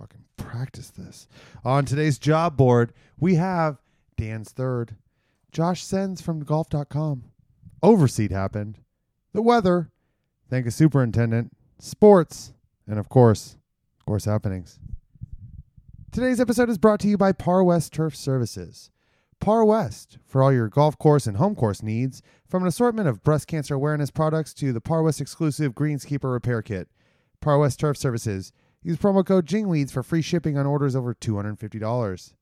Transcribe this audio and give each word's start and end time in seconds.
fucking 0.00 0.24
practice 0.38 0.90
this. 0.90 1.28
On 1.62 1.84
today's 1.84 2.18
job 2.18 2.56
board, 2.56 2.92
we 3.18 3.34
have 3.34 3.76
Dan's 4.16 4.50
third, 4.50 4.96
Josh 5.52 5.84
Sens 5.84 6.22
from 6.22 6.40
golf.com. 6.40 7.24
Overseed 7.82 8.30
happened, 8.30 8.78
the 9.32 9.42
weather, 9.42 9.90
thank 10.48 10.66
a 10.66 10.70
superintendent, 10.70 11.54
sports, 11.78 12.54
and 12.86 12.98
of 12.98 13.08
course, 13.08 13.56
course 14.06 14.24
happenings. 14.24 14.80
Today's 16.10 16.40
episode 16.40 16.70
is 16.70 16.78
brought 16.78 17.00
to 17.00 17.08
you 17.08 17.18
by 17.18 17.32
Par 17.32 17.62
West 17.62 17.92
Turf 17.92 18.16
Services. 18.16 18.90
Par 19.38 19.64
West 19.64 20.18
for 20.26 20.42
all 20.42 20.52
your 20.52 20.68
golf 20.68 20.98
course 20.98 21.26
and 21.26 21.36
home 21.36 21.54
course 21.54 21.82
needs, 21.82 22.22
from 22.46 22.62
an 22.62 22.68
assortment 22.68 23.08
of 23.08 23.22
breast 23.22 23.46
cancer 23.46 23.74
awareness 23.74 24.10
products 24.10 24.52
to 24.54 24.72
the 24.72 24.80
Par 24.80 25.02
West 25.02 25.20
exclusive 25.20 25.74
Greenskeeper 25.74 26.32
repair 26.32 26.62
kit. 26.62 26.88
Par 27.40 27.58
West 27.58 27.80
Turf 27.80 27.96
Services. 27.96 28.52
Use 28.82 28.96
promo 28.96 29.26
code 29.26 29.44
JINGWEEDS 29.44 29.92
for 29.92 30.02
free 30.02 30.22
shipping 30.22 30.56
on 30.56 30.64
orders 30.64 30.96
over 30.96 31.12
$250. 31.12 32.32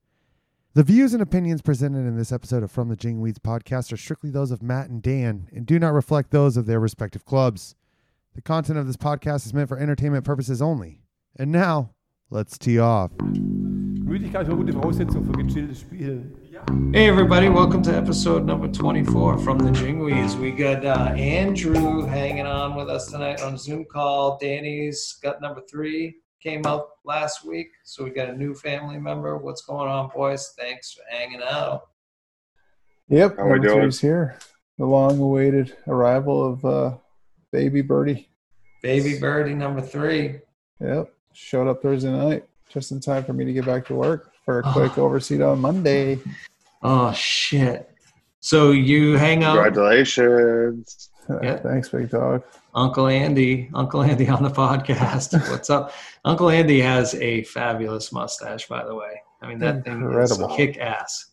The 0.74 0.82
views 0.84 1.12
and 1.12 1.20
opinions 1.20 1.62
presented 1.62 2.06
in 2.06 2.16
this 2.16 2.30
episode 2.30 2.62
of 2.62 2.70
From 2.70 2.88
the 2.88 2.96
Jingweeds 2.96 3.40
podcast 3.40 3.92
are 3.92 3.96
strictly 3.96 4.30
those 4.30 4.52
of 4.52 4.62
Matt 4.62 4.88
and 4.88 5.02
Dan 5.02 5.48
and 5.52 5.66
do 5.66 5.80
not 5.80 5.92
reflect 5.92 6.30
those 6.30 6.56
of 6.56 6.66
their 6.66 6.78
respective 6.78 7.24
clubs. 7.24 7.74
The 8.36 8.42
content 8.42 8.78
of 8.78 8.86
this 8.86 8.96
podcast 8.96 9.46
is 9.46 9.54
meant 9.54 9.68
for 9.68 9.78
entertainment 9.78 10.24
purposes 10.24 10.62
only. 10.62 11.02
And 11.34 11.50
now, 11.50 11.90
let's 12.30 12.56
tee 12.56 12.78
off. 12.78 13.10
Müdigkeit 14.08 14.48
ist 14.48 14.56
gute 14.56 14.72
Voraussetzung 14.72 15.24
für 15.24 15.32
gechilltes 15.32 15.80
Spielen. 15.80 16.34
Hey 16.94 17.08
everybody, 17.08 17.48
welcome 17.48 17.82
to 17.82 17.94
episode 17.94 18.46
number 18.46 18.68
24 18.68 19.38
from 19.38 19.58
the 19.58 19.70
Jingweeds. 19.70 20.34
We 20.34 20.50
got 20.50 20.84
uh, 20.84 21.12
Andrew 21.14 22.06
hanging 22.06 22.46
on 22.46 22.74
with 22.74 22.88
us 22.88 23.10
tonight 23.10 23.42
on 23.42 23.58
Zoom 23.58 23.84
call. 23.84 24.38
Danny's 24.40 25.18
got 25.22 25.42
number 25.42 25.60
three, 25.70 26.16
came 26.42 26.64
out 26.66 26.88
last 27.04 27.44
week, 27.44 27.68
so 27.84 28.04
we 28.04 28.10
got 28.10 28.28
a 28.28 28.36
new 28.36 28.54
family 28.54 28.98
member. 28.98 29.36
What's 29.36 29.62
going 29.62 29.88
on, 29.88 30.10
boys? 30.14 30.54
Thanks 30.58 30.92
for 30.92 31.02
hanging 31.10 31.40
out. 31.42 31.88
Yep, 33.08 33.36
How 33.38 33.48
we 33.48 33.58
doing? 33.60 33.80
three's 33.80 34.00
here. 34.00 34.38
The 34.78 34.84
long-awaited 34.86 35.76
arrival 35.88 36.52
of 36.52 36.64
uh, 36.64 36.96
baby 37.52 37.80
birdie. 37.82 38.28
Baby 38.82 39.18
Birdie 39.18 39.54
number 39.54 39.80
three. 39.80 40.38
Yep, 40.80 41.12
showed 41.32 41.66
up 41.68 41.82
Thursday 41.82 42.12
night 42.12 42.44
just 42.68 42.92
in 42.92 43.00
time 43.00 43.24
for 43.24 43.32
me 43.32 43.44
to 43.44 43.52
get 43.52 43.66
back 43.66 43.84
to 43.86 43.94
work 43.94 44.32
for 44.44 44.60
a 44.60 44.62
Oh. 44.68 44.72
quick 44.72 44.92
overseed 44.98 45.42
on 45.42 45.58
Monday. 45.60 46.20
Oh 46.80 47.12
shit! 47.12 47.90
So 48.38 48.70
you 48.70 49.16
hang 49.16 49.42
out, 49.42 49.54
Congratulations. 49.54 51.10
Yeah. 51.42 51.56
Thanks, 51.62 51.88
big 51.88 52.08
dog. 52.10 52.44
Uncle 52.74 53.08
Andy, 53.08 53.70
Uncle 53.74 54.02
Andy 54.02 54.28
on 54.28 54.42
the 54.42 54.50
podcast. 54.50 55.32
What's 55.50 55.70
up? 55.70 55.92
Uncle 56.24 56.50
Andy 56.50 56.80
has 56.80 57.14
a 57.14 57.42
fabulous 57.44 58.12
mustache, 58.12 58.68
by 58.68 58.84
the 58.84 58.94
way. 58.94 59.20
I 59.40 59.48
mean 59.48 59.58
that 59.60 59.84
thing 59.84 59.94
is 60.02 60.30
Incredible. 60.32 60.56
kick 60.56 60.78
ass. 60.78 61.26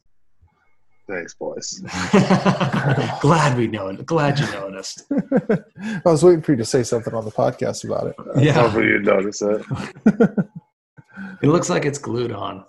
Thanks, 1.08 1.36
boys. 1.36 1.81
glad 3.22 3.56
we 3.58 3.67
know 3.67 3.89
it. 3.89 4.03
Glad 4.08 4.39
you 4.39 4.47
noticed. 4.47 5.03
I 5.11 6.00
was 6.06 6.23
waiting 6.23 6.41
for 6.41 6.53
you 6.53 6.58
to 6.58 6.66
say 6.66 6.81
something 6.81 7.13
on 7.13 7.25
the 7.25 7.31
podcast 7.31 7.83
about 7.83 8.08
it. 8.08 8.16
Yeah, 8.38 8.53
Hopefully 8.53 8.88
you 8.88 9.00
notice 9.00 9.39
it. 9.44 9.63
it 10.08 11.47
looks 11.47 11.69
like 11.69 11.86
it's 11.86 12.00
glued 12.00 12.31
on. 12.31 12.66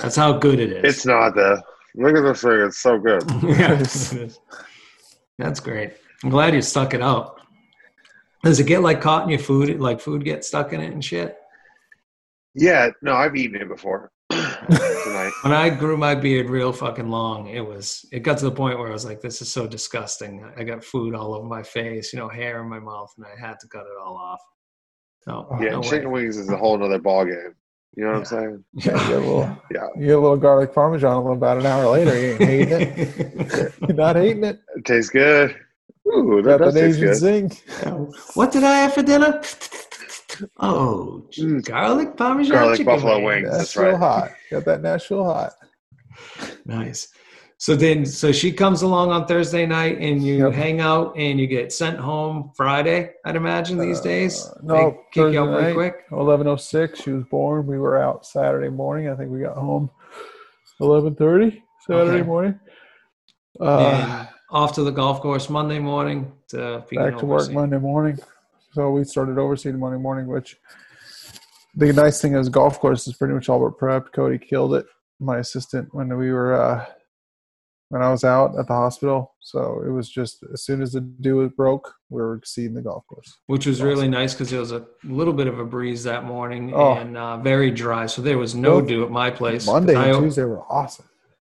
That's 0.00 0.16
how 0.16 0.32
good 0.38 0.60
it 0.60 0.72
is. 0.72 0.96
It's 0.96 1.04
not 1.06 1.34
though. 1.34 1.60
Look 1.94 2.16
at 2.16 2.22
this 2.22 2.40
thing. 2.42 2.60
It's 2.62 2.78
so 2.78 2.98
good. 2.98 3.22
yeah. 3.42 4.28
That's 5.36 5.60
great. 5.60 5.92
I'm 6.24 6.30
glad 6.30 6.54
you 6.54 6.62
stuck 6.62 6.94
it 6.94 7.02
out. 7.02 7.38
Does 8.42 8.58
it 8.60 8.64
get 8.66 8.82
like 8.82 9.00
caught 9.00 9.24
in 9.24 9.28
your 9.30 9.38
food? 9.38 9.78
Like 9.80 10.00
food 10.00 10.24
get 10.24 10.44
stuck 10.44 10.72
in 10.72 10.80
it 10.80 10.92
and 10.92 11.04
shit? 11.04 11.36
Yeah, 12.54 12.90
no, 13.00 13.14
I've 13.14 13.36
eaten 13.36 13.60
it 13.60 13.68
before. 13.68 14.10
When 15.42 15.52
I 15.52 15.68
grew 15.70 15.96
my 15.96 16.14
beard 16.14 16.48
real 16.48 16.72
fucking 16.72 17.08
long, 17.08 17.48
it 17.48 17.60
was 17.66 18.06
it 18.12 18.20
got 18.20 18.38
to 18.38 18.44
the 18.44 18.52
point 18.52 18.78
where 18.78 18.88
I 18.88 18.92
was 18.92 19.04
like, 19.04 19.20
this 19.20 19.42
is 19.42 19.50
so 19.52 19.66
disgusting. 19.66 20.48
I 20.56 20.62
got 20.62 20.84
food 20.84 21.14
all 21.16 21.34
over 21.34 21.46
my 21.46 21.62
face, 21.64 22.12
you 22.12 22.18
know, 22.20 22.28
hair 22.28 22.62
in 22.62 22.68
my 22.68 22.78
mouth, 22.78 23.12
and 23.16 23.26
I 23.26 23.38
had 23.44 23.58
to 23.60 23.66
cut 23.68 23.80
it 23.82 24.00
all 24.00 24.16
off. 24.16 24.40
No, 25.26 25.48
Oh, 25.50 25.60
Yeah, 25.60 25.70
no 25.70 25.80
way. 25.80 25.88
chicken 25.88 26.10
wings 26.12 26.36
is 26.36 26.48
a 26.50 26.56
whole 26.56 26.80
other 26.82 26.98
ball 27.00 27.24
game. 27.24 27.54
You 27.96 28.04
know 28.04 28.10
what 28.12 28.18
I'm 28.18 28.24
saying? 28.24 28.64
Yeah, 28.74 28.92
you 28.92 29.08
get 29.08 29.16
a 29.16 29.18
little, 29.18 29.58
Yeah. 29.72 29.86
you 29.96 30.06
get 30.06 30.16
a 30.16 30.20
little 30.20 30.36
garlic 30.36 30.72
parmesan 30.72 31.26
about 31.26 31.58
an 31.58 31.66
hour 31.66 31.88
later. 31.88 32.16
You 32.18 32.32
ain't 32.34 32.42
hating 32.42 32.80
it. 32.80 33.72
You're 33.80 33.94
not 33.96 34.14
hating 34.16 34.44
it. 34.44 34.60
It 34.76 34.84
tastes 34.84 35.10
good. 35.10 35.56
Ooh, 36.08 36.42
that 36.42 36.58
Got 36.58 36.64
does 36.64 36.74
that 36.74 36.84
Asian 36.84 37.06
good. 37.06 37.14
zing. 37.14 37.52
what 38.34 38.52
did 38.52 38.64
I 38.64 38.74
have 38.78 38.94
for 38.94 39.02
dinner? 39.02 39.40
Oh, 40.58 41.24
Mm. 41.38 41.64
garlic 41.64 42.16
parmesan 42.16 42.52
Garlic 42.56 42.78
chicken 42.78 42.94
buffalo 42.94 43.16
wings. 43.24 43.26
wings. 43.44 43.56
That's 43.58 43.76
Nashville 43.76 43.92
right. 43.92 43.98
hot. 43.98 44.30
Got 44.50 44.64
that 44.66 44.82
Nashville 44.82 45.24
hot. 45.24 45.52
Nice. 46.66 47.08
So 47.58 47.76
then, 47.76 48.04
so 48.04 48.32
she 48.32 48.50
comes 48.50 48.82
along 48.82 49.10
on 49.12 49.26
Thursday 49.26 49.66
night, 49.66 49.98
and 50.00 50.20
you 50.26 50.46
Yep. 50.46 50.52
hang 50.52 50.80
out, 50.80 51.16
and 51.16 51.38
you 51.38 51.46
get 51.46 51.72
sent 51.72 51.96
home 51.96 52.50
Friday. 52.56 53.10
I'd 53.24 53.36
imagine 53.36 53.78
these 53.78 54.00
days. 54.00 54.44
Uh, 54.44 54.54
They 54.62 54.66
no, 54.66 54.90
kick 55.12 55.16
you 55.16 55.22
Thursday 55.22 55.38
out 55.38 55.52
pretty 55.52 55.66
night, 55.68 55.74
quick. 55.74 55.94
1106 56.10 57.00
she 57.00 57.10
was 57.12 57.24
born 57.30 57.66
we 57.66 57.78
were 57.78 57.96
out 57.98 58.26
saturday 58.26 58.68
morning 58.68 59.08
i 59.08 59.14
think 59.14 59.30
we 59.30 59.38
got 59.40 59.56
home 59.56 59.88
1130 60.78 61.62
saturday 61.86 62.18
Okay. 62.18 62.26
morning 62.26 62.58
uh, 63.60 63.90
and 63.92 64.28
off 64.52 64.74
to 64.74 64.82
the 64.84 64.90
golf 64.92 65.20
course 65.20 65.48
Monday 65.48 65.78
morning 65.78 66.30
to 66.48 66.84
back 66.92 67.18
to 67.18 67.26
work 67.26 67.50
monday 67.50 67.78
morning 67.78 68.18
so 68.72 68.90
we 68.90 69.02
started 69.04 69.38
overseeing 69.38 69.78
monday 69.78 69.98
morning 69.98 70.26
which 70.26 70.56
the 71.74 71.92
nice 71.92 72.20
thing 72.20 72.34
is 72.34 72.48
golf 72.50 72.78
course 72.78 73.06
is 73.08 73.14
pretty 73.14 73.32
much 73.34 73.48
all 73.48 73.58
but 73.66 73.78
prepped 73.78 74.12
cody 74.12 74.38
killed 74.38 74.74
it 74.74 74.84
my 75.20 75.38
assistant 75.38 75.88
when 75.92 76.14
we 76.16 76.30
were 76.30 76.52
uh, 76.54 76.84
when 77.88 78.02
i 78.02 78.10
was 78.10 78.24
out 78.24 78.58
at 78.58 78.66
the 78.66 78.74
hospital 78.74 79.34
so 79.40 79.82
it 79.86 79.90
was 79.90 80.08
just 80.10 80.44
as 80.52 80.62
soon 80.64 80.82
as 80.82 80.92
the 80.92 81.00
dew 81.00 81.36
was 81.36 81.50
broke 81.52 81.94
we 82.10 82.20
were 82.20 82.40
seeding 82.44 82.74
the 82.74 82.82
golf 82.82 83.06
course 83.06 83.38
which 83.46 83.66
was 83.66 83.80
really 83.80 84.08
nice 84.08 84.34
because 84.34 84.50
there 84.50 84.60
was 84.60 84.72
a 84.72 84.84
little 85.04 85.32
bit 85.32 85.46
of 85.46 85.58
a 85.58 85.64
breeze 85.64 86.02
that 86.04 86.24
morning 86.24 86.72
Oh. 86.74 86.94
and 86.94 87.16
uh, 87.16 87.38
very 87.38 87.70
dry. 87.70 88.04
So 88.06 88.20
there 88.22 88.38
was 88.38 88.54
no 88.54 88.80
Both 88.80 88.88
dew 88.88 89.04
at 89.04 89.10
my 89.10 89.30
place. 89.30 89.66
monday 89.66 89.94
I, 89.94 90.08
and 90.08 90.18
tuesday 90.24 90.44
were 90.44 90.62
awesome 90.70 91.06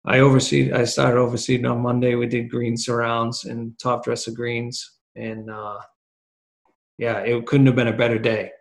I 0.06 0.20
oversee. 0.20 0.72
I 0.72 0.86
started 0.86 1.20
overseeing 1.20 1.66
on 1.66 1.82
Monday. 1.82 2.16
We 2.16 2.28
did 2.28 2.50
green 2.50 2.78
surrounds 2.78 3.46
and 3.46 3.78
top 3.80 4.04
dress 4.04 4.28
of 4.28 4.36
greens, 4.36 4.98
and 5.16 5.50
uh, 5.50 5.80
yeah, 6.98 7.20
it 7.20 7.46
couldn't 7.46 7.68
have 7.68 7.76
been 7.76 7.88
a 7.88 7.98
better 7.98 8.18
day. 8.18 8.52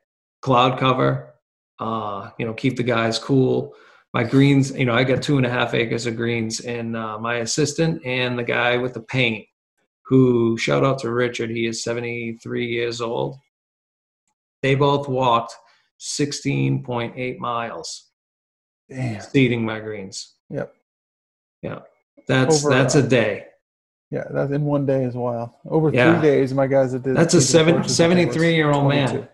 Cloud 0.42 0.78
cover, 0.78 1.34
uh, 1.78 2.30
you 2.38 2.46
know, 2.46 2.54
keep 2.54 2.76
the 2.76 2.82
guys 2.82 3.18
cool. 3.18 3.74
My 4.14 4.24
greens, 4.24 4.70
you 4.72 4.84
know, 4.84 4.94
I 4.94 5.04
got 5.04 5.22
two 5.22 5.36
and 5.36 5.46
a 5.46 5.50
half 5.50 5.74
acres 5.74 6.06
of 6.06 6.16
greens, 6.16 6.60
and 6.60 6.96
uh, 6.96 7.18
my 7.18 7.36
assistant 7.36 8.04
and 8.04 8.38
the 8.38 8.44
guy 8.44 8.76
with 8.76 8.94
the 8.94 9.02
paint, 9.02 9.46
who 10.06 10.56
shout 10.58 10.84
out 10.84 10.98
to 11.00 11.12
Richard. 11.12 11.50
He 11.50 11.66
is 11.66 11.84
seventy 11.84 12.38
three 12.42 12.66
years 12.66 13.00
old. 13.00 13.36
They 14.62 14.74
both 14.74 15.08
walked 15.08 15.54
sixteen 15.98 16.82
point 16.82 17.14
eight 17.16 17.38
miles 17.38 18.10
Damn. 18.90 19.20
seeding 19.20 19.64
my 19.64 19.78
greens. 19.78 20.34
Yep. 20.50 20.74
Yeah, 21.62 21.80
that's 22.26 22.64
Over, 22.64 22.74
that's 22.74 22.94
uh, 22.96 23.00
a 23.00 23.02
day. 23.02 23.44
Yeah, 24.10 24.24
that's 24.30 24.52
in 24.52 24.64
one 24.64 24.86
day 24.86 25.04
as 25.04 25.14
well. 25.14 25.58
Over 25.68 25.90
Yeah. 25.92 26.18
three 26.18 26.28
days, 26.30 26.54
my 26.54 26.66
guys 26.66 26.92
that 26.92 27.02
did. 27.02 27.16
That's 27.16 27.34
a 27.34 27.40
seven, 27.42 27.86
73 27.86 28.54
year 28.54 28.70
old 28.70 28.84
22. 28.84 29.14
man. 29.14 29.28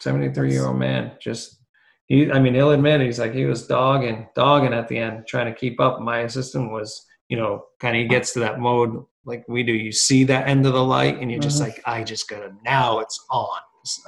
73 0.00 0.52
year 0.52 0.66
old 0.66 0.78
man. 0.78 1.12
Just 1.20 1.60
he. 2.06 2.30
I 2.30 2.40
mean, 2.40 2.54
he'll 2.54 2.72
admit 2.72 3.00
he's 3.00 3.18
like 3.20 3.32
he 3.34 3.44
was 3.44 3.66
dogging, 3.66 4.26
dogging 4.34 4.72
at 4.74 4.88
the 4.88 4.98
end, 4.98 5.26
trying 5.26 5.52
to 5.52 5.58
keep 5.58 5.80
up. 5.80 6.00
My 6.00 6.20
assistant 6.20 6.72
was, 6.72 7.06
you 7.28 7.36
know, 7.36 7.64
kind 7.80 7.96
of 7.96 8.02
he 8.02 8.08
gets 8.08 8.32
to 8.32 8.40
that 8.40 8.58
mode 8.58 9.04
like 9.24 9.44
we 9.48 9.62
do. 9.62 9.72
You 9.72 9.92
see 9.92 10.24
that 10.24 10.48
end 10.48 10.66
of 10.66 10.72
the 10.72 10.84
light, 10.84 11.18
and 11.20 11.30
you're 11.30 11.40
just 11.40 11.58
Mhm. 11.60 11.66
like, 11.66 11.82
I 11.84 12.02
just 12.02 12.28
gotta 12.28 12.52
now. 12.64 12.98
It's 13.00 13.24
on. 13.30 13.58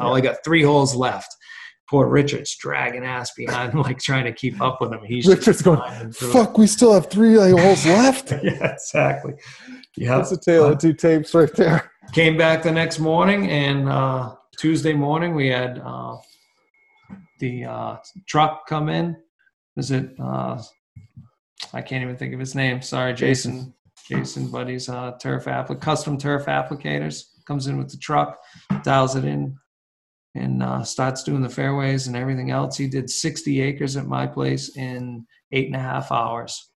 I 0.01 0.21
got 0.21 0.43
three 0.45 0.62
holes 0.65 0.95
left. 0.97 1.33
Poor 1.91 2.06
Richard's 2.09 2.54
dragging 2.56 3.04
ass 3.04 3.32
behind, 3.34 3.75
like 3.78 3.98
trying 3.98 4.24
to 4.24 4.33
keep 4.33 4.60
up 4.60 4.80
with 4.80 4.92
him. 4.92 5.01
He's 5.04 5.27
Richard's 5.27 5.63
going, 5.63 5.80
through 6.13 6.28
it. 6.28 6.33
Fuck, 6.33 6.59
we 6.59 6.66
still 6.66 6.92
have 6.92 7.09
three 7.10 7.34
holes 7.36 7.86
left. 7.86 8.30
yeah, 8.42 8.72
exactly. 8.74 9.34
Yeah, 9.97 10.18
That's 10.18 10.33
a 10.33 10.36
tale 10.39 10.66
of 10.66 10.78
two 10.78 10.92
tapes 10.92 11.34
right 11.34 11.53
there. 11.54 11.91
came 12.13 12.36
back 12.36 12.63
the 12.63 12.71
next 12.72 12.98
morning 12.98 13.51
and 13.51 13.89
uh, 13.89 14.34
tuesday 14.59 14.95
morning 14.95 15.34
we 15.34 15.48
had 15.48 15.78
uh, 15.84 16.16
the 17.39 17.65
uh, 17.65 17.97
truck 18.27 18.66
come 18.66 18.89
in 18.89 19.15
is 19.77 19.91
it 19.91 20.10
uh, 20.18 20.60
i 21.74 21.83
can't 21.83 22.03
even 22.03 22.16
think 22.16 22.33
of 22.33 22.41
his 22.41 22.54
name 22.54 22.80
sorry 22.80 23.13
jason 23.13 23.74
jason 24.09 24.51
buddy's 24.51 24.89
uh, 24.89 25.13
turf 25.21 25.45
applic 25.45 25.80
custom 25.83 26.16
turf 26.16 26.47
applicators 26.47 27.24
comes 27.47 27.66
in 27.66 27.77
with 27.77 27.91
the 27.91 27.98
truck 27.98 28.39
dials 28.83 29.15
it 29.15 29.24
in 29.27 29.54
and 30.39 30.63
uh, 30.63 30.83
starts 30.83 31.23
doing 31.23 31.43
the 31.43 31.49
fairways 31.49 32.07
and 32.07 32.17
everything 32.17 32.51
else 32.51 32.77
he 32.77 32.87
did 32.87 33.11
60 33.11 33.61
acres 33.61 33.97
at 33.97 34.07
my 34.07 34.27
place 34.27 34.77
in 34.77 35.27
eight 35.53 35.67
and 35.67 35.77
a 35.77 35.81
half 35.81 36.11
hours 36.13 36.71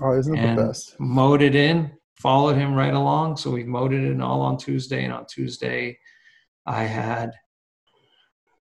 Oh, 0.00 0.18
isn't 0.18 0.36
it 0.36 0.56
the 0.56 0.62
best? 0.62 0.94
mowed 1.00 1.40
it 1.42 1.54
in, 1.54 1.90
followed 2.20 2.56
him 2.56 2.74
right 2.74 2.92
along. 2.92 3.36
So 3.38 3.50
we 3.50 3.64
mowed 3.64 3.94
it 3.94 4.04
in 4.04 4.20
all 4.20 4.42
on 4.42 4.58
Tuesday, 4.58 5.04
and 5.04 5.12
on 5.12 5.26
Tuesday, 5.26 5.98
I 6.66 6.82
had 6.84 7.30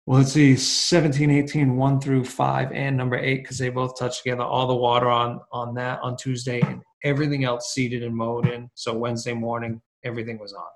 Well, 0.05 0.19
let's 0.19 0.31
see, 0.31 0.55
17, 0.55 1.29
18, 1.29 1.75
1 1.75 1.99
through 2.01 2.23
5, 2.25 2.71
and 2.71 2.95
number 2.97 3.17
8, 3.17 3.43
because 3.43 3.57
they 3.57 3.69
both 3.69 3.99
touched 3.99 4.23
together. 4.23 4.43
All 4.43 4.67
the 4.67 4.75
water 4.75 5.09
on 5.09 5.41
on 5.51 5.73
that 5.75 5.99
on 6.01 6.15
Tuesday, 6.15 6.61
and 6.61 6.81
everything 7.03 7.43
else 7.43 7.73
seeded 7.73 8.01
and 8.03 8.15
mowed 8.15 8.47
in. 8.47 8.69
So 8.75 8.97
Wednesday 8.97 9.33
morning, 9.33 9.81
everything 10.05 10.39
was 10.39 10.53
on. 10.53 10.71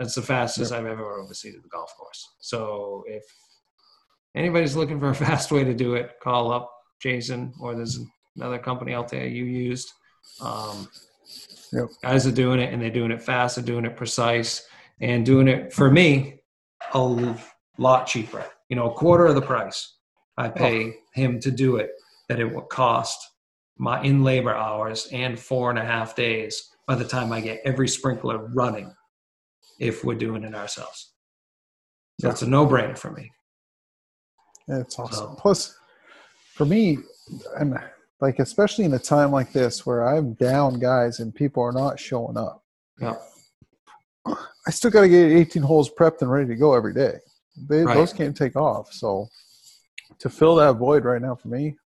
That's 0.00 0.14
the 0.14 0.22
fastest 0.22 0.72
I've 0.72 0.86
ever 0.86 1.04
overseeded 1.22 1.62
the 1.62 1.68
golf 1.68 1.94
course. 1.94 2.26
So 2.40 3.04
if 3.06 3.22
anybody's 4.34 4.74
looking 4.74 4.98
for 4.98 5.10
a 5.10 5.14
fast 5.26 5.52
way 5.52 5.62
to 5.62 5.74
do 5.74 5.94
it, 5.94 6.12
call 6.22 6.50
up 6.50 6.72
Jason, 7.02 7.52
or 7.60 7.74
there's 7.74 8.00
another 8.34 8.58
company 8.58 8.94
out 8.94 9.10
there 9.10 9.26
you 9.26 9.44
used. 9.44 9.92
Um, 10.40 10.88
Yep. 11.72 11.86
Guys 12.02 12.26
are 12.26 12.32
doing 12.32 12.58
it, 12.58 12.72
and 12.72 12.82
they're 12.82 12.90
doing 12.90 13.12
it 13.12 13.22
fast. 13.22 13.54
They're 13.54 13.64
doing 13.64 13.84
it 13.84 13.96
precise, 13.96 14.66
and 15.00 15.24
doing 15.24 15.46
it 15.46 15.72
for 15.72 15.88
me 15.88 16.40
a 16.94 17.36
lot 17.78 18.06
cheaper. 18.08 18.44
You 18.68 18.74
know, 18.74 18.90
a 18.90 18.94
quarter 18.94 19.26
of 19.26 19.36
the 19.36 19.42
price 19.42 19.96
I 20.36 20.48
pay 20.48 20.94
him 21.14 21.38
to 21.40 21.50
do 21.52 21.76
it 21.76 21.90
that 22.28 22.40
it 22.40 22.52
would 22.52 22.68
cost 22.70 23.24
my 23.78 24.02
in 24.02 24.24
labor 24.24 24.52
hours 24.54 25.08
and 25.12 25.38
four 25.38 25.70
and 25.70 25.78
a 25.78 25.84
half 25.84 26.16
days 26.16 26.70
by 26.88 26.96
the 26.96 27.04
time 27.04 27.32
I 27.32 27.40
get 27.40 27.60
every 27.64 27.86
sprinkler 27.86 28.48
running 28.48 28.92
if 29.80 30.04
we're 30.04 30.14
doing 30.14 30.44
it 30.44 30.54
ourselves. 30.54 31.12
So 32.20 32.28
Yeah. 32.28 32.32
it's 32.32 32.42
a 32.42 32.46
no 32.48 32.66
brainer 32.66 32.96
for 32.96 33.10
me. 33.10 33.32
It's 34.68 34.96
awesome. 34.98 35.30
So- 35.30 35.34
Plus, 35.36 35.76
for 36.54 36.64
me, 36.66 36.98
and 37.58 37.76
like 38.20 38.38
especially 38.38 38.84
in 38.84 38.92
a 38.92 38.98
time 38.98 39.32
like 39.32 39.52
this 39.52 39.84
where 39.86 40.06
I'm 40.06 40.34
down 40.34 40.78
guys 40.78 41.18
and 41.18 41.34
people 41.34 41.62
are 41.62 41.72
not 41.72 41.98
showing 41.98 42.36
up, 42.36 42.62
Yeah. 43.00 43.16
I 44.26 44.70
still 44.70 44.90
got 44.90 45.00
to 45.00 45.08
get 45.08 45.32
18 45.32 45.62
holes 45.62 45.90
prepped 45.90 46.20
and 46.20 46.30
ready 46.30 46.46
to 46.48 46.54
go 46.54 46.74
every 46.74 46.92
day. 46.92 47.18
They, 47.56 47.82
Right. 47.82 47.94
Those 47.94 48.12
can't 48.12 48.36
take 48.36 48.54
off. 48.56 48.92
So 48.92 49.28
to 50.18 50.28
fill 50.28 50.54
that 50.56 50.74
void 50.76 51.04
right 51.04 51.22
now 51.22 51.34
for 51.34 51.48
me, 51.48 51.78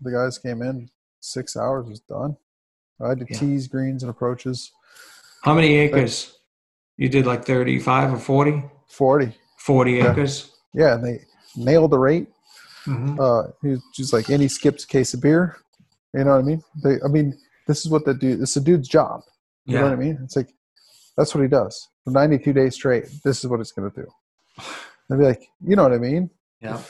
the 0.00 0.10
guys 0.10 0.38
came 0.38 0.62
in 0.62 0.90
six 1.20 1.56
hours 1.56 1.86
was 1.86 2.00
done. 2.00 2.38
I 3.00 3.10
had 3.10 3.18
to 3.20 3.26
Yeah. 3.28 3.38
tees 3.38 3.68
greens 3.68 4.02
and 4.02 4.08
approaches. 4.10 4.72
How 5.42 5.54
many 5.54 5.74
acres? 5.74 6.38
You 7.02 7.08
did 7.08 7.26
like 7.26 7.44
35 7.44 8.12
or 8.12 8.16
40? 8.16 8.62
40. 8.86 9.32
40 9.58 9.90
Yeah. 9.92 10.10
acres? 10.12 10.52
Yeah, 10.72 10.94
and 10.94 11.04
they 11.04 11.24
nailed 11.56 11.90
the 11.90 11.98
rate. 11.98 12.28
hmm 12.84 13.18
uh 13.20 13.42
he 13.62 13.76
just 13.94 14.12
like 14.12 14.28
and 14.28 14.40
he 14.40 14.46
skips 14.48 14.84
a 14.84 14.86
case 14.86 15.12
of 15.14 15.20
beer 15.20 15.56
you 16.14 16.24
know 16.24 16.32
what 16.32 16.38
i 16.44 16.48
mean 16.50 16.60
they, 16.82 16.94
i 17.04 17.08
mean 17.16 17.28
this 17.68 17.78
is 17.84 17.88
what 17.92 18.04
the 18.04 18.12
dude 18.12 18.40
it's 18.40 18.56
a 18.56 18.60
dude's 18.60 18.88
job 18.88 19.20
you 19.66 19.76
know 19.76 19.84
what 19.84 19.92
i 19.92 20.00
mean 20.04 20.18
it's 20.24 20.34
like 20.34 20.48
that's 21.16 21.32
what 21.32 21.42
he 21.42 21.46
does 21.48 21.74
for 22.02 22.10
92 22.10 22.52
days 22.52 22.74
straight 22.74 23.04
this 23.24 23.38
is 23.44 23.46
what 23.48 23.60
it's 23.60 23.70
going 23.70 23.88
to 23.88 23.96
do 24.02 24.08
they'd 25.08 25.18
be 25.18 25.24
like 25.32 25.42
you 25.64 25.76
know 25.76 25.84
what 25.84 25.92
i 25.92 25.98
mean 26.08 26.28
Yeah. 26.60 26.80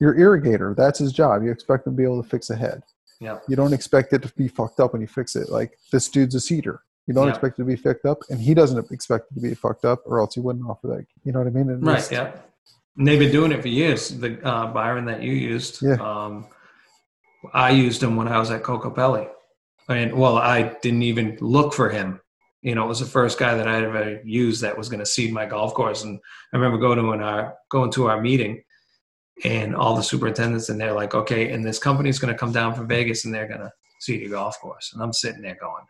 your 0.00 0.14
irrigator 0.24 0.74
that's 0.74 1.00
his 1.00 1.12
job 1.12 1.42
you 1.42 1.50
expect 1.50 1.86
him 1.86 1.92
to 1.92 1.96
be 1.98 2.04
able 2.04 2.22
to 2.22 2.28
fix 2.34 2.48
a 2.48 2.56
head 2.56 2.82
Yeah. 3.20 3.38
you 3.46 3.56
don't 3.56 3.74
expect 3.74 4.14
it 4.14 4.22
to 4.22 4.32
be 4.42 4.48
fucked 4.48 4.80
up 4.80 4.92
when 4.94 5.02
you 5.02 5.08
fix 5.20 5.36
it 5.36 5.50
like 5.50 5.70
this 5.92 6.08
dude's 6.08 6.34
a 6.34 6.40
seeder 6.40 6.80
you 7.06 7.14
don't 7.14 7.26
Yeah. 7.26 7.30
expect 7.32 7.58
it 7.58 7.62
to 7.62 7.66
be 7.66 7.76
fucked 7.76 8.04
up 8.04 8.18
and 8.30 8.40
he 8.40 8.52
doesn't 8.54 8.90
expect 8.90 9.30
it 9.30 9.34
to 9.34 9.40
be 9.40 9.54
fucked 9.54 9.84
up 9.84 10.00
or 10.06 10.18
else 10.20 10.34
he 10.34 10.40
wouldn't 10.40 10.68
offer 10.68 10.86
that 10.88 11.06
you 11.24 11.32
know 11.32 11.38
what 11.40 11.48
i 11.48 11.50
mean 11.50 11.70
And 11.70 11.86
Right. 11.86 12.10
Yeah. 12.10 12.32
And 12.98 13.06
they've 13.06 13.18
been 13.18 13.30
doing 13.32 13.52
it 13.52 13.60
for 13.60 13.68
years. 13.68 14.08
The 14.08 14.40
uh, 14.42 14.68
Byron 14.72 15.04
that 15.04 15.22
you 15.22 15.32
used. 15.32 15.82
Yeah. 15.82 15.96
Um, 15.96 16.46
I 17.52 17.70
used 17.70 18.02
him 18.02 18.16
when 18.16 18.26
I 18.26 18.38
was 18.38 18.50
at 18.50 18.62
Kokopelli. 18.62 19.28
And 19.88 20.14
well, 20.14 20.38
I 20.38 20.74
didn't 20.82 21.02
even 21.02 21.36
look 21.42 21.74
for 21.74 21.90
him. 21.90 22.20
You 22.62 22.74
know, 22.74 22.84
it 22.84 22.88
was 22.88 23.00
the 23.00 23.06
first 23.06 23.38
guy 23.38 23.54
that 23.54 23.68
I 23.68 23.84
ever 23.84 24.20
used 24.24 24.62
that 24.62 24.76
was 24.78 24.88
going 24.88 25.00
to 25.00 25.06
seed 25.06 25.30
my 25.32 25.44
golf 25.44 25.74
course. 25.74 26.04
And 26.04 26.18
I 26.52 26.56
remember 26.56 26.78
going 26.78 26.98
to 26.98 27.12
an, 27.12 27.20
our 27.22 27.54
going 27.70 27.92
to 27.92 28.08
our 28.08 28.20
meeting, 28.20 28.62
and 29.44 29.76
all 29.76 29.94
the 29.94 30.02
superintendents, 30.02 30.70
and 30.70 30.80
they're 30.80 30.94
like, 30.94 31.14
"Okay, 31.14 31.52
and 31.52 31.64
this 31.64 31.78
company's 31.78 32.18
going 32.18 32.32
to 32.32 32.38
come 32.38 32.50
down 32.52 32.74
from 32.74 32.88
Vegas, 32.88 33.26
and 33.26 33.32
they're 33.34 33.46
going 33.46 33.60
to 33.60 33.70
seed 34.00 34.22
your 34.22 34.30
golf 34.30 34.58
course." 34.58 34.90
And 34.94 35.02
I'm 35.02 35.12
sitting 35.12 35.42
there 35.42 35.58
going, 35.60 35.84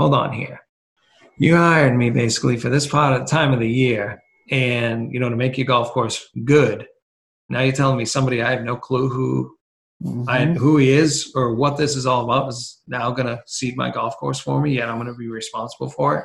"Hold 0.00 0.14
on 0.14 0.32
here, 0.32 0.60
you 1.38 1.56
hired 1.56 1.96
me 1.96 2.10
basically 2.10 2.56
for 2.56 2.70
this 2.70 2.86
part 2.86 3.12
of 3.14 3.20
the 3.20 3.26
time 3.30 3.52
of 3.52 3.60
the 3.60 3.68
year, 3.68 4.22
and 4.50 5.12
you 5.12 5.20
know 5.20 5.28
to 5.28 5.36
make 5.36 5.58
your 5.58 5.66
golf 5.66 5.90
course 5.92 6.26
good. 6.44 6.86
Now 7.48 7.60
you're 7.62 7.72
telling 7.74 7.98
me 7.98 8.04
somebody 8.04 8.42
I 8.42 8.50
have 8.52 8.62
no 8.64 8.76
clue 8.76 9.08
who 9.08 9.54
I, 10.28 10.38
Mhm. 10.46 10.56
who 10.56 10.78
he 10.78 10.90
is 10.90 11.30
or 11.34 11.54
what 11.54 11.76
this 11.76 11.94
is 11.94 12.06
all 12.06 12.24
about 12.24 12.48
is 12.48 12.80
now 12.88 13.10
going 13.10 13.26
to 13.26 13.38
seed 13.46 13.76
my 13.76 13.90
golf 13.90 14.16
course 14.16 14.40
for 14.40 14.58
me, 14.62 14.76
yet 14.76 14.88
I'm 14.88 14.96
going 14.96 15.08
to 15.12 15.18
be 15.18 15.28
responsible 15.28 15.90
for 15.90 16.16
it. 16.18 16.24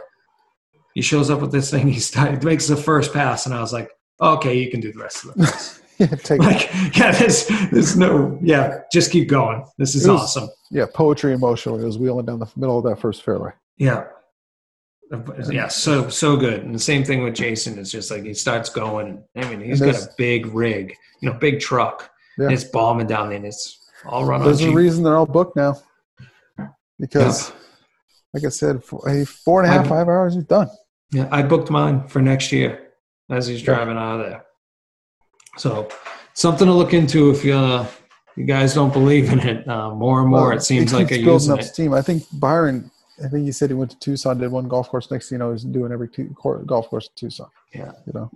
He 0.94 1.01
shows 1.01 1.30
up 1.30 1.42
with 1.42 1.51
this 1.51 1.69
thing. 1.72 1.89
He 1.98 2.00
started, 2.00 2.42
makes 2.45 2.68
the 2.68 2.77
first 2.77 3.12
pass, 3.12 3.45
and 3.45 3.54
I 3.54 3.60
was 3.60 3.74
like, 3.74 3.89
okay, 4.22 4.57
you 4.57 4.72
can 4.72 4.80
do 4.80 4.94
the 4.94 5.00
rest 5.00 5.25
of 5.25 5.33
the 5.33 5.44
pass. 5.44 5.81
yeah, 6.00 6.07
take 6.07 6.39
like, 6.39 6.69
yeah, 6.98 7.12
there's, 7.12 7.48
there's 7.72 7.98
no, 7.98 8.39
yeah, 8.42 8.80
just 8.94 9.12
keep 9.12 9.27
going. 9.27 9.66
This 9.77 9.94
is 9.94 10.07
was- 10.07 10.22
awesome. 10.22 10.48
yeah 10.72 10.86
poetry 10.94 11.36
when 11.36 11.56
he 11.57 11.86
was 11.86 11.98
wheeling 11.98 12.25
down 12.27 12.39
the 12.39 12.48
middle 12.56 12.77
of 12.77 12.86
that 12.86 13.00
first 13.00 13.24
fairway 13.24 13.51
Yeah. 13.77 14.06
Yeah, 15.50 15.68
so 15.68 16.10
so 16.10 16.36
good. 16.36 16.63
And 16.63 16.74
the 16.74 16.80
same 16.80 17.04
thing 17.04 17.24
with 17.24 17.36
Jason. 17.36 17.77
It's 17.77 17.92
just 17.92 18.10
like 18.10 18.24
he 18.24 18.33
starts 18.33 18.69
going. 18.69 19.24
I 19.36 19.48
mean, 19.50 19.62
he's 19.62 19.80
got 19.80 19.95
a 19.95 20.10
big 20.18 20.48
rig, 20.48 20.95
you 21.22 21.30
know, 21.30 21.38
big 21.38 21.60
truck. 21.60 22.10
Yeah. 22.38 22.45
And 22.45 22.54
it's 22.54 22.63
bombing 22.63 23.06
down 23.07 23.27
there 23.30 23.38
and 23.38 23.45
it's 23.45 23.88
all 24.06 24.25
run 24.25 24.44
There's 24.44 24.62
a 24.62 24.72
reason 24.72 25.04
they're 25.04 25.16
all 25.16 25.25
booked 25.27 25.56
now. 25.56 25.75
Because, 27.00 27.51
like 28.33 28.45
I 28.45 28.50
said, 28.50 28.83
four, 28.83 29.01
four 29.25 29.62
and 29.62 29.69
a 29.69 29.74
half, 29.74 29.81
I'm- 29.81 29.89
five 29.89 30.07
hours, 30.07 30.33
he's 30.36 30.44
done. 30.45 30.69
Yeah, 31.12 31.27
I 31.31 31.44
booked 31.44 31.69
mine 31.69 32.07
for 32.07 32.22
next 32.22 32.51
year 32.51 32.88
as 33.30 33.45
he's 33.48 33.60
Yeah. 33.62 33.66
driving 33.75 33.98
out 33.98 34.19
of 34.19 34.25
there. 34.25 34.45
So 35.57 35.88
something 36.33 36.66
to 36.68 36.74
look 36.74 36.94
into 36.94 37.30
if 37.30 37.45
you 37.45 37.54
uh, 37.54 37.86
you 38.36 38.44
guys 38.45 38.74
don't 38.74 38.92
believe 38.92 39.31
in 39.31 39.39
it. 39.39 39.68
Uh, 39.68 39.92
more 39.92 40.19
and 40.22 40.30
more, 40.30 40.50
Well, 40.50 40.57
it 40.57 40.62
seems 40.63 40.94
like 40.94 41.10
you're 41.12 41.24
building 41.24 41.51
up 41.51 41.60
it. 41.60 41.63
steam. 41.66 41.94
I 41.94 42.01
think 42.01 42.24
Byron. 42.33 42.92
I 43.23 43.27
think 43.29 43.45
he 43.45 43.51
said 43.51 43.69
he 43.69 43.75
went 43.75 43.91
to 43.91 44.00
Tucson, 44.00 44.38
did 44.39 44.51
one 44.51 44.67
golf 44.67 44.89
course. 44.89 45.09
Next 45.09 45.29
thing 45.29 45.35
you 45.35 45.39
know, 45.39 45.51
he's 45.53 45.63
doing 45.63 45.91
every 45.91 46.09
two, 46.09 46.35
golf 46.65 46.89
course 46.89 47.07
in 47.07 47.13
Tucson. 47.15 47.47
Yeah. 47.73 47.91
you 48.06 48.13
know, 48.13 48.29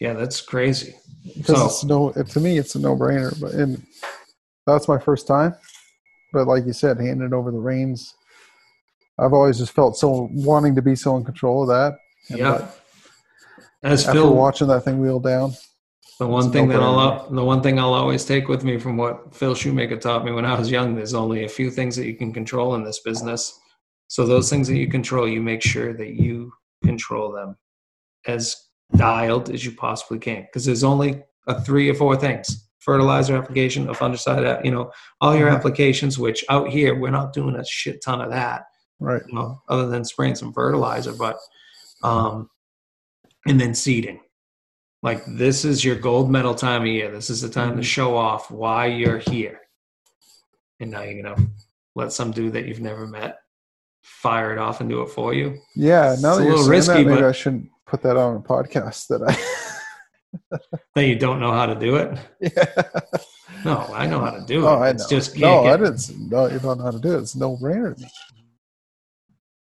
yeah, 0.00 0.12
that's 0.14 0.40
crazy. 0.40 0.94
because 1.36 1.56
So- 1.58 1.66
it's 1.66 1.84
no. 1.84 2.08
it- 2.10 2.26
To 2.28 2.40
me, 2.40 2.58
it's 2.58 2.74
a 2.74 2.78
no-brainer. 2.78 3.38
But 3.40 3.52
and 3.54 3.82
that's 4.66 4.88
my 4.88 4.98
first 4.98 5.26
time. 5.26 5.54
But 6.32 6.46
like 6.46 6.64
you 6.66 6.72
said, 6.72 6.98
handing 7.00 7.32
over 7.34 7.50
the 7.50 7.58
reins, 7.58 8.14
I've 9.18 9.32
always 9.32 9.58
just 9.58 9.72
felt 9.72 9.96
so 9.96 10.28
wanting 10.32 10.74
to 10.76 10.82
be 10.82 10.94
so 10.94 11.16
in 11.16 11.24
control 11.24 11.62
of 11.62 11.68
that. 11.68 11.98
And 12.28 12.38
Yeah. 12.38 12.50
but 12.58 12.80
As 13.82 14.06
after 14.06 14.20
Phil 14.20 14.34
watching 14.34 14.68
that 14.68 14.84
thing 14.84 15.00
wheel 15.00 15.20
down, 15.20 15.54
The 16.18 16.26
one 16.26 16.52
thing 16.52 16.68
that 16.68 16.80
I'll 16.82 17.30
the 17.30 17.42
one 17.44 17.62
thing 17.62 17.78
I'll 17.78 17.94
always 17.94 18.24
take 18.26 18.46
with 18.48 18.62
me 18.62 18.78
from 18.78 18.98
what 18.98 19.34
Phil 19.34 19.54
Shoemaker 19.54 19.96
taught 19.96 20.22
me 20.24 20.32
when 20.32 20.44
I 20.44 20.58
was 20.58 20.70
young, 20.70 20.94
there's 20.94 21.14
only 21.14 21.44
a 21.44 21.48
few 21.48 21.70
things 21.70 21.96
that 21.96 22.04
you 22.06 22.14
can 22.14 22.30
control 22.32 22.74
in 22.74 22.84
this 22.84 23.00
business. 23.00 23.58
So 24.10 24.26
those 24.26 24.50
things 24.50 24.66
that 24.66 24.76
you 24.76 24.88
control, 24.88 25.28
you 25.28 25.40
make 25.40 25.62
sure 25.62 25.92
that 25.94 26.14
you 26.20 26.52
control 26.82 27.30
them 27.30 27.56
as 28.26 28.56
dialed 28.96 29.50
as 29.50 29.64
you 29.64 29.70
possibly 29.70 30.18
can. 30.18 30.42
Because 30.42 30.64
there's 30.64 30.82
only 30.82 31.22
a 31.46 31.60
three 31.62 31.88
or 31.88 31.94
four 31.94 32.16
things: 32.16 32.68
fertilizer 32.80 33.36
application, 33.36 33.88
a 33.88 33.92
fungicide, 33.92 34.64
you 34.64 34.72
know, 34.72 34.90
all 35.20 35.36
your 35.36 35.48
Mhm. 35.48 35.56
applications. 35.56 36.18
Which 36.18 36.44
out 36.48 36.68
here 36.70 36.96
we're 36.98 37.12
not 37.12 37.32
doing 37.32 37.54
a 37.54 37.64
shit 37.64 38.02
ton 38.02 38.20
of 38.20 38.30
that 38.30 38.64
right? 38.98 39.22
you 39.28 39.34
know, 39.34 39.62
other 39.68 39.86
than 39.86 40.04
spraying 40.04 40.34
some 40.34 40.52
fertilizer, 40.52 41.12
but 41.14 41.38
um, 42.02 42.50
and 43.46 43.60
then 43.60 43.74
seeding. 43.76 44.20
Like 45.04 45.22
this 45.24 45.64
is 45.64 45.84
your 45.84 45.94
gold 45.96 46.30
medal 46.32 46.54
time 46.54 46.82
of 46.82 46.88
year. 46.88 47.12
This 47.12 47.30
is 47.30 47.40
the 47.42 47.48
time 47.48 47.76
to 47.76 47.82
Mhm. 47.82 47.94
show 47.96 48.16
off 48.16 48.50
why 48.50 48.86
you're 48.86 49.18
here. 49.18 49.60
And 50.80 50.90
now 50.90 51.02
you're 51.02 51.22
gonna 51.22 51.46
let 51.94 52.12
some 52.12 52.32
dude 52.32 52.54
that 52.54 52.66
you've 52.66 52.80
never 52.80 53.06
met 53.06 53.38
fire 54.02 54.52
it 54.52 54.58
off 54.58 54.80
and 54.80 54.88
do 54.90 55.02
it 55.02 55.08
for 55.10 55.34
you. 55.34 55.58
Yeah, 55.76 56.16
no, 56.20 56.32
It's 56.32 56.40
a 56.40 56.44
little 56.44 56.68
risky, 56.68 57.04
that, 57.04 57.06
maybe 57.06 57.24
I 57.24 57.32
shouldn't 57.32 57.68
put 57.86 58.02
that 58.02 58.16
on 58.16 58.36
a 58.36 58.40
podcast. 58.40 59.06
That 59.08 59.22
I, 59.28 60.58
That 60.94 61.06
you 61.06 61.16
don't 61.18 61.40
know 61.40 61.52
how 61.52 61.66
to 61.66 61.74
do 61.74 61.96
it. 61.96 62.18
yeah. 62.40 62.82
No, 63.64 63.78
I 63.92 64.06
know 64.06 64.20
how 64.20 64.30
to 64.30 64.40
do 64.46 64.60
it. 64.64 64.68
Oh, 64.68 64.76
I 64.76 64.78
know. 64.78 64.84
it's 64.90 65.06
just 65.06 65.36
no, 65.36 65.62
can't 65.64 65.66
I 65.82 65.84
get- 65.88 65.96
didn't. 66.06 66.30
No, 66.30 66.46
you 66.46 66.58
don't 66.60 66.78
know 66.78 66.84
how 66.84 66.90
to 66.92 66.98
do 67.00 67.14
it. 67.16 67.20
It's 67.20 67.36
no 67.36 67.56
brainer 67.56 67.94
to 67.94 68.00
me. 68.00 68.08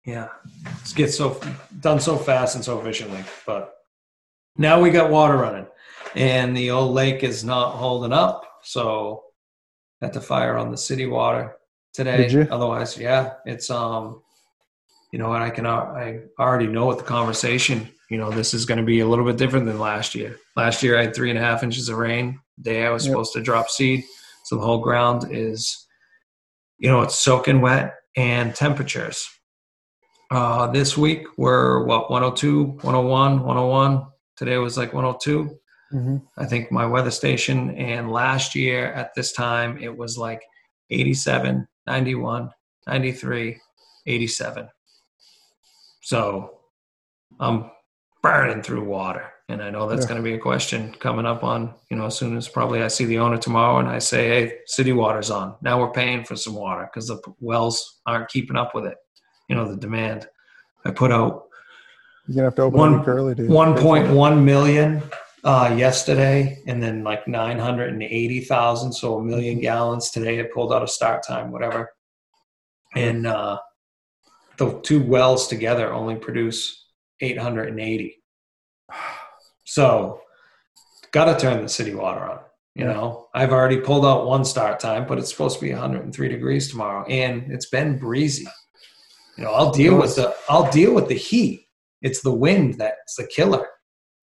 Yeah, 0.05 0.29
it's 0.81 0.93
get 0.95 1.13
so 1.13 1.41
done 1.81 2.01
so 2.01 2.17
fast 2.17 2.55
and 2.55 2.65
so 2.65 2.81
efficiently. 2.81 3.23
But 3.47 3.75
now 4.57 4.81
we 4.81 4.91
got 4.91 5.11
water 5.11 5.37
running, 5.37 5.67
and 6.15 6.57
the 6.57 6.71
old 6.71 6.93
lake 6.95 7.23
is 7.23 7.45
not 7.45 7.73
holding 7.77 8.13
up. 8.13 8.45
So 8.63 9.25
had 10.01 10.13
to 10.15 10.21
fire 10.21 10.57
on 10.57 10.71
the 10.71 10.77
city 10.79 11.07
water 11.07 11.57
today. 11.92 12.16
Otherwise, 12.50 12.97
yeah, 12.99 13.35
it's 13.47 13.71
um, 13.71 14.23
you 15.12 15.18
know, 15.18 15.33
and 15.33 15.42
I 15.42 15.50
can 15.50 15.66
I 15.66 16.21
already 16.38 16.66
know 16.66 16.87
what 16.87 16.99
the 16.99 17.04
conversation. 17.04 17.88
You 18.11 18.16
know, 18.18 18.30
this 18.30 18.54
is 18.54 18.64
going 18.64 18.78
to 18.78 18.85
be 18.85 19.00
a 19.00 19.07
little 19.07 19.25
bit 19.25 19.37
different 19.37 19.66
than 19.66 19.78
last 19.78 20.14
year. 20.14 20.38
Last 20.57 20.83
year 20.83 20.99
I 20.99 21.02
had 21.02 21.14
three 21.14 21.28
and 21.30 21.38
a 21.38 21.42
half 21.42 21.62
inches 21.62 21.88
of 21.88 21.99
rain. 21.99 22.40
The 22.57 22.64
day 22.64 22.87
I 22.87 22.90
was 22.90 23.04
Yep. 23.04 23.12
supposed 23.12 23.33
to 23.35 23.42
drop 23.42 23.68
seed, 23.68 24.04
so 24.45 24.57
the 24.57 24.62
whole 24.62 24.78
ground 24.78 25.26
is, 25.30 25.87
you 26.78 26.88
know, 26.88 27.02
it's 27.02 27.14
soaking 27.16 27.61
wet 27.61 27.95
and 28.16 28.54
temperatures. 28.54 29.28
Uh, 30.30 30.66
this 30.68 30.97
week 30.97 31.26
we're 31.37 31.85
what 31.85 32.11
102, 32.11 32.78
101, 32.83 33.45
101. 33.45 34.07
Today 34.37 34.57
was 34.59 34.76
like 34.76 34.92
102. 34.92 35.59
Mhm. 35.92 36.23
I 36.37 36.45
think 36.47 36.71
my 36.71 36.85
weather 36.87 37.11
station. 37.11 37.71
And 37.76 38.11
last 38.12 38.54
year 38.54 38.92
at 38.92 39.14
this 39.14 39.33
time, 39.33 39.78
it 39.80 39.97
was 39.97 40.18
like 40.18 40.42
87, 40.90 41.66
91, 41.88 42.50
93, 42.87 43.59
87. 44.07 44.68
So 46.02 46.59
I'm 47.40 47.71
burning 48.23 48.62
through 48.62 48.85
water. 48.85 49.25
And 49.49 49.62
I 49.62 49.71
know 49.71 49.88
that's 49.88 50.02
Yeah. 50.02 50.09
going 50.09 50.23
to 50.23 50.23
be 50.30 50.35
a 50.35 50.38
question 50.38 50.92
coming 51.00 51.25
up 51.25 51.42
on, 51.42 51.73
you 51.90 51.97
know, 51.97 52.04
as 52.07 52.16
soon 52.18 52.37
as 52.37 52.47
probably 52.47 52.83
I 52.83 52.88
see 52.88 53.07
the 53.07 53.18
owner 53.18 53.38
tomorrow 53.38 53.78
and 53.78 53.88
I 53.88 53.99
say, 54.00 54.28
hey, 54.28 54.59
city 54.66 54.92
water's 54.92 55.30
on. 55.30 55.54
Now 55.62 55.80
we're 55.80 55.90
paying 55.92 56.25
for 56.25 56.37
some 56.37 56.54
water 56.54 56.87
because 56.92 57.07
the 57.09 57.18
wells 57.40 58.00
aren't 58.04 58.28
keeping 58.28 58.57
up 58.59 58.75
with 58.75 58.85
it, 58.85 58.99
you 59.49 59.57
know, 59.57 59.66
the 59.66 59.76
demand. 59.76 60.28
I 60.85 60.90
put 60.90 61.11
out 61.11 61.45
You're 62.26 62.35
gonna 62.37 62.45
have 62.49 62.54
to 62.57 62.62
open 62.62 62.78
One- 62.78 62.95
a 63.00 63.04
early, 63.04 63.35
dude. 63.35 63.49
1.1 63.50 64.45
million 64.45 65.02
uh, 65.49 65.75
yesterday, 65.75 66.62
and 66.67 66.83
then 66.83 67.02
like 67.02 67.26
980,000, 67.26 68.93
so 68.93 69.17
a 69.17 69.25
million 69.25 69.59
gallons 69.61 70.11
today. 70.11 70.38
It 70.38 70.52
pulled 70.52 70.75
out 70.75 70.83
a 70.83 70.87
start 70.87 71.23
time, 71.26 71.50
whatever. 71.50 71.90
And 72.95 73.26
uh, 73.26 73.59
the 74.59 74.78
two 74.83 75.02
wells 75.02 75.49
together 75.49 75.90
only 75.90 76.17
produce 76.17 76.85
880. 77.23 78.23
So, 79.71 80.23
got 81.12 81.26
to 81.26 81.38
turn 81.38 81.62
the 81.62 81.69
city 81.69 81.95
water 81.95 82.21
on. 82.21 82.38
You 82.75 82.87
Yeah. 82.87 82.93
know, 82.95 83.28
I've 83.35 83.52
already 83.52 83.78
pulled 83.78 84.07
out 84.07 84.26
one 84.26 84.43
start 84.47 84.81
time, 84.81 85.07
but 85.07 85.19
it's 85.19 85.31
supposed 85.31 85.59
to 85.59 85.64
be 85.64 85.73
103 85.73 86.28
degrees 86.28 86.71
tomorrow, 86.71 87.05
and 87.05 87.52
it's 87.52 87.69
been 87.69 87.99
breezy. 87.99 88.49
You 89.37 89.45
know, 89.45 89.52
I'll 89.52 89.71
deal 89.73 89.99
with 89.99 90.17
the 90.17 90.35
I'll 90.49 90.71
deal 90.71 90.95
with 90.95 91.09
the 91.09 91.14
heat. 91.14 91.67
It's 92.00 92.23
the 92.23 92.33
wind 92.33 92.78
that's 92.78 93.17
the 93.17 93.26
killer. 93.26 93.69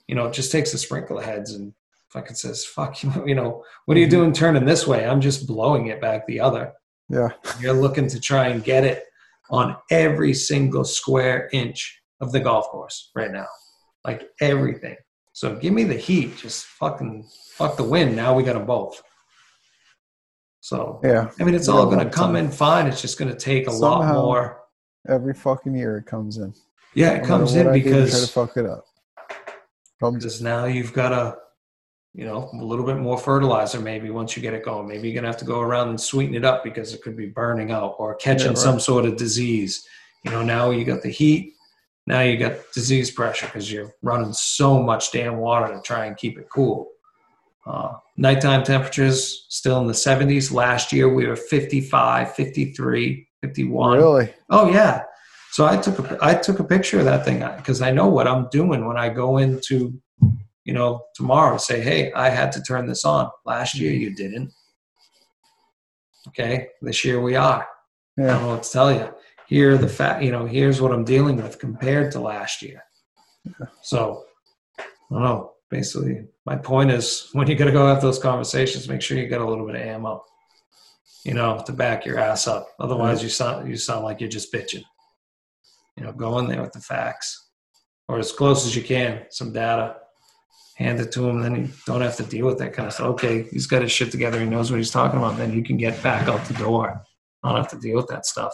You 0.08 0.16
know, 0.16 0.26
it 0.28 0.34
just 0.34 0.52
takes 0.52 0.72
the 0.72 0.78
sprinkler 0.78 1.22
heads 1.22 1.54
and 1.54 1.74
fucking 2.10 2.36
says, 2.36 2.64
"Fuck 2.66 3.04
you." 3.04 3.12
You 3.26 3.36
know, 3.36 3.64
what 3.86 3.98
are 3.98 4.00
you 4.00 4.10
doing 4.10 4.34
turning 4.34 4.66
this 4.66 4.86
way? 4.88 5.06
I'm 5.06 5.22
just 5.22 5.48
blowing 5.48 5.88
it 5.88 6.02
back 6.02 6.26
the 6.28 6.40
other. 6.40 6.74
Yeah. 7.10 7.30
You're 7.60 7.74
looking 7.74 8.08
to 8.10 8.20
try 8.20 8.48
and 8.48 8.64
get 8.64 8.84
it 8.84 9.04
on 9.50 9.76
every 9.92 10.34
single 10.34 10.84
square 10.84 11.50
inch 11.54 12.02
of 12.22 12.32
the 12.32 12.40
golf 12.40 12.68
course 12.70 13.12
right 13.16 13.32
now, 13.32 13.46
like 14.04 14.28
everything. 14.42 14.96
So 15.34 15.56
give 15.56 15.74
me 15.74 15.84
the 15.84 15.96
heat, 15.98 16.38
just 16.38 16.66
fucking 16.66 17.28
fuck 17.52 17.78
the 17.78 17.84
wind. 17.84 18.16
Now 18.16 18.34
we 18.34 18.42
got 18.44 18.54
them 18.54 18.66
both. 18.66 19.04
So 20.62 21.00
Yeah. 21.04 21.30
I 21.40 21.44
mean, 21.44 21.54
it's 21.54 21.68
all 21.68 21.86
going 21.86 22.00
to 22.00 22.10
come 22.10 22.36
uh, 22.36 22.40
in 22.40 22.50
fine. 22.50 22.88
It's 22.88 23.02
just 23.02 23.20
going 23.20 23.32
to 23.32 23.38
take 23.38 23.68
a 23.68 23.72
lot 23.72 24.00
Somehow- 24.00 24.22
more. 24.24 24.62
Every 25.08 25.36
fucking 25.36 25.76
year 25.76 25.98
it 25.98 26.08
comes 26.08 26.38
in. 26.38 26.54
Yeah, 26.96 27.10
it 27.12 27.14
matter 27.18 27.28
comes 27.28 27.54
in 27.56 27.68
I 27.68 27.78
to 27.78 27.84
try 27.84 27.92
to 27.92 28.00
because 28.06 28.32
fuck 28.32 28.58
it 28.58 28.66
up. 28.66 28.86
Because 30.00 30.42
now 30.42 30.66
you've 30.66 30.94
got 30.94 31.12
a 31.14 31.38
you 32.16 32.26
know 32.26 32.50
a 32.54 32.64
little 32.64 32.86
bit 32.86 32.98
more 32.98 33.18
fertilizer 33.18 33.80
maybe 33.80 34.10
once 34.10 34.36
you 34.36 34.42
get 34.42 34.54
it 34.54 34.64
going 34.64 34.88
maybe 34.88 35.10
you're 35.10 35.14
going 35.14 35.24
to 35.24 35.30
have 35.30 35.38
to 35.38 35.46
go 35.46 35.60
around 35.60 35.90
and 35.90 36.00
sweeten 36.00 36.34
it 36.34 36.46
up 36.46 36.64
because 36.64 36.94
it 36.94 37.02
could 37.02 37.18
be 37.18 37.26
burning 37.26 37.72
out 37.72 37.96
or 38.00 38.16
catching 38.16 38.48
right. 38.48 38.58
some 38.58 38.80
sort 38.80 39.04
of 39.04 39.18
disease 39.18 39.86
you 40.24 40.32
know 40.32 40.42
now 40.42 40.72
you 40.72 40.86
got 40.86 41.02
the 41.02 41.10
heat 41.10 41.54
now 42.08 42.22
you 42.22 42.38
got 42.38 42.54
disease 42.74 43.12
pressure 43.12 43.48
because 43.48 43.70
you're 43.70 43.94
running 44.02 44.32
so 44.32 44.82
much 44.82 45.12
damn 45.12 45.38
water 45.38 45.74
to 45.74 45.82
try 45.82 46.06
and 46.06 46.16
keep 46.16 46.38
it 46.38 46.48
cool 46.50 46.90
uh, 47.66 47.94
nighttime 48.16 48.64
temperatures 48.64 49.46
still 49.50 49.82
in 49.82 49.88
the 49.88 49.94
70s 49.94 50.54
last 50.54 50.94
year 50.94 51.14
we 51.14 51.28
were 51.28 51.36
55 51.36 52.34
53 52.34 53.28
51 53.42 53.98
really. 53.98 54.34
Oh 54.50 54.70
yeah. 54.70 55.04
So 55.56 55.66
I 55.66 55.78
took 55.78 56.00
a 56.00 56.18
I 56.22 56.36
took 56.36 56.60
a 56.60 56.66
picture 56.66 57.00
of 57.00 57.06
that 57.06 57.24
thing 57.24 57.40
because 57.56 57.82
I 57.82 57.90
know 57.90 58.10
what 58.10 58.28
I'm 58.28 58.50
doing 58.50 58.86
when 58.86 58.98
I 58.98 59.08
go 59.08 59.38
into, 59.38 59.98
you 60.66 60.74
know, 60.74 61.06
tomorrow. 61.16 61.56
Say, 61.56 61.80
hey, 61.80 62.12
I 62.12 62.28
had 62.28 62.52
to 62.52 62.62
turn 62.62 62.88
this 62.88 63.06
on. 63.06 63.30
Last 63.46 63.74
year 63.76 63.94
mm-hmm. 63.94 64.02
you 64.02 64.16
didn't. 64.16 64.52
Okay, 66.28 66.68
this 66.82 67.06
year 67.06 67.22
we 67.22 67.38
are. 67.38 67.66
I 68.18 68.22
don't 68.22 68.28
Yeah. 68.28 68.40
know 68.42 68.48
what 68.50 68.64
to 68.64 68.70
tell 68.70 68.92
you. 68.92 69.08
Here 69.48 69.78
the 69.78 69.88
fact, 69.88 70.24
you 70.24 70.32
know, 70.34 70.46
here's 70.46 70.82
what 70.82 70.92
I'm 70.92 71.06
dealing 71.06 71.38
with 71.38 71.58
compared 71.58 72.12
to 72.12 72.20
last 72.20 72.62
year. 72.62 72.84
So 73.82 74.26
I 74.78 74.84
don't 75.10 75.24
know. 75.24 75.54
Basically, 75.72 76.28
my 76.46 76.58
point 76.58 76.92
is 76.92 77.30
when 77.32 77.48
you're 77.48 77.58
going 77.58 77.72
to 77.72 77.80
go 77.80 77.88
have 77.88 78.02
those 78.02 78.20
conversations, 78.20 78.90
make 78.90 79.02
sure 79.02 79.18
you 79.18 79.30
got 79.30 79.40
a 79.40 79.50
little 79.50 79.66
bit 79.66 79.76
of 79.76 79.84
ammo, 79.84 80.22
you 81.24 81.34
know, 81.34 81.64
to 81.66 81.72
back 81.72 82.06
your 82.06 82.20
ass 82.20 82.46
up. 82.46 82.68
Otherwise, 82.78 83.24
you 83.24 83.30
sound 83.30 83.70
you 83.70 83.78
sound 83.78 84.04
like 84.04 84.20
you're 84.20 84.38
just 84.38 84.52
bitching. 84.52 84.84
You 85.98 86.04
know, 86.04 86.12
go 86.12 86.40
in 86.40 86.48
there 86.48 86.62
with 86.62 86.74
the 86.74 86.82
facts, 86.82 87.50
or 88.08 88.20
as 88.20 88.32
close 88.32 88.66
as 88.66 88.76
you 88.76 88.84
can, 88.84 89.24
some 89.30 89.54
data. 89.54 89.98
Hand 90.78 91.00
it 91.00 91.14
to 91.14 91.30
him, 91.30 91.42
then 91.42 91.56
you 91.56 91.70
don't 91.86 92.02
have 92.02 92.18
to 92.18 92.24
deal 92.24 92.46
with 92.48 92.58
that 92.58 92.74
kind 92.74 92.88
of 92.88 92.94
stuff. 92.94 93.08
Okay, 93.12 93.44
he's 93.44 93.66
got 93.66 93.82
his 93.82 93.94
shit 93.94 94.12
together. 94.12 94.42
He 94.42 94.46
knows 94.46 94.72
what 94.72 94.78
he's 94.78 94.92
talking 94.92 95.18
about. 95.18 95.38
Then 95.38 95.54
you 95.54 95.64
can 95.64 95.78
get 95.78 96.04
back 96.04 96.28
out 96.28 96.44
the 96.46 96.54
door. 96.56 97.02
I 97.44 97.48
don't 97.50 97.58
have 97.58 97.70
to 97.70 97.80
deal 97.80 97.96
with 97.96 98.08
that 98.08 98.26
stuff. 98.26 98.52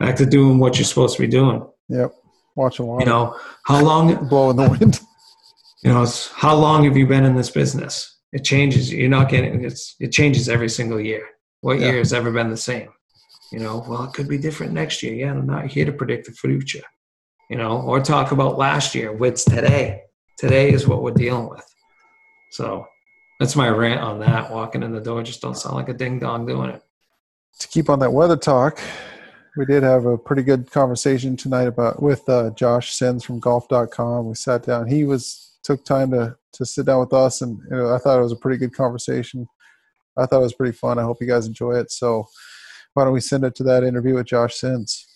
Back 0.00 0.16
to 0.16 0.26
doing 0.26 0.58
what 0.58 0.78
you're 0.78 0.84
supposed 0.84 1.14
to 1.16 1.22
be 1.22 1.28
doing. 1.28 1.64
Yep. 1.90 2.12
Watching 2.56 2.86
water. 2.86 3.04
You 3.04 3.10
know, 3.10 3.38
how 3.64 3.84
long 3.84 4.28
blowing 4.28 4.56
the 4.56 4.68
wind. 4.68 5.00
you 5.84 5.92
know 5.92 6.02
it's 6.02 6.28
how 6.32 6.54
long 6.54 6.84
have 6.84 6.96
you 6.96 7.06
been 7.06 7.24
in 7.24 7.34
this 7.34 7.50
business 7.50 8.20
it 8.32 8.44
changes 8.44 8.92
you're 8.92 9.08
not 9.08 9.28
getting 9.28 9.64
it's 9.64 9.96
it 10.00 10.12
changes 10.12 10.48
every 10.48 10.68
single 10.68 11.00
year 11.00 11.26
what 11.60 11.78
Yeah. 11.80 11.88
year 11.88 11.98
has 11.98 12.12
ever 12.12 12.30
been 12.30 12.50
the 12.50 12.56
same 12.56 12.88
you 13.52 13.58
know 13.58 13.84
well 13.88 14.04
it 14.04 14.12
could 14.12 14.28
be 14.28 14.38
different 14.38 14.72
next 14.72 15.02
year 15.02 15.14
yeah 15.14 15.30
i'm 15.30 15.46
not 15.46 15.66
here 15.66 15.84
to 15.84 15.92
predict 15.92 16.26
the 16.26 16.32
future 16.32 16.82
you 17.50 17.56
know 17.56 17.80
or 17.82 18.00
talk 18.00 18.32
about 18.32 18.58
last 18.58 18.94
year 18.94 19.12
what's 19.12 19.44
today 19.44 20.00
today 20.38 20.72
is 20.72 20.88
what 20.88 21.02
we're 21.02 21.12
dealing 21.12 21.48
with 21.48 21.64
so 22.50 22.86
that's 23.38 23.56
my 23.56 23.68
rant 23.68 24.00
on 24.00 24.18
that 24.18 24.50
walking 24.50 24.82
in 24.82 24.92
the 24.92 25.00
door 25.00 25.22
just 25.22 25.42
don't 25.42 25.56
sound 25.56 25.76
like 25.76 25.88
a 25.88 25.94
ding 25.94 26.18
dong 26.18 26.46
doing 26.46 26.70
it 26.70 26.82
to 27.58 27.68
keep 27.68 27.88
on 27.90 27.98
that 28.00 28.12
weather 28.12 28.36
talk, 28.36 28.80
we 29.56 29.66
did 29.66 29.82
have 29.82 30.06
a 30.06 30.16
pretty 30.16 30.42
good 30.42 30.70
conversation 30.70 31.36
tonight 31.36 31.68
about 31.68 32.02
with 32.02 32.26
uh, 32.28 32.50
Josh 32.50 32.94
Sens 32.94 33.24
from 33.24 33.38
golf.com. 33.38 34.28
We 34.28 34.34
sat 34.34 34.64
down. 34.64 34.88
He 34.88 35.04
was 35.04 35.58
took 35.62 35.84
time 35.84 36.10
to 36.10 36.36
to 36.54 36.66
sit 36.66 36.86
down 36.86 37.00
with 37.00 37.12
us, 37.12 37.42
and 37.42 37.58
you 37.70 37.76
know, 37.76 37.94
I 37.94 37.98
thought 37.98 38.18
it 38.18 38.22
was 38.22 38.32
a 38.32 38.36
pretty 38.36 38.58
good 38.58 38.74
conversation. 38.74 39.46
I 40.16 40.26
thought 40.26 40.40
it 40.40 40.42
was 40.42 40.54
pretty 40.54 40.76
fun. 40.76 40.98
I 40.98 41.02
hope 41.02 41.18
you 41.20 41.26
guys 41.26 41.46
enjoy 41.46 41.72
it. 41.72 41.90
So, 41.90 42.26
why 42.94 43.04
don't 43.04 43.12
we 43.12 43.20
send 43.20 43.44
it 43.44 43.54
to 43.56 43.62
that 43.64 43.84
interview 43.84 44.14
with 44.14 44.26
Josh 44.26 44.54
Sens? 44.56 45.06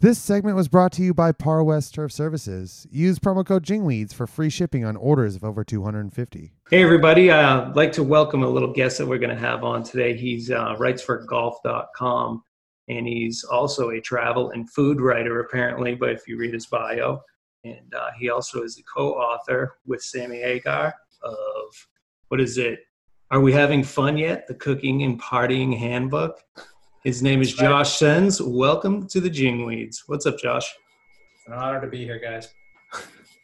This 0.00 0.18
segment 0.18 0.56
was 0.56 0.66
brought 0.66 0.90
to 0.92 1.02
you 1.02 1.14
by 1.14 1.30
Par 1.30 1.62
West 1.62 1.94
Turf 1.94 2.10
Services. 2.10 2.88
Use 2.90 3.20
promo 3.20 3.46
code 3.46 3.62
JINGWEEDS 3.62 4.12
for 4.12 4.26
free 4.26 4.50
shipping 4.50 4.84
on 4.84 4.96
orders 4.96 5.36
of 5.36 5.44
over 5.44 5.62
250. 5.62 6.52
Hey, 6.70 6.82
everybody. 6.82 7.30
Uh, 7.30 7.68
I'd 7.68 7.76
like 7.76 7.92
to 7.92 8.02
welcome 8.02 8.42
a 8.42 8.48
little 8.48 8.72
guest 8.72 8.98
that 8.98 9.06
we're 9.06 9.18
going 9.18 9.34
to 9.34 9.40
have 9.40 9.62
on 9.62 9.84
today. 9.84 10.16
He's 10.16 10.50
uh, 10.50 10.74
writes 10.76 11.02
for 11.02 11.24
golf.com 11.24 12.42
and 12.88 13.06
he's 13.06 13.44
also 13.44 13.90
a 13.90 14.00
travel 14.00 14.50
and 14.50 14.68
food 14.68 15.00
writer, 15.00 15.38
apparently, 15.38 15.94
but 15.94 16.10
if 16.10 16.26
you 16.26 16.36
read 16.36 16.52
his 16.52 16.66
bio. 16.66 17.22
And 17.62 17.94
uh, 17.96 18.10
he 18.18 18.28
also 18.28 18.64
is 18.64 18.74
the 18.74 18.82
co 18.82 19.12
author 19.12 19.76
with 19.86 20.02
Sammy 20.02 20.40
Hagar 20.40 20.92
of 21.22 21.88
what 22.26 22.40
is 22.40 22.58
it? 22.58 22.80
Are 23.30 23.40
We 23.40 23.52
Having 23.52 23.84
Fun 23.84 24.18
Yet? 24.18 24.48
The 24.48 24.54
Cooking 24.54 25.04
and 25.04 25.20
Partying 25.20 25.78
Handbook. 25.78 26.42
His 27.04 27.20
name 27.20 27.42
is 27.42 27.52
Josh 27.52 27.98
Sens. 27.98 28.40
Welcome 28.40 29.08
to 29.08 29.20
the 29.20 29.28
Jingweeds. 29.28 30.02
What's 30.06 30.24
up, 30.24 30.38
Josh? 30.38 30.72
It's 31.34 31.44
an 31.48 31.52
honor 31.52 31.80
to 31.80 31.88
be 31.88 32.04
here, 32.04 32.20
guys. 32.20 32.54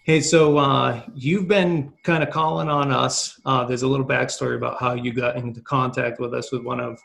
Hey, 0.05 0.21
so 0.21 0.57
uh, 0.57 1.03
you've 1.13 1.49
been 1.49 1.93
kind 2.05 2.23
of 2.23 2.31
calling 2.31 2.69
on 2.69 2.93
us. 2.93 3.41
Uh, 3.45 3.65
there's 3.65 3.83
a 3.83 3.89
little 3.89 4.07
backstory 4.07 4.55
about 4.55 4.79
how 4.79 4.95
you 4.95 5.13
got 5.13 5.35
into 5.35 5.61
contact 5.61 6.21
with 6.21 6.35
us 6.35 6.53
with 6.53 6.63
one 6.63 6.79
of 6.79 7.01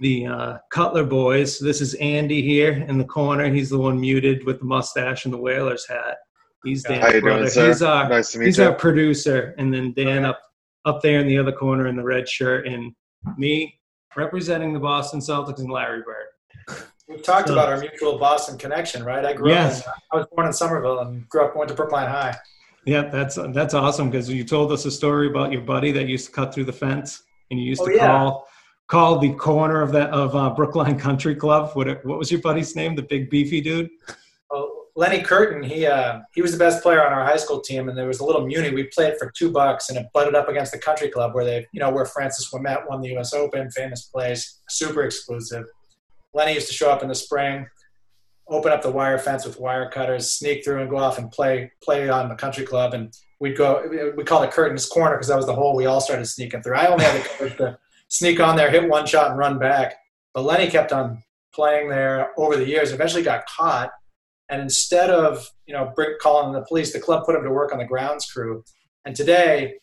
the 0.00 0.24
uh, 0.24 0.56
Cutler 0.70 1.04
boys. 1.04 1.58
This 1.58 1.82
is 1.82 1.92
Andy 1.94 2.40
here 2.40 2.72
in 2.72 2.96
the 2.96 3.04
corner. 3.04 3.52
He's 3.52 3.68
the 3.68 3.78
one 3.78 4.00
muted 4.00 4.46
with 4.46 4.60
the 4.60 4.64
mustache 4.64 5.26
and 5.26 5.34
the 5.34 5.38
Whalers 5.38 5.86
hat. 5.86 6.16
He's 6.64 6.84
Dan's 6.84 7.02
How 7.02 7.12
you 7.12 7.20
brother. 7.20 7.40
doing, 7.40 7.50
sir? 7.50 7.68
He's 7.68 7.82
our 7.82 8.08
nice 8.08 8.32
to 8.32 8.38
meet 8.38 8.46
he's 8.46 8.56
you. 8.56 8.64
our 8.64 8.72
producer, 8.72 9.54
and 9.58 9.74
then 9.74 9.92
Dan 9.92 10.24
up 10.24 10.40
up 10.86 11.02
there 11.02 11.20
in 11.20 11.26
the 11.26 11.36
other 11.36 11.52
corner 11.52 11.86
in 11.86 11.96
the 11.96 12.02
red 12.02 12.26
shirt, 12.26 12.66
and 12.66 12.94
me 13.36 13.78
representing 14.16 14.72
the 14.72 14.78
Boston 14.80 15.20
Celtics 15.20 15.58
and 15.58 15.70
Larry 15.70 16.02
Bird. 16.02 16.78
We've 17.08 17.22
talked 17.22 17.48
So- 17.48 17.54
about 17.54 17.68
our 17.68 17.78
mutual 17.78 18.18
Boston 18.18 18.56
connection, 18.58 19.04
right? 19.04 19.24
I 19.24 19.32
grew 19.32 19.50
Yes. 19.50 19.86
up. 19.86 19.94
In, 19.96 20.02
I 20.12 20.16
was 20.18 20.26
born 20.32 20.46
in 20.46 20.52
Somerville 20.52 21.00
and 21.00 21.28
grew 21.28 21.44
up 21.44 21.56
went 21.56 21.68
to 21.68 21.74
Brookline 21.74 22.08
High. 22.08 22.36
Yeah, 22.84 23.02
that's 23.08 23.38
that's 23.52 23.74
awesome 23.74 24.10
because 24.10 24.28
you 24.28 24.42
told 24.44 24.72
us 24.72 24.84
a 24.86 24.90
story 24.90 25.28
about 25.28 25.52
your 25.52 25.60
buddy 25.60 25.92
that 25.92 26.08
used 26.08 26.26
to 26.26 26.32
cut 26.32 26.52
through 26.52 26.64
the 26.64 26.72
fence, 26.72 27.22
and 27.50 27.60
you 27.60 27.66
used 27.66 27.82
Oh, 27.82 27.86
to 27.86 27.94
yeah. 27.94 28.06
call 28.08 28.48
call 28.88 29.18
the 29.20 29.32
corner 29.34 29.82
of 29.82 29.92
that 29.92 30.10
of 30.10 30.34
uh, 30.34 30.50
Brookline 30.50 30.98
Country 30.98 31.34
Club. 31.36 31.70
What 31.74 32.04
what 32.04 32.18
was 32.18 32.32
your 32.32 32.40
buddy's 32.40 32.74
name? 32.74 32.96
The 32.96 33.02
big 33.02 33.30
beefy 33.30 33.60
dude. 33.60 33.88
Lenny 34.94 35.22
Curtin, 35.22 35.62
he 35.62 35.86
uh, 35.86 36.20
he 36.34 36.42
was 36.42 36.52
the 36.52 36.58
best 36.58 36.82
player 36.82 37.04
on 37.04 37.12
our 37.12 37.24
high 37.24 37.36
school 37.36 37.60
team, 37.60 37.88
and 37.88 37.96
there 37.96 38.06
was 38.06 38.20
a 38.20 38.24
little 38.24 38.46
muni. 38.46 38.70
We 38.70 38.84
played 38.84 39.16
for 39.18 39.30
two 39.30 39.50
bucks, 39.50 39.88
and 39.88 39.98
it 39.98 40.06
butted 40.12 40.34
up 40.34 40.48
against 40.48 40.72
the 40.72 40.78
Country 40.78 41.08
Club, 41.08 41.34
where 41.34 41.44
they, 41.44 41.66
you 41.72 41.80
know, 41.80 41.90
where 41.90 42.04
Francis 42.04 42.50
Ouimet 42.52 42.88
won 42.88 43.00
the 43.00 43.08
U.S. 43.10 43.32
Open, 43.32 43.70
famous 43.70 44.02
place, 44.02 44.60
super 44.68 45.02
exclusive. 45.02 45.64
Lenny 46.34 46.54
used 46.54 46.68
to 46.68 46.74
show 46.74 46.90
up 46.90 47.02
in 47.02 47.08
the 47.08 47.14
spring, 47.14 47.66
open 48.48 48.70
up 48.70 48.82
the 48.82 48.90
wire 48.90 49.18
fence 49.18 49.46
with 49.46 49.58
wire 49.58 49.88
cutters, 49.88 50.30
sneak 50.30 50.62
through, 50.62 50.82
and 50.82 50.90
go 50.90 50.98
off 50.98 51.18
and 51.18 51.30
play 51.30 51.72
play 51.82 52.10
on 52.10 52.28
the 52.28 52.34
Country 52.34 52.64
Club. 52.64 52.92
And 52.92 53.16
we'd 53.40 53.56
go. 53.56 54.12
We 54.14 54.24
called 54.24 54.44
it 54.44 54.50
Curtin's 54.50 54.86
Corner 54.86 55.16
because 55.16 55.28
that 55.28 55.36
was 55.36 55.46
the 55.46 55.54
hole 55.54 55.74
we 55.74 55.86
all 55.86 56.02
started 56.02 56.26
sneaking 56.26 56.62
through. 56.62 56.76
I 56.76 56.88
only 56.88 57.04
had 57.04 57.24
to 57.56 57.78
sneak 58.08 58.40
on 58.40 58.56
there, 58.56 58.70
hit 58.70 58.86
one 58.86 59.06
shot, 59.06 59.30
and 59.30 59.38
run 59.38 59.58
back. 59.58 59.94
But 60.34 60.42
Lenny 60.42 60.70
kept 60.70 60.92
on 60.92 61.22
playing 61.54 61.88
there 61.88 62.30
over 62.38 62.56
the 62.56 62.66
years. 62.66 62.92
Eventually, 62.92 63.22
got 63.22 63.46
caught, 63.46 63.90
and 64.52 64.60
instead 64.60 65.08
of 65.10 65.48
you 65.66 65.74
know 65.74 65.92
bring, 65.96 66.14
calling 66.20 66.52
the 66.52 66.62
police, 66.62 66.92
the 66.92 67.00
club 67.00 67.24
put 67.24 67.34
him 67.34 67.42
to 67.42 67.50
work 67.50 67.72
on 67.72 67.78
the 67.78 67.84
grounds 67.84 68.24
crew. 68.30 68.62
And 69.04 69.16
today, 69.16 69.74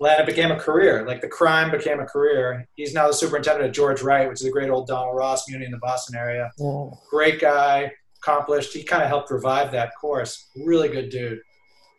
Lenny 0.00 0.24
became 0.26 0.50
a 0.50 0.58
career. 0.58 1.06
Like 1.06 1.20
the 1.20 1.28
crime 1.28 1.70
became 1.70 2.00
a 2.00 2.06
career. 2.06 2.66
He's 2.74 2.92
now 2.94 3.06
the 3.06 3.12
superintendent 3.14 3.68
at 3.68 3.74
George 3.74 4.02
Wright, 4.02 4.28
which 4.28 4.40
is 4.40 4.46
a 4.46 4.50
great 4.50 4.70
old 4.70 4.86
Donald 4.88 5.16
Ross 5.16 5.48
Muni 5.48 5.64
in 5.64 5.70
the 5.70 5.78
Boston 5.78 6.16
area. 6.16 6.50
Oh, 6.60 6.98
Great 7.10 7.40
guy, 7.40 7.92
accomplished. 8.22 8.72
He 8.72 8.82
kind 8.82 9.02
of 9.02 9.08
helped 9.08 9.30
revive 9.30 9.70
that 9.72 9.92
course. 10.00 10.48
Really 10.56 10.88
good 10.88 11.10
dude. 11.10 11.38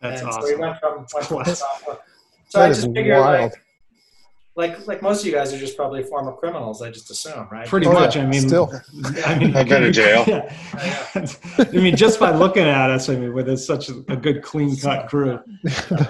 That's 0.01 0.21
and 0.21 0.33
So 0.33 0.39
he 0.47 0.53
awesome. 0.55 0.59
went 0.59 0.79
from, 0.79 0.95
went 0.97 1.09
from 1.27 1.43
Class. 1.43 1.59
sophomore. 1.59 1.99
So 2.49 2.61
I 2.61 2.67
just 2.69 2.85
figured 2.93 3.19
wild. 3.19 3.51
like, 3.51 3.61
like 4.55 4.87
like 4.87 5.01
most 5.01 5.19
of 5.21 5.25
you 5.25 5.33
guys 5.33 5.53
are 5.53 5.57
just 5.57 5.75
probably 5.75 6.03
former 6.03 6.31
criminals. 6.31 6.81
I 6.81 6.89
just 6.89 7.11
assume, 7.11 7.47
right? 7.51 7.67
Pretty 7.67 7.87
Oh, 7.87 7.91
yeah. 7.93 7.99
much. 7.99 8.17
I 8.17 8.25
mean, 8.25 8.47
Still. 8.47 8.71
I 9.25 9.37
mean, 9.37 9.55
I've 9.55 9.67
been 9.67 9.83
in 9.83 9.93
jail. 9.93 10.23
Yeah. 10.27 10.53
I 11.57 11.71
mean, 11.71 11.95
just 11.95 12.19
by 12.19 12.31
looking 12.31 12.63
at 12.63 12.89
us, 12.89 13.09
I 13.09 13.15
mean, 13.15 13.33
with 13.33 13.49
it's 13.49 13.65
such 13.65 13.89
a, 13.89 13.93
a 14.09 14.15
good, 14.15 14.41
clean 14.43 14.75
cut 14.77 15.07
crew, 15.09 15.39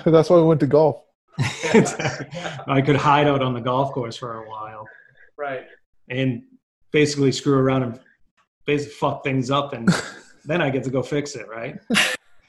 That's 0.06 0.30
why 0.30 0.38
we 0.38 0.44
went 0.44 0.60
to 0.62 0.68
golf. 0.68 1.02
I 1.40 2.82
could 2.86 2.96
hide 2.96 3.28
out 3.28 3.42
on 3.42 3.54
the 3.54 3.62
golf 3.62 3.92
course 3.94 4.16
for 4.16 4.44
a 4.44 4.50
while 4.50 4.88
right. 5.38 5.66
and 6.10 6.44
basically 6.92 7.32
screw 7.32 7.58
around 7.58 7.84
and 7.84 8.00
basically 8.66 8.94
fuck 8.94 9.24
things 9.24 9.52
up, 9.52 9.74
and 9.74 9.90
then 10.46 10.62
I 10.62 10.70
get 10.70 10.84
to 10.86 10.90
go 10.90 11.02
fix 11.02 11.36
it, 11.36 11.48
right? 11.50 11.78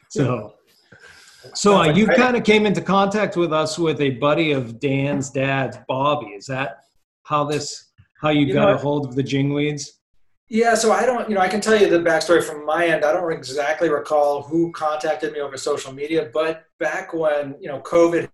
So. 0.09 0.56
So 1.55 1.77
uh, 1.77 1.85
you 1.93 2.07
kind 2.07 2.37
of 2.37 2.45
came 2.45 2.67
into 2.67 2.81
contact 2.81 3.37
with 3.37 3.53
us 3.53 3.79
with 3.79 4.01
a 4.01 4.11
buddy 4.11 4.53
of 4.53 4.81
Dan's 4.81 5.31
dad's, 5.31 5.79
Bobby. 5.89 6.29
Is 6.29 6.47
that 6.47 6.79
how 7.25 7.45
this? 7.45 7.91
How 8.21 8.31
you, 8.31 8.47
You 8.47 8.55
got 8.55 8.69
know 8.69 8.75
a 8.75 8.79
hold 8.79 9.07
of 9.07 9.15
the 9.15 9.23
Jingweeds? 9.23 9.89
Yeah, 10.49 10.75
so 10.75 10.93
I 10.93 11.05
don't, 11.05 11.29
you 11.29 11.35
know, 11.35 11.41
I 11.41 11.49
can 11.49 11.61
tell 11.61 11.79
you 11.79 11.91
the 11.91 11.99
backstory 11.99 12.43
from 12.43 12.65
my 12.65 12.87
end. 12.87 13.05
I 13.05 13.13
don't 13.13 13.31
exactly 13.33 13.89
recall 13.89 14.43
who 14.43 14.71
contacted 14.73 15.33
me 15.33 15.41
over 15.41 15.57
social 15.57 15.93
media, 15.93 16.31
but 16.33 16.65
back 16.79 17.13
when 17.13 17.57
you 17.61 17.69
know 17.69 17.81
COVID 17.81 18.29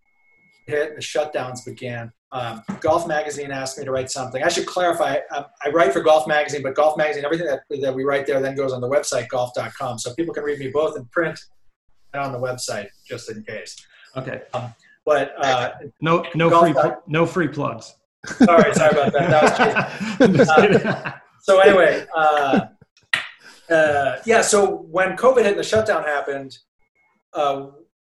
hit 0.67 0.89
and 0.89 0.97
the 0.97 1.03
shutdowns 1.03 1.65
began, 1.65 2.13
um, 2.33 2.63
Golf 2.81 3.09
Magazine 3.09 3.51
asked 3.51 3.79
me 3.79 3.85
to 3.85 3.91
write 3.91 4.11
something. 4.11 4.43
I 4.43 4.49
should 4.49 4.67
clarify. 4.67 5.19
I, 5.31 5.45
I 5.65 5.71
write 5.71 5.93
for 5.93 6.01
Golf 6.01 6.29
Magazine, 6.29 6.63
but 6.63 6.75
Golf 6.75 6.99
Magazine, 6.99 7.25
everything 7.25 7.47
that, 7.47 7.63
that 7.81 7.95
we 7.95 8.05
write 8.05 8.27
there 8.27 8.41
then 8.41 8.55
goes 8.55 8.73
on 8.73 8.81
the 8.83 8.89
website 8.89 9.29
golf.com, 9.29 9.99
so 9.99 10.15
people 10.15 10.35
can 10.35 10.45
read 10.45 10.59
me 10.59 10.69
both 10.69 10.97
in 10.97 11.07
print 11.07 11.39
on 12.15 12.33
the 12.33 12.39
website, 12.39 12.89
just 13.07 13.31
in 13.31 13.43
case. 13.45 13.77
Okay. 14.17 14.43
Um, 14.55 14.75
But 15.05 15.33
uh, 15.43 15.71
No, 16.01 16.25
no 16.35 16.61
free, 16.61 16.73
dot- 16.73 17.09
no 17.09 17.27
free 17.27 17.49
plugs. 17.49 17.95
sorry, 18.27 18.73
sorry 18.75 18.93
about 18.93 19.13
that. 19.15 20.19
That 20.19 20.31
was 20.31 20.51
kidding. 20.57 21.13
so 21.41 21.59
anyway, 21.61 22.07
uh, 22.15 22.67
uh, 23.71 24.19
yeah. 24.27 24.43
So 24.43 24.77
when 24.91 25.17
COVID 25.17 25.39
hit 25.43 25.47
and 25.53 25.59
the 25.59 25.65
shutdown 25.65 26.05
happened, 26.05 26.57
uh, 27.35 27.67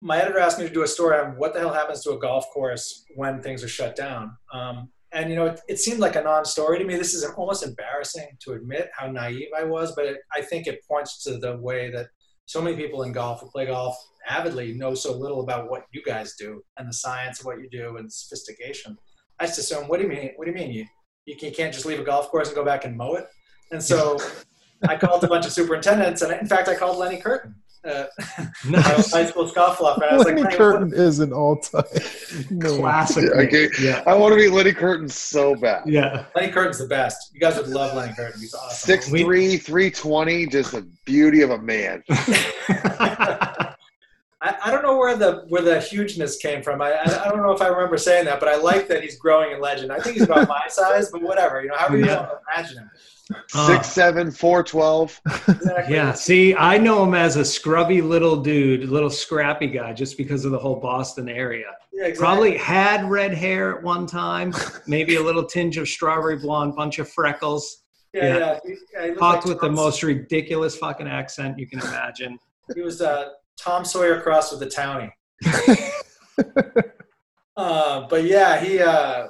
my 0.02 0.22
editor 0.22 0.40
asked 0.40 0.60
me 0.60 0.68
to 0.68 0.74
do 0.74 0.84
a 0.84 0.88
story 0.88 1.18
on 1.20 1.32
what 1.38 1.54
the 1.54 1.60
hell 1.60 1.74
happens 1.74 2.04
to 2.04 2.12
a 2.12 2.20
golf 2.20 2.46
course 2.54 3.04
when 3.16 3.42
things 3.42 3.64
are 3.64 3.68
shut 3.68 3.96
down. 3.96 4.38
Um, 4.54 4.90
and 5.12 5.30
you 5.30 5.36
know, 5.36 5.48
it, 5.48 5.60
it 5.68 5.80
seemed 5.80 6.00
like 6.00 6.16
a 6.16 6.22
non-story 6.22 6.78
to 6.78 6.86
me. 6.86 6.96
This 6.96 7.14
is 7.14 7.24
almost 7.36 7.64
embarrassing 7.66 8.30
to 8.42 8.54
admit 8.54 8.90
how 8.96 9.08
naive 9.10 9.48
I 9.58 9.64
was, 9.64 9.94
but 9.96 10.06
it, 10.06 10.18
I 10.34 10.42
think 10.42 10.68
it 10.68 10.86
points 10.88 11.24
to 11.24 11.38
the 11.38 11.58
way 11.58 11.90
that 11.92 12.08
so 12.48 12.62
many 12.62 12.76
people 12.76 13.04
in 13.04 13.12
golf 13.12 13.42
who 13.42 13.50
play 13.50 13.66
golf 13.68 13.96
avidly 14.28 14.74
know 14.74 14.96
so 14.96 15.16
little 15.16 15.42
about 15.42 15.70
what 15.70 15.84
you 15.92 16.02
guys 16.04 16.36
do 16.40 16.62
and 16.78 16.88
the 16.90 16.94
science 16.94 17.40
of 17.40 17.46
what 17.46 17.60
you 17.60 17.70
do 17.70 17.98
and 17.98 18.12
sophistication. 18.12 18.98
I 19.40 19.46
just 19.46 19.60
assume, 19.60 19.88
what 19.88 19.98
do 20.00 20.04
you 20.04 20.10
mean? 20.10 20.32
What 20.38 20.46
do 20.46 20.52
you 20.52 20.58
mean 20.58 20.72
you 20.72 20.86
you 21.26 21.36
can- 21.36 21.54
can't 21.54 21.74
just 21.74 21.86
leave 21.86 22.00
a 22.00 22.04
golf 22.04 22.30
course 22.30 22.48
and 22.48 22.56
go 22.56 22.64
back 22.66 22.86
and 22.86 22.98
mow 22.98 23.16
it? 23.16 23.28
And 23.72 23.84
so 23.84 24.18
I 24.88 24.96
called 24.96 25.24
a 25.24 25.28
bunch 25.28 25.46
of 25.46 25.52
superintendents, 25.52 26.22
and 26.22 26.32
in 26.32 26.48
fact, 26.48 26.70
I 26.70 26.76
called 26.76 26.98
Lenny 26.98 27.20
Curtin, 27.20 27.54
uh, 27.88 28.06
my 28.66 28.80
Nice. 28.80 29.12
high 29.14 29.26
school 29.26 29.50
scofflaw. 29.50 29.96
And 29.96 30.04
I 30.04 30.16
was 30.16 30.26
like, 30.26 30.36
Lenny 30.36 30.44
"Lenny, 30.44 30.56
Curtin 30.56 30.94
is 30.94 31.20
an 31.20 31.32
all-time. 31.34 31.84
name. 32.52 32.60
Classic. 32.80 33.24
Yeah, 33.24 33.42
okay. 33.42 33.70
Yeah. 33.82 34.04
I 34.06 34.14
want 34.16 34.34
to 34.34 34.38
be 34.38 34.48
Lenny 34.50 34.74
Curtin 34.74 35.08
so 35.10 35.56
bad. 35.56 35.84
Yeah. 35.86 36.26
Lenny 36.36 36.52
Curtin's 36.52 36.80
the 36.80 36.88
best. 36.88 37.32
You 37.34 37.40
guys 37.40 37.58
would 37.58 37.68
love 37.68 37.96
Lenny 37.96 38.14
Curtin. 38.16 38.40
He's 38.40 38.54
awesome. 38.54 38.76
Six 38.76 39.10
three, 39.10 39.58
three 39.58 39.90
twenty, 39.92 40.46
just 40.48 40.74
a 40.74 40.82
beauty 41.06 41.42
of 41.42 41.52
a 41.52 41.58
man. 41.60 42.04
I, 44.40 44.56
I 44.66 44.72
don't 44.72 44.84
know 44.84 44.98
where 44.98 45.16
the 45.18 45.46
where 45.50 45.64
the 45.64 45.80
hugeness 45.82 46.38
came 46.38 46.62
from. 46.62 46.80
I, 46.82 46.92
I 46.92 47.26
I 47.26 47.30
don't 47.30 47.42
know 47.42 47.52
if 47.52 47.62
I 47.62 47.68
remember 47.68 47.98
saying 47.98 48.26
that, 48.26 48.40
but 48.40 48.48
I 48.48 48.56
like 48.58 48.88
that 48.88 49.02
he's 49.02 49.18
growing 49.18 49.52
in 49.52 49.60
legend. 49.60 49.92
I 49.92 50.00
think 50.00 50.16
he's 50.18 50.26
about 50.26 50.48
my 50.48 50.66
size, 50.70 51.10
but 51.10 51.24
whatever. 51.24 51.62
You 51.62 51.70
know, 51.70 51.76
however 51.76 51.98
you 51.98 52.06
want 52.06 52.30
to 52.30 52.40
imagine 52.56 52.78
him. 52.78 52.92
Six 53.50 53.88
seven, 53.88 54.32
four 54.32 54.64
twelve. 54.64 55.20
Exactly. 55.26 55.66
yeah. 55.96 56.14
See, 56.14 56.56
I 56.56 56.78
know 56.78 57.04
him 57.04 57.14
as 57.14 57.36
a 57.36 57.44
scrubby 57.44 58.02
little 58.02 58.38
dude, 58.38 58.90
little 58.90 59.10
scrappy 59.10 59.68
guy, 59.68 59.94
just 59.94 60.18
because 60.18 60.46
of 60.46 60.52
the 60.52 60.58
whole 60.58 60.80
Boston 60.80 61.28
area. 61.28 61.66
Yeah, 61.92 62.06
exactly. 62.06 62.26
Probably 62.26 62.58
had 62.58 63.10
red 63.10 63.34
hair 63.34 63.78
at 63.78 63.84
one 63.84 64.08
time, 64.08 64.54
maybe 64.88 65.16
a 65.16 65.22
little 65.22 65.46
tinge 65.46 65.78
of 65.78 65.88
strawberry 65.88 66.38
blonde, 66.38 66.76
bunch 66.76 67.00
of 67.00 67.10
freckles. 67.10 67.84
Yeah, 68.14 68.24
yeah. 68.24 68.38
yeah. 68.38 68.60
He, 68.66 68.76
yeah, 68.94 69.14
Talked 69.16 69.46
like 69.46 69.56
with 69.56 69.62
the 69.62 69.72
most 69.72 70.04
ridiculous 70.04 70.78
fucking 70.78 71.08
accent 71.08 71.60
you 71.60 71.68
can 71.68 71.80
imagine. 71.80 72.40
He 72.76 72.82
was 72.82 73.02
uh, 73.02 73.30
Tom 73.58 73.84
Sawyer 73.84 74.22
crossed 74.22 74.52
with 74.52 74.60
the 74.62 74.68
townie. 74.68 75.12
uh, 77.58 78.08
but 78.08 78.24
yeah, 78.24 78.60
he 78.60 78.80
uh, 78.80 79.28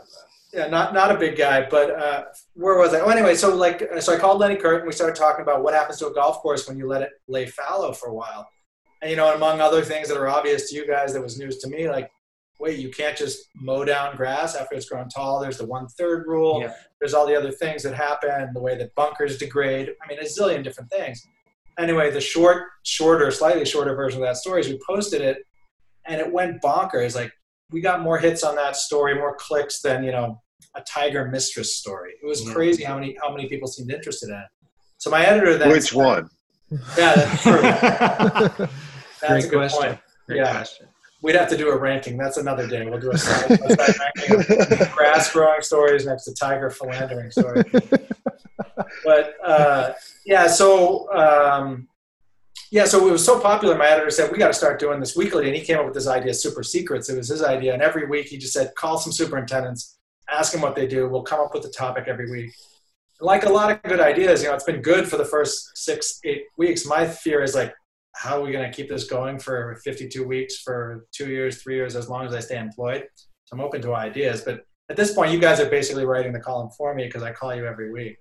yeah, 0.58 0.68
not 0.68 0.94
not 0.94 1.16
a 1.16 1.18
big 1.18 1.38
guy, 1.38 1.68
but 1.70 1.92
uh, 1.92 2.24
where 2.54 2.78
was 2.78 2.94
I? 2.94 3.00
Oh, 3.00 3.10
anyway, 3.10 3.36
so 3.36 3.56
like, 3.56 3.88
so 4.00 4.14
I 4.14 4.18
called 4.18 4.40
Lenny 4.40 4.58
Curtin. 4.58 4.86
We 4.86 4.92
started 4.92 5.16
talking 5.16 5.44
about 5.44 5.64
what 5.64 5.74
happens 5.74 6.00
to 6.00 6.08
a 6.08 6.14
golf 6.14 6.40
course 6.40 6.68
when 6.68 6.78
you 6.78 6.88
let 6.88 7.02
it 7.02 7.12
lay 7.28 7.46
fallow 7.46 7.94
for 7.94 8.10
a 8.10 8.14
while, 8.14 8.50
and 9.02 9.10
you 9.10 9.16
know, 9.16 9.34
among 9.34 9.62
other 9.62 9.82
things 9.82 10.10
that 10.10 10.18
are 10.18 10.28
obvious 10.28 10.70
to 10.70 10.76
you 10.76 10.86
guys, 10.86 11.14
that 11.14 11.22
was 11.22 11.40
news 11.40 11.60
to 11.60 11.70
me. 11.70 11.90
Like, 11.90 12.12
wait, 12.60 12.80
you 12.80 12.90
can't 12.90 13.16
just 13.16 13.48
mow 13.56 13.86
down 13.86 14.18
grass 14.18 14.56
after 14.56 14.76
it's 14.76 14.90
grown 14.90 15.08
tall. 15.08 15.40
There's 15.40 15.58
the 15.58 15.66
one 15.66 15.88
third 15.88 16.26
rule. 16.28 16.62
Yeah. 16.62 16.74
There's 17.00 17.14
all 17.14 17.28
the 17.28 17.38
other 17.38 17.52
things 17.52 17.84
that 17.84 17.94
happen, 17.94 18.50
the 18.54 18.62
way 18.62 18.76
that 18.78 18.96
bunkers 18.96 19.38
degrade. 19.38 19.92
I 20.04 20.08
mean, 20.08 20.20
a 20.20 20.24
zillion 20.24 20.64
different 20.64 20.90
things 20.90 21.26
anyway, 21.78 22.12
the 22.12 22.22
short, 22.22 22.64
shorter, 22.84 23.30
slightly 23.32 23.66
shorter 23.66 23.96
version 23.96 24.22
of 24.22 24.28
that 24.28 24.38
story 24.38 24.62
is 24.62 24.68
we 24.68 24.80
posted 24.88 25.22
it, 25.22 25.46
and 26.06 26.20
it 26.20 26.32
went 26.32 26.62
bonkers. 26.62 27.16
Like 27.16 27.32
we 27.72 27.82
got 27.82 28.02
more 28.02 28.18
hits 28.18 28.44
on 28.44 28.56
that 28.56 28.76
story, 28.76 29.16
more 29.16 29.36
clicks 29.36 29.82
than 29.82 30.04
you 30.04 30.12
know 30.12 30.42
a 30.78 30.82
Tiger 30.84 31.28
Mistress 31.28 31.76
story. 31.76 32.14
It 32.22 32.26
was 32.26 32.46
Yeah. 32.46 32.54
crazy 32.54 32.84
how 32.84 32.96
many 32.96 33.18
how 33.22 33.32
many 33.36 33.48
people 33.50 33.68
seemed 33.68 33.92
interested 33.92 34.30
in 34.30 34.36
it. 34.36 34.48
So 34.98 35.10
my 35.10 35.26
editor 35.26 35.58
then, 35.58 35.70
Which 35.70 35.92
one? 35.94 36.30
Yeah, 36.98 37.16
that's 37.16 37.42
true. 37.44 37.62
That's 37.62 38.68
Great 39.28 39.46
a 39.46 39.48
good 39.48 39.52
question. 39.52 39.82
point. 39.82 40.00
Great 40.28 40.38
Yeah. 40.38 40.52
question. 40.52 40.88
We'd 41.24 41.36
have 41.36 41.50
to 41.50 41.58
do 41.58 41.70
a 41.70 41.76
ranking. 41.78 42.16
That's 42.18 42.38
another 42.38 42.68
day. 42.68 42.86
We'll 42.86 43.00
do 43.00 43.12
a 43.12 43.18
side, 43.18 43.50
ranking 43.50 44.36
of 44.82 44.92
grass 44.96 45.32
growing 45.34 45.62
stories 45.62 46.06
next 46.06 46.26
to 46.26 46.34
tiger 46.36 46.70
philandering 46.70 47.32
stories. 47.32 47.66
but 49.04 49.34
uh, 49.44 49.94
yeah, 50.26 50.46
so 50.48 51.12
um, 51.14 51.88
yeah, 52.72 52.86
so 52.86 53.08
it 53.08 53.12
was 53.12 53.26
so 53.26 53.40
popular. 53.40 53.76
My 53.76 53.88
editor 53.88 54.12
said 54.12 54.32
we 54.32 54.38
got 54.38 54.48
to 54.48 54.54
start 54.54 54.80
doing 54.80 55.00
this 55.00 55.16
weekly, 55.16 55.48
and 55.48 55.56
he 55.56 55.62
came 55.64 55.78
up 55.80 55.86
with 55.86 55.94
this 55.96 56.08
idea, 56.08 56.34
super 56.34 56.62
secrets. 56.64 57.10
It 57.10 57.18
was 57.18 57.30
his 57.30 57.42
idea, 57.44 57.74
and 57.74 57.82
every 57.82 58.06
week 58.08 58.28
he 58.28 58.38
just 58.38 58.54
said, 58.54 58.74
call 58.76 58.98
some 59.00 59.12
superintendents, 59.14 59.97
ask 60.30 60.52
them 60.52 60.62
what 60.62 60.76
they 60.76 60.88
do. 60.88 61.08
We'll 61.08 61.24
come 61.24 61.40
up 61.40 61.54
with 61.54 61.66
a 61.66 61.70
topic 61.70 62.06
every 62.08 62.30
week. 62.30 62.52
Like 63.20 63.46
a 63.46 63.50
lot 63.50 63.72
of 63.72 63.82
good 63.84 64.00
ideas, 64.00 64.44
you 64.44 64.50
know, 64.50 64.54
it's 64.54 64.64
been 64.64 64.82
good 64.82 65.08
for 65.08 65.18
the 65.18 65.26
first 65.26 65.78
six, 65.78 66.20
eight 66.24 66.44
weeks. 66.58 66.86
My 66.86 67.08
fear 67.08 67.42
is 67.42 67.56
like, 67.56 67.74
how 68.16 68.38
are 68.38 68.42
we 68.42 68.52
going 68.52 68.70
to 68.70 68.76
keep 68.76 68.90
this 68.90 69.06
going 69.06 69.40
for 69.40 69.80
52 69.84 70.24
weeks, 70.24 70.60
for 70.60 71.08
two 71.12 71.30
years, 71.30 71.62
three 71.62 71.76
years, 71.76 71.96
as 71.96 72.10
long 72.10 72.26
as 72.26 72.34
I 72.34 72.40
stay 72.40 72.60
employed? 72.60 73.08
So 73.46 73.56
I'm 73.56 73.62
open 73.62 73.82
to 73.84 73.96
ideas, 73.96 74.42
but 74.42 74.66
at 74.90 74.96
this 74.96 75.14
point, 75.14 75.32
you 75.32 75.40
guys 75.40 75.60
are 75.60 75.70
basically 75.70 76.06
writing 76.06 76.32
the 76.32 76.40
column 76.40 76.70
for 76.70 76.94
me 76.94 77.06
because 77.06 77.24
I 77.24 77.32
call 77.32 77.54
you 77.54 77.66
every 77.66 77.92
week. 77.92 78.18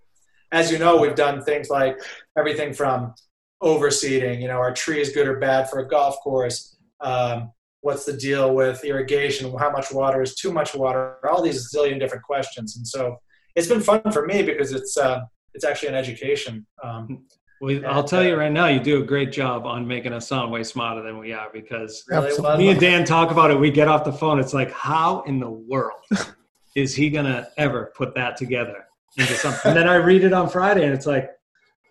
As 0.52 0.70
you 0.70 0.78
know, 0.78 0.96
we've 0.96 1.14
done 1.14 1.42
things 1.42 1.70
like 1.70 1.98
everything 2.36 2.72
from 2.72 3.14
overseeding, 3.62 4.40
you 4.40 4.48
know, 4.48 4.58
are 4.58 4.72
trees 4.72 5.12
good 5.12 5.26
or 5.26 5.38
bad 5.38 5.70
for 5.70 5.80
a 5.80 5.88
golf 5.88 6.18
course? 6.20 6.76
Um, 7.00 7.52
what's 7.86 8.04
the 8.04 8.12
deal 8.12 8.52
with 8.52 8.84
irrigation? 8.84 9.56
How 9.56 9.70
much 9.70 9.92
water 9.92 10.20
is 10.20 10.34
too 10.34 10.52
much 10.52 10.74
water? 10.74 11.16
All 11.30 11.40
these 11.40 11.72
zillion 11.72 12.00
different 12.00 12.24
questions. 12.24 12.76
And 12.76 12.86
so 12.86 13.16
it's 13.54 13.68
been 13.68 13.80
fun 13.80 14.02
for 14.12 14.26
me 14.26 14.42
because 14.42 14.72
it's, 14.72 14.96
uh, 14.96 15.20
it's 15.54 15.64
actually 15.64 15.90
an 15.90 15.94
education. 15.94 16.66
Um, 16.82 17.24
Well, 17.60 17.80
I'll 17.86 18.04
tell 18.04 18.24
you 18.24 18.34
right 18.36 18.52
now, 18.52 18.66
you 18.66 18.80
do 18.80 19.00
a 19.02 19.06
great 19.06 19.30
job 19.32 19.64
on 19.64 19.86
making 19.86 20.12
us 20.12 20.26
sound 20.28 20.50
way 20.50 20.64
smarter 20.64 21.00
than 21.02 21.16
we 21.18 21.32
are 21.32 21.48
because 21.52 22.04
really 22.08 22.26
Absolutely. 22.26 22.58
me 22.58 22.70
and 22.70 22.80
Dan 22.80 23.04
talk 23.04 23.30
about 23.30 23.50
it. 23.52 23.58
We 23.58 23.70
get 23.70 23.88
off 23.88 24.04
the 24.04 24.12
phone. 24.12 24.40
It's 24.40 24.52
like, 24.52 24.72
how 24.72 25.22
in 25.22 25.38
the 25.38 25.48
world 25.48 26.02
is 26.74 26.94
he 26.94 27.08
going 27.08 27.24
to 27.24 27.48
ever 27.56 27.92
put 27.96 28.14
that 28.16 28.36
together 28.36 28.84
into 29.16 29.32
something? 29.34 29.70
And 29.70 29.76
then 29.76 29.88
I 29.88 29.94
read 29.94 30.24
it 30.24 30.32
on 30.34 30.50
Friday 30.50 30.84
and 30.84 30.92
it's 30.92 31.06
like, 31.06 31.30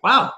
wow, 0.04 0.32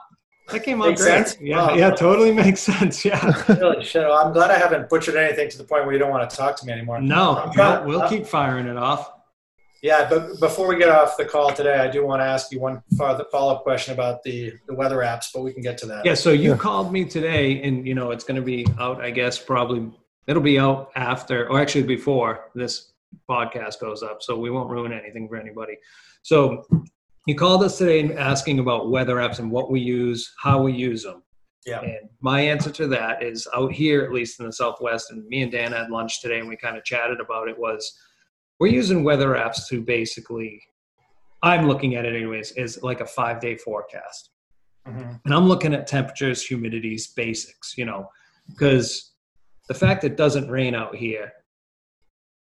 That 0.50 0.62
came 0.64 0.80
out 0.82 0.88
Makes 0.88 1.02
great. 1.02 1.26
sense? 1.28 1.38
Yeah, 1.40 1.66
Wow. 1.68 1.74
yeah, 1.74 1.90
totally 1.90 2.32
makes 2.44 2.60
sense. 2.60 3.04
Yeah. 3.04 3.42
Really, 3.48 3.84
shit. 3.84 4.02
Well, 4.02 4.16
I'm 4.26 4.32
glad 4.32 4.50
I 4.50 4.58
haven't 4.58 4.88
butchered 4.88 5.16
anything 5.16 5.48
to 5.50 5.58
the 5.58 5.64
point 5.64 5.84
where 5.84 5.92
you 5.92 5.98
don't 5.98 6.10
want 6.10 6.28
to 6.28 6.34
talk 6.36 6.56
to 6.60 6.66
me 6.66 6.72
anymore. 6.72 7.00
No, 7.00 7.36
I'm 7.36 7.84
we'll, 7.86 7.98
we'll 8.00 8.08
keep 8.08 8.26
firing 8.26 8.66
it 8.66 8.76
off. 8.76 9.12
Yeah, 9.82 10.08
but 10.08 10.40
before 10.40 10.66
we 10.66 10.76
get 10.76 10.88
off 10.88 11.16
the 11.16 11.24
call 11.24 11.52
today, 11.52 11.78
I 11.78 11.88
do 11.88 12.04
want 12.04 12.20
to 12.20 12.24
ask 12.24 12.50
you 12.50 12.58
one 12.58 12.82
follow 12.96 13.54
up 13.54 13.62
question 13.62 13.94
about 13.94 14.24
the, 14.24 14.52
the 14.66 14.74
weather 14.74 14.96
apps, 14.98 15.26
but 15.32 15.42
we 15.42 15.52
can 15.52 15.62
get 15.62 15.78
to 15.78 15.86
that. 15.86 16.04
Yeah, 16.04 16.14
so 16.14 16.30
you 16.32 16.50
Yeah. 16.50 16.56
called 16.56 16.92
me 16.92 17.04
today, 17.04 17.62
and 17.62 17.86
you 17.86 17.94
know 17.94 18.10
it's 18.10 18.24
going 18.24 18.36
to 18.40 18.42
be 18.42 18.66
out. 18.80 19.00
I 19.00 19.10
guess 19.10 19.38
probably 19.38 19.88
it'll 20.26 20.42
be 20.42 20.58
out 20.58 20.90
after, 20.96 21.48
or 21.48 21.60
actually 21.60 21.84
before 21.84 22.50
this 22.56 22.92
podcast 23.30 23.78
goes 23.80 24.02
up, 24.02 24.20
so 24.22 24.36
we 24.36 24.50
won't 24.50 24.68
ruin 24.68 24.92
anything 24.92 25.28
for 25.28 25.36
anybody. 25.36 25.76
So 26.22 26.64
you 27.28 27.34
called 27.34 27.62
us 27.62 27.76
today 27.76 28.00
and 28.00 28.12
asking 28.18 28.58
about 28.58 28.90
weather 28.90 29.16
apps 29.16 29.38
and 29.38 29.50
what 29.50 29.70
we 29.70 29.80
use, 29.80 30.32
how 30.42 30.62
we 30.62 30.72
use 30.72 31.02
them. 31.02 31.22
Yeah. 31.66 31.82
And 31.82 32.08
my 32.22 32.40
answer 32.40 32.70
to 32.70 32.86
that 32.88 33.22
is 33.22 33.46
out 33.54 33.70
here, 33.70 34.02
at 34.02 34.12
least 34.12 34.40
in 34.40 34.46
the 34.46 34.52
Southwest, 34.52 35.10
and 35.10 35.26
me 35.26 35.42
and 35.42 35.52
Dan 35.52 35.72
had 35.72 35.90
lunch 35.90 36.22
today, 36.22 36.38
and 36.38 36.48
we 36.48 36.56
kind 36.56 36.78
of 36.78 36.84
chatted 36.84 37.20
about 37.20 37.48
it. 37.48 37.58
Was 37.58 37.92
we're 38.58 38.68
using 38.72 39.04
weather 39.04 39.34
apps 39.34 39.68
to 39.68 39.82
basically, 39.82 40.62
I'm 41.42 41.68
looking 41.68 41.96
at 41.96 42.06
it 42.06 42.16
anyways, 42.16 42.52
is 42.52 42.82
like 42.82 43.00
a 43.02 43.06
five 43.06 43.40
day 43.40 43.56
forecast 43.56 44.30
Mhm. 44.86 45.20
and 45.24 45.34
I'm 45.34 45.46
looking 45.46 45.74
at 45.74 45.86
temperatures, 45.86 46.48
humidities, 46.48 47.14
basics, 47.14 47.76
you 47.76 47.84
know, 47.84 48.08
because 48.48 49.12
the 49.68 49.74
fact 49.74 50.02
it 50.02 50.16
doesn't 50.16 50.48
rain 50.50 50.74
out 50.74 50.96
here, 50.96 51.30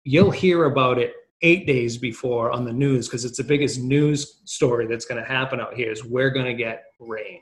you'll 0.05 0.31
hear 0.31 0.65
about 0.67 0.99
it 0.99 1.15
eight 1.43 1.67
days 1.67 1.97
before 1.99 2.51
on 2.51 2.65
the 2.65 2.73
news 2.73 3.07
because 3.07 3.25
it's 3.25 3.37
the 3.39 3.45
biggest 3.45 3.81
news 3.81 4.41
story 4.45 4.87
that's 4.87 5.05
going 5.07 5.23
to 5.23 5.29
happen 5.29 5.61
out 5.61 5.75
here 5.75 5.91
is 5.91 6.05
we're 6.05 6.31
going 6.31 6.47
to 6.47 6.55
get 6.55 6.85
rain. 6.99 7.41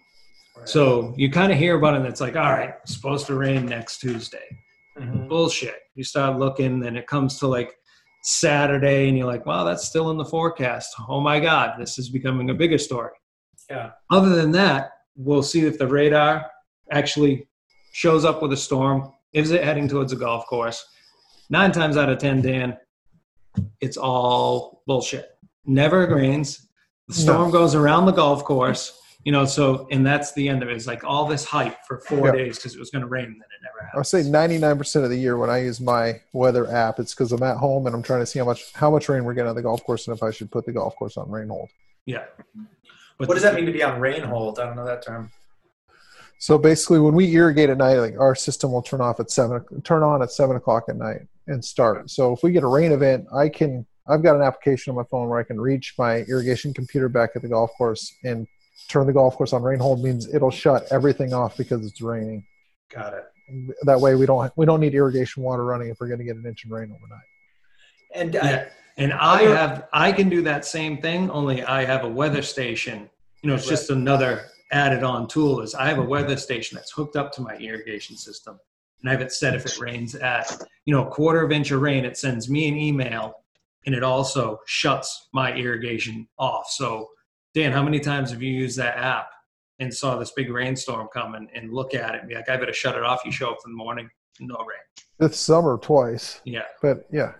So 0.65 1.15
you 1.17 1.31
kind 1.31 1.53
of 1.53 1.59
hear 1.59 1.77
about 1.77 1.95
it 1.95 1.99
and 1.99 2.07
it's 2.07 2.21
like, 2.21 2.37
all 2.37 2.51
right, 2.53 2.75
it's 2.83 2.95
supposed 2.95 3.27
to 3.27 3.35
rain 3.35 3.67
next 3.67 3.99
Tuesday. 3.99 4.47
Mhm. 4.99 5.29
Bullshit. 5.29 5.77
You 5.95 6.05
start 6.05 6.39
looking 6.39 6.85
and 6.87 6.97
it 6.97 7.07
comes 7.07 7.39
to 7.41 7.47
like 7.47 7.75
Saturday 8.23 9.09
and 9.09 9.17
you're 9.17 9.27
like, 9.27 9.47
wow, 9.47 9.65
that's 9.65 9.87
still 9.87 10.11
in 10.11 10.17
the 10.17 10.25
forecast. 10.25 10.95
Oh 11.09 11.21
my 11.21 11.39
God, 11.41 11.75
this 11.79 11.99
is 11.99 12.09
becoming 12.09 12.51
a 12.51 12.55
bigger 12.55 12.79
story. 12.79 13.13
Yeah. 13.71 13.91
Other 14.11 14.31
than 14.31 14.51
that, 14.53 14.91
we'll 15.15 15.43
see 15.43 15.65
if 15.67 15.79
the 15.79 15.87
radar 15.87 16.51
actually 16.91 17.49
shows 17.93 18.25
up 18.25 18.43
with 18.43 18.53
a 18.53 18.57
storm. 18.57 19.13
Is 19.33 19.51
it 19.51 19.63
heading 19.65 19.89
towards 19.89 20.13
a 20.13 20.17
golf 20.17 20.47
course? 20.47 20.85
Nine 21.51 21.73
times 21.73 21.97
out 21.97 22.09
of 22.09 22.19
10, 22.19 22.43
Dan, 22.43 22.77
it's 23.81 23.97
all 23.97 24.83
bullshit. 24.87 25.39
Never 25.65 26.07
rains. 26.15 26.69
The 27.09 27.15
storm 27.15 27.51
goes 27.51 27.75
around 27.75 28.07
the 28.07 28.13
golf 28.13 28.45
course, 28.45 29.01
you 29.25 29.31
know, 29.33 29.45
so, 29.45 29.87
and 29.91 30.05
that's 30.05 30.33
the 30.35 30.49
end 30.49 30.63
of 30.63 30.69
it. 30.69 30.77
It's 30.77 30.87
like 30.89 31.05
all 31.05 31.27
this 31.27 31.45
hype 31.45 31.77
for 31.87 31.99
four 31.99 32.27
Yeah. 32.27 32.33
days 32.33 32.57
because 32.57 32.75
it 32.75 32.81
was 32.81 32.91
going 32.91 33.03
to 33.03 33.09
rain 33.09 33.25
and 33.27 33.35
then 33.35 33.41
it 33.41 33.63
never 33.63 33.85
happened. 33.87 33.91
I 33.95 33.99
would 33.99 34.07
say 34.07 34.23
99% 34.23 35.05
of 35.05 35.11
the 35.11 35.17
year 35.17 35.37
when 35.37 35.49
I 35.51 35.59
use 35.63 35.81
my 35.81 36.21
weather 36.33 36.69
app, 36.71 36.99
it's 36.99 37.15
because 37.15 37.31
I'm 37.33 37.43
at 37.45 37.57
home 37.59 37.87
and 37.87 37.95
I'm 37.95 38.03
trying 38.03 38.21
to 38.21 38.27
see 38.27 38.39
how 38.41 38.45
much 38.45 38.73
how 38.75 38.91
much 38.91 39.09
rain 39.09 39.25
we're 39.25 39.35
getting 39.35 39.51
on 39.51 39.57
the 39.57 39.63
golf 39.63 39.85
course 39.85 40.09
and 40.09 40.17
if 40.17 40.23
I 40.23 40.31
should 40.33 40.51
put 40.51 40.67
the 40.67 40.73
golf 40.73 40.97
course 40.97 41.17
on 41.17 41.31
rain 41.31 41.49
hold. 41.49 41.69
Yeah. 42.07 42.25
But 43.19 43.29
What 43.29 43.35
does 43.35 43.43
that 43.45 43.55
mean 43.55 43.67
to 43.67 43.73
be 43.73 43.83
on 43.83 44.01
rain 44.01 44.23
hold? 44.23 44.59
I 44.59 44.67
don't 44.67 44.77
know 44.77 44.85
that 44.85 45.03
term. 45.05 45.31
So 46.39 46.59
basically, 46.59 47.01
when 47.01 47.15
we 47.15 47.33
irrigate 47.35 47.71
at 47.71 47.79
night, 47.79 47.97
like 47.99 48.19
our 48.19 48.35
system 48.35 48.71
will 48.73 48.83
turn 48.83 49.01
off 49.01 49.21
at 49.21 49.31
seven, 49.31 49.65
turn 49.85 50.03
on 50.03 50.23
at 50.23 50.31
seven 50.31 50.57
o'clock 50.57 50.85
at 50.89 50.97
night 50.97 51.23
and 51.47 51.65
start. 51.65 52.11
So 52.11 52.33
if 52.33 52.43
we 52.43 52.53
get 52.53 52.63
a 52.63 52.69
rain 52.69 52.93
event, 52.93 53.27
I 53.35 53.49
can. 53.49 53.87
I've 54.09 54.23
got 54.23 54.37
an 54.37 54.43
application 54.43 54.93
on 54.93 54.97
my 54.97 55.03
phone 55.11 55.29
where 55.29 55.41
I 55.41 55.43
can 55.43 55.61
reach 55.61 55.95
my 55.99 56.19
irrigation 56.29 56.73
computer 56.73 57.09
back 57.09 57.31
at 57.35 57.43
the 57.43 57.49
golf 57.49 57.73
course 57.77 58.15
and 58.23 58.47
turn 58.89 59.09
the 59.09 59.13
golf 59.13 59.37
course 59.37 59.53
on 59.53 59.63
rain 59.63 59.81
hold. 59.81 60.03
Means 60.03 60.33
it'll 60.33 60.51
shut 60.51 60.87
everything 60.91 61.35
off 61.35 61.57
because 61.57 61.85
it's 61.85 62.01
raining. 62.01 62.47
Got 62.93 63.15
it. 63.15 63.25
That 63.83 64.01
way, 64.01 64.15
we 64.15 64.27
don't 64.27 64.53
we 64.57 64.67
don't 64.67 64.81
need 64.81 64.95
irrigation 64.95 65.43
water 65.43 65.65
running 65.65 65.89
if 65.89 65.99
we're 66.01 66.09
going 66.09 66.19
to 66.19 66.25
get 66.25 66.37
an 66.37 66.47
inch 66.47 66.65
of 66.65 66.71
rain 66.71 66.93
overnight. 66.93 67.21
And 68.15 68.37
uh, 68.37 68.41
Yeah. 68.43 68.69
And 68.99 69.13
I 69.13 69.43
have, 69.43 69.89
I 69.93 70.11
can 70.11 70.29
do 70.29 70.43
that 70.43 70.65
same 70.65 70.99
thing, 70.99 71.31
only 71.31 71.63
I 71.63 71.85
have 71.85 72.05
a 72.05 72.09
weather 72.09 72.41
station. 72.41 73.11
You 73.43 73.51
know, 73.51 73.57
it's 73.57 73.69
just 73.69 73.91
another 73.91 74.47
added 74.73 75.03
on 75.03 75.29
tool 75.29 75.61
is 75.61 75.75
I 75.75 75.87
have 75.87 75.99
a 75.99 76.03
weather 76.03 76.37
station 76.37 76.77
that's 76.77 76.93
hooked 76.93 77.15
up 77.15 77.31
to 77.33 77.43
my 77.43 77.57
irrigation 77.57 78.17
system. 78.17 78.59
And 79.07 79.11
I 79.13 79.15
have 79.17 79.23
it 79.23 79.31
set 79.31 79.55
if 79.55 79.65
it 79.65 79.79
rains 79.79 80.17
at, 80.17 80.51
you 80.85 80.93
know, 80.93 81.07
a 81.07 81.09
quarter 81.09 81.41
of 81.41 81.53
inch 81.53 81.71
of 81.71 81.81
rain, 81.81 82.05
it 82.05 82.17
sends 82.17 82.51
me 82.51 82.67
an 82.67 82.77
email 82.77 83.45
and 83.87 83.95
it 83.95 84.03
also 84.03 84.59
shuts 84.67 85.29
my 85.33 85.53
irrigation 85.55 86.27
off. 86.41 86.69
So 86.71 87.11
Dan, 87.55 87.71
how 87.71 87.85
many 87.85 88.01
times 88.01 88.33
have 88.33 88.43
you 88.43 88.51
used 88.53 88.77
that 88.79 88.97
app 88.97 89.29
and 89.79 89.95
saw 89.95 90.17
this 90.19 90.33
big 90.33 90.51
rainstorm 90.51 91.07
coming 91.15 91.49
and 91.55 91.73
look 91.73 91.95
at 91.95 92.17
it 92.17 92.23
and 92.23 92.29
be 92.29 92.35
like, 92.35 92.49
I 92.49 92.57
better 92.57 92.73
shut 92.73 92.97
it 92.97 93.05
off. 93.05 93.21
You 93.25 93.31
show 93.31 93.49
up 93.49 93.59
in 93.65 93.71
the 93.71 93.77
morning, 93.77 94.11
no 94.41 94.57
rain. 94.57 94.81
This 95.21 95.39
summer, 95.39 95.79
twice, 95.81 96.41
Yeah. 96.45 96.63
but 96.83 97.07
yeah, 97.13 97.35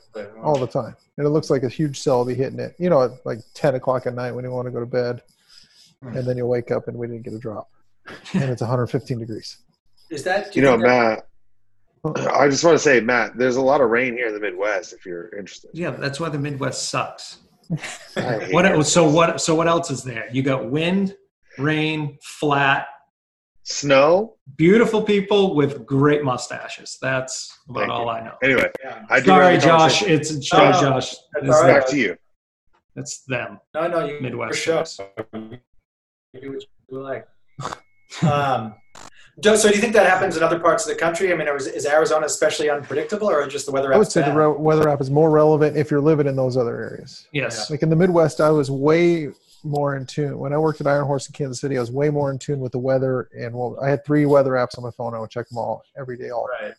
all 0.45 0.57
the 0.61 0.69
time. 0.69 0.95
And 1.17 1.27
it 1.27 1.31
looks 1.31 1.51
like 1.51 1.65
a 1.65 1.69
huge 1.69 1.99
cell 1.99 2.19
will 2.19 2.27
be 2.27 2.35
hitting 2.37 2.61
it. 2.61 2.77
You 2.79 2.91
know, 2.91 3.03
at 3.03 3.27
like 3.27 3.39
ten 3.55 3.75
o'clock 3.75 4.07
at 4.07 4.15
night 4.15 4.31
when 4.31 4.45
you 4.45 4.53
want 4.53 4.67
to 4.67 4.71
go 4.73 4.79
to 4.79 4.87
bed, 4.87 5.21
and 6.03 6.25
then 6.25 6.37
you 6.37 6.47
wake 6.47 6.71
up 6.71 6.87
and 6.87 6.97
we 6.97 7.09
didn't 7.09 7.25
get 7.25 7.35
a 7.35 7.39
drop, 7.41 7.69
and 8.35 8.45
it's 8.45 8.63
115 8.63 9.19
degrees. 9.19 9.57
is 10.11 10.23
that 10.23 10.53
do 10.53 10.61
You 10.61 10.65
know, 10.67 10.73
think 10.75 10.85
that- 10.85 11.09
Matt. 11.17 11.27
I 12.15 12.49
just 12.49 12.65
want 12.65 12.75
to 12.77 12.79
say, 12.79 13.01
Matt, 13.01 13.37
there's 13.37 13.57
a 13.57 13.61
lot 13.63 13.81
of 13.81 13.91
rain 13.91 14.15
here 14.15 14.29
in 14.29 14.35
the 14.35 14.41
Midwest. 14.41 14.93
If 14.93 15.05
you're 15.07 15.29
interested, 15.37 15.71
Yeah, 15.75 15.91
that's 15.91 16.21
why 16.21 16.29
the 16.29 16.39
Midwest 16.39 16.89
sucks. 16.89 17.39
What 18.53 18.65
it. 18.65 18.85
so 18.85 19.09
what 19.09 19.41
so 19.41 19.55
what 19.55 19.67
else 19.67 19.91
is 19.91 20.03
there? 20.05 20.29
You 20.33 20.43
got 20.43 20.71
wind, 20.71 21.17
rain, 21.59 22.17
flat, 22.23 22.87
snow. 23.65 24.37
beautiful 24.57 25.03
people 25.03 25.57
with 25.57 25.85
great 25.85 26.23
mustaches. 26.23 26.97
That's 27.03 27.59
about 27.69 27.81
Thank 27.81 27.93
all 27.93 28.05
you. 28.05 28.11
I 28.11 28.25
know. 28.25 28.35
Anyway, 28.43 28.71
Yeah. 28.85 29.05
I 29.11 29.21
Sorry, 29.23 29.55
have 29.55 29.63
Josh. 29.65 30.03
It's 30.03 30.31
it's 30.31 30.49
sorry, 30.49 30.71
No, 30.73 30.81
Josh. 30.81 31.11
that's 31.11 31.47
It's, 31.47 31.57
all 31.57 31.63
right. 31.65 31.81
Back 31.81 31.89
to 31.89 31.97
you. 31.99 32.17
That's 32.95 33.25
them. 33.25 33.59
No, 33.75 33.89
no, 33.89 34.07
you 34.07 34.21
Midwest 34.21 34.59
For 34.65 34.87
sure. 34.87 35.09
You 36.33 36.41
do 36.41 36.53
what 36.53 36.63
you 36.89 37.01
like. 37.03 37.27
um, 38.23 38.75
do- 38.95 39.01
so, 39.43 39.69
do 39.69 39.75
you 39.75 39.81
think 39.81 39.93
that 39.93 40.07
happens 40.09 40.37
in 40.37 40.43
other 40.43 40.59
parts 40.59 40.87
of 40.87 40.93
the 40.95 40.99
country? 40.99 41.33
I 41.33 41.37
mean, 41.37 41.47
is, 41.49 41.67
is 41.67 41.85
Arizona 41.87 42.27
especially 42.27 42.71
unpredictable, 42.71 43.29
or 43.29 43.47
just 43.47 43.67
the 43.67 43.73
weather? 43.73 43.89
App? 43.93 43.97
I 43.97 43.99
would 43.99 44.07
app's 44.07 44.15
say 44.15 44.21
the 44.23 44.29
bad? 44.29 44.37
re- 44.37 44.57
weather 44.57 44.89
app 44.89 45.01
is 45.01 45.11
more 45.11 45.31
relevant 45.31 45.77
if 45.77 45.91
you're 45.91 46.01
living 46.01 46.27
in 46.27 46.37
those 46.37 46.57
other 46.57 46.77
areas. 46.81 47.27
Yes. 47.33 47.71
Like 47.71 47.83
in 47.83 47.91
the 47.91 47.97
Midwest, 47.97 48.41
I 48.41 48.51
was 48.51 48.71
way 48.71 49.29
more 49.63 49.97
in 49.97 50.07
tune. 50.07 50.39
When 50.39 50.53
I 50.53 50.59
worked 50.59 50.81
at 50.81 50.87
Iron 50.87 51.05
Horse 51.07 51.27
in 51.27 51.33
Kansas 51.33 51.61
City, 51.61 51.77
I 51.77 51.81
was 51.81 51.91
way 51.91 52.09
more 52.09 52.31
in 52.31 52.39
tune 52.39 52.61
with 52.61 52.73
the 52.73 52.79
weather. 52.79 53.29
And 53.39 53.55
well, 53.55 53.77
I 53.83 53.89
had 53.91 54.05
three 54.05 54.25
weather 54.25 54.53
apps 54.53 54.79
on 54.79 54.85
my 54.85 54.91
phone. 54.91 55.15
I 55.15 55.19
would 55.19 55.31
check 55.31 55.49
them 55.49 55.59
all 55.59 55.83
every 55.99 56.17
day. 56.17 56.31
All 56.31 56.49
Right. 56.63 56.73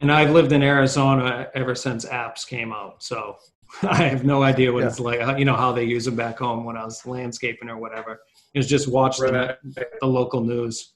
And 0.00 0.12
I've 0.12 0.30
lived 0.30 0.52
in 0.52 0.62
Arizona 0.62 1.48
ever 1.54 1.74
since 1.74 2.04
apps 2.04 2.46
came 2.46 2.72
out. 2.72 3.02
So 3.02 3.36
I 3.82 4.04
have 4.04 4.24
no 4.24 4.42
idea 4.42 4.70
what 4.72 4.80
Yeah. 4.80 4.88
it's 4.88 5.00
like, 5.00 5.38
you 5.38 5.44
know, 5.46 5.56
how 5.56 5.72
they 5.72 5.84
use 5.84 6.04
them 6.04 6.16
back 6.16 6.38
home 6.38 6.64
when 6.64 6.76
I 6.76 6.84
was 6.84 7.04
landscaping 7.06 7.70
or 7.70 7.78
whatever. 7.78 8.20
It 8.52 8.58
was 8.58 8.68
just 8.68 8.86
watch 8.88 9.16
the, 9.18 9.56
the 10.00 10.06
local 10.06 10.42
news. 10.42 10.93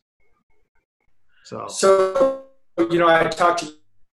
So 1.49 1.67
So, 1.67 2.43
you 2.91 2.99
know, 2.99 3.09
I 3.09 3.25
talked 3.25 3.61
to 3.61 3.73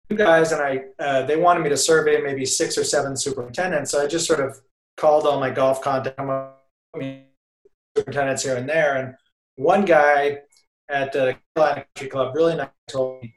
you 0.10 0.16
guys, 0.16 0.54
and 0.54 0.62
I 0.62 0.86
uh, 1.04 1.26
they 1.26 1.36
wanted 1.36 1.64
me 1.64 1.70
to 1.70 1.76
survey 1.76 2.22
maybe 2.22 2.46
six 2.46 2.78
or 2.78 2.86
seven 2.86 3.18
superintendents. 3.18 3.92
So 3.92 4.02
I 4.02 4.08
just 4.08 4.26
sort 4.26 4.40
of 4.40 4.58
called 4.96 5.28
all 5.28 5.38
my 5.38 5.50
golf 5.50 5.82
contact 5.82 6.18
superintendents 7.98 8.44
here 8.44 8.56
and 8.56 8.70
there, 8.70 8.96
and 8.96 9.16
one 9.58 9.84
guy 9.84 10.40
at 10.88 11.12
the 11.12 11.36
Carolina 11.56 11.86
Country 11.94 12.10
Club 12.10 12.36
really 12.36 12.56
nice 12.56 12.70
told 12.88 13.22
me 13.22 13.36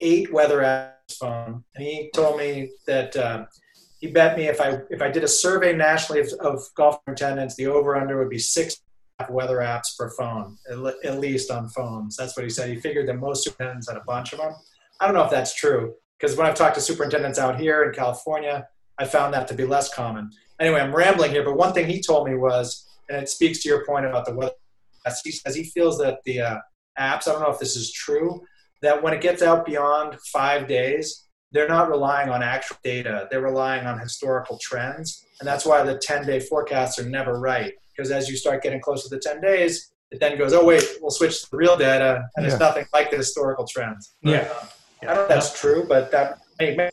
eight 0.00 0.32
weather 0.32 0.60
apps 0.60 1.18
phone, 1.18 1.64
and 1.74 1.84
he 1.84 2.10
told 2.14 2.38
me 2.38 2.70
that. 2.86 3.14
Uh, 3.14 3.44
he 4.00 4.06
bet 4.06 4.38
me 4.38 4.44
if 4.44 4.60
I 4.60 4.78
if 4.90 5.02
I 5.02 5.10
did 5.10 5.24
a 5.24 5.28
survey 5.28 5.74
nationally 5.74 6.20
of, 6.20 6.28
of 6.40 6.62
golf 6.76 7.00
superintendents, 7.00 7.56
the 7.56 7.66
over 7.66 7.96
under 7.96 8.16
would 8.16 8.30
be 8.30 8.38
six 8.38 8.80
weather 9.28 9.58
apps 9.58 9.96
for 9.96 10.10
phone, 10.10 10.56
at, 10.70 10.78
le- 10.78 10.94
at 11.04 11.18
least 11.18 11.50
on 11.50 11.68
phones. 11.68 12.16
That's 12.16 12.36
what 12.36 12.44
he 12.44 12.50
said. 12.50 12.70
He 12.70 12.76
figured 12.76 13.08
that 13.08 13.14
most 13.14 13.44
superintendents 13.44 13.88
had 13.88 13.96
a 13.96 14.04
bunch 14.04 14.32
of 14.32 14.38
them. 14.38 14.54
I 15.00 15.06
don't 15.06 15.14
know 15.14 15.24
if 15.24 15.30
that's 15.30 15.54
true 15.54 15.94
because 16.18 16.36
when 16.36 16.46
I've 16.46 16.54
talked 16.54 16.76
to 16.76 16.80
superintendents 16.80 17.38
out 17.38 17.58
here 17.58 17.84
in 17.84 17.92
California, 17.92 18.68
I 18.98 19.04
found 19.04 19.34
that 19.34 19.48
to 19.48 19.54
be 19.54 19.64
less 19.64 19.92
common. 19.92 20.30
Anyway, 20.60 20.80
I'm 20.80 20.94
rambling 20.94 21.30
here, 21.30 21.44
but 21.44 21.56
one 21.56 21.72
thing 21.72 21.86
he 21.86 22.00
told 22.00 22.28
me 22.28 22.34
was, 22.34 22.86
and 23.08 23.22
it 23.22 23.28
speaks 23.28 23.62
to 23.62 23.68
your 23.68 23.84
point 23.84 24.06
about 24.06 24.24
the 24.24 24.34
weather. 24.34 24.52
He 25.24 25.32
says 25.32 25.54
he 25.54 25.64
feels 25.64 25.98
that 25.98 26.18
the 26.24 26.40
uh, 26.40 26.58
apps. 26.98 27.28
I 27.28 27.32
don't 27.32 27.40
know 27.40 27.50
if 27.50 27.58
this 27.58 27.76
is 27.76 27.92
true. 27.92 28.42
That 28.82 29.02
when 29.02 29.14
it 29.14 29.22
gets 29.22 29.42
out 29.42 29.64
beyond 29.64 30.16
five 30.32 30.68
days, 30.68 31.24
they're 31.52 31.68
not 31.68 31.88
relying 31.88 32.28
on 32.28 32.42
actual 32.42 32.76
data. 32.84 33.26
They're 33.30 33.40
relying 33.40 33.86
on 33.86 33.98
historical 33.98 34.58
trends, 34.60 35.24
and 35.40 35.48
that's 35.48 35.64
why 35.64 35.82
the 35.82 35.96
10-day 35.96 36.40
forecasts 36.40 36.98
are 36.98 37.08
never 37.08 37.40
right 37.40 37.72
because 37.98 38.12
as 38.12 38.28
you 38.28 38.36
start 38.36 38.62
getting 38.62 38.80
close 38.80 39.02
to 39.02 39.08
the 39.14 39.20
10 39.20 39.40
days, 39.40 39.90
it 40.12 40.20
then 40.20 40.38
goes, 40.38 40.52
oh, 40.52 40.64
wait, 40.64 40.84
we'll 41.02 41.10
switch 41.10 41.42
to 41.42 41.50
the 41.50 41.56
real 41.56 41.76
data, 41.76 42.24
and 42.36 42.46
Yeah. 42.46 42.52
it's 42.52 42.60
nothing 42.60 42.86
like 42.92 43.10
the 43.10 43.16
historical 43.16 43.66
trends. 43.66 44.14
Yeah. 44.22 44.42
Um, 44.42 44.68
I 45.02 45.06
don't 45.06 45.14
know 45.16 45.22
if 45.22 45.28
that's 45.28 45.60
true, 45.60 45.84
but 45.88 46.10
that 46.12 46.38
may 46.60 46.76
may- 46.76 46.90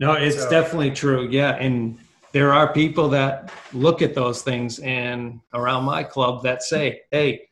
No, 0.00 0.12
it's 0.12 0.38
So- 0.44 0.48
definitely 0.48 0.92
true. 0.92 1.28
Yeah, 1.28 1.56
and 1.56 1.98
there 2.32 2.52
are 2.52 2.72
people 2.72 3.08
that 3.08 3.50
look 3.72 4.00
at 4.00 4.14
those 4.14 4.42
things 4.42 4.78
and 4.78 5.40
around 5.52 5.84
my 5.84 6.04
club 6.04 6.44
that 6.44 6.62
say, 6.62 7.02
"Hey, 7.10 7.48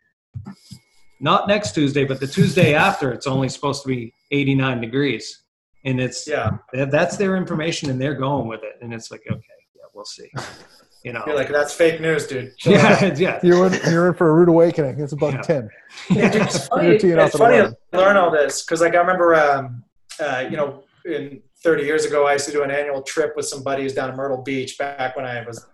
not 1.20 1.48
next 1.48 1.72
Tuesday, 1.74 2.04
but 2.04 2.20
the 2.20 2.26
Tuesday 2.28 2.74
after, 2.74 3.10
it's 3.12 3.26
only 3.26 3.48
supposed 3.48 3.82
to 3.82 3.88
be 3.88 4.12
89 4.30 4.80
degrees. 4.80 5.42
And 5.84 6.00
it's, 6.00 6.26
Yeah, 6.28 6.58
that's 6.72 7.16
their 7.16 7.36
information 7.36 7.90
and 7.90 8.00
they're 8.00 8.14
going 8.14 8.46
with 8.48 8.62
it. 8.62 8.76
And 8.82 8.92
it's 8.94 9.10
like, 9.10 9.22
okay, 9.30 9.58
yeah, 9.74 9.82
we'll 9.94 10.04
see. 10.04 10.30
You 11.06 11.12
know, 11.12 11.22
you're 11.24 11.36
like 11.36 11.48
that's 11.50 11.72
fake 11.72 12.00
news, 12.00 12.26
dude. 12.26 12.56
Chill 12.56 12.76
out. 12.80 13.00
yeah, 13.00 13.14
yeah. 13.16 13.40
You're 13.40 13.68
in, 13.68 13.78
you're 13.88 14.08
in 14.08 14.14
for 14.14 14.28
a 14.28 14.34
rude 14.34 14.48
awakening. 14.48 14.98
It's 14.98 15.12
about 15.12 15.34
Yeah. 15.34 15.40
ten. 15.42 15.70
Yeah, 16.10 16.30
dude, 16.32 16.42
it's 16.42 16.66
funny, 16.66 16.88
You're 16.88 16.98
teeing 16.98 17.18
off 17.20 17.28
it's 17.28 17.38
funny 17.38 17.58
to 17.58 17.76
learn 17.92 18.16
all 18.16 18.32
this 18.32 18.64
because, 18.64 18.80
like, 18.80 18.94
I 18.94 18.98
remember, 18.98 19.36
um, 19.36 19.84
uh, 20.18 20.44
you 20.50 20.56
know, 20.56 20.82
in 21.04 21.40
30 21.62 21.84
years 21.84 22.04
ago, 22.06 22.26
I 22.26 22.32
used 22.32 22.46
to 22.46 22.52
do 22.52 22.64
an 22.64 22.72
annual 22.72 23.02
trip 23.02 23.34
with 23.36 23.46
some 23.46 23.62
buddies 23.62 23.94
down 23.94 24.10
to 24.10 24.16
Myrtle 24.16 24.42
Beach 24.42 24.76
back 24.78 25.14
when 25.14 25.24
I 25.24 25.46
was, 25.46 25.64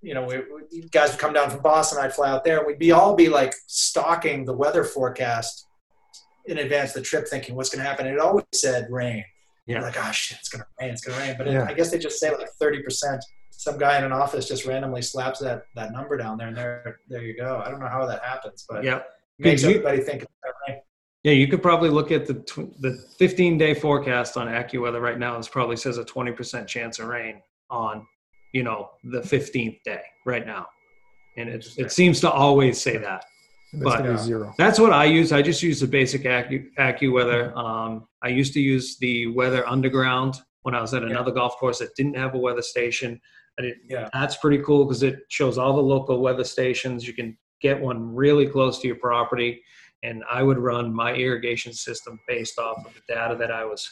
you 0.00 0.14
know, 0.14 0.24
we, 0.24 0.38
we, 0.38 0.88
guys 0.88 1.10
would 1.10 1.20
come 1.20 1.34
down 1.34 1.50
from 1.50 1.60
Boston, 1.60 1.98
I'd 2.02 2.14
fly 2.14 2.30
out 2.30 2.44
there, 2.44 2.56
and 2.58 2.66
we'd 2.66 2.78
be 2.78 2.90
all 2.92 3.14
be 3.14 3.28
like 3.28 3.52
stalking 3.66 4.46
the 4.46 4.54
weather 4.54 4.84
forecast 4.84 5.66
in 6.46 6.56
advance 6.58 6.96
of 6.96 7.02
the 7.02 7.08
trip, 7.08 7.28
thinking 7.28 7.54
what's 7.56 7.68
going 7.68 7.84
to 7.84 7.88
happen. 7.88 8.06
And 8.06 8.16
it 8.16 8.20
always 8.20 8.46
said 8.54 8.86
rain. 8.90 9.22
Yeah. 9.66 9.74
You're 9.76 9.82
like, 9.82 9.96
oh 10.02 10.10
shit, 10.12 10.38
it's 10.40 10.48
going 10.48 10.62
to 10.62 10.66
rain, 10.80 10.90
it's 10.92 11.02
going 11.04 11.18
to 11.18 11.24
rain. 11.26 11.34
But 11.36 11.48
it, 11.48 11.52
Yeah. 11.52 11.66
I 11.68 11.74
guess 11.74 11.90
they 11.90 11.98
just 11.98 12.18
say 12.18 12.30
like 12.34 12.48
30%. 12.60 13.20
Some 13.58 13.76
guy 13.76 13.98
in 13.98 14.04
an 14.04 14.12
office 14.12 14.46
just 14.46 14.66
randomly 14.66 15.02
slaps 15.02 15.40
that, 15.40 15.64
that 15.74 15.90
number 15.90 16.16
down 16.16 16.38
there, 16.38 16.46
and 16.46 16.56
there, 16.56 17.00
there 17.08 17.22
you 17.22 17.36
go. 17.36 17.60
I 17.66 17.68
don't 17.68 17.80
know 17.80 17.88
how 17.88 18.06
that 18.06 18.22
happens, 18.22 18.64
but 18.68 18.84
Yeah. 18.84 19.00
makes 19.40 19.62
Did 19.62 19.70
you- 19.70 19.74
everybody 19.78 20.00
think 20.00 20.22
it's. 20.22 20.32
Yeah, 21.24 21.32
you 21.32 21.48
could 21.48 21.60
probably 21.60 21.90
look 21.90 22.12
at 22.12 22.26
the 22.26 22.34
tw- 22.34 22.72
the 22.80 22.92
15 23.18 23.58
day 23.58 23.74
forecast 23.74 24.36
on 24.36 24.46
AccuWeather 24.46 25.00
right 25.00 25.18
now. 25.18 25.36
It 25.36 25.48
probably 25.50 25.74
says 25.74 25.98
a 25.98 26.04
20% 26.04 26.68
chance 26.68 27.00
of 27.00 27.08
rain 27.08 27.42
on, 27.68 28.06
you 28.52 28.62
know, 28.62 28.90
the 29.02 29.20
15th 29.22 29.82
day 29.82 30.02
right 30.24 30.46
now, 30.46 30.68
and 31.36 31.48
it 31.48 31.66
it 31.76 31.90
seems 31.90 32.20
to 32.20 32.30
always 32.30 32.80
say 32.80 32.96
that. 32.98 33.24
And 33.72 33.82
it's 33.82 33.90
But- 33.90 33.98
gonna 34.04 34.16
zero. 34.18 34.54
That's 34.56 34.78
what 34.78 34.92
I 34.92 35.06
use. 35.06 35.32
I 35.32 35.42
just 35.42 35.64
use 35.64 35.80
the 35.80 35.88
basic 35.88 36.22
Accu 36.22 36.72
AccuWeather. 36.78 37.54
Um, 37.56 38.06
I 38.22 38.28
used 38.28 38.52
to 38.54 38.60
use 38.60 38.96
the 38.98 39.26
Weather 39.26 39.66
Underground 39.68 40.36
when 40.62 40.76
I 40.76 40.80
was 40.80 40.94
at 40.94 41.02
another 41.02 41.32
golf 41.32 41.56
course 41.56 41.80
that 41.80 41.96
didn't 41.96 42.14
have 42.14 42.34
a 42.36 42.38
weather 42.38 42.62
station. 42.62 43.20
I 43.58 43.62
didn't, 43.62 43.82
Yeah. 43.88 44.08
that's 44.12 44.36
pretty 44.36 44.62
cool 44.62 44.84
because 44.84 45.02
it 45.02 45.20
shows 45.28 45.58
all 45.58 45.74
the 45.74 45.82
local 45.82 46.20
weather 46.20 46.44
stations. 46.44 47.06
You 47.06 47.14
can 47.14 47.36
get 47.60 47.80
one 47.80 48.14
really 48.14 48.46
close 48.46 48.78
to 48.80 48.86
your 48.86 48.96
property. 48.96 49.62
And 50.04 50.22
I 50.30 50.44
would 50.44 50.58
run 50.58 50.94
my 50.94 51.12
irrigation 51.12 51.72
system 51.72 52.20
based 52.28 52.58
off 52.58 52.86
of 52.86 52.94
the 52.94 53.00
data 53.12 53.34
that 53.36 53.50
I 53.50 53.64
was 53.64 53.90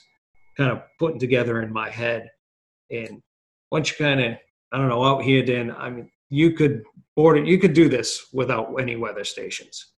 kind 0.56 0.70
of 0.70 0.82
putting 1.00 1.18
together 1.18 1.62
in 1.62 1.72
my 1.72 1.90
head. 1.90 2.30
And 2.90 3.20
once 3.72 3.90
you 3.90 3.96
kind 4.04 4.20
of, 4.20 4.34
I 4.72 4.78
don't 4.78 4.88
know, 4.88 5.04
out 5.04 5.22
here, 5.24 5.44
Dan, 5.44 5.72
I 5.72 5.90
mean, 5.90 6.08
you 6.28 6.52
could 6.52 6.84
board 7.16 7.38
it, 7.38 7.46
you 7.46 7.58
could 7.58 7.72
do 7.72 7.88
this 7.88 8.26
without 8.32 8.72
any 8.80 8.94
weather 8.94 9.24
stations. 9.24 9.92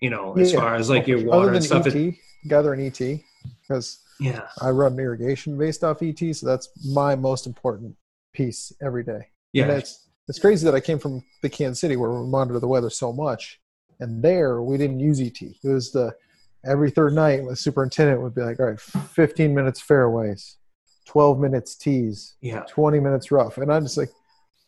You 0.00 0.08
know, 0.08 0.32
as 0.38 0.54
far 0.54 0.76
as 0.76 0.88
like 0.88 1.06
your 1.06 1.22
water 1.26 1.52
and 1.52 1.62
stuff. 1.62 1.86
ET, 1.86 1.94
It, 1.94 2.14
gathering 2.48 2.80
ET, 2.80 3.20
because 3.60 4.00
yeah. 4.18 4.46
I 4.62 4.70
run 4.70 4.98
irrigation 4.98 5.58
based 5.58 5.84
off 5.84 6.02
ET, 6.02 6.18
so 6.34 6.46
that's 6.46 6.70
my 6.86 7.14
most 7.14 7.46
important 7.46 7.94
piece 8.32 8.72
every 8.82 9.04
day. 9.04 9.28
Yeah. 9.52 9.64
And 9.64 9.72
it's 9.72 10.08
it's 10.28 10.38
crazy 10.38 10.64
that 10.64 10.74
I 10.74 10.80
came 10.80 10.98
from 10.98 11.24
the 11.42 11.48
Kansas 11.50 11.80
City 11.80 11.96
where 11.96 12.10
we 12.10 12.26
monitor 12.26 12.60
the 12.60 12.68
weather 12.68 12.90
so 12.90 13.12
much, 13.12 13.60
and 13.98 14.22
there 14.22 14.62
we 14.62 14.76
didn't 14.76 15.00
use 15.00 15.20
ET. 15.20 15.40
It 15.42 15.56
was 15.64 15.90
the 15.90 16.14
every 16.64 16.90
third 16.90 17.14
night 17.14 17.42
the 17.48 17.56
superintendent 17.56 18.22
would 18.22 18.34
be 18.34 18.42
like, 18.42 18.60
"All 18.60 18.66
right, 18.66 18.80
15 18.80 19.54
minutes 19.54 19.80
fairways, 19.80 20.56
12 21.06 21.40
minutes 21.40 21.74
tees, 21.74 22.34
Yeah. 22.40 22.62
20 22.68 23.00
minutes 23.00 23.32
rough," 23.32 23.58
and 23.58 23.72
I'm 23.72 23.82
just 23.82 23.96
like, 23.96 24.10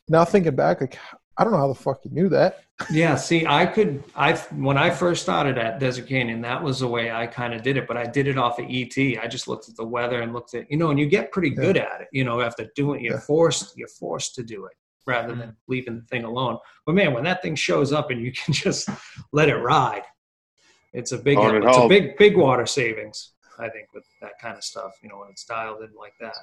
now 0.08 0.24
thinking 0.24 0.56
back, 0.56 0.80
like 0.80 0.98
I 1.38 1.44
don't 1.44 1.52
know 1.52 1.58
how 1.58 1.68
the 1.68 1.74
fuck 1.74 2.04
you 2.04 2.10
knew 2.10 2.28
that. 2.28 2.60
Yeah, 2.90 3.14
see, 3.16 3.46
I 3.46 3.64
could. 3.64 4.02
I 4.14 4.34
when 4.54 4.76
I 4.76 4.90
first 4.90 5.22
started 5.22 5.56
at 5.56 5.78
Desert 5.78 6.06
Canyon, 6.08 6.40
that 6.42 6.62
was 6.62 6.80
the 6.80 6.88
way 6.88 7.10
I 7.10 7.26
kind 7.26 7.54
of 7.54 7.62
did 7.62 7.76
it. 7.76 7.86
But 7.86 7.96
I 7.96 8.06
did 8.06 8.26
it 8.26 8.36
off 8.36 8.58
of 8.58 8.66
ET. 8.68 8.96
I 8.98 9.26
just 9.28 9.48
looked 9.48 9.68
at 9.68 9.76
the 9.76 9.84
weather 9.84 10.20
and 10.20 10.32
looked 10.32 10.54
at 10.54 10.70
you 10.70 10.76
know, 10.76 10.90
and 10.90 10.98
you 10.98 11.06
get 11.06 11.32
pretty 11.32 11.50
good 11.50 11.76
at 11.76 12.00
it. 12.02 12.08
You 12.12 12.24
know, 12.24 12.40
after 12.40 12.68
doing, 12.74 13.00
it, 13.00 13.04
you're 13.04 13.14
Yeah. 13.14 13.20
forced. 13.20 13.76
You're 13.78 13.88
forced 13.88 14.34
to 14.36 14.42
do 14.42 14.66
it 14.66 14.72
rather 15.06 15.34
than 15.34 15.56
leaving 15.68 15.96
the 15.96 16.02
thing 16.06 16.24
alone. 16.24 16.58
But 16.86 16.94
man, 16.96 17.12
when 17.14 17.24
that 17.24 17.40
thing 17.42 17.54
shows 17.54 17.92
up 17.92 18.10
and 18.10 18.20
you 18.20 18.32
can 18.44 18.52
just 18.52 18.88
let 19.32 19.48
it 19.48 19.56
ride, 19.56 20.02
it's 20.92 21.12
a 21.12 21.18
big. 21.18 21.38
On 21.38 21.54
and 21.54 21.64
It's 21.64 21.78
a 21.78 21.88
big, 21.88 22.16
big 22.18 22.36
water 22.36 22.66
savings. 22.66 23.32
I 23.58 23.68
think 23.68 23.88
with 23.94 24.04
that 24.20 24.38
kind 24.40 24.56
of 24.56 24.64
stuff. 24.64 24.92
You 25.02 25.08
know, 25.08 25.18
when 25.18 25.28
it's 25.30 25.44
dialed 25.44 25.82
in 25.82 25.90
like 25.98 26.14
that. 26.20 26.36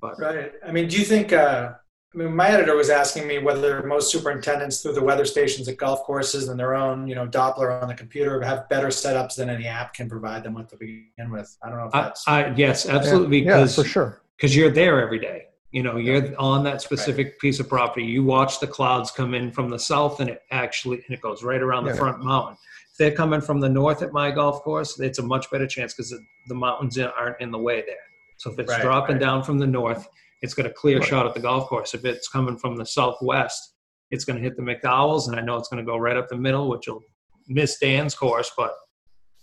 But 0.00 0.18
Right. 0.18 0.52
I 0.66 0.72
mean, 0.72 0.88
do 0.88 0.98
you 0.98 1.04
think? 1.04 1.32
Uh, 1.32 1.72
I 2.12 2.18
mean, 2.18 2.34
my 2.34 2.48
editor 2.48 2.74
was 2.74 2.90
asking 2.90 3.28
me 3.28 3.38
whether 3.38 3.84
most 3.84 4.10
superintendents 4.10 4.80
through 4.82 4.94
the 4.94 5.02
weather 5.02 5.24
stations 5.24 5.68
at 5.68 5.76
golf 5.76 6.02
courses 6.02 6.48
and 6.48 6.58
their 6.58 6.74
own, 6.74 7.06
you 7.06 7.14
know, 7.14 7.24
Doppler 7.26 7.80
on 7.80 7.86
the 7.86 7.94
computer 7.94 8.40
have 8.42 8.68
better 8.68 8.88
setups 8.88 9.36
than 9.36 9.48
any 9.48 9.66
app 9.66 9.94
can 9.94 10.08
provide 10.08 10.42
them 10.42 10.54
with 10.54 10.68
to 10.70 10.76
begin 10.76 11.30
with. 11.30 11.56
I 11.62 11.68
don't 11.68 11.78
know 11.78 11.86
if 11.86 11.92
that's 11.92 12.26
I 12.26 12.52
yes, 12.56 12.88
absolutely. 12.88 13.38
yeah, 13.44 13.58
Because 13.58 13.76
for 13.76 13.84
sure. 13.84 14.22
because 14.36 14.56
you're 14.56 14.70
there 14.72 15.00
every 15.00 15.20
day. 15.20 15.46
You 15.70 15.84
know, 15.84 15.98
you're 15.98 16.36
on 16.36 16.64
that 16.64 16.82
specific 16.82 17.38
piece 17.38 17.60
of 17.60 17.68
property. 17.68 18.04
You 18.04 18.24
watch 18.24 18.58
the 18.58 18.66
clouds 18.66 19.12
come 19.12 19.34
in 19.34 19.52
from 19.52 19.70
the 19.70 19.78
south, 19.78 20.18
and 20.18 20.28
it 20.28 20.42
actually 20.50 20.96
and 21.06 21.14
it 21.16 21.20
goes 21.20 21.44
right 21.44 21.62
around 21.62 21.84
the 21.84 21.90
Yeah. 21.92 21.96
front 21.98 22.24
mountain. 22.24 22.56
If 22.90 22.96
they're 22.98 23.12
coming 23.12 23.40
from 23.40 23.60
the 23.60 23.68
north 23.68 24.02
at 24.02 24.12
my 24.12 24.32
golf 24.32 24.62
course, 24.64 24.98
it's 24.98 25.20
a 25.20 25.22
much 25.22 25.48
better 25.48 25.68
chance 25.68 25.94
because 25.94 26.12
the 26.48 26.54
mountains 26.56 26.98
aren't 26.98 27.40
in 27.40 27.52
the 27.52 27.58
way 27.58 27.82
there. 27.82 27.94
So 28.38 28.50
if 28.50 28.58
it's 28.58 28.68
Right, 28.68 28.82
dropping 28.82 29.16
right. 29.16 29.20
down 29.20 29.44
from 29.44 29.60
the 29.60 29.66
north, 29.68 30.08
it's 30.42 30.54
got 30.54 30.66
a 30.66 30.70
clear 30.70 30.98
Right. 30.98 31.08
shot 31.08 31.26
at 31.26 31.34
the 31.34 31.40
golf 31.40 31.68
course. 31.68 31.94
If 31.94 32.04
it's 32.04 32.28
coming 32.28 32.56
from 32.56 32.76
the 32.76 32.86
southwest, 32.86 33.74
it's 34.10 34.24
going 34.24 34.36
to 34.36 34.42
hit 34.42 34.56
the 34.56 34.62
McDowells, 34.62 35.28
and 35.28 35.36
I 35.38 35.42
know 35.42 35.56
it's 35.56 35.68
going 35.68 35.84
to 35.84 35.88
go 35.90 35.96
right 35.98 36.16
up 36.16 36.28
the 36.28 36.36
middle, 36.36 36.68
which 36.68 36.88
will 36.88 37.02
miss 37.46 37.78
Dan's 37.78 38.14
course. 38.14 38.50
But 38.56 38.74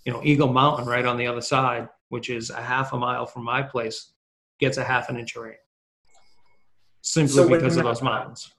you 0.06 0.12
know, 0.14 0.22
Eagle 0.24 0.52
Mountain 0.52 0.88
right 0.88 1.06
on 1.06 1.18
the 1.18 1.28
other 1.28 1.42
side, 1.42 1.88
which 2.10 2.30
is 2.30 2.50
a 2.50 2.62
half 2.62 2.94
a 2.94 2.98
mile 2.98 3.26
from 3.26 3.44
my 3.44 3.62
place, 3.62 4.14
gets 4.60 4.78
a 4.78 4.84
half 4.84 5.10
an 5.10 5.18
inch 5.18 5.36
of 5.36 5.44
rain 5.44 5.56
simply 7.02 7.34
So 7.36 7.48
when- 7.48 7.60
because 7.60 7.78
of 7.78 7.84
those 7.84 8.02
mountains. 8.02 8.54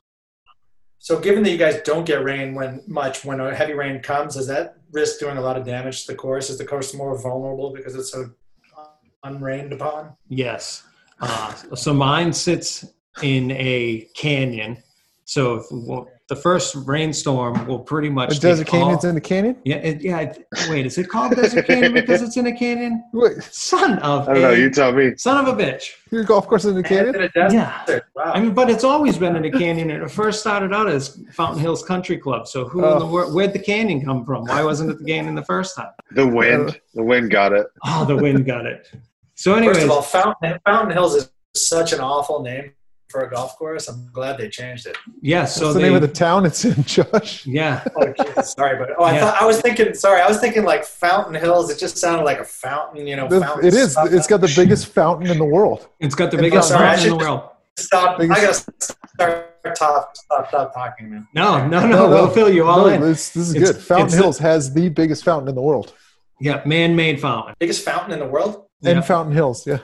so. 0.99 1.19
Given 1.19 1.43
that 1.43 1.51
you 1.51 1.59
guys 1.59 1.81
don't 1.85 2.05
get 2.05 2.23
rain 2.25 2.55
when 2.55 2.83
much 2.87 3.25
when 3.25 3.41
a 3.41 3.55
heavy 3.55 3.75
rain 3.75 4.01
comes, 4.03 4.35
does 4.37 4.47
that 4.47 4.77
risk 4.93 5.19
doing 5.21 5.37
a 5.37 5.41
lot 5.41 5.57
of 5.59 5.65
damage 5.67 6.07
to 6.07 6.13
the 6.13 6.17
course? 6.19 6.49
Is 6.51 6.57
the 6.59 6.65
course 6.65 6.95
more 6.95 7.19
vulnerable 7.21 7.73
because 7.75 7.95
it's 7.95 8.11
so 8.13 8.31
unrained 9.25 9.73
upon? 9.73 10.17
Yes. 10.29 10.85
Uh, 11.21 11.53
so 11.75 11.93
mine 11.93 12.33
sits 12.33 12.85
in 13.23 13.51
a 13.53 14.09
canyon. 14.15 14.77
So 15.25 15.57
if, 15.57 15.67
well, 15.71 16.09
the 16.29 16.37
first 16.37 16.75
rainstorm 16.87 17.67
will 17.67 17.79
pretty 17.81 18.09
much 18.11 18.29
The 18.29 18.35
take 18.35 18.43
Desert 18.43 18.67
Canyon's 18.69 19.05
all- 19.05 19.09
in 19.11 19.15
the 19.15 19.21
canyon. 19.21 19.57
yeah, 19.65 19.77
it, 19.77 20.01
yeah. 20.03 20.21
it- 20.21 20.47
Wait, 20.69 20.85
is 20.87 20.97
it 20.99 21.09
called 21.09 21.35
Desert 21.35 21.67
Canyon 21.67 21.93
because 21.95 22.21
it's 22.23 22.37
in 22.37 22.47
a 22.47 22.53
canyon? 22.57 23.03
Wait, 23.15 23.43
Son 23.43 23.99
of 24.01 24.29
I 24.29 24.35
don't 24.35 24.43
know. 24.43 24.51
You 24.53 24.71
tell 24.71 24.93
me. 24.93 25.17
son 25.17 25.47
of 25.47 25.59
a 25.59 25.63
bitch. 25.63 25.85
your 26.11 26.25
golf 26.25 26.47
course 26.47 26.65
is 26.65 26.71
in 26.71 26.77
the 26.77 26.83
canyon. 26.83 27.15
In? 27.17 27.31
Yeah. 27.53 27.83
Wow. 28.15 28.33
I 28.35 28.41
mean, 28.41 28.53
but 28.55 28.69
it's 28.71 28.85
always 28.85 29.17
been 29.19 29.37
in 29.37 29.45
a 29.47 29.51
canyon. 29.51 29.91
It 29.91 30.11
first 30.11 30.41
started 30.41 30.73
out 30.75 30.87
as 30.89 31.19
Fountain 31.33 31.61
Hills 31.61 31.83
Country 31.83 32.17
Club. 32.19 32.47
So 32.47 32.67
who 32.67 32.85
in 32.85 32.99
the 32.99 33.05
Oh. 33.07 33.11
world? 33.11 33.35
Where'd 33.35 33.53
the 33.55 33.59
canyon 33.59 34.05
come 34.05 34.25
from? 34.25 34.45
Why 34.45 34.63
wasn't 34.63 34.91
it 34.91 34.99
the 34.99 35.05
canyon 35.05 35.35
the 35.35 35.45
first 35.45 35.77
time? 35.77 35.91
The 36.13 36.27
wind. 36.27 36.79
The 36.95 37.03
wind 37.03 37.31
got 37.31 37.53
it. 37.53 37.67
Oh, 37.87 38.05
the 38.05 38.17
wind 38.17 38.45
got 38.47 38.67
it. 38.67 38.91
So, 39.39 39.55
First 39.55 39.59
anyways, 39.65 39.85
of 39.85 39.91
all, 39.93 40.03
Fountain, 40.03 40.59
Fountain 40.67 40.91
Hills 40.91 41.15
is 41.15 41.31
such 41.55 41.93
an 41.93 42.01
awful 42.01 42.43
name 42.43 42.73
for 43.09 43.21
a 43.21 43.31
golf 43.31 43.57
course. 43.57 43.87
I'm 43.89 44.11
glad 44.13 44.37
they 44.37 44.49
changed 44.49 44.85
it. 44.89 44.97
yeah. 45.23 45.45
So 45.45 45.67
What's 45.67 45.75
the 45.75 45.81
they, 45.81 45.87
name 45.87 45.95
of 45.95 46.03
the 46.03 46.09
town 46.09 46.45
it's 46.45 46.65
in, 46.65 46.83
Josh? 46.83 47.47
yeah, 47.47 47.85
Oh, 47.97 48.13
Jesus, 48.21 48.51
sorry, 48.51 48.77
but 48.77 48.91
oh, 48.99 49.05
I 49.05 49.13
Yeah. 49.15 49.21
thought 49.21 49.41
I 49.41 49.47
was 49.47 49.61
thinking. 49.61 49.95
Sorry, 49.95 50.21
I 50.21 50.27
was 50.27 50.41
thinking 50.41 50.65
like 50.65 50.85
Fountain 50.85 51.35
Hills. 51.37 51.71
It 51.71 51.79
just 51.79 51.99
sounded 51.99 52.25
like 52.25 52.41
a 52.41 52.45
fountain. 52.45 53.07
You 53.07 53.15
know, 53.15 53.29
The- 53.29 53.41
fountain 53.41 53.65
it 53.69 53.75
is. 53.75 53.93
stuff. 53.93 54.09
It's 54.11 54.27
got 54.27 54.41
the 54.41 54.53
biggest 54.57 54.87
fountain 54.89 55.31
in 55.31 55.39
the 55.39 55.45
world. 55.45 55.87
it's 56.01 56.17
got 56.17 56.33
the 56.33 56.39
And 56.39 56.45
biggest 56.45 56.69
sorry, 56.71 56.89
fountain 56.89 57.13
in 57.13 57.19
the 57.19 57.25
world. 57.25 57.43
Stop! 57.79 58.19
biggest- 58.19 58.41
I 58.41 58.45
gotta 58.45 58.55
start. 58.55 59.77
Stop! 59.77 60.17
Stop! 60.17 60.49
Stop 60.49 60.75
talking, 60.75 61.11
man. 61.11 61.29
No, 61.33 61.65
no, 61.69 61.87
no. 61.87 62.09
we'll 62.09 62.29
fill 62.31 62.53
you 62.53 62.67
all 62.67 62.81
no, 62.81 62.87
in. 62.89 63.01
This, 63.01 63.31
this 63.31 63.51
is 63.51 63.55
It's- 63.55 63.71
good. 63.73 63.81
Fountain 63.81 64.07
it's- 64.09 64.21
Hills 64.21 64.39
has 64.39 64.75
the 64.75 64.89
biggest 64.89 65.23
fountain 65.25 65.49
in 65.49 65.55
the 65.55 65.63
world. 65.63 65.93
Yeah, 66.41 66.61
man-made 66.67 67.21
fountain. 67.21 67.55
Biggest 67.61 67.85
fountain 67.85 68.13
in 68.13 68.19
the 68.19 68.27
world. 68.27 68.65
Yeah. 68.81 68.93
In 68.93 69.03
Fountain 69.03 69.35
Hills, 69.35 69.67
yeah. 69.67 69.81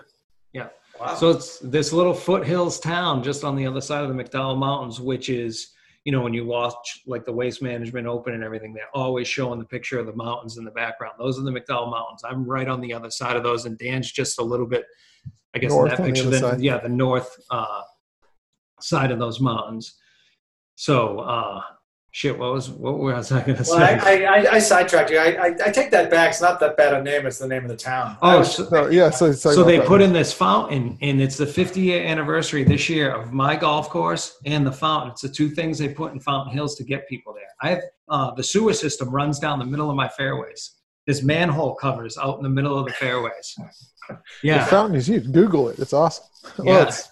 Yeah. 0.52 0.68
Wow. 1.00 1.14
So 1.16 1.30
it's 1.30 1.58
this 1.58 1.92
little 1.92 2.14
foothills 2.14 2.78
town 2.78 3.22
just 3.22 3.42
on 3.42 3.56
the 3.56 3.66
other 3.66 3.80
side 3.80 4.04
of 4.04 4.14
the 4.14 4.22
McDowell 4.22 4.56
Mountains, 4.56 5.00
which 5.00 5.28
is, 5.28 5.72
you 6.04 6.12
know, 6.12 6.20
when 6.20 6.34
you 6.34 6.46
watch 6.46 7.02
like 7.06 7.24
the 7.24 7.32
Waste 7.32 7.62
Management 7.62 8.06
Open 8.06 8.34
and 8.34 8.44
everything, 8.44 8.72
they're 8.72 8.84
always 8.94 9.26
showing 9.26 9.58
the 9.58 9.64
picture 9.64 9.98
of 9.98 10.06
the 10.06 10.14
mountains 10.14 10.58
in 10.58 10.64
the 10.64 10.70
background. 10.70 11.14
Those 11.18 11.38
are 11.38 11.42
the 11.42 11.50
McDowell 11.50 11.90
Mountains. 11.90 12.22
I'm 12.24 12.44
right 12.44 12.68
on 12.68 12.80
the 12.80 12.92
other 12.92 13.10
side 13.10 13.36
of 13.36 13.42
those, 13.42 13.64
and 13.64 13.76
Dan's 13.78 14.12
just 14.12 14.38
a 14.38 14.42
little 14.42 14.66
bit, 14.66 14.84
I 15.54 15.58
guess, 15.58 15.70
North 15.70 15.90
in 15.92 15.96
that 15.96 16.00
on 16.00 16.06
the 16.06 16.12
picture, 16.12 16.30
then, 16.30 16.62
yeah, 16.62 16.78
the 16.78 16.88
north 16.88 17.34
uh, 17.50 17.82
side 18.80 19.10
of 19.10 19.18
those 19.18 19.40
mountains. 19.40 19.94
So, 20.76 21.20
uh, 21.20 21.62
shit, 22.14 22.38
what 22.38 22.52
was 22.52 22.70
what 22.70 22.98
was 23.00 23.32
I 23.32 23.40
going 23.44 23.58
to 23.58 23.64
well, 23.68 23.78
say? 23.78 23.98
I, 23.98 24.24
I, 24.24 24.36
I, 24.36 24.52
I 24.52 24.58
sidetracked 24.60 25.10
you. 25.10 25.18
I, 25.18 25.30
I, 25.32 25.46
I 25.66 25.70
take 25.72 25.90
that 25.90 26.10
back. 26.10 26.30
It's 26.30 26.40
not 26.40 26.60
that 26.60 26.76
bad 26.76 26.94
a 26.94 27.02
name. 27.02 27.26
It's 27.26 27.38
the 27.40 27.48
name 27.48 27.64
of 27.64 27.68
the 27.68 27.76
town. 27.76 28.16
Oh, 28.22 28.38
was- 28.38 28.54
so, 28.54 28.68
No, 28.70 28.88
yeah. 28.88 29.10
So, 29.10 29.32
so 29.32 29.64
they 29.64 29.80
put 29.80 30.00
in 30.00 30.12
this 30.12 30.32
fountain 30.32 30.96
and 31.02 31.20
it's 31.20 31.36
the 31.36 31.46
50 31.46 31.80
year 31.80 32.04
anniversary 32.06 32.62
this 32.62 32.88
year 32.88 33.10
of 33.12 33.32
my 33.32 33.56
golf 33.56 33.88
course 33.90 34.38
and 34.46 34.64
the 34.64 34.72
fountain 34.72 35.10
it's 35.10 35.22
the 35.22 35.28
two 35.28 35.48
things 35.50 35.76
they 35.78 35.88
put 35.88 36.12
in 36.12 36.20
fountain 36.20 36.54
hills 36.54 36.76
to 36.76 36.84
get 36.84 37.08
people 37.08 37.34
there 37.34 37.50
i 37.62 37.68
have 37.70 37.82
uh, 38.08 38.30
the 38.34 38.42
sewer 38.42 38.72
system 38.72 39.10
runs 39.10 39.38
down 39.40 39.58
the 39.58 39.64
middle 39.64 39.90
of 39.90 39.96
my 39.96 40.08
fairways 40.08 40.62
This 41.06 41.22
manhole 41.22 41.74
covers 41.74 42.16
out 42.16 42.36
in 42.38 42.42
the 42.42 42.48
middle 42.58 42.78
of 42.78 42.86
the 42.86 42.92
fairways. 42.92 43.46
The 44.08 44.18
Yeah, 44.42 44.64
fountain 44.66 44.96
is 44.96 45.06
huge. 45.08 45.26
Google 45.32 45.68
it. 45.70 45.78
It's 45.78 45.92
awesome. 45.92 46.24
Well, 46.58 46.66
Yeah. 46.78 46.82
it's, 46.88 47.08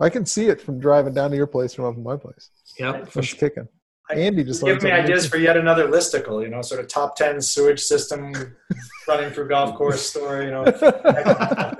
I 0.00 0.08
can 0.10 0.24
see 0.26 0.46
it 0.52 0.60
from 0.60 0.78
driving 0.78 1.14
down 1.14 1.30
to 1.32 1.36
your 1.36 1.46
place 1.46 1.72
from 1.74 1.84
up 1.86 1.96
in 1.96 2.02
my 2.02 2.16
place. 2.16 2.50
yep, 2.78 3.08
for 3.08 3.18
It's 3.20 3.28
sure. 3.28 3.38
kicking. 3.48 3.68
I- 4.10 4.14
Andy 4.16 4.44
just 4.44 4.62
Give 4.62 4.82
me 4.82 4.90
ideas 4.90 5.26
for 5.26 5.38
yet 5.38 5.56
another 5.56 5.88
listicle, 5.88 6.42
you 6.42 6.48
know, 6.48 6.60
sort 6.62 6.80
of 6.80 6.88
top 6.88 7.16
10 7.16 7.40
sewage 7.40 7.80
system 7.80 8.32
running 9.08 9.30
through 9.30 9.48
golf 9.48 9.74
course 9.76 10.02
story, 10.02 10.46
you 10.46 10.50
know. 10.50 10.64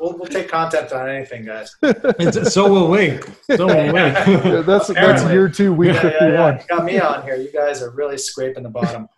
we'll, 0.00 0.16
we'll 0.18 0.26
take 0.26 0.48
content 0.48 0.92
on 0.92 1.08
anything, 1.08 1.44
guys. 1.44 1.76
It's- 1.82 2.52
so 2.52 2.70
will 2.70 2.88
we. 2.90 3.18
So 3.56 3.66
will 3.66 3.92
we. 3.92 3.98
Yeah, 4.00 4.62
that's 4.66 4.88
that's 4.88 5.22
year 5.30 5.48
two, 5.48 5.72
week 5.72 5.94
Yeah, 5.94 6.12
yeah, 6.20 6.28
yeah. 6.32 6.62
got 6.68 6.84
me 6.84 6.98
on 6.98 7.22
here. 7.22 7.36
You 7.36 7.52
guys 7.52 7.82
are 7.82 7.90
really 7.90 8.18
scraping 8.18 8.62
the 8.64 8.70
bottom. 8.70 9.08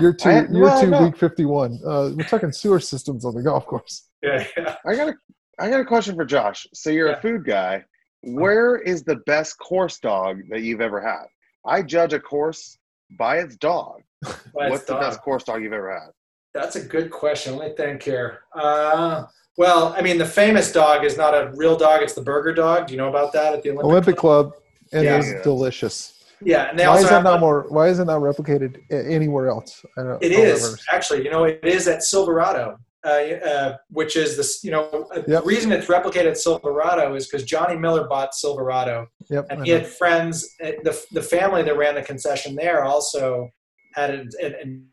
Year 0.00 0.12
two, 0.12 0.28
I- 0.28 0.40
year 0.42 0.62
well, 0.62 0.80
two, 0.80 0.90
no. 0.90 1.02
week 1.04 1.16
fifty 1.16 1.44
one. 1.44 1.80
Uh, 1.84 2.10
we're 2.16 2.24
talking 2.28 2.52
sewer 2.52 2.78
systems 2.80 3.24
on 3.24 3.34
the 3.34 3.42
golf 3.42 3.66
course. 3.66 4.08
Yeah, 4.22 4.46
yeah. 4.56 4.76
I 4.86 4.94
got 4.94 5.08
a 5.08 5.14
I 5.58 5.70
got 5.70 5.80
a 5.80 5.84
question 5.84 6.14
for 6.14 6.24
Josh. 6.24 6.66
So 6.74 6.90
you're 6.90 7.08
Yeah. 7.08 7.16
a 7.18 7.20
food 7.20 7.44
guy. 7.44 7.84
Where 8.22 8.76
is 8.76 9.02
the 9.04 9.16
best 9.26 9.58
course 9.58 9.98
dog 9.98 10.40
that 10.50 10.62
you've 10.62 10.80
ever 10.80 11.00
had? 11.00 11.24
I 11.66 11.82
judge 11.82 12.12
a 12.12 12.20
course 12.20 12.78
by 13.18 13.38
its 13.38 13.56
dog. 13.56 14.02
But 14.22 14.38
What's 14.52 14.74
it's 14.76 14.84
the 14.86 14.94
dog. 14.94 15.02
best 15.02 15.20
course 15.22 15.44
dog 15.44 15.62
you've 15.62 15.72
ever 15.72 15.92
had? 15.92 16.10
That's 16.54 16.76
a 16.76 16.80
good 16.80 17.10
question. 17.10 17.56
Let 17.56 17.70
me 17.70 17.76
think 17.76 18.02
here. 18.02 18.40
Uh, 18.54 19.24
well, 19.56 19.94
I 19.96 20.02
mean, 20.02 20.18
the 20.18 20.26
famous 20.26 20.72
dog 20.72 21.04
is 21.04 21.16
not 21.16 21.34
a 21.34 21.52
real 21.56 21.76
dog; 21.76 22.02
it's 22.02 22.14
the 22.14 22.22
burger 22.22 22.54
dog. 22.54 22.86
Do 22.86 22.94
you 22.94 22.98
know 22.98 23.08
about 23.08 23.32
that 23.34 23.52
at 23.54 23.62
the 23.62 23.70
Olympic? 23.70 23.84
Olympic 23.84 24.16
Club, 24.16 24.52
and 24.92 25.04
Yeah. 25.04 25.18
it's 25.18 25.28
Yeah. 25.30 25.42
delicious. 25.42 26.12
Yeah, 26.40 26.68
and 26.70 26.78
they 26.78 26.84
Why 26.84 26.92
also 26.92 27.04
is 27.04 27.08
that 27.10 27.14
have 27.16 27.24
not 27.24 27.36
a- 27.36 27.40
more? 27.40 27.66
Why 27.68 27.88
is 27.88 27.98
it 27.98 28.04
not 28.06 28.20
replicated 28.20 28.80
anywhere 28.90 29.48
else? 29.48 29.84
I 29.98 30.02
don't, 30.02 30.22
It 30.22 30.32
I'll 30.32 30.42
is 30.44 30.62
never- 30.62 30.76
actually, 30.92 31.24
you 31.24 31.30
know, 31.30 31.44
it 31.44 31.60
is 31.64 31.86
at 31.88 32.02
Silverado, 32.02 32.76
uh, 33.04 33.08
uh, 33.08 33.76
which 33.90 34.16
is 34.16 34.36
this. 34.36 34.64
You 34.64 34.70
know, 34.72 35.08
uh, 35.14 35.22
Yep. 35.26 35.26
the 35.26 35.42
reason 35.42 35.72
it's 35.72 35.86
replicated 35.86 36.30
at 36.30 36.38
Silverado 36.38 37.14
is 37.14 37.26
because 37.26 37.44
Johnny 37.44 37.76
Miller 37.76 38.06
bought 38.08 38.34
Silverado, 38.34 39.06
Yep. 39.30 39.46
and 39.50 39.64
he 39.64 39.70
had 39.72 39.86
friends. 39.86 40.54
The 40.58 41.04
the 41.12 41.22
family 41.22 41.62
that 41.62 41.76
ran 41.76 41.94
the 41.94 42.02
concession 42.02 42.54
there 42.54 42.84
also 42.84 43.50
had 43.94 44.10
it 44.10 44.34
in, 44.40 44.54
in. 44.62 44.86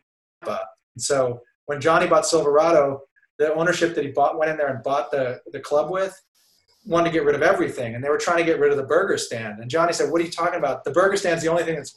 So 0.97 1.41
when 1.67 1.79
Johnny 1.79 2.07
bought 2.07 2.25
Silverado, 2.25 3.01
the 3.39 3.53
ownership 3.53 3.95
that 3.95 4.03
he 4.03 4.11
bought 4.11 4.37
went 4.37 4.51
in 4.51 4.57
there 4.57 4.67
and 4.73 4.83
bought 4.83 5.11
the 5.11 5.39
the 5.51 5.59
club 5.59 5.89
with 5.91 6.19
wanted 6.85 7.09
to 7.09 7.13
get 7.13 7.23
rid 7.23 7.35
of 7.35 7.43
everything, 7.43 7.93
and 7.95 8.03
they 8.03 8.09
were 8.09 8.17
trying 8.17 8.37
to 8.39 8.43
get 8.43 8.59
rid 8.59 8.71
of 8.71 8.77
the 8.77 8.83
burger 8.83 9.17
stand. 9.17 9.59
And 9.59 9.69
Johnny 9.69 9.93
said, 9.93 10.11
"What 10.11 10.19
are 10.21 10.25
you 10.25 10.31
talking 10.31 10.57
about? 10.57 10.83
The 10.83 10.91
burger 10.91 11.15
stand's 11.15 11.43
the 11.43 11.49
only 11.49 11.63
thing 11.63 11.75
that's 11.75 11.95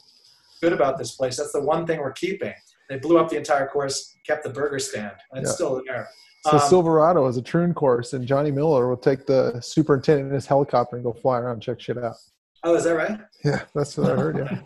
good 0.61 0.73
about 0.73 0.97
this 0.97 1.11
place. 1.15 1.37
That's 1.37 1.51
the 1.51 1.61
one 1.61 1.85
thing 1.87 1.99
we're 1.99 2.11
keeping." 2.13 2.53
They 2.89 2.97
blew 2.99 3.17
up 3.17 3.29
the 3.29 3.37
entire 3.37 3.67
course, 3.67 4.14
kept 4.25 4.43
the 4.43 4.49
burger 4.49 4.79
stand, 4.79 5.11
and 5.31 5.41
it's 5.41 5.51
Yeah. 5.51 5.55
still 5.55 5.81
there. 5.85 6.09
So 6.45 6.51
Um, 6.53 6.59
Silverado 6.59 7.25
is 7.27 7.37
a 7.37 7.41
Troon 7.41 7.73
course, 7.73 8.13
and 8.13 8.25
Johnny 8.27 8.51
Miller 8.51 8.87
will 8.87 8.97
take 8.97 9.25
the 9.25 9.59
superintendent 9.61 10.29
in 10.29 10.35
his 10.35 10.45
helicopter 10.45 10.95
and 10.95 11.03
go 11.03 11.13
fly 11.13 11.39
around 11.39 11.53
and 11.53 11.61
check 11.61 11.79
shit 11.79 11.97
out. 11.97 12.15
Oh, 12.63 12.75
is 12.75 12.83
that 12.83 12.91
right? 12.95 13.19
Yeah, 13.43 13.61
that's 13.75 13.97
what 13.97 14.11
I 14.11 14.15
heard. 14.15 14.37
Yeah. 14.37 14.57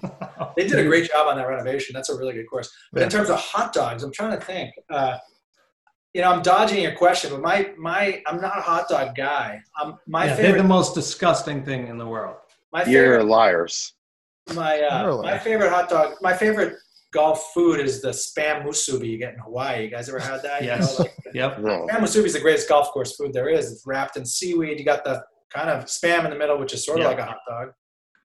They 0.58 0.67
did 0.67 0.80
a 0.80 0.84
great 0.84 1.10
job 1.10 1.28
on 1.28 1.38
that 1.38 1.48
renovation. 1.48 1.93
That's 1.93 2.10
a 2.10 2.17
really 2.17 2.34
good 2.34 2.50
course. 2.50 2.69
But 2.91 3.04
in 3.04 3.10
terms 3.10 3.30
of 3.30 3.38
hot 3.39 3.72
dogs, 3.72 4.04
I'm 4.04 4.12
trying 4.12 4.38
to 4.38 4.43
think. 4.45 4.74
Uh, 4.89 5.17
you 6.13 6.22
know, 6.22 6.32
I'm 6.32 6.41
dodging 6.41 6.82
your 6.82 6.93
question, 6.95 7.30
but 7.32 7.41
my 7.41 7.72
my 7.78 8.22
I'm 8.26 8.41
not 8.41 8.58
a 8.58 8.62
hot 8.62 8.89
dog 8.89 9.15
guy. 9.15 9.62
Um, 9.82 10.00
my 10.08 10.26
Yeah, 10.26 10.36
they're 10.36 10.45
favorite, 10.45 10.62
the 10.63 10.67
most 10.67 10.95
disgusting 10.95 11.63
thing 11.63 11.88
in 11.88 11.98
the 11.98 12.06
world. 12.08 12.38
my 12.74 12.84
You're 12.86 13.24
liars. 13.24 13.93
my 14.54 14.82
uh, 14.82 15.02
You're 15.04 15.10
a 15.12 15.15
liar. 15.15 15.32
my 15.34 15.38
favorite 15.39 15.69
hot 15.69 15.88
dog, 15.89 16.15
my 16.22 16.34
favorite 16.34 16.78
golf 17.12 17.52
food 17.54 17.80
is 17.80 18.02
the 18.02 18.10
spam 18.10 18.63
musubi 18.63 19.08
you 19.10 19.17
get 19.17 19.34
in 19.34 19.39
Hawaii. 19.39 19.84
You 19.86 19.89
guys 19.89 20.10
ever 20.10 20.19
had 20.19 20.41
that? 20.43 20.63
Yes. 20.63 20.98
You 21.00 21.06
know, 21.06 21.12
like, 21.26 21.36
Yep. 21.36 21.60
No. 21.60 21.88
spam 21.88 22.00
musubi 22.02 22.26
is 22.26 22.34
the 22.34 22.39
greatest 22.39 22.69
golf 22.69 22.89
course 22.91 23.15
food 23.15 23.34
there 23.34 23.50
is. 23.50 23.72
It's 23.72 23.84
wrapped 23.86 24.17
in 24.17 24.26
seaweed. 24.26 24.80
You 24.80 24.86
got 24.86 25.04
the 25.04 25.24
kind 25.52 25.69
of 25.69 25.86
spam 25.86 26.24
in 26.26 26.30
the 26.30 26.36
middle, 26.38 26.58
which 26.60 26.74
is 26.74 26.86
sort 26.86 27.00
of 27.00 27.04
Yeah. 27.04 27.10
like 27.10 27.19
a 27.19 27.26
hot 27.26 27.39
dog. 27.48 27.69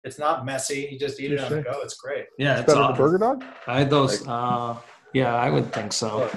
It's 0.05 0.19
not 0.19 0.45
messy. 0.45 0.89
You 0.93 0.99
just 0.99 1.19
eat 1.19 1.33
it 1.33 1.41
on 1.41 1.51
the 1.51 1.63
go. 1.63 1.81
It's 1.83 1.95
great. 1.95 2.27
Yeah, 2.39 2.53
It's 2.53 2.61
it's 2.61 2.67
better 2.67 2.81
than 2.81 2.91
awesome. 2.93 2.97
Burger 3.05 3.19
Dog. 3.19 3.45
I 3.67 3.79
had 3.79 3.89
those. 3.91 4.27
Uh, 4.29 4.77
yeah, 5.15 5.35
I 5.35 5.49
would 5.49 5.73
think 5.73 5.95
so. 5.95 6.29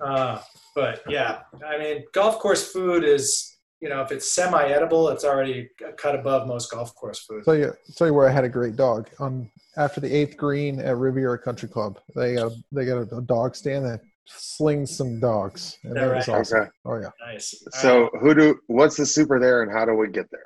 Uh, 0.00 0.40
but 0.76 1.02
yeah, 1.08 1.40
I 1.66 1.76
mean, 1.78 2.04
golf 2.12 2.38
course 2.38 2.70
food 2.70 3.02
is, 3.02 3.55
you 3.80 3.88
know, 3.88 4.00
if 4.00 4.10
it's 4.10 4.32
semi-edible, 4.32 5.08
it's 5.10 5.24
already 5.24 5.68
a 5.86 5.92
cut 5.92 6.14
above 6.14 6.46
most 6.48 6.70
golf 6.70 6.94
course 6.94 7.20
food. 7.20 7.44
Tell 7.44 7.56
you, 7.56 7.72
tell 7.96 8.06
you 8.06 8.14
where 8.14 8.28
I 8.28 8.32
had 8.32 8.44
a 8.44 8.48
great 8.48 8.76
dog 8.76 9.10
on 9.20 9.50
after 9.76 10.00
the 10.00 10.12
eighth 10.14 10.36
green 10.36 10.80
at 10.80 10.96
Riviera 10.96 11.38
Country 11.38 11.68
Club. 11.68 11.98
They 12.14 12.34
got 12.36 12.52
a, 12.52 12.56
they 12.72 12.84
got 12.86 12.96
a, 13.12 13.16
a 13.16 13.22
dog 13.22 13.54
stand 13.54 13.84
that 13.84 14.00
slings 14.26 14.96
some 14.96 15.20
dogs, 15.20 15.78
and 15.84 15.92
Is 15.92 15.94
that 16.02 16.08
that 16.08 16.16
was 16.16 16.28
awesome. 16.28 16.60
Okay. 16.60 16.70
Oh 16.86 16.96
yeah, 17.00 17.10
Nice. 17.32 17.62
So 17.72 18.08
who 18.20 18.34
do? 18.34 18.58
What's 18.66 18.96
the 18.96 19.04
super 19.06 19.38
there, 19.38 19.62
and 19.62 19.70
how 19.70 19.84
do 19.84 19.94
we 19.94 20.08
get 20.08 20.30
there? 20.30 20.40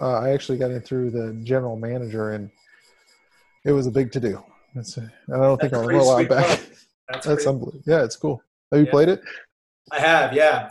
uh, 0.00 0.20
I 0.20 0.30
actually 0.30 0.58
got 0.58 0.70
in 0.70 0.80
through 0.82 1.10
the 1.10 1.32
general 1.44 1.76
manager, 1.76 2.32
and 2.32 2.50
it 3.64 3.72
was 3.72 3.86
a 3.86 3.90
big 3.90 4.12
to 4.12 4.20
do. 4.20 4.42
That's 4.74 4.96
and 4.98 5.10
I 5.32 5.38
don't 5.38 5.58
think 5.60 5.72
That's 5.72 5.72
a 5.72 5.76
I'll 5.78 5.84
pretty 5.84 5.98
roll 6.00 6.10
out 6.16 6.28
back. 6.28 6.46
club. 6.46 6.58
that's, 7.08 7.26
That's 7.26 7.46
unbelievable. 7.46 7.82
Yeah, 7.86 8.04
it's 8.04 8.16
cool. 8.16 8.42
Have 8.70 8.80
you 8.80 8.86
Yeah. 8.86 8.90
played 8.90 9.08
it? 9.08 9.22
I 9.92 10.00
have, 10.00 10.32
yeah. 10.32 10.70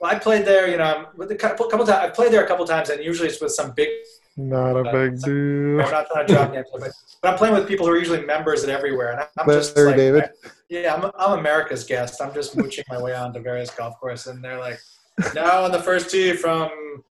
I, 0.00 0.04
well, 0.04 0.14
I 0.14 0.18
played 0.18 0.44
there, 0.44 0.68
you 0.68 0.76
know, 0.76 0.84
I'm 0.84 1.06
with 1.16 1.30
a 1.30 1.34
couple, 1.36 1.66
couple 1.66 1.86
times. 1.86 1.98
I've 2.04 2.14
played 2.14 2.32
there 2.32 2.44
a 2.44 2.48
couple 2.48 2.66
times, 2.66 2.90
and 2.90 3.02
usually 3.02 3.28
it's 3.28 3.40
with 3.40 3.52
some 3.52 3.72
big. 3.72 3.88
Not 4.36 4.76
a 4.76 4.80
Uh, 4.88 4.92
big 4.92 5.20
deal. 5.20 5.80
I'm 5.80 5.90
not 5.90 6.06
trying 6.10 6.26
to 6.26 6.32
drop 6.34 6.52
names, 6.52 6.66
but, 6.72 6.90
but 7.22 7.28
I'm 7.32 7.38
playing 7.38 7.54
with 7.54 7.68
people 7.68 7.86
who 7.86 7.92
are 7.92 7.98
usually 7.98 8.24
members 8.26 8.64
at 8.64 8.70
everywhere, 8.70 9.12
and 9.12 9.20
I'm 9.38 9.46
just 9.46 9.76
like, 9.76 9.96
David. 9.96 10.30
Yeah, 10.68 10.94
I'm, 10.94 11.10
I'm 11.16 11.38
America's 11.38 11.84
guest. 11.84 12.20
I'm 12.20 12.34
just 12.34 12.56
mooching 12.56 12.84
my 12.88 13.00
way 13.00 13.14
onto 13.14 13.40
various 13.40 13.70
golf 13.70 13.98
courses, 14.00 14.34
and 14.34 14.44
they're 14.44 14.58
like, 14.58 14.78
now 15.34 15.62
on 15.62 15.70
the 15.70 15.80
first 15.80 16.10
tee 16.10 16.32
from 16.34 16.70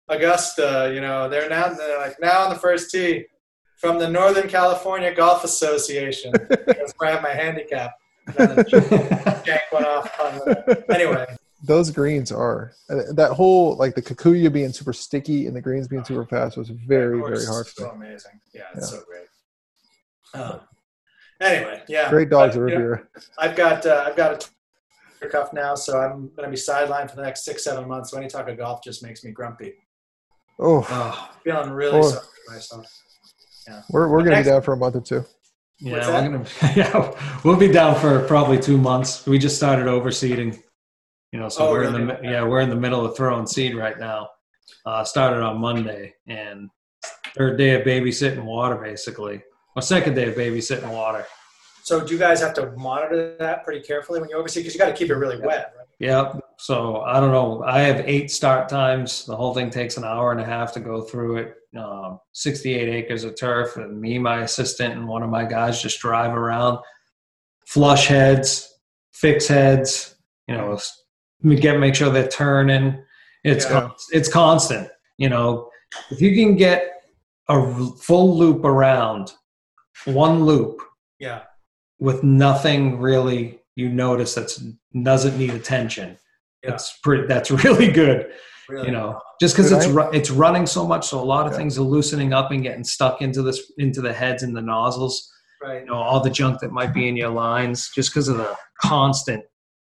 Augusta, 0.08 0.90
you 0.94 1.00
know, 1.00 1.28
they're 1.28 1.48
now 1.48 1.68
they're 1.68 1.98
like 1.98 2.16
now 2.20 2.42
on 2.44 2.50
the 2.50 2.58
first 2.58 2.90
tee 2.90 3.24
from 3.76 3.98
the 3.98 4.08
Northern 4.08 4.48
California 4.48 5.12
Golf 5.12 5.42
Association. 5.44 6.32
That's 6.48 6.92
where 6.98 7.10
I 7.10 7.12
have 7.14 7.22
my 7.22 7.30
handicap. 7.30 7.92
And 8.38 8.50
Jank 8.58 9.60
went 9.72 9.86
off 9.86 10.20
on 10.20 10.34
the, 10.38 10.84
anyway. 10.94 11.26
Those 11.64 11.90
greens 11.90 12.30
are 12.30 12.72
that 12.88 13.32
whole 13.32 13.74
like 13.76 13.94
the 13.96 14.02
Kikuyu 14.02 14.52
being 14.52 14.72
super 14.72 14.92
sticky 14.92 15.46
and 15.46 15.56
the 15.56 15.60
greens 15.60 15.88
being 15.88 16.04
super 16.04 16.24
fast 16.24 16.56
was 16.56 16.68
very 16.68 17.20
Of 17.20 17.26
very 17.28 17.44
hard. 17.46 17.66
So 17.66 17.90
amazing. 17.90 18.40
Yeah, 18.54 18.62
it's 18.74 18.92
Yeah. 18.92 18.98
so 18.98 19.04
great. 19.06 19.26
Um, 20.34 20.60
anyway, 21.40 21.82
yeah. 21.88 22.10
Great 22.10 22.30
dogs 22.30 22.54
But, 22.56 22.64
at 22.64 22.70
you 22.72 22.78
know, 22.78 22.98
I've 23.38 23.56
got 23.56 23.84
uh, 23.86 24.04
I've 24.06 24.16
got 24.16 24.44
a 24.44 24.46
rotator 25.26 25.30
cuff 25.32 25.52
now, 25.52 25.74
so 25.74 25.98
I'm 25.98 26.28
going 26.36 26.44
to 26.44 26.50
be 26.50 26.56
sidelined 26.56 27.10
for 27.10 27.16
the 27.16 27.22
next 27.22 27.44
six 27.44 27.64
seven 27.64 27.88
months. 27.88 28.10
So 28.12 28.18
any 28.18 28.28
talk 28.28 28.48
of 28.48 28.56
golf 28.56 28.82
just 28.84 29.02
makes 29.02 29.24
me 29.24 29.32
grumpy. 29.32 29.74
Oh, 30.60 30.86
Oh, 30.90 31.30
Feeling 31.44 31.70
really 31.70 31.98
Oh. 31.98 32.02
sorry 32.08 32.24
for 32.46 32.52
myself. 32.52 32.86
we're 33.90 34.08
we're 34.08 34.22
gonna 34.22 34.36
be 34.36 34.42
down 34.44 34.62
for 34.62 34.74
a 34.74 34.76
month 34.76 34.96
or 34.96 35.00
two. 35.00 35.24
yeah, 35.80 36.06
we're 36.08 36.28
gonna. 36.30 36.44
Yeah, 36.76 37.38
we'll 37.44 37.56
be 37.56 37.68
down 37.68 37.94
for 38.00 38.24
probably 38.26 38.58
two 38.60 38.78
months. 38.78 39.26
We 39.26 39.38
just 39.38 39.56
started 39.56 39.86
overseeding. 39.86 40.62
You 41.32 41.38
know, 41.40 41.48
so 41.48 41.68
Oh, 41.68 41.72
we're 41.72 41.84
in 41.84 41.92
the 41.92 42.14
really? 42.14 42.28
yeah 42.28 42.42
we're 42.44 42.60
in 42.60 42.70
the 42.70 42.76
middle 42.76 43.04
of 43.04 43.16
throwing 43.16 43.46
seed 43.46 43.74
right 43.74 43.98
now. 43.98 44.28
Uh, 44.86 45.04
started 45.04 45.42
on 45.42 45.58
Monday 45.60 46.14
and 46.26 46.70
third 47.36 47.58
day 47.58 47.70
of 47.78 47.86
babysitting 47.86 48.44
water 48.44 48.76
basically, 48.76 49.42
or 49.76 49.82
second 49.82 50.14
day 50.14 50.28
of 50.28 50.34
babysitting 50.34 50.90
water. 50.92 51.26
So 51.82 52.04
do 52.04 52.12
you 52.12 52.18
guys 52.18 52.40
have 52.40 52.54
to 52.54 52.72
monitor 52.72 53.36
that 53.38 53.64
pretty 53.64 53.80
carefully 53.80 54.20
when 54.20 54.28
you 54.28 54.36
overseed? 54.36 54.56
Because 54.62 54.74
you 54.74 54.78
got 54.78 54.88
to 54.88 54.92
keep 54.94 55.08
it 55.10 55.14
really 55.14 55.38
wet. 55.40 55.72
Right? 55.76 55.86
Yeah. 55.98 56.32
So 56.58 57.00
I 57.00 57.18
don't 57.20 57.32
know. 57.32 57.62
I 57.64 57.80
have 57.80 58.00
eight 58.06 58.30
start 58.30 58.68
times. 58.68 59.24
The 59.24 59.34
whole 59.36 59.54
thing 59.54 59.70
takes 59.70 59.96
an 59.96 60.04
hour 60.04 60.32
and 60.32 60.40
a 60.40 60.44
half 60.44 60.72
to 60.74 60.80
go 60.80 61.00
through 61.02 61.38
it. 61.38 61.54
Um, 61.76 62.18
68 62.32 62.88
acres 62.88 63.24
of 63.24 63.38
turf, 63.38 63.76
and 63.76 64.00
me, 64.00 64.18
my 64.18 64.40
assistant, 64.42 64.94
and 64.94 65.06
one 65.06 65.22
of 65.22 65.28
my 65.30 65.44
guys 65.44 65.82
just 65.82 66.00
drive 66.00 66.34
around, 66.34 66.78
flush 67.66 68.06
heads, 68.06 68.74
fix 69.12 69.46
heads. 69.48 70.14
You 70.46 70.56
know, 70.56 70.78
get 71.60 71.78
make 71.78 71.94
sure 71.94 72.10
they're 72.10 72.28
turning. 72.28 73.02
It's 73.44 73.64
Yeah. 73.64 73.70
con- 73.80 73.92
it's 74.10 74.28
constant. 74.28 74.88
You 75.16 75.28
know, 75.28 75.68
if 76.10 76.20
you 76.20 76.34
can 76.34 76.56
get 76.56 76.84
a 77.48 77.54
r- 77.54 77.92
full 78.00 78.36
loop 78.36 78.64
around, 78.64 79.32
one 80.04 80.44
loop 80.44 80.80
Yeah. 81.18 81.42
with 81.98 82.22
nothing 82.22 83.00
really 83.00 83.60
you 83.76 83.88
notice 83.88 84.34
that's 84.34 84.62
doesn't 85.02 85.38
need 85.38 85.50
attention. 85.50 86.18
Yeah. 86.64 86.74
It's 86.74 86.98
pretty. 87.02 87.26
That's 87.26 87.50
really 87.64 87.90
good. 87.90 88.32
Really. 88.68 88.86
You 88.88 88.92
know, 88.92 89.20
just 89.40 89.56
because 89.56 89.72
it's 89.72 89.86
ru- 89.86 90.10
it's 90.12 90.30
running 90.30 90.66
so 90.66 90.86
much, 90.86 91.06
so 91.06 91.20
a 91.20 91.24
lot 91.24 91.46
of 91.46 91.52
Yeah. 91.52 91.58
things 91.58 91.78
are 91.78 91.82
loosening 91.82 92.32
up 92.34 92.50
and 92.50 92.62
getting 92.62 92.84
stuck 92.84 93.22
into 93.22 93.40
this 93.42 93.72
into 93.78 94.00
the 94.02 94.12
heads 94.12 94.42
and 94.42 94.54
the 94.56 94.60
nozzles. 94.60 95.32
Right. 95.62 95.80
You 95.80 95.86
know, 95.86 95.94
all 95.94 96.20
the 96.20 96.28
junk 96.30 96.60
that 96.60 96.70
might 96.72 96.92
be 96.92 97.08
in 97.08 97.16
your 97.16 97.30
lines, 97.30 97.90
just 97.94 98.10
because 98.10 98.28
of 98.28 98.36
the 98.36 98.54
constant 98.82 99.42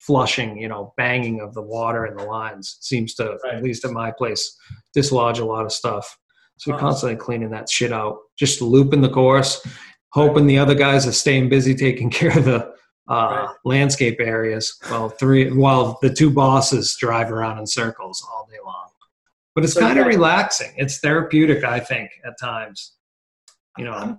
flushing. 0.06 0.58
You 0.58 0.68
know, 0.68 0.92
banging 0.96 1.40
of 1.40 1.54
the 1.54 1.62
water 1.62 2.06
in 2.06 2.16
the 2.16 2.24
lines 2.24 2.76
seems 2.80 3.14
to, 3.14 3.38
Right. 3.44 3.54
at 3.54 3.62
least 3.62 3.84
at 3.84 3.92
my 3.92 4.10
place, 4.10 4.56
dislodge 4.94 5.38
a 5.38 5.44
lot 5.44 5.64
of 5.64 5.72
stuff. 5.72 6.18
So 6.58 6.70
we're 6.72 6.78
Huh. 6.78 6.86
constantly 6.86 7.16
cleaning 7.16 7.50
that 7.50 7.68
shit 7.70 7.92
out, 7.92 8.18
just 8.38 8.60
looping 8.60 9.00
the 9.00 9.08
course, 9.10 9.66
hoping 10.12 10.46
the 10.46 10.58
other 10.58 10.74
guys 10.74 11.06
are 11.06 11.12
staying 11.12 11.48
busy 11.48 11.74
taking 11.74 12.10
care 12.20 12.36
of 12.36 12.44
the 12.44 12.72
uh, 13.08 13.12
Right. 13.48 13.48
landscape 13.64 14.18
areas 14.20 14.78
while 14.88 15.08
three 15.08 15.50
while 15.50 15.98
the 16.02 16.08
two 16.12 16.30
bosses 16.30 16.96
drive 17.00 17.32
around 17.32 17.58
in 17.58 17.66
circles 17.66 18.24
all 18.32 18.46
day 18.50 18.58
long. 18.64 18.88
But 19.54 19.64
it's 19.64 19.74
So 19.74 19.80
kind 19.80 19.98
of 19.98 20.06
relaxing. 20.06 20.72
It's 20.76 20.98
therapeutic, 21.00 21.62
I 21.64 21.78
think, 21.80 22.10
at 22.24 22.34
times. 22.40 22.92
You 23.76 23.84
know, 23.86 24.18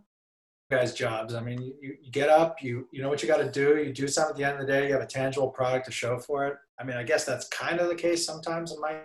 guys' 0.75 0.93
jobs. 0.93 1.33
I 1.33 1.41
mean, 1.41 1.61
you, 1.61 1.73
you 2.01 2.11
get 2.11 2.29
up, 2.29 2.61
you 2.61 2.87
you 2.91 3.01
know 3.01 3.09
what 3.09 3.21
you 3.21 3.27
got 3.27 3.37
to 3.37 3.51
do. 3.51 3.77
You 3.77 3.93
do 3.93 4.07
something 4.07 4.33
at 4.33 4.37
the 4.37 4.43
end 4.43 4.59
of 4.59 4.67
the 4.67 4.71
day. 4.71 4.87
You 4.87 4.93
have 4.93 5.01
a 5.01 5.07
tangible 5.07 5.49
product 5.49 5.85
to 5.85 5.91
show 5.91 6.17
for 6.17 6.47
it. 6.47 6.55
I 6.79 6.83
mean, 6.83 6.97
I 6.97 7.03
guess 7.03 7.25
that's 7.25 7.47
kind 7.49 7.79
of 7.79 7.89
the 7.89 7.95
case 7.95 8.25
sometimes 8.25 8.71
in 8.71 8.81
my. 8.81 8.97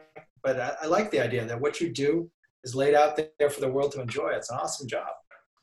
But 0.43 0.61
I, 0.61 0.77
I 0.83 0.87
like 0.87 1.11
the 1.11 1.21
idea 1.21 1.45
that 1.45 1.61
what 1.61 1.81
you 1.81 1.93
do 1.93 2.31
is 2.64 2.75
laid 2.75 2.95
out 2.95 3.21
there 3.39 3.51
for 3.51 3.61
the 3.61 3.69
world 3.69 3.93
to 3.93 4.01
enjoy. 4.01 4.31
It's 4.31 4.51
an 4.51 4.59
awesome 4.61 4.89
job. 4.89 5.09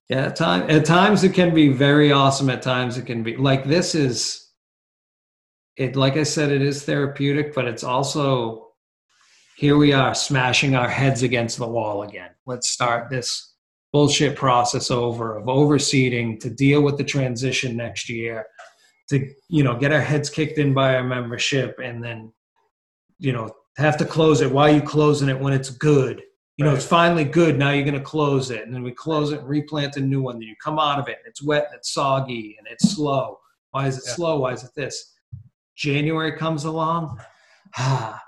Yeah, 0.09 0.25
at 0.27 0.41
at 0.41 0.85
times 0.85 1.23
it 1.23 1.33
can 1.33 1.53
be 1.53 1.69
very 1.69 2.11
awesome. 2.11 2.49
At 2.49 2.61
times 2.61 2.97
it 2.97 3.05
can 3.05 3.23
be 3.23 3.35
like 3.37 3.65
this 3.65 3.95
is 3.95 4.51
it. 5.77 5.95
Like 5.95 6.17
I 6.17 6.23
said, 6.23 6.51
it 6.51 6.61
is 6.61 6.83
therapeutic, 6.83 7.55
but 7.55 7.65
it's 7.65 7.83
also 7.83 8.73
here 9.57 9.77
we 9.77 9.93
are 9.93 10.13
smashing 10.13 10.75
our 10.75 10.89
heads 10.89 11.23
against 11.23 11.57
the 11.57 11.67
wall 11.67 12.03
again. 12.03 12.31
Let's 12.45 12.69
start 12.69 13.09
this 13.09 13.54
bullshit 13.95 14.35
process 14.35 14.91
over 14.91 15.37
of 15.37 15.45
overseeding 15.45 16.37
to 16.43 16.49
deal 16.49 16.81
with 16.81 16.97
the 16.97 17.03
transition 17.03 17.77
next 17.77 18.09
year, 18.09 18.45
to 19.09 19.15
you 19.47 19.63
know 19.63 19.75
get 19.77 19.93
our 19.93 20.01
heads 20.11 20.29
kicked 20.29 20.57
in 20.57 20.73
by 20.73 20.95
our 20.95 21.03
membership, 21.03 21.79
and 21.81 22.03
then 22.03 22.19
you 23.19 23.31
know 23.31 23.45
have 23.77 23.95
to 23.97 24.05
close 24.05 24.41
it. 24.41 24.51
Why 24.51 24.69
are 24.69 24.75
you 24.75 24.81
closing 24.81 25.29
it 25.29 25.39
when 25.39 25.53
it's 25.53 25.69
good? 25.69 26.21
you 26.57 26.63
know, 26.63 26.73
it's 26.73 26.85
finally 26.87 27.25
good. 27.25 27.57
Now 27.59 27.71
you're 27.71 27.83
going 27.91 27.99
to 28.05 28.09
close 28.15 28.49
it. 28.49 28.61
And 28.65 28.73
then 28.73 28.81
we 28.81 28.93
close 28.93 29.33
it 29.33 29.39
and 29.41 29.49
replant 29.49 29.97
a 29.97 29.99
new 29.99 30.21
one. 30.21 30.35
Then 30.39 30.47
you 30.47 30.55
come 30.63 30.79
out 30.79 30.99
of 30.99 31.09
it 31.09 31.17
and 31.21 31.27
it's 31.27 31.43
wet 31.43 31.65
and 31.65 31.75
it's 31.75 31.93
soggy 31.93 32.55
and 32.57 32.65
it's 32.71 32.95
slow. 32.95 33.39
Why 33.71 33.87
is 33.87 33.97
it 33.97 34.05
Yeah. 34.07 34.13
slow? 34.13 34.39
Why 34.39 34.53
is 34.53 34.63
it 34.63 34.71
this? 34.73 34.95
January 35.75 36.37
comes 36.37 36.63
along. 36.65 37.19
Ah, 37.77 38.23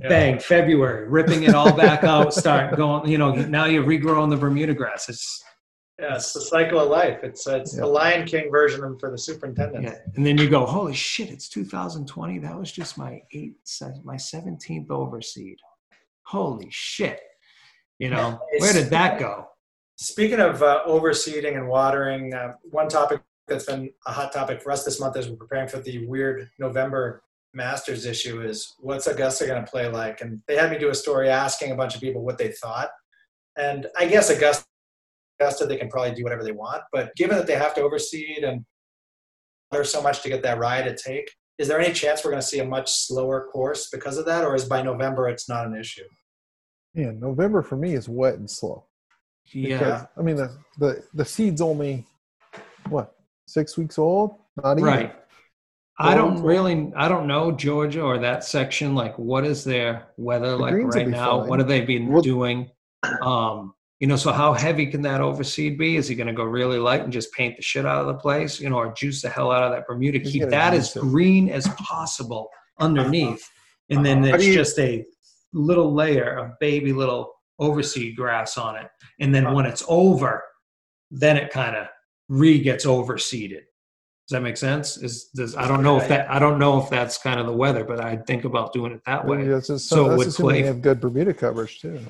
Yeah. 0.00 0.08
bang, 0.08 0.38
February, 0.38 1.06
ripping 1.08 1.42
it 1.42 1.54
all 1.54 1.72
back 1.76 2.02
out, 2.02 2.32
start 2.32 2.76
going, 2.76 3.08
you 3.10 3.18
know, 3.18 3.34
now 3.34 3.66
you're 3.66 3.84
regrowing 3.84 4.30
the 4.30 4.36
Bermuda 4.36 4.72
grass. 4.74 5.08
It's, 5.08 5.42
Yeah, 6.00 6.16
it's 6.16 6.32
the 6.32 6.40
cycle 6.40 6.80
of 6.80 6.88
life. 6.88 7.20
It's 7.22 7.46
it's 7.46 7.74
Yeah. 7.74 7.82
the 7.82 7.86
Lion 7.88 8.26
King 8.26 8.50
version 8.50 8.98
for 8.98 9.10
the 9.10 9.18
superintendent. 9.18 9.84
yeah. 9.84 9.98
And 10.16 10.24
then 10.26 10.38
you 10.38 10.48
go, 10.48 10.64
holy 10.64 10.94
shit, 10.94 11.30
it's 11.30 11.48
2020. 11.48 12.38
That 12.38 12.58
was 12.58 12.72
just 12.72 12.96
my 12.96 13.20
eight, 13.32 13.56
my 14.02 14.16
17th 14.16 14.88
overseed. 14.88 15.56
Holy 16.24 16.68
shit. 16.70 17.20
You 17.98 18.08
know, 18.10 18.40
where 18.58 18.72
did 18.72 18.88
that 18.90 19.20
go? 19.20 19.48
Speaking 19.96 20.40
of 20.40 20.62
uh, 20.62 20.82
overseeding 20.86 21.56
and 21.56 21.68
watering, 21.68 22.32
uh, 22.34 22.54
one 22.62 22.88
topic 22.88 23.20
that's 23.46 23.66
been 23.66 23.90
a 24.06 24.12
hot 24.12 24.32
topic 24.32 24.62
for 24.62 24.72
us 24.72 24.84
this 24.84 24.98
month 24.98 25.16
as 25.16 25.28
we're 25.28 25.36
preparing 25.36 25.68
for 25.68 25.78
the 25.78 26.06
weird 26.06 26.48
November 26.58 27.22
Masters 27.54 28.06
issue 28.06 28.42
is 28.42 28.74
what's 28.78 29.06
Augusta 29.06 29.46
going 29.46 29.62
to 29.64 29.70
play 29.70 29.88
like? 29.88 30.20
And 30.20 30.40
they 30.48 30.56
had 30.56 30.70
me 30.70 30.78
do 30.78 30.90
a 30.90 30.94
story 30.94 31.28
asking 31.28 31.70
a 31.70 31.76
bunch 31.76 31.94
of 31.94 32.00
people 32.00 32.24
what 32.24 32.38
they 32.38 32.52
thought. 32.52 32.90
And 33.56 33.86
I 33.96 34.06
guess 34.06 34.30
Augusta, 34.30 34.64
Augusta, 35.38 35.66
they 35.66 35.76
can 35.76 35.88
probably 35.88 36.14
do 36.14 36.22
whatever 36.22 36.44
they 36.44 36.52
want. 36.52 36.82
But 36.92 37.14
given 37.16 37.36
that 37.36 37.46
they 37.46 37.56
have 37.56 37.74
to 37.74 37.82
overseed 37.82 38.44
and 38.44 38.64
there's 39.70 39.90
so 39.90 40.02
much 40.02 40.22
to 40.22 40.28
get 40.28 40.42
that 40.42 40.58
rye 40.58 40.82
to 40.82 40.96
take, 40.96 41.30
is 41.58 41.68
there 41.68 41.78
any 41.78 41.92
chance 41.92 42.24
we're 42.24 42.30
going 42.30 42.40
to 42.40 42.46
see 42.46 42.60
a 42.60 42.64
much 42.64 42.90
slower 42.90 43.48
course 43.52 43.90
because 43.90 44.16
of 44.16 44.24
that? 44.26 44.44
Or 44.44 44.54
is 44.54 44.64
by 44.64 44.82
November 44.82 45.28
it's 45.28 45.48
not 45.48 45.66
an 45.66 45.76
issue? 45.76 46.04
Yeah, 46.94 47.10
November 47.10 47.62
for 47.62 47.76
me 47.76 47.94
is 47.94 48.08
wet 48.08 48.34
and 48.34 48.50
slow. 48.50 48.86
Yeah. 49.46 49.78
Because, 49.78 50.06
I 50.18 50.22
mean, 50.22 50.36
the, 50.36 50.56
the, 50.78 51.04
the 51.14 51.24
seed's 51.24 51.60
only, 51.60 52.06
what, 52.88 53.14
six 53.46 53.76
weeks 53.76 53.98
old? 53.98 54.36
Not 54.62 54.78
even. 54.78 54.84
Right. 54.84 55.16
I 55.98 56.14
don't 56.14 56.42
really, 56.42 56.92
I 56.96 57.06
don't 57.08 57.26
know 57.26 57.52
Georgia 57.52 58.02
or 58.02 58.18
that 58.18 58.44
section. 58.44 58.94
Like, 58.94 59.16
what 59.18 59.44
is 59.44 59.62
their 59.62 60.08
weather 60.16 60.56
like 60.56 60.72
greens 60.72 60.96
right 60.96 61.06
now? 61.08 61.40
fine. 61.40 61.48
What 61.48 61.58
have 61.58 61.68
they 61.68 61.82
been 61.82 62.08
Well- 62.08 62.22
doing? 62.22 62.70
Um, 63.22 63.74
you 64.00 64.08
know, 64.08 64.16
so 64.16 64.32
how 64.32 64.52
heavy 64.52 64.86
can 64.86 65.02
that 65.02 65.20
overseed 65.20 65.78
be? 65.78 65.96
Is 65.96 66.08
he 66.08 66.14
going 66.16 66.26
to 66.26 66.32
go 66.32 66.42
really 66.44 66.78
light 66.78 67.02
and 67.02 67.12
just 67.12 67.32
paint 67.32 67.56
the 67.56 67.62
shit 67.62 67.86
out 67.86 68.00
of 68.00 68.06
the 68.08 68.14
place? 68.14 68.60
You 68.60 68.68
know, 68.70 68.76
or 68.76 68.92
juice 68.92 69.22
the 69.22 69.28
hell 69.28 69.52
out 69.52 69.62
of 69.62 69.70
that 69.72 69.86
Bermuda? 69.86 70.18
Keep 70.18 70.48
that 70.48 70.74
as 70.74 70.96
it. 70.96 71.00
green 71.00 71.48
as 71.48 71.68
possible 71.78 72.48
underneath, 72.80 73.48
and 73.90 74.04
then 74.04 74.24
it's 74.24 74.44
you- 74.44 74.54
just 74.54 74.78
a 74.80 75.04
little 75.52 75.92
layer 75.94 76.36
of 76.38 76.58
baby 76.58 76.92
little 76.92 77.32
overseed 77.60 78.16
grass 78.16 78.58
on 78.58 78.74
it. 78.76 78.88
And 79.20 79.32
then 79.32 79.52
when 79.52 79.66
it's 79.66 79.84
over, 79.86 80.42
then 81.12 81.36
it 81.36 81.50
kind 81.52 81.76
of 81.76 81.86
re 82.28 82.58
gets 82.58 82.86
overseeded. 82.86 83.62
Does 84.32 84.38
that 84.38 84.44
make 84.44 84.56
sense? 84.56 84.96
Is 84.96 85.24
does 85.34 85.54
I 85.56 85.68
don't 85.68 85.82
know 85.82 85.98
if 86.00 86.08
that 86.08 86.30
I 86.30 86.38
don't 86.38 86.58
know 86.58 86.82
if 86.82 86.88
that's 86.88 87.18
kind 87.18 87.38
of 87.38 87.44
the 87.44 87.52
weather, 87.52 87.84
but 87.84 88.00
I 88.00 88.16
think 88.16 88.44
about 88.46 88.72
doing 88.72 88.92
it 88.92 89.02
that 89.04 89.26
Maybe 89.26 89.42
way. 89.42 89.48
that's 89.48 89.66
just, 89.66 89.90
So 89.90 90.08
that's 90.08 90.16
would 90.24 90.34
play- 90.46 90.62
they 90.62 90.66
have 90.68 90.80
good 90.80 91.02
Bermuda 91.02 91.34
coverage 91.34 91.80
too. 91.82 92.00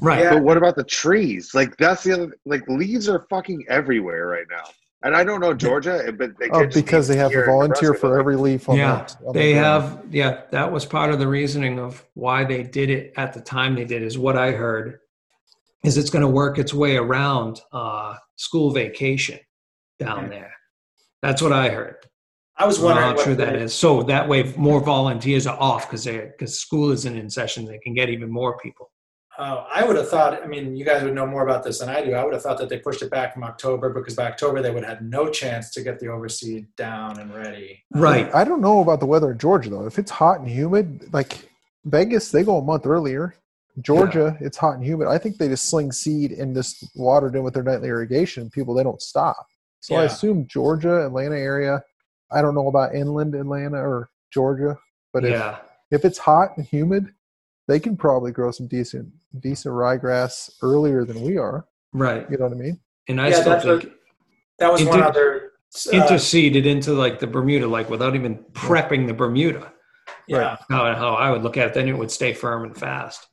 Right. 0.00 0.22
Yeah. 0.22 0.34
But 0.34 0.42
what 0.44 0.56
about 0.56 0.74
the 0.76 0.84
trees? 0.84 1.54
Like 1.54 1.76
that's 1.76 2.02
the 2.04 2.12
other. 2.12 2.36
Like 2.46 2.66
leaves 2.66 3.10
are 3.10 3.26
fucking 3.28 3.66
everywhere 3.68 4.26
right 4.26 4.46
now. 4.50 4.64
And 5.02 5.14
I 5.14 5.22
don't 5.22 5.40
know 5.40 5.52
Georgia, 5.52 6.10
but 6.18 6.30
they 6.38 6.48
Oh, 6.50 6.66
because 6.66 7.06
they 7.08 7.16
have 7.16 7.30
here 7.30 7.44
to 7.44 7.50
in 7.50 7.54
volunteer 7.58 7.92
for 7.92 8.18
every 8.18 8.36
leaf 8.36 8.70
on 8.70 8.76
Yeah, 8.78 9.06
the 9.20 9.26
on 9.26 9.32
they 9.34 9.52
ground. 9.52 9.82
have 9.84 10.04
yeah, 10.14 10.40
that 10.50 10.72
was 10.72 10.86
part 10.86 11.10
of 11.12 11.18
the 11.18 11.28
reasoning 11.28 11.78
of 11.78 12.02
why 12.14 12.42
they 12.44 12.62
did 12.62 12.88
it 12.88 13.12
at 13.18 13.34
the 13.34 13.40
time 13.42 13.74
they 13.74 13.84
did 13.84 14.02
is 14.02 14.16
what 14.18 14.38
I 14.38 14.52
heard 14.52 14.98
is 15.84 15.98
it's 15.98 16.08
going 16.08 16.22
to 16.22 16.28
work 16.28 16.58
its 16.58 16.72
way 16.72 16.96
around 16.96 17.60
uh, 17.70 18.14
school 18.36 18.70
vacation 18.70 19.38
down 19.98 20.30
there. 20.30 20.52
That's 21.26 21.42
what 21.42 21.52
I 21.52 21.70
heard. 21.70 21.96
I 22.56 22.66
was 22.66 22.78
I 22.78 22.82
don't 22.82 22.86
wondering 22.86 23.16
how 23.16 23.22
true 23.24 23.34
the- 23.34 23.44
that 23.46 23.56
is. 23.56 23.74
So 23.74 24.04
that 24.04 24.28
way 24.28 24.44
more 24.56 24.80
volunteers 24.80 25.46
are 25.46 25.58
off 25.58 25.88
because 25.88 26.04
they 26.04 26.18
because 26.18 26.58
school 26.58 26.92
isn't 26.92 27.16
in 27.16 27.28
session. 27.28 27.64
They 27.64 27.78
can 27.78 27.94
get 27.94 28.08
even 28.08 28.30
more 28.30 28.56
people. 28.58 28.92
Oh, 29.38 29.66
I 29.70 29.84
would 29.84 29.96
have 29.96 30.08
thought. 30.08 30.40
I 30.42 30.46
mean, 30.46 30.76
you 30.76 30.84
guys 30.84 31.02
would 31.02 31.14
know 31.14 31.26
more 31.26 31.42
about 31.42 31.62
this 31.64 31.80
than 31.80 31.88
I 31.90 32.02
do. 32.02 32.14
I 32.14 32.24
would 32.24 32.32
have 32.32 32.42
thought 32.42 32.58
that 32.58 32.68
they 32.70 32.78
pushed 32.78 33.02
it 33.02 33.10
back 33.10 33.34
from 33.34 33.42
October 33.42 33.92
because 33.92 34.14
by 34.14 34.26
October 34.28 34.62
they 34.62 34.70
would 34.70 34.84
have 34.84 34.98
had 34.98 35.10
no 35.10 35.28
chance 35.28 35.72
to 35.72 35.82
get 35.82 35.98
the 35.98 36.06
overseed 36.06 36.68
down 36.76 37.18
and 37.18 37.34
ready. 37.34 37.82
Right. 37.92 38.32
I 38.34 38.44
don't 38.44 38.62
know 38.62 38.80
about 38.80 39.00
the 39.00 39.06
weather 39.06 39.32
in 39.32 39.38
Georgia 39.38 39.68
though. 39.68 39.86
If 39.86 39.98
it's 39.98 40.12
hot 40.12 40.38
and 40.38 40.48
humid, 40.48 41.12
like 41.12 41.50
Vegas, 41.84 42.30
they 42.30 42.44
go 42.44 42.58
a 42.58 42.62
month 42.62 42.86
earlier. 42.86 43.34
Georgia, 43.82 44.38
it's 44.40 44.56
hot 44.56 44.76
and 44.76 44.84
humid. 44.84 45.08
I 45.08 45.18
think 45.18 45.36
they 45.36 45.48
just 45.48 45.68
sling 45.68 45.92
seed 45.92 46.32
and 46.32 46.54
just 46.54 46.86
water 46.94 47.26
it 47.26 47.34
in 47.34 47.42
with 47.42 47.52
their 47.52 47.62
nightly 47.62 47.88
irrigation. 47.88 48.48
People, 48.48 48.72
they 48.72 48.84
don't 48.84 49.02
stop. 49.02 49.46
So 49.86 49.94
I 49.94 50.04
assume 50.04 50.48
Georgia, 50.48 51.06
Atlanta 51.06 51.36
area. 51.36 51.80
I 52.32 52.42
don't 52.42 52.56
know 52.56 52.66
about 52.66 52.94
inland 52.94 53.36
Atlanta 53.36 53.76
or 53.78 54.10
Georgia, 54.32 54.76
but 55.12 55.24
if 55.24 55.30
yeah. 55.30 55.58
if 55.92 56.04
it's 56.04 56.18
hot 56.18 56.56
and 56.56 56.66
humid, 56.66 57.06
they 57.68 57.78
can 57.78 57.96
probably 57.96 58.32
grow 58.32 58.50
some 58.50 58.66
decent 58.66 59.08
decent 59.38 59.72
ryegrass 59.72 60.50
earlier 60.60 61.04
than 61.04 61.22
we 61.22 61.36
are. 61.38 61.66
Right. 61.92 62.28
You 62.28 62.36
know 62.36 62.46
what 62.46 62.52
I 62.54 62.60
mean? 62.60 62.80
And 63.08 63.20
I 63.20 63.28
Yeah, 63.28 63.40
still 63.40 63.60
think 63.60 63.84
what- 63.84 63.92
That 64.58 64.72
was 64.72 64.84
one 64.84 64.98
Inter- 64.98 65.08
other. 65.08 65.50
Uh, 65.86 65.90
interseeded 65.92 66.64
into 66.64 66.92
like 66.92 67.20
the 67.20 67.26
Bermuda, 67.28 67.66
like 67.68 67.88
without 67.88 68.14
even 68.16 68.38
prepping 68.54 69.06
the 69.06 69.14
Bermuda. 69.14 69.72
yeah, 70.26 70.56
How, 70.70 70.94
how 70.94 71.14
I 71.14 71.30
would 71.30 71.42
look 71.42 71.56
at 71.56 71.68
it, 71.68 71.74
then 71.74 71.86
it 71.88 71.96
would 71.96 72.10
stay 72.10 72.32
firm 72.32 72.64
and 72.64 72.76
fast. 72.76 73.26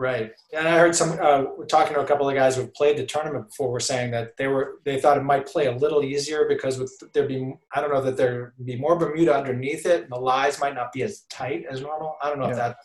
Right. 0.00 0.32
And 0.56 0.66
I 0.66 0.78
heard 0.78 0.96
some. 0.96 1.12
Uh, 1.20 1.44
we're 1.56 1.66
talking 1.66 1.94
to 1.94 2.00
a 2.00 2.06
couple 2.06 2.28
of 2.28 2.34
guys 2.34 2.56
who've 2.56 2.72
played 2.74 2.96
the 2.96 3.06
tournament 3.06 3.48
before. 3.48 3.70
Were 3.70 3.78
saying 3.80 4.10
that 4.12 4.36
they 4.38 4.48
were 4.48 4.80
they 4.84 5.00
thought 5.00 5.16
it 5.18 5.22
might 5.22 5.46
play 5.46 5.66
a 5.66 5.72
little 5.72 6.02
easier 6.02 6.46
because 6.48 6.78
with 6.78 6.92
there'd 7.12 7.28
be 7.28 7.52
I 7.74 7.80
don't 7.80 7.92
know 7.92 8.00
that 8.02 8.16
there'd 8.16 8.52
be 8.64 8.76
more 8.76 8.96
Bermuda 8.98 9.34
underneath 9.36 9.84
it, 9.86 10.02
and 10.04 10.10
the 10.12 10.16
lies 10.18 10.58
might 10.58 10.74
not 10.74 10.92
be 10.92 11.02
as 11.02 11.20
tight 11.30 11.64
as 11.70 11.80
normal. 11.82 12.16
I 12.22 12.28
don't 12.30 12.38
know 12.40 12.48
if 12.48 12.56
that. 12.56 12.76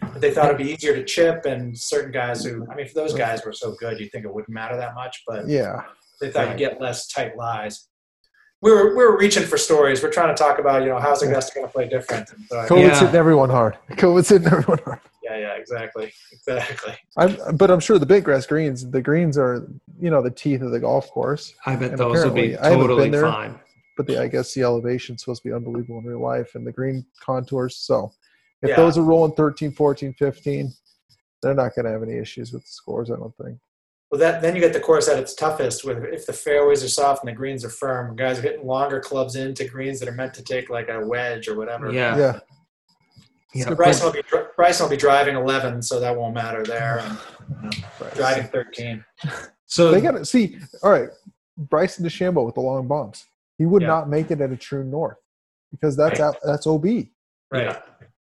But 0.00 0.20
they 0.20 0.32
thought 0.32 0.46
it'd 0.46 0.58
be 0.58 0.72
easier 0.72 0.94
to 0.94 1.04
chip, 1.04 1.44
and 1.46 1.76
certain 1.78 2.10
guys 2.12 2.44
who 2.44 2.66
I 2.70 2.74
mean, 2.76 2.86
if 2.86 2.94
those 2.94 3.14
guys 3.14 3.44
were 3.44 3.52
so 3.52 3.74
good, 3.78 3.98
you'd 4.00 4.10
think 4.12 4.24
it 4.24 4.32
wouldn't 4.32 4.52
matter 4.54 4.76
that 4.76 4.94
much. 4.94 5.22
But 5.26 5.48
Yeah. 5.48 5.82
they 6.20 6.30
thought 6.30 6.46
Right. 6.46 6.50
you'd 6.50 6.70
get 6.70 6.80
less 6.80 7.06
tight 7.08 7.36
lies. 7.36 7.88
We 8.64 8.72
were 8.72 8.96
we 8.96 9.04
were 9.04 9.18
reaching 9.18 9.42
for 9.42 9.58
stories. 9.58 10.02
We're 10.02 10.10
trying 10.10 10.34
to 10.34 10.42
talk 10.42 10.58
about 10.58 10.84
you 10.84 10.88
know 10.88 10.98
how's 10.98 11.22
Augusta 11.22 11.52
going 11.54 11.66
to 11.66 11.72
play 11.72 11.86
different. 11.86 12.30
And 12.30 12.46
uh, 12.50 12.66
so 12.66 12.74
COVID's 12.76 12.80
Yeah. 12.94 13.00
hitting 13.00 13.14
everyone 13.16 13.50
hard. 13.50 13.76
COVID's 13.90 14.30
hitting 14.30 14.46
everyone 14.46 14.78
hard. 14.86 15.00
yeah, 15.22 15.36
yeah, 15.36 15.52
exactly, 15.52 16.10
exactly. 16.32 16.94
I'm, 17.18 17.58
but 17.58 17.70
I'm 17.70 17.78
sure 17.78 17.98
the 17.98 18.06
bentgrass 18.06 18.48
greens, 18.48 18.88
the 18.90 19.02
greens 19.02 19.36
are, 19.36 19.68
you 20.00 20.08
know, 20.08 20.22
the 20.22 20.30
teeth 20.30 20.62
of 20.62 20.70
the 20.70 20.80
golf 20.80 21.10
course. 21.10 21.52
I 21.66 21.76
bet 21.76 21.90
And 21.90 21.98
those 21.98 22.24
will 22.24 22.30
be 22.32 22.52
haven't 22.52 22.78
totally 22.78 23.02
been 23.04 23.10
there. 23.12 23.30
fine. 23.30 23.60
But 23.98 24.06
the, 24.06 24.18
I 24.22 24.28
guess 24.28 24.54
the 24.54 24.62
elevation's 24.62 25.20
supposed 25.20 25.42
to 25.42 25.48
be 25.50 25.54
unbelievable 25.54 25.98
in 25.98 26.06
real 26.06 26.20
life 26.22 26.54
and 26.54 26.66
the 26.66 26.72
green 26.72 27.04
contours. 27.20 27.76
So 27.76 28.12
if 28.62 28.70
Yeah. 28.70 28.76
those 28.76 28.96
are 28.96 29.02
rolling 29.02 29.34
13, 29.34 29.72
14, 29.72 30.14
15, 30.14 30.72
they're 31.42 31.52
not 31.52 31.74
going 31.74 31.84
to 31.84 31.90
have 31.92 32.02
any 32.02 32.16
issues 32.16 32.50
with 32.54 32.62
the 32.62 32.70
scores, 32.70 33.10
I 33.10 33.16
don't 33.16 33.36
think. 33.36 33.58
Well, 34.14 34.20
that 34.20 34.42
then 34.42 34.54
you 34.54 34.60
get 34.60 34.72
the 34.72 34.78
course 34.78 35.08
at 35.08 35.18
its 35.18 35.34
toughest 35.34 35.84
with 35.84 36.04
if 36.04 36.24
the 36.24 36.32
fairways 36.32 36.84
are 36.84 36.88
soft 36.88 37.24
and 37.24 37.28
the 37.28 37.34
greens 37.34 37.64
are 37.64 37.68
firm. 37.68 38.14
Guys 38.14 38.38
are 38.38 38.42
hitting 38.42 38.64
longer 38.64 39.00
clubs 39.00 39.34
into 39.34 39.66
greens 39.66 39.98
that 39.98 40.08
are 40.08 40.12
meant 40.12 40.32
to 40.34 40.42
take 40.44 40.70
like 40.70 40.88
a 40.88 41.04
wedge 41.04 41.48
or 41.48 41.56
whatever. 41.56 41.90
Yeah. 41.92 42.16
Yeah. 42.16 42.38
Yeah. 43.54 43.64
So 43.64 43.74
Bryson 43.74 44.06
will 44.06 44.12
be 44.12 44.22
Bryson 44.54 44.84
will 44.84 44.90
be 44.90 44.96
driving 44.96 45.34
11, 45.34 45.82
so 45.82 45.98
that 45.98 46.16
won't 46.16 46.32
matter 46.32 46.62
there. 46.62 47.00
And 47.60 47.84
driving 48.14 48.46
13. 48.46 49.04
So 49.66 49.90
They 49.90 50.00
got 50.00 50.12
to 50.12 50.24
see. 50.24 50.60
All 50.84 50.92
right. 50.92 51.08
Bryson 51.58 52.04
DeChambeau 52.04 52.46
with 52.46 52.54
the 52.54 52.60
long 52.60 52.86
bumps. 52.86 53.26
He 53.58 53.66
would 53.66 53.82
Yeah. 53.82 53.88
not 53.88 54.08
make 54.08 54.30
it 54.30 54.40
at 54.40 54.52
a 54.52 54.56
Troon 54.56 54.92
North 54.92 55.16
because 55.72 55.96
that's 55.96 56.20
Right. 56.20 56.26
out, 56.26 56.36
that's 56.44 56.68
OB. 56.68 57.10
Right. 57.50 57.64
Yeah. 57.64 57.80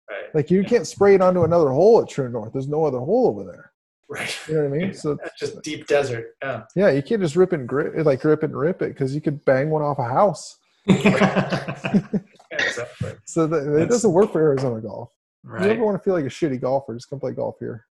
Right. 0.07 0.36
Like 0.36 0.51
you 0.51 0.63
can't 0.63 0.86
spray 0.86 1.15
it 1.15 1.23
onto 1.23 1.43
another 1.43 1.69
hole 1.71 1.99
at 2.03 2.07
Troon 2.07 2.34
North. 2.34 2.53
There's 2.53 2.67
no 2.67 2.86
other 2.86 2.99
hole 2.99 3.27
over 3.27 3.43
there. 3.43 3.70
Right. 4.12 4.38
You 4.45 4.55
know 4.55 4.68
what 4.68 4.74
I 4.74 4.78
mean? 4.78 4.93
So 4.93 5.16
That's 5.16 5.32
just 5.39 5.62
deep 5.62 5.88
desert. 5.88 6.36
Yeah. 6.43 6.64
yeah, 6.76 6.89
you 6.91 7.01
can't 7.01 7.22
just 7.22 7.38
rip 7.38 7.53
and 7.53 7.66
grip 7.66 7.93
like 8.05 8.20
grip 8.20 8.43
and 8.43 8.53
rip 8.53 8.82
it 8.82 8.89
because 8.89 9.16
you 9.16 9.22
could 9.22 9.43
bang 9.45 9.70
one 9.70 9.82
off 9.82 9.99
a 9.99 10.03
house. 10.03 10.57
Yeah, 10.88 12.09
exactly. 12.51 13.14
So 13.26 13.47
that, 13.47 13.82
it 13.82 13.88
doesn't 13.88 14.12
work 14.12 14.34
for 14.34 14.41
Arizona 14.41 14.82
golf. 14.82 15.12
If 15.43 15.49
you 15.49 15.55
right. 15.55 15.70
ever 15.70 15.86
want 15.86 15.97
to 15.97 16.03
feel 16.03 16.16
like 16.16 16.26
a 16.26 16.28
shitty 16.28 16.59
golfer, 16.59 16.93
just 16.95 17.09
come 17.09 17.20
play 17.20 17.32
golf 17.32 17.55
here. 17.59 17.86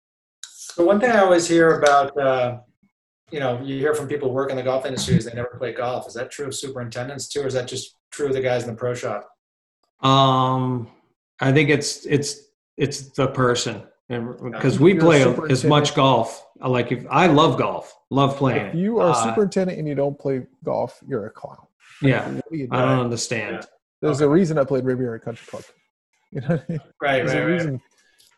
So 0.45 0.85
one 0.85 1.01
thing 1.01 1.11
I 1.11 1.21
always 1.21 1.49
hear 1.49 1.79
about, 1.79 2.19
uh, 2.19 2.59
you 3.31 3.41
know, 3.41 3.61
you 3.63 3.79
hear 3.79 3.95
from 3.95 4.09
people 4.09 4.29
who 4.29 4.35
work 4.35 4.51
in 4.51 4.57
the 4.57 4.63
golf 4.63 4.85
industry 4.85 5.15
is 5.15 5.25
they 5.25 5.33
never 5.33 5.55
play 5.57 5.73
golf. 5.73 6.07
Is 6.09 6.15
that 6.15 6.31
true 6.31 6.47
of 6.47 6.55
superintendents 6.55 7.29
too, 7.29 7.43
or 7.43 7.47
is 7.47 7.55
that 7.55 7.69
just 7.69 7.97
true 8.11 8.27
of 8.27 8.35
the 8.35 8.43
guys 8.43 8.65
in 8.65 8.71
the 8.71 8.77
pro 8.77 8.93
shop? 8.93 9.31
Um, 10.03 10.91
I 11.41 11.53
think 11.53 11.71
it's 11.71 12.05
it's 12.07 12.49
it's 12.77 13.03
the 13.11 13.29
person, 13.29 13.85
because 14.11 14.81
we 14.81 14.95
play 14.95 15.23
as 15.51 15.65
much 15.65 15.95
golf. 15.95 16.45
Like 16.61 16.91
if 16.93 17.07
I 17.11 17.27
love 17.27 17.57
golf, 17.59 17.97
love 18.11 18.37
playing. 18.37 18.67
If 18.67 18.75
you 18.75 18.99
are 18.99 19.09
a 19.09 19.13
Uh, 19.13 19.25
superintendent 19.29 19.79
and 19.79 19.87
you 19.89 19.95
don't 19.95 20.19
play 20.19 20.43
golf, 20.65 20.99
you're 21.07 21.27
a 21.27 21.31
clown. 21.31 21.57
yeah, 22.03 22.29
What 22.29 22.45
are 22.53 22.83
I 22.83 22.89
don't 22.89 23.01
understand. 23.05 23.67
There's 24.03 24.21
a 24.21 24.29
reason 24.29 24.59
I 24.59 24.65
played 24.65 24.85
Riviera 24.85 25.21
Country 25.21 25.47
Club. 25.47 25.65
You 26.33 26.41
know, 26.43 26.49
I 26.51 26.63
mean? 26.69 26.81
Right, 27.03 27.27
there's 27.27 27.35
right, 27.35 27.43
a 27.43 27.71
right. 27.73 27.81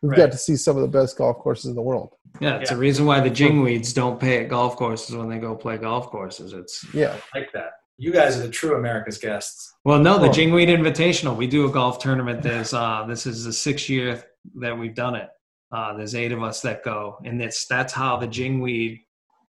we've 0.00 0.10
Right. 0.12 0.16
got 0.16 0.32
to 0.32 0.38
see 0.38 0.56
some 0.56 0.76
of 0.76 0.82
the 0.82 0.88
best 0.88 1.18
golf 1.18 1.36
courses 1.40 1.66
in 1.66 1.74
the 1.74 1.82
world. 1.82 2.14
Yeah, 2.40 2.56
it's 2.56 2.70
Yeah. 2.70 2.78
a 2.78 2.80
reason 2.80 3.04
why 3.04 3.20
the 3.20 3.28
jingweeds 3.30 3.92
don't 3.94 4.18
pay 4.18 4.42
at 4.42 4.48
golf 4.48 4.76
courses 4.76 5.14
when 5.14 5.28
they 5.28 5.38
go 5.38 5.54
play 5.54 5.76
golf 5.76 6.06
courses. 6.08 6.54
It's 6.54 6.86
Yeah, 6.94 7.14
like 7.34 7.52
that. 7.52 7.72
You 7.98 8.10
guys 8.10 8.38
are 8.38 8.42
the 8.44 8.48
true 8.48 8.76
America's 8.76 9.18
guests. 9.18 9.74
well, 9.84 9.98
no, 9.98 10.18
the 10.18 10.28
Oh. 10.28 10.32
Jingweed 10.32 10.68
Invitational. 10.68 11.36
We 11.36 11.46
do 11.46 11.66
a 11.66 11.70
golf 11.70 11.98
tournament. 11.98 12.42
There's 12.42 12.72
uh, 12.72 13.04
this 13.06 13.26
is 13.26 13.44
the 13.44 13.52
sixth 13.52 13.90
year 13.90 14.22
that 14.54 14.76
we've 14.78 14.94
done 14.94 15.14
it. 15.16 15.28
Uh, 15.72 15.94
there's 15.96 16.14
eight 16.14 16.32
of 16.32 16.42
us 16.42 16.60
that 16.60 16.84
go, 16.84 17.18
and 17.24 17.40
it's 17.40 17.66
that's 17.66 17.92
how 17.92 18.16
the 18.18 18.26
Jingweed 18.28 19.00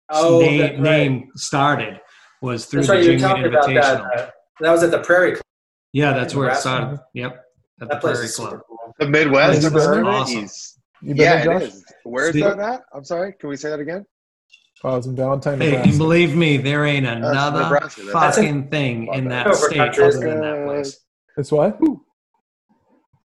Oh, 0.10 0.40
name, 0.40 0.62
right. 0.62 0.80
name 0.80 1.30
started 1.36 2.00
was 2.42 2.66
through 2.66 2.84
That's 2.86 2.88
the 2.90 2.94
right. 2.96 3.04
You 3.04 3.12
were 3.14 3.52
Jingweed 3.52 3.64
Invitational. 3.64 4.10
that. 4.16 4.20
Uh, 4.22 4.30
that 4.62 4.72
was 4.72 4.84
at 4.84 4.92
the 4.92 5.00
Prairie 5.00 5.32
Club. 5.34 5.42
Yeah, 5.94 6.14
that's 6.14 6.34
where 6.36 6.46
it 6.46 6.50
Nebraska. 6.50 6.70
started. 6.70 7.00
Yep, 7.14 7.32
at 7.34 7.40
the 7.80 7.86
That 7.88 8.02
place 8.02 8.18
Prairie 8.18 8.30
Club. 8.32 8.50
super 8.52 8.64
cool. 8.70 8.96
The 9.00 9.08
Midwest. 9.10 9.64
Have 9.64 9.64
you 9.64 9.68
I've 9.68 9.74
been 9.74 9.82
heard 9.84 9.96
there? 9.96 10.02
of 10.02 10.08
it. 10.08 10.10
Awesome. 10.22 10.36
He's- 10.40 10.80
you 11.02 11.08
been 11.10 11.18
Yeah, 11.18 11.44
there, 11.44 11.58
it 11.58 11.64
is. 11.64 11.86
Where 12.04 12.30
is 12.30 12.36
that 12.36 12.60
at? 12.60 12.84
I'm 12.94 13.04
sorry. 13.04 13.34
Can 13.40 13.50
we 13.50 13.58
say 13.58 13.70
that 13.70 13.80
again? 13.82 14.06
Oh, 14.84 14.90
I 14.92 14.96
was 14.98 15.06
in 15.08 15.16
Valentine, 15.16 15.60
Hey, 15.60 15.72
Nebraska. 15.72 15.98
believe 15.98 16.36
me, 16.36 16.58
there 16.58 16.86
ain't 16.86 17.06
another 17.06 17.64
Nebraska. 17.64 18.04
That's- 18.04 18.36
fucking 18.36 18.70
thing 18.70 19.14
in 19.14 19.28
that 19.30 19.54
state 19.56 19.78
country, 19.78 20.04
other 20.06 20.20
than 20.20 20.42
that 20.42 20.66
place. 20.68 21.00
It's 21.38 21.52
what? 21.52 21.78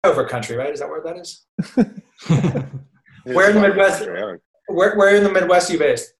Over 0.05 0.25
country, 0.25 0.57
right? 0.57 0.73
Is 0.73 0.81
that 0.81 0.89
where 0.89 1.01
that 1.01 1.17
is? 1.17 1.45
It's 3.25 3.33
Where 3.37 3.49
in 3.49 3.55
the 3.55 3.61
Midwest? 3.61 3.99
country. 4.03 4.21
I 4.21 4.35
Where, 4.73 4.97
where 4.97 5.15
in 5.15 5.23
the 5.23 5.31
Midwest 5.31 5.69
are 5.69 5.73
you 5.73 5.79
based? 5.79 6.13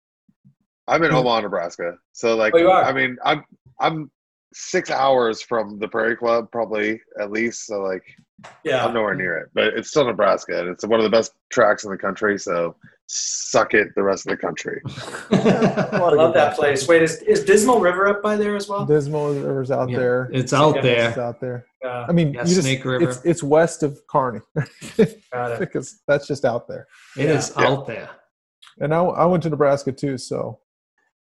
I'm 0.87 1.03
in 1.03 1.11
Omaha, 1.11 1.41
Nebraska. 1.41 1.97
So 2.13 2.37
like, 2.37 2.53
Oh, 2.55 2.59
you 2.59 2.71
are? 2.71 2.81
I 2.85 2.93
mean, 2.93 3.17
I'm 3.25 3.43
I'm 3.81 4.09
six 4.53 4.89
hours 4.89 5.41
from 5.41 5.79
the 5.79 5.87
Prairie 5.89 6.15
Club, 6.15 6.49
probably 6.49 7.01
at 7.19 7.29
least. 7.29 7.65
So 7.65 7.81
like, 7.81 8.03
Yeah. 8.63 8.85
I'm 8.85 8.93
nowhere 8.93 9.15
near 9.15 9.35
it, 9.37 9.49
but 9.53 9.73
it's 9.73 9.89
still 9.89 10.05
Nebraska, 10.05 10.61
and 10.61 10.69
it's 10.69 10.85
one 10.85 11.01
of 11.01 11.03
the 11.03 11.09
best 11.09 11.33
tracks 11.49 11.83
in 11.83 11.91
the 11.91 11.97
country. 11.97 12.39
So 12.39 12.77
suck 13.07 13.73
it, 13.73 13.89
the 13.95 14.03
rest 14.03 14.25
of 14.25 14.31
the 14.31 14.37
country. 14.37 14.81
I 15.31 15.97
love 16.13 16.33
that 16.33 16.55
place. 16.55 16.87
Wait, 16.87 17.01
is, 17.01 17.17
is 17.23 17.43
Dismal 17.43 17.79
River 17.79 18.07
up 18.07 18.21
by 18.21 18.35
there 18.35 18.55
as 18.55 18.67
well? 18.67 18.85
Dismal 18.85 19.33
River's 19.33 19.71
out 19.71 19.89
Yeah, 19.89 19.97
there. 19.97 20.29
it's 20.33 20.53
out 20.53 20.75
Yeah, 20.83 21.09
It's 21.09 21.17
out 21.17 21.39
there. 21.39 21.65
Uh, 21.85 22.05
I 22.07 22.11
mean, 22.11 22.33
Yeah, 22.33 22.41
you 22.41 22.47
just, 22.55 22.61
Snake 22.61 22.83
River. 22.85 23.03
It's, 23.09 23.23
it's 23.25 23.43
west 23.43 23.83
of 23.83 23.99
Kearney 24.07 24.39
got 25.31 25.51
it. 25.51 25.59
because 25.59 26.01
that's 26.07 26.27
just 26.27 26.45
out 26.45 26.67
there. 26.67 26.87
It 27.17 27.29
is 27.29 27.53
Yeah. 27.57 27.67
out 27.67 27.87
there. 27.87 28.09
And 28.79 28.93
I, 28.93 29.01
I 29.03 29.25
went 29.25 29.43
to 29.43 29.49
Nebraska 29.49 29.91
too, 29.91 30.17
so 30.17 30.59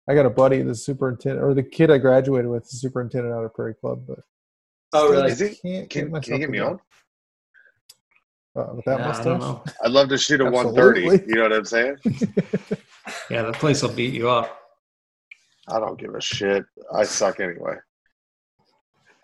I 0.08 0.14
got 0.14 0.24
a 0.26 0.30
buddy, 0.30 0.62
the 0.62 0.74
superintendent, 0.74 1.44
or 1.44 1.52
the 1.54 1.62
kid 1.62 1.90
I 1.90 1.98
graduated 1.98 2.50
with, 2.50 2.62
the 2.64 2.76
superintendent 2.76 3.34
out 3.34 3.44
of 3.44 3.54
Prairie 3.54 3.74
Club. 3.74 4.04
But 4.06 4.20
Oh, 4.94 5.10
really? 5.10 5.32
Is 5.32 5.38
he? 5.40 5.48
can't 5.54 5.88
Can, 5.90 6.12
get 6.12 6.22
can 6.22 6.32
you 6.34 6.38
get 6.40 6.50
me 6.50 6.58
on? 6.58 6.78
Uh, 8.54 8.66
with 8.74 8.84
that 8.84 8.98
Yeah, 8.98 9.04
I 9.04 9.08
mustache? 9.08 9.24
don't 9.24 9.40
know. 9.40 9.64
I'd 9.84 9.90
love 9.92 10.08
to 10.10 10.18
shoot 10.18 10.40
a 10.40 10.44
130. 10.44 11.24
You 11.26 11.34
know 11.36 11.42
what 11.44 11.52
I'm 11.52 11.64
saying? 11.64 11.96
Yeah, 13.28 13.42
the 13.42 13.52
place 13.52 13.82
will 13.82 13.90
beat 13.90 14.14
you 14.14 14.30
up. 14.30 14.60
I 15.66 15.80
don't 15.80 15.98
give 15.98 16.14
a 16.14 16.20
shit. 16.20 16.64
I 16.94 17.02
suck 17.02 17.40
anyway. 17.40 17.74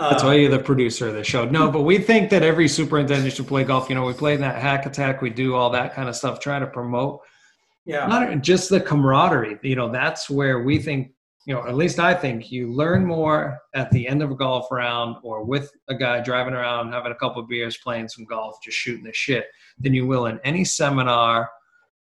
That's 0.01 0.25
Uh, 0.25 0.27
why 0.27 0.35
you're 0.35 0.51
the 0.51 0.59
producer 0.59 1.07
of 1.09 1.15
the 1.15 1.23
show. 1.23 1.45
No, 1.45 1.71
but 1.71 1.83
we 1.83 1.99
think 1.99 2.29
that 2.31 2.43
every 2.43 2.67
superintendent 2.67 3.33
should 3.35 3.47
play 3.47 3.63
golf. 3.63 3.89
You 3.89 3.95
know, 3.95 4.05
we 4.05 4.15
play 4.15 4.35
in 4.35 4.41
that 4.41 4.61
hack 4.61 4.85
attack. 4.87 5.23
We 5.23 5.31
do 5.31 5.55
all 5.55 5.71
that 5.71 5.95
kind 5.95 6.09
of 6.09 6.17
stuff, 6.17 6.41
try 6.41 6.59
to 6.59 6.67
promote 6.67 7.21
yeah. 7.85 8.07
not 8.09 8.41
just 8.43 8.69
the 8.69 8.81
camaraderie. 8.81 9.59
You 9.63 9.77
know, 9.77 9.93
that's 9.93 10.29
where 10.29 10.61
we 10.65 10.81
think, 10.81 11.13
you 11.49 11.55
know, 11.55 11.67
at 11.67 11.77
least 11.77 11.99
I 11.99 12.13
think 12.13 12.53
you 12.53 12.71
learn 12.71 13.07
more 13.07 13.59
at 13.75 13.91
the 13.91 14.07
end 14.07 14.23
of 14.23 14.31
a 14.31 14.35
golf 14.35 14.71
round 14.71 15.17
or 15.23 15.45
with 15.45 15.73
a 15.89 15.95
guy 15.95 16.21
driving 16.21 16.53
around, 16.53 16.93
having 16.93 17.11
a 17.11 17.15
couple 17.15 17.41
of 17.41 17.49
beers, 17.49 17.79
playing 17.79 18.09
some 18.09 18.27
golf, 18.27 18.57
just 18.63 18.77
shooting 18.77 19.03
the 19.03 19.15
shit 19.15 19.47
than 19.79 19.95
you 19.95 20.07
will 20.07 20.27
in 20.27 20.39
any 20.45 20.63
seminar 20.63 21.49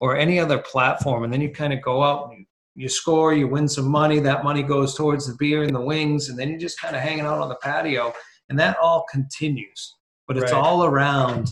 or 0.00 0.16
any 0.16 0.40
other 0.40 0.56
platform. 0.56 1.24
And 1.24 1.32
then 1.32 1.42
you 1.42 1.50
kind 1.50 1.74
of 1.74 1.82
go 1.82 2.02
out 2.02 2.30
and 2.30 2.38
you, 2.38 2.44
you 2.74 2.88
score, 2.88 3.34
you 3.34 3.46
win 3.46 3.68
some 3.68 3.86
money. 3.86 4.18
That 4.18 4.44
money 4.44 4.62
goes 4.62 4.94
towards 4.94 5.26
the 5.26 5.36
beer 5.38 5.62
and 5.62 5.74
the 5.74 5.80
wings. 5.80 6.30
And 6.30 6.38
then 6.38 6.48
you're 6.48 6.58
just 6.58 6.80
kind 6.80 6.96
of 6.96 7.02
hanging 7.02 7.26
out 7.26 7.38
on 7.38 7.50
the 7.50 7.56
patio. 7.56 8.14
And 8.48 8.58
that 8.58 8.78
all 8.78 9.04
continues. 9.12 9.96
But 10.26 10.38
it's 10.38 10.52
Right. 10.52 10.58
all 10.58 10.86
around 10.86 11.50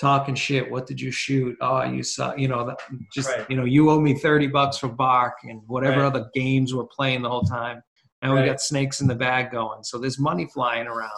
talking 0.00 0.34
shit. 0.34 0.70
What 0.70 0.86
did 0.86 1.00
you 1.00 1.10
shoot? 1.10 1.56
Oh, 1.60 1.82
you 1.82 2.02
saw, 2.02 2.34
you 2.34 2.48
know, 2.48 2.74
just, 3.12 3.28
Right. 3.28 3.48
you 3.50 3.56
know, 3.56 3.64
you 3.64 3.90
owe 3.90 4.00
me 4.00 4.14
30 4.14 4.46
bucks 4.46 4.78
for 4.78 4.88
bark 4.88 5.34
and 5.44 5.60
whatever 5.66 6.00
Right. 6.00 6.06
other 6.06 6.30
games 6.34 6.74
we're 6.74 6.84
playing 6.86 7.22
the 7.22 7.28
whole 7.28 7.42
time. 7.42 7.82
And 8.22 8.34
we 8.34 8.44
got 8.44 8.60
snakes 8.60 9.00
in 9.00 9.06
the 9.06 9.14
bag 9.14 9.50
going. 9.50 9.82
So 9.82 9.98
there's 9.98 10.18
money 10.18 10.46
flying 10.52 10.86
around, 10.86 11.10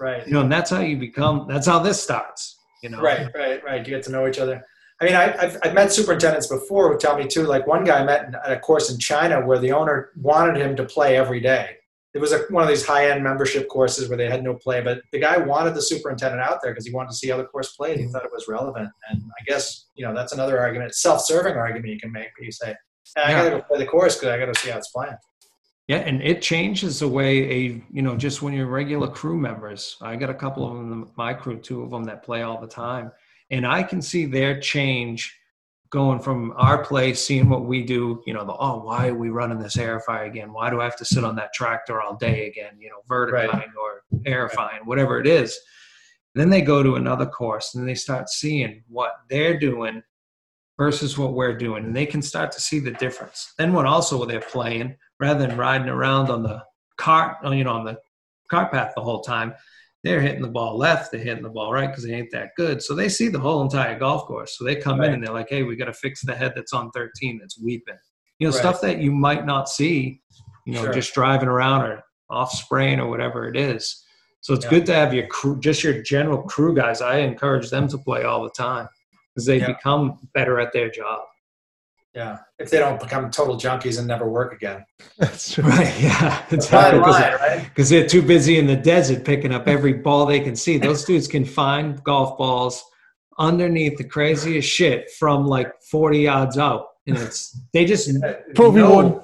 Right. 0.00 0.26
you 0.26 0.32
know, 0.32 0.40
and 0.40 0.50
that's 0.50 0.70
how 0.70 0.80
you 0.80 0.96
become, 0.96 1.46
that's 1.48 1.66
how 1.66 1.78
this 1.78 2.02
starts, 2.02 2.58
you 2.82 2.88
know? 2.88 3.00
Right, 3.00 3.28
right, 3.34 3.62
right. 3.64 3.86
You 3.86 3.94
get 3.94 4.02
to 4.04 4.10
know 4.12 4.26
each 4.26 4.38
other. 4.38 4.64
I 5.00 5.04
mean, 5.04 5.14
I, 5.14 5.36
I've, 5.36 5.58
I've 5.64 5.74
met 5.74 5.92
superintendents 5.92 6.46
before 6.46 6.92
who 6.92 6.98
tell 6.98 7.16
me 7.16 7.26
too. 7.26 7.42
Like 7.44 7.66
one 7.66 7.82
guy 7.84 8.00
I 8.00 8.04
met 8.04 8.32
at 8.44 8.52
a 8.52 8.58
course 8.58 8.90
in 8.90 8.98
China 8.98 9.44
where 9.44 9.58
the 9.58 9.72
owner 9.72 10.10
wanted 10.20 10.56
him 10.56 10.74
to 10.76 10.84
play 10.84 11.16
every 11.16 11.40
day. 11.40 11.76
It 12.14 12.20
was 12.20 12.32
a, 12.32 12.40
one 12.50 12.62
of 12.62 12.68
these 12.68 12.84
high-end 12.84 13.24
membership 13.24 13.68
courses 13.68 14.08
where 14.08 14.18
they 14.18 14.28
had 14.28 14.44
no 14.44 14.54
play, 14.54 14.82
but 14.82 15.00
the 15.12 15.18
guy 15.18 15.38
wanted 15.38 15.74
the 15.74 15.80
superintendent 15.80 16.42
out 16.42 16.58
there 16.62 16.72
because 16.72 16.86
he 16.86 16.92
wanted 16.92 17.10
to 17.10 17.16
see 17.16 17.30
how 17.30 17.38
the 17.38 17.44
course 17.44 17.74
played. 17.74 17.96
He 17.96 18.02
mm-hmm. 18.04 18.12
thought 18.12 18.24
it 18.24 18.32
was 18.32 18.46
relevant, 18.48 18.90
and 19.08 19.22
I 19.22 19.44
guess 19.46 19.86
you 19.94 20.04
know 20.06 20.14
that's 20.14 20.32
another 20.32 20.60
argument, 20.60 20.94
self-serving 20.94 21.54
argument 21.54 21.92
you 21.92 22.00
can 22.00 22.12
make. 22.12 22.28
Where 22.36 22.44
you 22.44 22.52
say, 22.52 22.74
"I 23.16 23.30
Yeah. 23.30 23.32
got 23.32 23.44
to 23.44 23.50
go 23.50 23.62
play 23.62 23.78
the 23.78 23.86
course 23.86 24.16
because 24.16 24.28
I 24.28 24.38
got 24.38 24.52
to 24.52 24.60
see 24.60 24.70
how 24.70 24.78
it's 24.78 24.90
playing." 24.90 25.16
Yeah, 25.88 25.98
and 25.98 26.22
it 26.22 26.42
changes 26.42 27.00
the 27.00 27.08
way 27.08 27.50
a 27.50 27.84
you 27.90 28.02
know 28.02 28.16
just 28.16 28.42
when 28.42 28.52
you're 28.52 28.66
regular 28.66 29.08
crew 29.08 29.38
members. 29.38 29.96
I 30.02 30.16
got 30.16 30.28
a 30.28 30.34
couple 30.34 30.66
of 30.66 30.76
them, 30.76 30.92
in 30.92 31.08
my 31.16 31.32
crew, 31.32 31.58
two 31.58 31.82
of 31.82 31.90
them 31.90 32.04
that 32.04 32.22
play 32.22 32.42
all 32.42 32.60
the 32.60 32.68
time, 32.68 33.10
and 33.50 33.66
I 33.66 33.82
can 33.82 34.02
see 34.02 34.26
their 34.26 34.60
change 34.60 35.34
going 35.92 36.18
from 36.18 36.54
our 36.56 36.82
place, 36.82 37.24
seeing 37.24 37.48
what 37.48 37.66
we 37.66 37.82
do. 37.82 38.22
You 38.26 38.32
know, 38.34 38.44
the 38.44 38.56
oh, 38.58 38.82
why 38.82 39.08
are 39.08 39.14
we 39.14 39.28
running 39.28 39.58
this 39.58 39.76
aerifier 39.76 40.26
again? 40.26 40.52
Why 40.52 40.70
do 40.70 40.80
I 40.80 40.84
have 40.84 40.96
to 40.96 41.04
sit 41.04 41.22
on 41.22 41.36
that 41.36 41.52
tractor 41.52 42.00
all 42.00 42.16
day 42.16 42.48
again? 42.48 42.72
You 42.80 42.88
know, 42.88 43.02
vertifying 43.06 43.72
or 43.80 44.02
aerifying, 44.24 44.84
whatever 44.84 45.20
it 45.20 45.26
is. 45.26 45.56
then 46.34 46.48
they 46.48 46.62
go 46.62 46.82
to 46.82 46.96
another 46.96 47.26
course 47.26 47.74
and 47.74 47.86
they 47.86 47.94
start 47.94 48.30
seeing 48.30 48.82
what 48.88 49.12
they're 49.28 49.58
doing 49.58 50.02
versus 50.78 51.18
what 51.18 51.34
we're 51.34 51.56
doing, 51.56 51.84
and 51.84 51.94
they 51.94 52.06
can 52.06 52.22
start 52.22 52.50
to 52.50 52.60
see 52.60 52.78
the 52.78 52.92
difference. 52.92 53.52
Then 53.58 53.74
what 53.74 53.86
also 53.86 54.24
they're 54.24 54.40
playing 54.40 54.96
rather 55.20 55.46
than 55.46 55.58
riding 55.58 55.88
around 55.88 56.30
on 56.30 56.42
the 56.42 56.64
cart, 56.96 57.36
uh, 57.44 57.50
you 57.50 57.64
know, 57.64 57.72
on 57.72 57.84
the 57.84 57.98
cart 58.50 58.72
path 58.72 58.92
the 58.96 59.02
whole 59.02 59.20
time, 59.20 59.54
they're 60.04 60.20
hitting 60.20 60.42
the 60.42 60.48
ball 60.48 60.76
left, 60.76 61.12
they're 61.12 61.20
hitting 61.22 61.44
the 61.44 61.48
ball 61.48 61.72
right 61.72 61.88
because 61.88 62.04
they 62.04 62.14
ain't 62.14 62.30
that 62.32 62.50
good. 62.56 62.82
So 62.82 62.94
they 62.94 63.08
see 63.08 63.28
the 63.28 63.38
whole 63.38 63.62
entire 63.62 63.98
golf 63.98 64.24
course. 64.26 64.58
So 64.58 64.64
they 64.64 64.74
come 64.76 65.00
in 65.02 65.12
and 65.12 65.24
they're 65.24 65.32
like, 65.32 65.48
hey, 65.48 65.62
we 65.62 65.76
got 65.76 65.84
to 65.84 65.92
fix 65.92 66.22
the 66.22 66.34
head 66.34 66.52
that's 66.56 66.72
on 66.72 66.90
13 66.90 67.38
that's 67.38 67.60
weeping. 67.60 67.94
You 68.38 68.48
know, 68.48 68.52
Right. 68.52 68.60
stuff 68.60 68.80
that 68.80 68.98
you 68.98 69.12
might 69.12 69.46
not 69.46 69.68
see, 69.68 70.20
you 70.66 70.74
know, 70.74 70.84
Sure. 70.84 70.92
just 70.92 71.14
driving 71.14 71.48
around 71.48 71.82
or 71.82 72.02
off 72.30 72.50
spraying 72.52 72.98
or 72.98 73.08
whatever 73.08 73.46
it 73.46 73.56
is. 73.56 74.04
So 74.40 74.54
it's 74.54 74.64
Yeah. 74.64 74.70
good 74.70 74.86
to 74.86 74.94
have 74.94 75.14
your 75.14 75.28
crew, 75.28 75.60
just 75.60 75.84
your 75.84 76.02
general 76.02 76.42
crew 76.42 76.74
guys. 76.74 77.00
I 77.00 77.18
encourage 77.18 77.70
them 77.70 77.86
to 77.88 77.98
play 77.98 78.24
all 78.24 78.42
the 78.42 78.50
time 78.50 78.88
because 79.32 79.46
they 79.46 79.58
Yeah. 79.58 79.68
become 79.68 80.18
better 80.34 80.58
at 80.58 80.72
their 80.72 80.90
job. 80.90 81.20
Yeah, 82.14 82.38
if 82.58 82.70
they 82.70 82.78
don't 82.78 83.00
become 83.00 83.30
total 83.30 83.56
junkies 83.56 83.98
and 83.98 84.06
never 84.06 84.28
work 84.28 84.52
again. 84.52 84.84
That's. 85.18 85.58
Right. 85.58 85.94
Yeah. 86.00 86.36
Fine 86.42 86.54
Exactly. 86.58 87.00
'Cause- 87.00 87.20
line, 87.20 87.32
right? 87.34 87.64
because 87.68 87.88
they're 87.88 88.06
too 88.06 88.20
busy 88.22 88.58
in 88.58 88.66
the 88.66 88.76
desert 88.76 89.24
picking 89.24 89.52
up 89.52 89.66
every 89.66 89.94
ball 89.94 90.26
they 90.26 90.40
can 90.40 90.54
see. 90.54 90.76
Those 90.78 91.04
dudes 91.04 91.26
can 91.26 91.44
find 91.44 92.02
golf 92.04 92.36
balls 92.36 92.84
underneath 93.38 93.96
the 93.96 94.04
craziest 94.04 94.68
shit 94.68 95.10
from 95.18 95.46
like 95.46 95.72
40 95.90 96.18
yards 96.18 96.58
out. 96.58 96.88
and 97.06 97.16
it's 97.16 97.58
they 97.72 97.84
just 97.86 98.10
Pro 98.54 98.70
V 98.70 98.80
know- 98.80 98.94
one. 98.94 99.20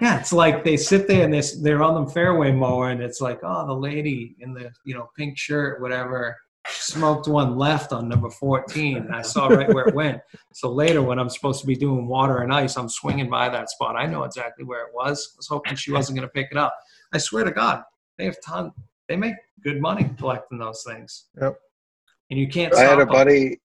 Yeah, 0.00 0.20
it's 0.20 0.32
like 0.32 0.62
they 0.62 0.76
sit 0.76 1.08
there 1.08 1.24
and 1.24 1.32
they're, 1.34 1.42
they're 1.62 1.82
on 1.82 2.04
the 2.04 2.10
fairway 2.12 2.52
mower, 2.52 2.90
and 2.90 3.02
it's 3.02 3.20
like, 3.22 3.40
oh, 3.42 3.66
the 3.66 3.72
lady 3.74 4.36
in 4.40 4.52
the 4.54 4.70
you 4.84 4.94
know 4.94 5.08
pink 5.18 5.36
shirt, 5.38 5.80
whatever, 5.80 6.36
smoked 6.70 7.28
one 7.28 7.56
left 7.56 7.92
on 7.92 8.08
number 8.08 8.30
fourteen, 8.30 8.96
and 8.98 9.14
I 9.14 9.22
saw 9.22 9.48
right 9.48 9.72
where 9.72 9.86
it 9.86 9.94
went. 9.94 10.20
So 10.52 10.70
later, 10.70 11.02
when 11.02 11.18
I'm 11.18 11.28
supposed 11.28 11.60
to 11.60 11.66
be 11.66 11.76
doing 11.76 12.06
water 12.06 12.38
and 12.38 12.52
ice, 12.52 12.76
I'm 12.76 12.88
swinging 12.88 13.28
by 13.30 13.48
that 13.48 13.70
spot. 13.70 13.96
I 13.96 14.06
know 14.06 14.24
exactly 14.24 14.64
where 14.64 14.86
it 14.86 14.92
was. 14.94 15.32
I 15.34 15.36
was 15.38 15.46
hoping 15.48 15.74
she 15.76 15.92
wasn't 15.92 16.18
going 16.18 16.28
to 16.28 16.32
pick 16.32 16.48
it 16.50 16.56
up. 16.56 16.74
I 17.12 17.18
swear 17.18 17.44
to 17.44 17.50
God, 17.50 17.82
they 18.18 18.24
have 18.24 18.36
ton. 18.44 18.72
They 19.08 19.16
make 19.16 19.34
good 19.62 19.80
money 19.80 20.10
collecting 20.18 20.58
those 20.58 20.82
things. 20.86 21.26
Yep. 21.40 21.56
And 22.30 22.40
you 22.40 22.48
can't. 22.48 22.74
I 22.74 22.80
had 22.80 22.98
a 22.98 23.02
a 23.02 23.02
'em. 23.02 23.08
buddy. 23.08 23.60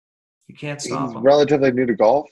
You 0.49 0.55
can't 0.55 0.81
He's 0.81 0.93
stop 0.93 1.13
them. 1.13 1.23
relatively 1.23 1.73
new 1.73 1.87
to 1.87 1.95
golf. 1.95 2.29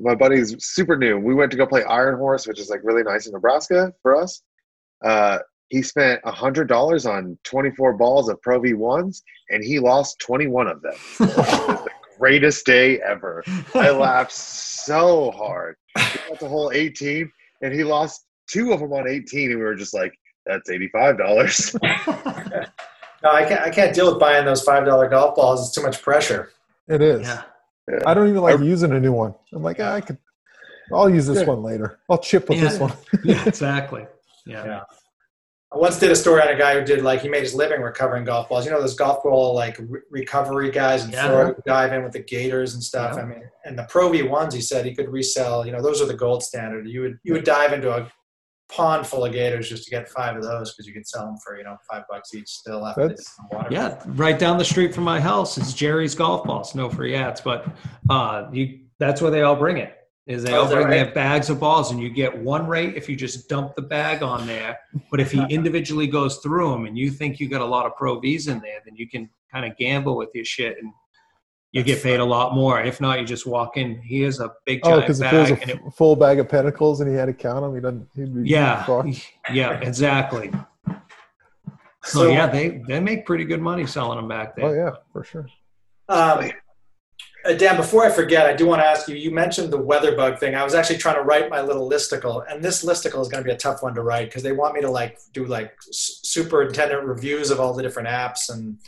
My 0.00 0.14
buddy's 0.14 0.54
super 0.64 0.96
new. 0.96 1.18
We 1.18 1.34
went 1.34 1.50
to 1.50 1.56
go 1.56 1.66
play 1.66 1.82
Iron 1.84 2.16
Horse, 2.18 2.46
which 2.46 2.60
is 2.60 2.70
like 2.70 2.80
really 2.84 3.02
nice 3.02 3.26
in 3.26 3.32
Nebraska 3.32 3.92
for 4.00 4.14
us. 4.14 4.42
Uh, 5.04 5.38
he 5.68 5.82
spent 5.82 6.20
a 6.24 6.32
hundred 6.32 6.68
dollars 6.68 7.06
on 7.06 7.38
twenty 7.44 7.70
four 7.70 7.92
balls 7.96 8.28
of 8.28 8.40
Pro 8.42 8.60
V1s, 8.60 9.22
and 9.50 9.62
he 9.64 9.78
lost 9.78 10.18
twenty 10.18 10.46
one 10.46 10.66
of 10.68 10.80
them. 10.82 10.94
It 11.20 11.36
was 11.36 11.36
the 11.84 11.90
greatest 12.18 12.66
day 12.66 13.00
ever. 13.00 13.42
I 13.74 13.90
laughed 13.90 14.32
so 14.32 15.30
hard. 15.32 15.76
He 15.96 16.18
got 16.28 16.40
to 16.40 16.48
hole 16.48 16.70
eighteen, 16.74 17.30
and 17.62 17.72
he 17.74 17.84
lost 17.84 18.26
two 18.48 18.72
of 18.72 18.80
them 18.80 18.92
on 18.92 19.08
eighteen, 19.08 19.50
and 19.50 19.58
we 19.58 19.64
were 19.64 19.74
just 19.74 19.94
like, 19.94 20.12
"That's 20.46 20.70
eighty 20.70 20.88
five 20.88 21.18
dollars." 21.18 21.74
No, 23.22 23.32
I 23.32 23.44
can't. 23.44 23.60
I 23.62 23.70
can't 23.70 23.94
deal 23.94 24.10
with 24.10 24.20
buying 24.20 24.44
those 24.44 24.62
five 24.62 24.84
dollar 24.86 25.08
golf 25.08 25.34
balls. 25.34 25.66
It's 25.66 25.74
too 25.74 25.82
much 25.82 26.02
pressure. 26.02 26.52
It 26.86 27.02
is. 27.02 27.26
yeah. 27.26 27.42
I 28.06 28.14
don't 28.14 28.28
even 28.28 28.42
like 28.42 28.60
using 28.60 28.92
a 28.92 29.00
new 29.00 29.12
one. 29.12 29.34
I'm 29.52 29.62
like, 29.62 29.78
ah, 29.80 29.94
I 29.94 30.00
could. 30.00 30.18
I'll 30.92 31.10
use 31.10 31.26
this 31.26 31.38
Good. 31.38 31.48
one 31.48 31.62
later. 31.62 31.98
I'll 32.08 32.18
chip 32.18 32.48
with 32.48 32.60
this 32.60 32.78
one. 32.78 32.92
yeah, 33.24 33.44
exactly. 33.46 34.06
Yeah. 34.46 34.82
Yeah. 35.72 35.76
I 35.76 35.80
once 35.80 35.98
did 35.98 36.10
a 36.10 36.16
story 36.16 36.40
on 36.42 36.48
a 36.48 36.56
guy 36.56 36.78
who 36.78 36.84
did 36.84 37.02
like 37.02 37.20
he 37.20 37.28
made 37.28 37.42
his 37.42 37.54
living 37.54 37.80
recovering 37.82 38.24
golf 38.24 38.48
balls. 38.48 38.64
You 38.64 38.70
know 38.72 38.80
those 38.80 38.94
golf 38.94 39.22
ball 39.22 39.54
like 39.54 39.78
re- 39.80 40.00
recovery 40.10 40.70
guys 40.70 41.04
and 41.04 41.12
Yeah. 41.12 41.26
throw 41.28 41.54
dive 41.66 41.92
in 41.92 42.02
with 42.02 42.12
the 42.12 42.22
gators 42.22 42.74
and 42.74 42.82
stuff. 42.82 43.16
Yeah. 43.16 43.22
I 43.22 43.24
mean, 43.26 43.42
and 43.64 43.78
the 43.78 43.84
Pro 43.88 44.08
V1s, 44.10 44.52
he 44.54 44.60
said 44.60 44.86
he 44.86 44.94
could 44.94 45.08
resell. 45.10 45.66
You 45.66 45.72
know, 45.72 45.82
those 45.82 46.00
are 46.00 46.06
the 46.06 46.14
gold 46.14 46.42
standard. 46.42 46.88
You 46.88 47.02
would 47.02 47.18
you 47.22 47.32
would 47.34 47.44
dive 47.44 47.72
into 47.72 47.90
a 47.94 48.10
pond 48.70 49.06
full 49.06 49.24
of 49.24 49.32
gators 49.32 49.66
just 49.68 49.84
to 49.84 49.90
get 49.90 50.08
five 50.10 50.36
of 50.36 50.42
those 50.42 50.74
because 50.74 50.86
you 50.86 50.92
could 50.92 51.06
sell 51.06 51.24
them 51.24 51.36
for 51.44 51.56
you 51.56 51.64
know 51.64 51.76
five 51.90 52.02
bucks 52.10 52.34
each 52.34 52.48
still 52.48 52.86
after 52.86 53.02
they 53.02 53.08
That's- 53.08 53.34
the 53.50 53.56
water. 53.56 53.68
Yeah, 53.70 54.02
right 54.06 54.38
down 54.38 54.58
the 54.58 54.64
street 54.64 54.94
from 54.94 55.04
my 55.04 55.20
house 55.20 55.56
is 55.58 55.72
Jerry's 55.74 56.14
Golf 56.14 56.44
Balls. 56.44 56.74
No 56.74 56.88
free 56.90 57.14
ads, 57.14 57.40
but 57.40 57.66
uh, 58.10 58.44
you 58.52 58.80
that's 58.98 59.20
where 59.22 59.30
they 59.30 59.42
all 59.42 59.56
bring 59.56 59.76
it. 59.78 59.94
Is 60.28 60.42
they 60.42 60.52
Oh, 60.52 60.60
all 60.60 60.66
that 60.66 60.74
bring 60.74 60.86
right? 60.88 61.04
their 61.04 61.12
bags 61.14 61.48
of 61.48 61.58
balls, 61.58 61.90
and 61.90 61.98
you 62.00 62.10
get 62.10 62.36
one 62.36 62.66
rate 62.66 62.94
if 62.96 63.08
you 63.08 63.16
just 63.16 63.48
dump 63.48 63.74
the 63.74 63.82
bag 63.82 64.22
on 64.22 64.46
there. 64.46 64.78
But 65.10 65.20
if 65.20 65.32
he 65.32 65.42
individually 65.50 66.06
goes 66.06 66.36
through 66.38 66.70
them, 66.70 66.84
and 66.86 66.96
you 66.98 67.10
think 67.10 67.40
you 67.40 67.48
got 67.48 67.62
a 67.62 67.66
lot 67.66 67.86
of 67.86 67.96
Pro 67.96 68.20
V's 68.20 68.46
in 68.46 68.60
there, 68.60 68.80
then 68.84 68.94
you 68.94 69.08
can 69.08 69.30
kind 69.50 69.64
of 69.64 69.74
gamble 69.78 70.16
with 70.18 70.28
your 70.34 70.44
shit, 70.44 70.76
and 70.82 70.92
you 71.72 71.82
get 71.82 72.02
paid 72.02 72.20
a 72.20 72.24
lot 72.24 72.54
more. 72.54 72.80
If 72.82 73.00
not, 73.00 73.18
you 73.20 73.24
just 73.26 73.46
walk 73.46 73.78
in. 73.78 74.02
He 74.02 74.18
Here's 74.20 74.38
a 74.40 74.52
big 74.66 74.80
Oh, 74.84 74.90
giant 74.90 75.02
because 75.04 75.20
if 75.22 75.32
it 75.32 75.36
was 75.38 75.50
bag, 75.50 75.68
a 75.70 75.72
it, 75.86 75.92
full 75.96 76.14
bag 76.14 76.38
of 76.40 76.48
Pinnacles 76.50 77.00
and 77.00 77.10
he 77.10 77.16
had 77.16 77.26
to 77.26 77.32
count 77.32 77.62
them, 77.62 77.74
he 77.74 77.80
doesn't. 77.80 78.08
He'd 78.14 78.34
be 78.42 78.48
yeah, 78.50 78.84
fucked. 78.84 79.32
yeah, 79.52 79.80
exactly. 79.80 80.50
So, 82.04 82.20
So- 82.20 82.28
yeah, 82.28 82.46
they 82.48 82.82
they 82.86 83.00
make 83.00 83.24
pretty 83.26 83.44
good 83.44 83.60
money 83.62 83.86
selling 83.86 84.18
them 84.18 84.28
back 84.28 84.56
there. 84.56 84.66
Oh 84.66 84.72
yeah, 84.74 84.90
for 85.12 85.24
sure. 85.24 85.46
Um, 86.10 86.50
uh, 87.44 87.52
Dan, 87.52 87.76
before 87.76 88.04
I 88.04 88.10
forget, 88.10 88.46
I 88.46 88.54
do 88.54 88.66
want 88.66 88.82
to 88.82 88.86
ask 88.86 89.08
you. 89.08 89.16
You 89.16 89.30
mentioned 89.30 89.72
the 89.72 89.78
WeatherBug 89.78 90.38
thing. 90.38 90.54
I 90.54 90.64
was 90.64 90.74
actually 90.74 90.98
trying 90.98 91.16
to 91.16 91.22
write 91.22 91.48
my 91.48 91.60
little 91.60 91.88
listicle, 91.88 92.44
and 92.50 92.62
this 92.62 92.84
listicle 92.84 93.20
is 93.20 93.28
going 93.28 93.42
to 93.42 93.48
be 93.48 93.52
a 93.52 93.56
tough 93.56 93.82
one 93.82 93.94
to 93.94 94.02
write 94.02 94.26
because 94.26 94.42
they 94.42 94.52
want 94.52 94.74
me 94.74 94.80
to 94.80 94.90
like 94.90 95.18
do 95.32 95.44
like 95.44 95.74
superintendent 95.90 97.04
reviews 97.04 97.50
of 97.50 97.60
all 97.60 97.72
the 97.74 97.82
different 97.82 98.08
apps, 98.08 98.50
and 98.50 98.78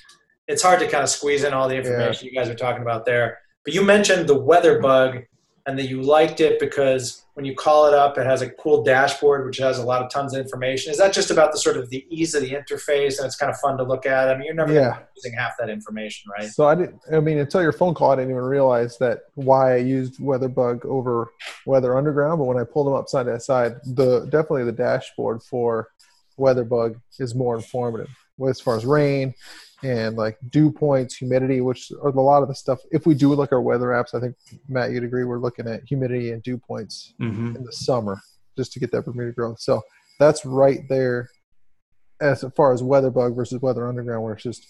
it's 0.48 0.62
hard 0.62 0.80
to 0.80 0.88
kind 0.88 1.04
of 1.04 1.08
squeeze 1.08 1.44
in 1.44 1.52
all 1.52 1.68
the 1.68 1.76
information 1.76 2.26
you 2.26 2.34
guys 2.34 2.48
are 2.48 2.54
talking 2.54 2.82
about 2.82 3.06
there. 3.06 3.38
But 3.64 3.74
you 3.74 3.82
mentioned 3.82 4.28
the 4.28 4.40
WeatherBug, 4.40 5.26
and 5.66 5.78
that 5.78 5.88
you 5.88 6.02
liked 6.02 6.40
it 6.40 6.58
because 6.58 7.24
when 7.40 7.46
you 7.46 7.54
call 7.54 7.86
it 7.86 7.94
up, 7.94 8.18
it 8.18 8.26
has 8.26 8.42
a 8.42 8.50
cool 8.50 8.82
dashboard 8.82 9.46
which 9.46 9.56
has 9.56 9.78
a 9.78 9.82
lot 9.82 10.02
of 10.02 10.10
tons 10.10 10.34
of 10.34 10.40
information. 10.42 10.92
Is 10.92 10.98
that 10.98 11.14
just 11.14 11.30
about 11.30 11.52
the 11.52 11.58
sort 11.58 11.78
of 11.78 11.88
the 11.88 12.04
ease 12.10 12.34
of 12.34 12.42
the 12.42 12.50
interface, 12.50 13.16
and 13.16 13.24
it's 13.24 13.36
kind 13.36 13.50
of 13.50 13.58
fun 13.60 13.78
to 13.78 13.82
look 13.82 14.04
at? 14.04 14.28
I 14.28 14.34
mean, 14.34 14.44
you're 14.44 14.54
never 14.54 14.74
Yeah. 14.74 14.98
using 15.16 15.32
half 15.32 15.52
that 15.58 15.70
information, 15.70 16.30
right? 16.38 16.50
So 16.50 16.68
I 16.68 16.74
didn't. 16.74 17.00
I 17.10 17.18
mean, 17.20 17.38
until 17.38 17.62
your 17.62 17.72
phone 17.72 17.94
call, 17.94 18.10
I 18.10 18.16
didn't 18.16 18.32
even 18.32 18.42
realize 18.42 18.98
that 18.98 19.20
why 19.36 19.72
I 19.72 19.76
used 19.78 20.20
WeatherBug 20.20 20.84
over 20.84 21.32
Weather 21.64 21.96
Underground. 21.96 22.40
But 22.40 22.44
when 22.44 22.58
I 22.58 22.64
pulled 22.64 22.88
them 22.88 22.94
up 22.94 23.08
side 23.08 23.24
by 23.24 23.38
side, 23.38 23.76
the 23.86 24.26
definitely 24.26 24.64
the 24.64 24.72
dashboard 24.72 25.42
for 25.42 25.88
WeatherBug 26.38 27.00
is 27.18 27.34
more 27.34 27.56
informative 27.56 28.10
as 28.46 28.60
far 28.60 28.76
as 28.76 28.84
rain 28.84 29.34
and 29.82 30.16
like 30.16 30.38
dew 30.50 30.70
points, 30.70 31.16
humidity, 31.16 31.60
which 31.60 31.90
are 32.02 32.08
a 32.10 32.20
lot 32.20 32.42
of 32.42 32.48
the 32.48 32.54
stuff. 32.54 32.80
If 32.90 33.06
we 33.06 33.14
do 33.14 33.32
look 33.34 33.50
at 33.52 33.54
our 33.54 33.62
weather 33.62 33.88
apps, 33.88 34.14
I 34.14 34.20
think 34.20 34.36
Matt, 34.68 34.90
you'd 34.90 35.04
agree, 35.04 35.24
we're 35.24 35.38
looking 35.38 35.66
at 35.68 35.82
humidity 35.84 36.32
and 36.32 36.42
dew 36.42 36.58
points 36.58 37.14
hmm 37.18 37.56
in 37.56 37.64
the 37.64 37.72
summer 37.72 38.20
just 38.56 38.72
to 38.72 38.80
get 38.80 38.92
that 38.92 39.02
Bermuda 39.02 39.32
growth. 39.32 39.60
So 39.60 39.80
that's 40.18 40.44
right 40.44 40.80
there 40.88 41.28
as 42.20 42.44
far 42.54 42.72
as 42.74 42.82
WeatherBug 42.82 43.34
versus 43.34 43.60
weather 43.62 43.88
underground, 43.88 44.22
where 44.22 44.34
it's 44.34 44.42
just 44.42 44.66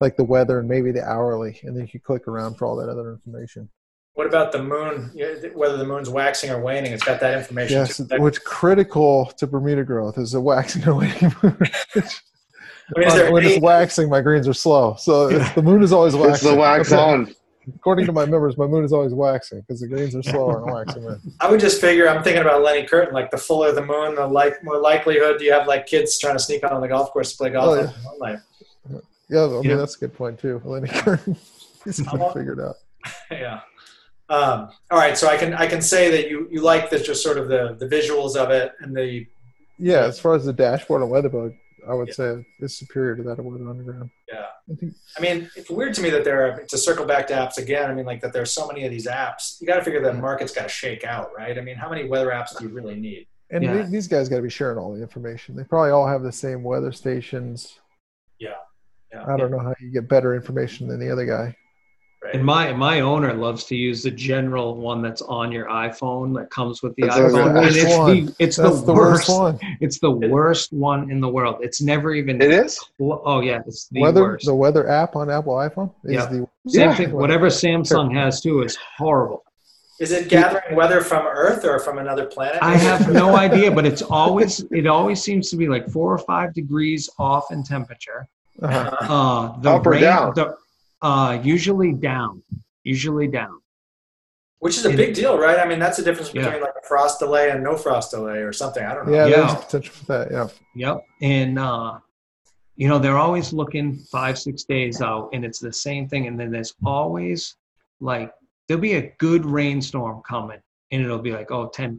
like 0.00 0.16
the 0.16 0.24
weather 0.24 0.58
and 0.58 0.68
maybe 0.68 0.92
the 0.92 1.02
hourly, 1.02 1.58
and 1.62 1.74
then 1.74 1.84
you 1.84 1.88
can 1.88 2.00
click 2.00 2.28
around 2.28 2.56
for 2.56 2.66
all 2.66 2.76
that 2.76 2.90
other 2.90 3.12
information. 3.12 3.70
What 4.14 4.26
about 4.26 4.52
the 4.52 4.62
moon? 4.62 5.10
Whether 5.54 5.78
the 5.78 5.86
moon's 5.86 6.10
waxing 6.10 6.50
or 6.50 6.60
waning, 6.60 6.92
it's 6.92 7.04
got 7.04 7.20
that 7.20 7.38
information. 7.38 7.78
Yes, 7.78 7.96
too. 7.96 8.04
That- 8.04 8.20
which 8.20 8.42
critical 8.44 9.32
to 9.38 9.46
Bermuda 9.46 9.84
growth 9.84 10.18
is 10.18 10.32
the 10.32 10.40
waxing 10.40 10.82
and 10.82 10.98
waning 10.98 11.34
moon. 11.42 11.58
I 12.94 12.98
mean, 12.98 13.08
is 13.08 13.14
there 13.14 13.32
when 13.32 13.44
any- 13.44 13.54
it's 13.54 13.62
waxing, 13.62 14.08
my 14.08 14.20
greens 14.20 14.46
are 14.48 14.54
slow. 14.54 14.96
So 14.98 15.28
the 15.54 15.62
moon 15.62 15.82
is 15.82 15.92
always 15.92 16.14
waxing. 16.14 16.32
it's 16.32 16.42
the 16.42 16.54
wax 16.54 16.92
Okay. 16.92 17.00
on. 17.02 17.34
According 17.76 18.06
to 18.06 18.12
my 18.12 18.26
members, 18.26 18.58
my 18.58 18.66
moon 18.66 18.84
is 18.84 18.92
always 18.92 19.14
waxing 19.14 19.60
because 19.60 19.80
the 19.80 19.86
greens 19.86 20.16
are 20.16 20.22
slower 20.24 20.62
and 20.64 20.72
waxing. 20.72 21.04
in. 21.04 21.20
I 21.40 21.48
would 21.48 21.60
just 21.60 21.80
figure. 21.80 22.08
I'm 22.08 22.22
thinking 22.24 22.42
about 22.42 22.62
Lenny 22.62 22.84
Curtin. 22.86 23.14
Like 23.14 23.30
the 23.30 23.38
fuller 23.38 23.70
the 23.70 23.86
moon, 23.86 24.16
the 24.16 24.26
like 24.26 24.62
more 24.64 24.78
likelihood 24.80 25.40
you 25.40 25.52
have 25.52 25.68
like 25.68 25.86
kids 25.86 26.18
trying 26.18 26.36
to 26.36 26.42
sneak 26.42 26.64
out 26.64 26.72
on 26.72 26.80
the 26.80 26.88
golf 26.88 27.12
course 27.12 27.30
to 27.32 27.36
play 27.38 27.50
golf. 27.50 27.68
Oh, 27.68 27.74
yeah. 28.20 28.36
the. 28.88 29.02
Yeah, 29.28 29.44
I 29.44 29.48
mean 29.48 29.62
Yeah. 29.62 29.76
that's 29.76 29.96
a 29.96 30.00
good 30.00 30.12
point 30.14 30.40
too. 30.40 30.60
Lenny 30.64 30.88
Curtin 30.88 31.36
is 31.86 32.00
Uh-huh. 32.00 32.32
figured 32.32 32.60
out. 32.60 32.74
yeah. 33.30 33.60
Um, 34.28 34.70
all 34.90 34.98
right, 34.98 35.16
so 35.16 35.28
I 35.28 35.36
can 35.36 35.54
I 35.54 35.66
can 35.66 35.80
say 35.82 36.10
that 36.10 36.28
you 36.28 36.48
you 36.50 36.62
like 36.62 36.90
the 36.90 36.98
just 36.98 37.22
sort 37.22 37.38
of 37.38 37.48
the 37.48 37.76
the 37.78 37.86
visuals 37.86 38.34
of 38.34 38.50
it 38.50 38.72
and 38.80 38.96
the 38.96 39.26
Yeah, 39.78 40.04
as 40.04 40.18
far 40.18 40.34
as 40.34 40.44
the 40.44 40.52
dashboard 40.52 41.02
on 41.02 41.10
WeatherBug, 41.10 41.54
I 41.88 41.94
would 41.94 42.12
say 42.14 42.44
it's 42.60 42.74
superior 42.78 43.16
to 43.16 43.22
that 43.24 43.38
of 43.38 43.44
Weather 43.44 43.68
Underground. 43.68 44.10
yeah. 44.32 44.46
I 44.70 44.74
think 44.76 44.92
I 45.18 45.20
mean, 45.20 45.50
it's 45.56 45.68
weird 45.70 45.94
to 45.94 46.02
me 46.02 46.10
that 46.10 46.22
there 46.24 46.46
are 46.46 46.60
to 46.62 46.78
circle 46.78 47.04
back 47.04 47.26
to 47.28 47.34
apps 47.34 47.58
again. 47.58 47.90
I 47.90 47.94
mean, 47.94 48.06
like 48.06 48.20
that 48.20 48.32
there's 48.32 48.52
so 48.52 48.66
many 48.66 48.84
of 48.84 48.90
these 48.90 49.06
apps. 49.06 49.60
You 49.60 49.66
got 49.66 49.76
to 49.76 49.82
figure 49.84 50.00
that 50.02 50.16
market's 50.16 50.52
got 50.52 50.62
to 50.62 50.68
shake 50.68 51.04
out, 51.04 51.30
right? 51.36 51.58
I 51.58 51.60
mean, 51.60 51.76
how 51.76 51.90
many 51.90 52.04
weather 52.08 52.28
apps 52.30 52.56
do 52.56 52.64
you 52.64 52.70
really 52.70 52.94
need? 52.94 53.26
And 53.50 53.62
Yeah. 53.64 53.82
these 53.82 54.06
guys 54.08 54.28
got 54.28 54.36
to 54.36 54.42
be 54.42 54.48
sharing 54.50 54.78
all 54.78 54.94
the 54.94 55.02
information. 55.02 55.56
They 55.56 55.64
probably 55.64 55.90
all 55.90 56.06
have 56.06 56.22
the 56.22 56.32
same 56.32 56.62
weather 56.62 56.92
stations. 56.92 57.80
Yeah. 58.38 58.50
Yeah. 59.12 59.24
I 59.26 59.36
don't 59.36 59.50
know 59.50 59.58
how 59.58 59.74
you 59.80 59.90
get 59.92 60.08
better 60.08 60.34
information 60.34 60.88
than 60.88 61.00
the 61.00 61.10
other 61.10 61.26
guy. 61.26 61.54
Right. 62.24 62.34
And 62.36 62.44
my 62.44 62.72
my 62.72 63.00
owner 63.00 63.32
loves 63.34 63.64
to 63.64 63.74
use 63.74 64.04
the 64.04 64.10
general 64.12 64.76
one 64.76 65.02
that's 65.02 65.22
on 65.22 65.50
your 65.50 65.66
iPhone 65.66 66.32
that 66.38 66.50
comes 66.50 66.80
with 66.80 66.94
the 66.94 67.02
That's 67.02 67.16
the 67.16 67.22
iPhone. 67.22 67.54
worst 67.54 67.76
and 67.78 67.86
it's 67.88 67.96
one. 67.98 68.26
the 68.26 68.34
it's 68.38 68.56
That's 68.56 68.80
the, 68.80 68.86
the 68.86 68.92
worst. 68.94 69.28
worst 69.28 69.40
one. 69.40 69.58
It's 69.80 69.98
the 69.98 70.10
worst 70.10 70.72
one 70.72 71.10
in 71.10 71.20
the 71.20 71.28
world. 71.28 71.56
It's 71.62 71.80
never 71.82 72.14
even. 72.14 72.40
It 72.40 72.52
is. 72.52 72.78
Oh 73.00 73.40
yeah, 73.40 73.60
it's 73.66 73.88
the 73.88 74.02
weather 74.02 74.22
worst. 74.22 74.46
the 74.46 74.54
weather 74.54 74.88
app 74.88 75.16
on 75.16 75.30
Apple 75.30 75.54
iPhone 75.54 75.92
is 76.04 76.12
Yeah. 76.12 76.26
the 76.26 76.46
Same 76.68 76.90
Yeah. 76.90 76.94
thing. 76.94 77.12
Whatever 77.12 77.46
Samsung 77.48 78.14
has 78.14 78.40
too 78.40 78.62
is 78.62 78.78
horrible. 78.98 79.42
Is 79.98 80.12
it 80.12 80.28
gathering 80.28 80.76
weather 80.76 81.00
from 81.00 81.26
Earth 81.26 81.64
or 81.64 81.78
from 81.80 81.98
another 81.98 82.26
planet? 82.26 82.58
I 82.62 82.76
have 82.76 83.12
no 83.12 83.36
idea, 83.36 83.70
but 83.72 83.84
it's 83.84 84.02
always 84.02 84.60
it 84.70 84.86
always 84.86 85.20
seems 85.20 85.50
to 85.50 85.56
be 85.56 85.66
like 85.68 85.88
four 85.88 86.12
or 86.12 86.18
five 86.18 86.54
degrees 86.54 87.10
off 87.18 87.50
in 87.50 87.64
temperature. 87.64 88.28
uh 88.62 88.66
Uh, 88.68 89.60
the 89.60 89.70
Up 89.70 89.86
or 89.86 89.90
rain- 89.90 90.02
down? 90.02 90.32
The, 90.36 90.56
uh, 91.02 91.38
usually 91.42 91.92
down. 91.92 92.42
Usually 92.84 93.28
down. 93.28 93.60
Which 94.60 94.76
is 94.78 94.84
a 94.86 94.90
big 94.90 95.14
deal, 95.14 95.36
right? 95.38 95.58
I 95.58 95.66
mean, 95.66 95.80
that's 95.80 95.96
the 95.96 96.04
difference 96.04 96.32
Yeah. 96.32 96.44
between 96.44 96.62
like 96.62 96.74
a 96.80 96.86
frost 96.86 97.18
delay 97.18 97.50
and 97.50 97.64
no 97.64 97.76
frost 97.76 98.12
delay 98.12 98.38
or 98.38 98.52
something. 98.52 98.84
I 98.84 98.94
don't 98.94 99.08
know. 99.08 99.12
yeah, 99.14 99.26
Yeah. 99.26 99.36
there's 99.46 99.64
potential 99.64 99.92
for 99.94 100.04
that. 100.06 100.30
Yeah, 100.30 100.48
Yep. 100.76 101.04
And 101.20 101.58
uh, 101.58 101.98
you 102.76 102.88
know, 102.88 102.98
they're 102.98 103.18
always 103.18 103.52
looking 103.52 103.96
five, 104.10 104.38
six 104.38 104.62
days 104.64 105.02
out, 105.02 105.30
and 105.32 105.44
it's 105.44 105.58
the 105.58 105.72
same 105.72 106.08
thing. 106.08 106.26
And 106.28 106.38
then 106.38 106.50
there's 106.52 106.74
always 106.84 107.56
like 108.00 108.32
there'll 108.68 108.80
be 108.80 108.94
a 108.94 109.12
good 109.18 109.44
rainstorm 109.44 110.22
coming, 110.28 110.60
and 110.92 111.02
it'll 111.02 111.18
be 111.18 111.32
like, 111.32 111.50
oh, 111.50 111.68
10%, 111.68 111.98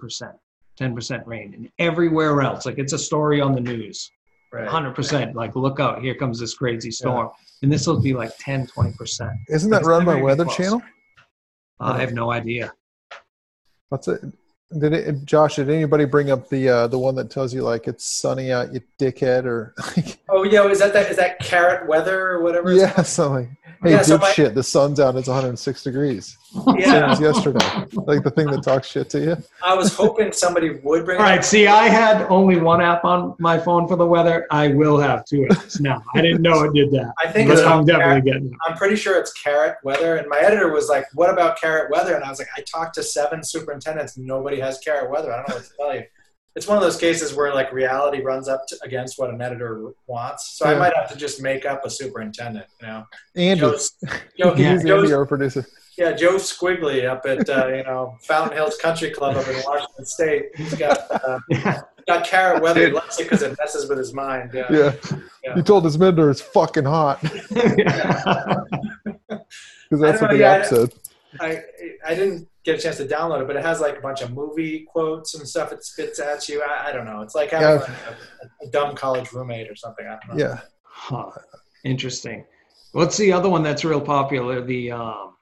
10% 0.80 1.28
rain. 1.28 1.54
And 1.54 1.70
everywhere 1.80 2.42
else, 2.42 2.66
like 2.66 2.80
it's 2.80 2.94
a 2.94 2.98
story 2.98 3.42
on 3.42 3.54
the 3.54 3.62
news. 3.62 4.10
Right. 4.54 4.68
100% 4.70 5.34
like 5.34 5.56
look 5.56 5.80
out 5.80 6.00
here 6.04 6.14
comes 6.14 6.40
this 6.40 6.54
crazy 6.54 6.92
storm 6.92 7.32
and 7.64 7.74
this 7.74 7.88
will 7.88 8.00
be 8.00 8.14
like 8.14 8.32
10 8.38 8.68
20% 8.68 9.34
isn't 9.50 9.72
that 9.72 9.80
It's 9.80 9.88
run 9.88 10.06
by 10.06 10.22
Weather 10.22 10.44
close. 10.44 10.58
Channel? 10.58 10.82
i 11.80 12.00
have 12.00 12.14
no 12.14 12.32
idea 12.32 12.72
What's 13.90 14.08
it? 14.08 14.22
Did 14.80 14.94
it, 14.94 15.26
Josh? 15.26 15.58
Did 15.58 15.70
anybody 15.70 16.06
bring 16.06 16.32
up 16.32 16.50
the 16.50 16.68
uh, 16.68 16.88
the 16.88 16.98
one 16.98 17.14
that 17.16 17.30
tells 17.30 17.54
you 17.54 17.62
like 17.62 17.88
it's 17.88 18.06
sunny 18.06 18.52
out, 18.52 18.74
you 18.74 18.82
dickhead, 19.00 19.46
or 19.46 19.74
like, 19.98 20.18
Oh 20.30 20.42
yeah, 20.44 20.66
is 20.68 20.80
that 20.80 20.94
that 20.94 21.12
is 21.12 21.18
that 21.18 21.38
carrot 21.40 21.88
weather 21.88 22.32
or 22.32 22.42
whatever? 22.42 22.74
yeah, 22.74 23.04
something? 23.04 23.56
Hey, 23.84 23.92
Yeah, 23.92 24.02
so 24.02 24.18
my- 24.18 24.32
dipshit! 24.32 24.54
the 24.54 24.64
sun's 24.64 25.00
out. 25.00 25.16
It's 25.16 25.28
106 25.28 25.84
degrees. 25.84 26.38
called? 26.54 26.80
Same 26.80 26.90
Yeah, 26.94 27.12
as 27.12 27.20
yesterday. 27.20 27.60
Like 27.94 28.24
the 28.24 28.32
thing 28.32 28.48
that 28.48 28.64
talks 28.64 28.88
shit 28.88 29.10
to 29.12 29.20
you. 29.20 29.38
I 29.64 29.74
was 29.74 29.94
hoping 29.94 30.32
somebody 30.32 30.80
would 30.84 31.04
bring. 31.06 31.20
All 31.20 31.26
it 31.26 31.30
right. 31.30 31.44
See, 31.46 31.68
I 31.68 31.88
had 31.90 32.26
only 32.30 32.58
one 32.60 32.80
app 32.82 33.04
on 33.06 33.36
my 33.40 33.58
phone 33.60 33.88
for 33.88 33.96
the 33.96 34.06
weather. 34.06 34.48
I 34.52 34.70
will 34.70 34.98
have 35.00 35.26
two 35.26 35.42
apps 35.50 35.82
now. 35.82 36.02
I 36.16 36.22
didn't 36.22 36.42
know 36.44 36.64
it 36.64 36.74
did 36.74 36.92
that. 36.92 37.14
I 37.24 37.32
think 37.32 37.50
But 37.50 37.58
it's 37.58 37.68
I'm 37.68 37.86
carrot- 37.86 37.88
definitely 37.88 38.32
getting 38.32 38.48
it. 38.48 38.54
I'm 38.68 38.78
pretty 38.78 38.96
sure 38.96 39.20
it's 39.20 39.34
carrot 39.34 39.76
weather. 39.84 40.18
And 40.18 40.28
my 40.30 40.38
editor 40.40 40.72
was 40.72 40.88
like, 40.90 41.06
"What 41.14 41.30
about 41.30 41.60
carrot 41.60 41.92
weather?" 41.92 42.14
And 42.16 42.24
I 42.24 42.30
was 42.30 42.40
like, 42.40 42.50
"I 42.58 42.62
talked 42.62 42.96
to 42.96 43.04
seven 43.04 43.44
superintendents, 43.44 44.16
and 44.18 44.26
nobody 44.26 44.60
has 44.60 44.78
carrot 44.80 45.10
weather. 45.12 45.34
I 45.34 45.38
don't 45.38 45.50
know 45.50 45.56
what 45.56 45.64
to 45.66 45.72
tell 45.78 45.96
you." 45.96 46.04
It's 46.56 46.68
one 46.68 46.78
of 46.78 46.84
those 46.84 46.98
cases 46.98 47.34
where 47.34 47.52
like 47.54 47.72
reality 47.74 48.22
runs 48.22 48.48
up 48.48 48.68
to, 48.68 48.78
against 48.84 49.18
what 49.18 49.32
an 49.32 49.42
editor 49.42 49.90
wants. 50.08 50.56
So 50.58 50.66
I 50.68 50.76
might 50.78 50.94
have 50.96 51.10
to 51.10 51.16
just 51.18 51.42
make 51.42 51.66
up 51.66 51.84
a 51.86 51.90
superintendent. 51.90 52.68
You 52.82 52.88
know, 52.88 53.06
Andy, 53.36 53.60
Joe's, 53.62 53.92
Joe, 54.38 54.54
Yeah. 54.58 54.78
Joe's- 54.84 55.12
our 55.12 55.26
producer. 55.26 55.66
yeah, 55.98 56.12
Joe 56.12 56.36
Squiggly 56.36 57.06
up 57.10 57.26
at 57.26 57.50
uh, 57.50 57.68
you 57.70 57.84
know 57.84 58.16
Fountain 58.22 58.56
Hills 58.58 58.78
Country 58.78 59.10
Club 59.10 59.36
up 59.38 59.48
in 59.48 59.56
Washington 59.66 60.06
State. 60.06 60.46
He's 60.56 60.76
got 60.76 61.00
uh, 61.10 61.40
got 62.08 62.24
carrot 62.26 62.62
weather. 62.62 62.88
He 62.90 63.24
because 63.24 63.42
it 63.42 63.56
messes 63.60 63.90
with 63.90 63.98
his 63.98 64.14
mind. 64.14 64.52
Yeah. 64.54 64.68
Yeah. 64.72 64.94
Yeah. 65.44 65.56
he 65.56 65.62
told 65.64 65.86
his 65.86 65.98
mentor 65.98 66.30
it's 66.30 66.40
fucking 66.42 66.86
hot 66.86 67.20
because 67.24 67.40
that's 69.92 70.22
what 70.22 70.32
the 70.32 70.44
app 70.44 70.66
said. 70.66 70.94
I 71.40 71.62
I 72.06 72.14
didn't 72.16 72.48
get 72.64 72.80
a 72.80 72.82
chance 72.82 72.98
to 72.98 73.06
download 73.06 73.42
it, 73.42 73.48
but 73.48 73.56
it 73.56 73.64
has 73.64 73.82
like 73.82 73.98
a 73.98 74.02
bunch 74.02 74.22
of 74.22 74.32
movie 74.34 74.86
quotes 74.90 75.36
and 75.36 75.48
stuff. 75.48 75.72
It 75.72 75.84
spits 75.84 76.20
at 76.20 76.48
you. 76.48 76.62
I, 76.64 76.90
I 76.90 76.92
don't 76.92 77.06
know. 77.06 77.22
It's 77.22 77.36
like 77.36 77.52
having 77.52 77.68
Yeah. 77.68 77.76
like 77.76 77.90
a, 78.62 78.66
a 78.68 78.70
dumb 78.72 78.96
college 78.96 79.32
roommate 79.34 79.70
or 79.70 79.76
something. 79.76 80.06
I 80.06 80.18
don't 80.26 80.38
know. 80.38 80.44
Yeah, 80.46 80.60
Huh. 80.84 81.32
Interesting. 81.84 82.46
What's 82.94 83.18
the 83.18 83.32
other 83.34 83.50
one 83.50 83.64
that's 83.64 83.84
real 83.84 84.00
popular? 84.02 84.62
The 84.64 84.92
um, 84.92 85.34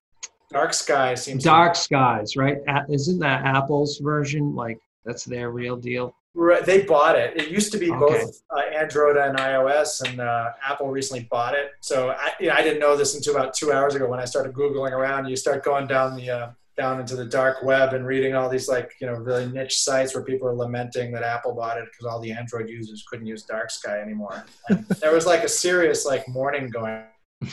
Dark 0.52 0.74
Sky 0.74 1.14
seems 1.16 1.44
Dark 1.44 1.76
Skies, 1.76 2.36
right? 2.36 2.58
A- 2.68 2.86
Isn't 2.90 3.20
that 3.20 3.46
Apple's 3.46 3.98
version? 4.00 4.56
Like 4.56 4.80
that's 5.06 5.24
their 5.26 5.52
real 5.52 5.76
deal. 5.76 6.16
Right, 6.34 6.66
they 6.66 6.84
bought 6.84 7.18
it. 7.18 7.36
It 7.36 7.50
used 7.50 7.74
to 7.74 7.78
be 7.78 7.92
Okay. 7.92 8.00
both 8.24 8.42
uh, 8.56 8.60
Android 8.74 9.18
and 9.18 9.38
iOS, 9.38 10.02
and 10.10 10.22
uh, 10.22 10.52
Apple 10.66 10.90
recently 10.90 11.28
bought 11.30 11.56
it. 11.56 11.72
So 11.82 12.12
I, 12.12 12.32
you 12.40 12.48
know, 12.48 12.54
I 12.54 12.64
didn't 12.64 12.80
know 12.80 12.96
this 12.96 13.16
until 13.16 13.36
about 13.36 13.54
two 13.54 13.74
hours 13.74 13.96
ago 13.96 14.08
when 14.08 14.22
I 14.22 14.26
started 14.26 14.54
googling 14.54 14.92
around. 14.94 15.28
You 15.28 15.36
start 15.36 15.62
going 15.66 15.88
down 15.88 16.16
the 16.16 16.30
uh, 16.30 16.50
down 16.82 17.00
into 17.00 17.16
the 17.16 17.26
dark 17.26 17.62
web 17.64 17.94
and 17.94 18.08
reading 18.08 18.34
all 18.34 18.50
these 18.50 18.68
like 18.68 18.92
you 19.00 19.06
know 19.06 19.14
really 19.14 19.46
niche 19.52 19.78
sites 19.78 20.16
where 20.16 20.24
people 20.24 20.48
are 20.48 20.56
lamenting 20.56 21.12
that 21.12 21.22
Apple 21.22 21.54
bought 21.54 21.78
it 21.78 21.86
because 21.92 22.12
all 22.12 22.20
the 22.20 22.32
Android 22.32 22.68
users 22.68 23.04
couldn't 23.08 23.28
use 23.28 23.44
Dark 23.44 23.70
Sky 23.70 24.02
anymore. 24.02 24.44
And 24.70 24.84
there 25.02 25.14
was 25.14 25.28
like 25.28 25.44
a 25.44 25.48
serious 25.48 26.06
like 26.06 26.28
mourning 26.28 26.70
going. 26.70 27.04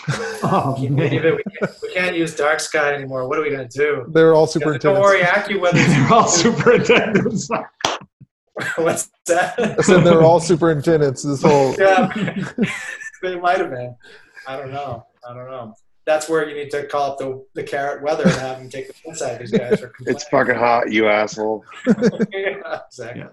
Oh 0.50 0.76
Can't 0.78 0.96
believe 0.96 1.22
man, 1.22 1.26
it. 1.26 1.36
We, 1.36 1.42
can't, 1.58 1.72
we 1.82 1.94
can't 1.94 2.16
use 2.16 2.34
Dark 2.34 2.60
Sky 2.60 2.94
anymore. 2.94 3.28
What 3.28 3.38
are 3.38 3.42
we 3.42 3.50
going 3.50 3.68
to 3.68 3.78
do? 3.78 4.06
they're 4.14 4.32
all 4.34 4.46
superintendents. 4.46 4.84
Don't 4.84 4.96
superintendents. 4.96 5.50
worry, 5.50 5.70
AccuWeather. 5.72 5.86
they're 6.08 6.12
all 6.14 6.28
superintendents. 6.28 7.48
What's 8.76 9.10
that? 9.26 9.58
I 9.58 9.82
said 9.82 10.04
they're 10.04 10.22
all 10.22 10.40
superintendents. 10.40 11.22
This 11.22 11.42
whole 11.42 11.74
Yeah, 11.78 12.12
they 13.22 13.36
might 13.38 13.58
have 13.58 13.70
been. 13.70 13.94
I 14.46 14.56
don't 14.56 14.70
know. 14.70 15.04
I 15.28 15.34
don't 15.34 15.50
know. 15.50 15.74
That's 16.08 16.26
where 16.26 16.48
you 16.48 16.54
need 16.54 16.70
to 16.70 16.86
call 16.86 17.10
up 17.10 17.18
the, 17.18 17.44
the 17.54 17.62
carrot 17.62 18.02
weather 18.02 18.22
and 18.22 18.32
have 18.32 18.58
them 18.60 18.70
take 18.70 18.86
the 18.86 18.94
piss 18.94 19.20
out 19.20 19.34
of 19.34 19.40
these 19.40 19.50
guys 19.50 19.78
for. 19.78 19.92
It's 20.06 20.24
fucking 20.28 20.54
hot, 20.54 20.90
you 20.90 21.06
asshole. 21.06 21.66
yeah, 22.32 22.80
exactly. 22.86 23.26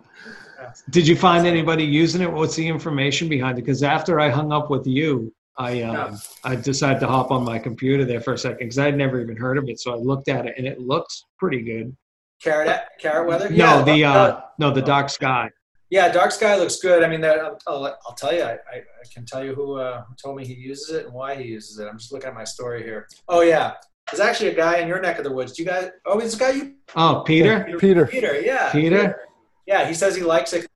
Yeah. 0.59 0.73
Did 0.89 1.07
you 1.07 1.15
find 1.15 1.47
anybody 1.47 1.85
using 1.85 2.21
it? 2.21 2.29
What's 2.29 2.57
the 2.57 2.67
information 2.67 3.29
behind 3.29 3.57
it? 3.57 3.61
Because 3.61 3.81
after 3.81 4.19
I 4.19 4.27
hung 4.29 4.51
up 4.51 4.69
with 4.69 4.85
you, 4.85 5.33
I 5.57 5.83
um, 5.83 5.95
Yeah. 5.95 6.17
I 6.43 6.55
decided 6.57 6.99
to 6.99 7.07
hop 7.07 7.31
on 7.31 7.45
my 7.45 7.59
computer 7.59 8.03
there 8.03 8.19
for 8.19 8.33
a 8.33 8.37
second 8.37 8.57
because 8.57 8.77
I'd 8.77 8.97
never 8.97 9.21
even 9.21 9.37
heard 9.37 9.57
of 9.57 9.69
it. 9.69 9.79
So 9.79 9.93
I 9.93 9.95
looked 9.95 10.27
at 10.27 10.45
it 10.45 10.55
and 10.57 10.67
it 10.67 10.81
looks 10.81 11.23
pretty 11.39 11.61
good. 11.61 11.95
Carrot 12.43 12.77
carrot 12.99 13.29
weather. 13.29 13.49
No, 13.51 13.85
the 13.85 14.03
uh, 14.03 14.13
uh, 14.13 14.41
no 14.59 14.71
the 14.71 14.81
dark 14.81 15.09
sky. 15.09 15.49
Yeah, 15.89 16.11
dark 16.11 16.31
sky 16.31 16.55
looks 16.57 16.77
good. 16.79 17.03
I 17.03 17.07
mean, 17.07 17.21
that, 17.21 17.39
I'll, 17.39 17.57
I'll, 17.67 17.85
I'll 18.07 18.15
tell 18.15 18.33
you. 18.33 18.41
I, 18.41 18.53
I, 18.53 18.77
I 18.77 19.05
can 19.13 19.25
tell 19.25 19.43
you 19.43 19.53
who, 19.53 19.75
uh, 19.79 20.03
told 20.21 20.37
me 20.37 20.45
he 20.45 20.53
uses 20.53 20.95
it 20.95 21.05
and 21.05 21.13
why 21.13 21.35
he 21.35 21.47
uses 21.49 21.77
it. 21.79 21.87
I'm 21.87 21.97
just 21.97 22.11
looking 22.11 22.29
at 22.29 22.33
my 22.35 22.43
story 22.43 22.83
here. 22.83 23.07
Oh 23.27 23.41
yeah, 23.41 23.73
there's 24.11 24.19
actually 24.19 24.49
a 24.49 24.55
guy 24.55 24.77
in 24.77 24.87
your 24.87 24.99
neck 25.01 25.17
of 25.17 25.23
the 25.23 25.31
woods. 25.31 25.53
Do 25.53 25.63
you 25.63 25.69
guys? 25.69 25.89
Oh, 26.05 26.19
it's 26.19 26.35
a 26.35 26.39
guy 26.39 26.51
you 26.51 26.75
Oh, 26.95 27.23
Peter. 27.25 27.77
Peter. 27.79 28.05
Peter. 28.07 28.39
Yeah, 28.41 28.71
Peter? 28.71 29.19
Yeah, 29.67 29.87
he 29.87 29.93
says 29.93 30.15
he 30.15 30.23
likes 30.23 30.53
it 30.53 30.67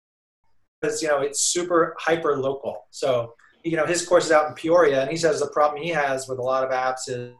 because 0.81 1.01
you 1.01 1.07
know 1.07 1.19
it's 1.21 1.41
super 1.41 1.95
hyper 1.99 2.37
local. 2.37 2.85
So 2.91 3.33
you 3.63 3.77
know 3.77 3.85
his 3.85 4.05
course 4.05 4.25
is 4.25 4.31
out 4.31 4.47
in 4.47 4.53
Peoria, 4.53 5.01
and 5.01 5.11
he 5.11 5.17
says 5.17 5.39
the 5.39 5.49
problem 5.49 5.81
he 5.81 5.89
has 5.89 6.27
with 6.27 6.39
a 6.39 6.43
lot 6.43 6.63
of 6.63 6.71
apps 6.71 7.07
is 7.07 7.33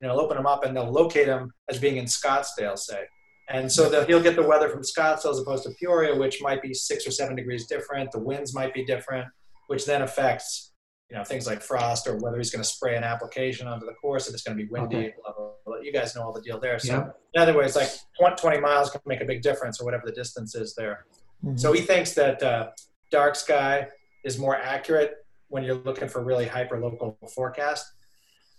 you 0.00 0.08
know 0.08 0.14
they'll 0.14 0.20
open 0.20 0.36
them 0.36 0.46
up 0.46 0.64
and 0.64 0.76
they'll 0.76 0.90
locate 0.90 1.26
them 1.26 1.52
as 1.68 1.78
being 1.78 1.96
in 1.96 2.06
Scottsdale, 2.06 2.78
say, 2.78 3.04
and 3.50 3.70
so 3.70 3.88
that 3.90 4.08
he'll 4.08 4.22
get 4.22 4.36
the 4.36 4.42
weather 4.42 4.68
from 4.68 4.82
Scottsdale 4.82 5.32
as 5.32 5.38
opposed 5.38 5.64
to 5.64 5.70
Peoria, 5.78 6.14
which 6.14 6.40
might 6.40 6.62
be 6.62 6.72
six 6.72 7.06
or 7.06 7.10
seven 7.10 7.34
degrees 7.36 7.66
different. 7.66 8.10
The 8.12 8.20
winds 8.20 8.54
might 8.54 8.72
be 8.72 8.84
different, 8.84 9.26
which 9.66 9.84
then 9.86 10.02
affects 10.02 10.72
you 11.10 11.16
know 11.16 11.24
things 11.24 11.44
like 11.46 11.60
frost 11.60 12.06
or 12.06 12.16
whether 12.18 12.36
he's 12.38 12.52
going 12.52 12.62
to 12.62 12.68
spray 12.68 12.96
an 12.96 13.02
application 13.02 13.66
onto 13.66 13.84
the 13.84 13.94
course 13.94 14.28
if 14.28 14.34
it's 14.34 14.44
going 14.44 14.56
to 14.56 14.62
be 14.64 14.70
windy. 14.70 14.96
Okay. 14.96 15.14
Blah, 15.24 15.32
blah, 15.36 15.48
blah. 15.66 15.76
You 15.82 15.92
guys 15.92 16.14
know 16.14 16.22
all 16.22 16.32
the 16.32 16.40
deal 16.40 16.60
there. 16.60 16.78
So 16.78 16.92
Yep. 16.92 17.20
in 17.34 17.42
other 17.42 17.54
words, 17.54 17.74
like 17.74 17.88
20 18.18 18.36
20 18.36 18.60
miles 18.60 18.90
can 18.90 19.00
make 19.06 19.20
a 19.20 19.24
big 19.24 19.42
difference 19.42 19.80
or 19.80 19.84
whatever 19.84 20.04
the 20.06 20.12
distance 20.12 20.54
is 20.54 20.74
there. 20.76 21.06
Mhm. 21.44 21.58
So 21.58 21.72
he 21.72 21.80
thinks 21.80 22.12
that 22.14 22.40
uh, 22.42 22.68
dark 23.10 23.34
sky 23.34 23.88
is 24.24 24.38
more 24.38 24.56
accurate 24.56 25.14
when 25.48 25.64
you're 25.64 25.74
looking 25.74 26.06
for 26.06 26.22
really 26.22 26.46
hyper 26.46 26.78
local 26.78 27.18
forecast. 27.34 27.84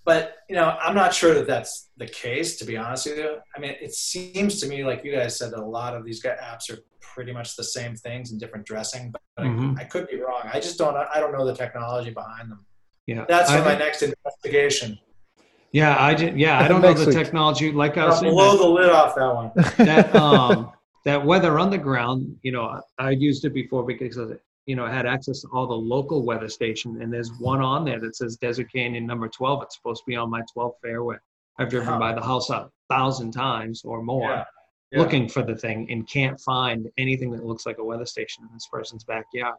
But 0.03 0.37
you 0.49 0.55
know, 0.55 0.75
I'm 0.81 0.95
not 0.95 1.13
sure 1.13 1.33
that 1.35 1.47
that's 1.47 1.89
the 1.97 2.07
case. 2.07 2.57
To 2.57 2.65
be 2.65 2.75
honest 2.75 3.05
with 3.07 3.17
you, 3.19 3.35
I 3.55 3.59
mean, 3.59 3.75
it 3.79 3.93
seems 3.93 4.59
to 4.61 4.67
me 4.67 4.83
like 4.83 5.03
you 5.03 5.11
guys 5.11 5.37
said 5.37 5.51
that 5.51 5.59
a 5.59 5.65
lot 5.65 5.95
of 5.95 6.03
these 6.03 6.23
apps 6.23 6.71
are 6.71 6.79
pretty 6.99 7.31
much 7.31 7.55
the 7.55 7.63
same 7.63 7.95
things 7.95 8.31
in 8.31 8.37
different 8.39 8.65
dressing. 8.65 9.11
But 9.11 9.45
Mhm. 9.45 9.77
I, 9.77 9.81
I 9.81 9.85
could 9.85 10.07
be 10.07 10.19
wrong. 10.19 10.41
I 10.51 10.59
just 10.59 10.77
don't. 10.77 10.95
I 10.95 11.19
don't 11.19 11.31
know 11.31 11.45
the 11.45 11.55
technology 11.55 12.09
behind 12.09 12.49
them. 12.49 12.65
Yeah, 13.07 13.25
That's 13.27 13.49
I 13.49 13.59
for 13.59 13.65
my 13.65 13.75
next 13.75 14.01
investigation. 14.01 14.97
Yeah, 15.71 15.95
I 15.97 16.13
did. 16.13 16.37
Yeah, 16.39 16.59
I 16.59 16.67
don't 16.67 16.81
know 16.81 16.93
the 16.93 17.11
technology. 17.11 17.71
Like 17.71 17.97
I 17.97 18.05
was 18.07 18.19
saying, 18.19 18.33
blow 18.33 18.57
the 18.57 18.67
lid 18.67 18.89
off 18.89 19.15
that 19.15 19.33
one. 19.33 19.51
that 19.77 20.15
um 20.15 20.71
that 21.05 21.23
Weather 21.25 21.59
Underground. 21.59 22.37
you 22.41 22.51
know 22.51 22.65
I, 22.99 23.07
I 23.07 23.09
used 23.11 23.45
it 23.45 23.53
before 23.53 23.83
because 23.83 24.17
you 24.65 24.75
know 24.75 24.85
had 24.85 25.05
access 25.05 25.41
to 25.41 25.47
all 25.53 25.67
the 25.67 25.73
local 25.73 26.23
weather 26.23 26.47
station 26.49 27.01
and 27.01 27.11
there's 27.11 27.31
one 27.39 27.61
on 27.61 27.83
there 27.85 27.99
that 27.99 28.15
says 28.15 28.37
desert 28.37 28.71
canyon 28.71 29.05
number 29.05 29.27
12 29.27 29.63
it's 29.63 29.75
supposed 29.75 30.01
to 30.01 30.05
be 30.07 30.15
on 30.15 30.29
my 30.29 30.41
12 30.53 30.73
fairway 30.83 31.15
i've 31.59 31.69
driven 31.69 31.87
Huh. 31.93 31.99
by 31.99 32.13
the 32.13 32.21
house 32.21 32.49
a 32.49 32.69
thousand 32.89 33.31
times 33.31 33.83
or 33.83 34.01
more 34.03 34.29
Yeah. 34.29 34.43
Yeah. 34.91 34.99
looking 34.99 35.27
for 35.29 35.41
the 35.41 35.55
thing 35.55 35.89
and 35.89 36.07
can't 36.07 36.39
find 36.41 36.87
anything 36.97 37.31
that 37.31 37.45
looks 37.45 37.65
like 37.65 37.77
a 37.79 37.83
weather 37.83 38.05
station 38.05 38.43
in 38.43 38.49
this 38.53 38.67
person's 38.71 39.03
backyard 39.03 39.55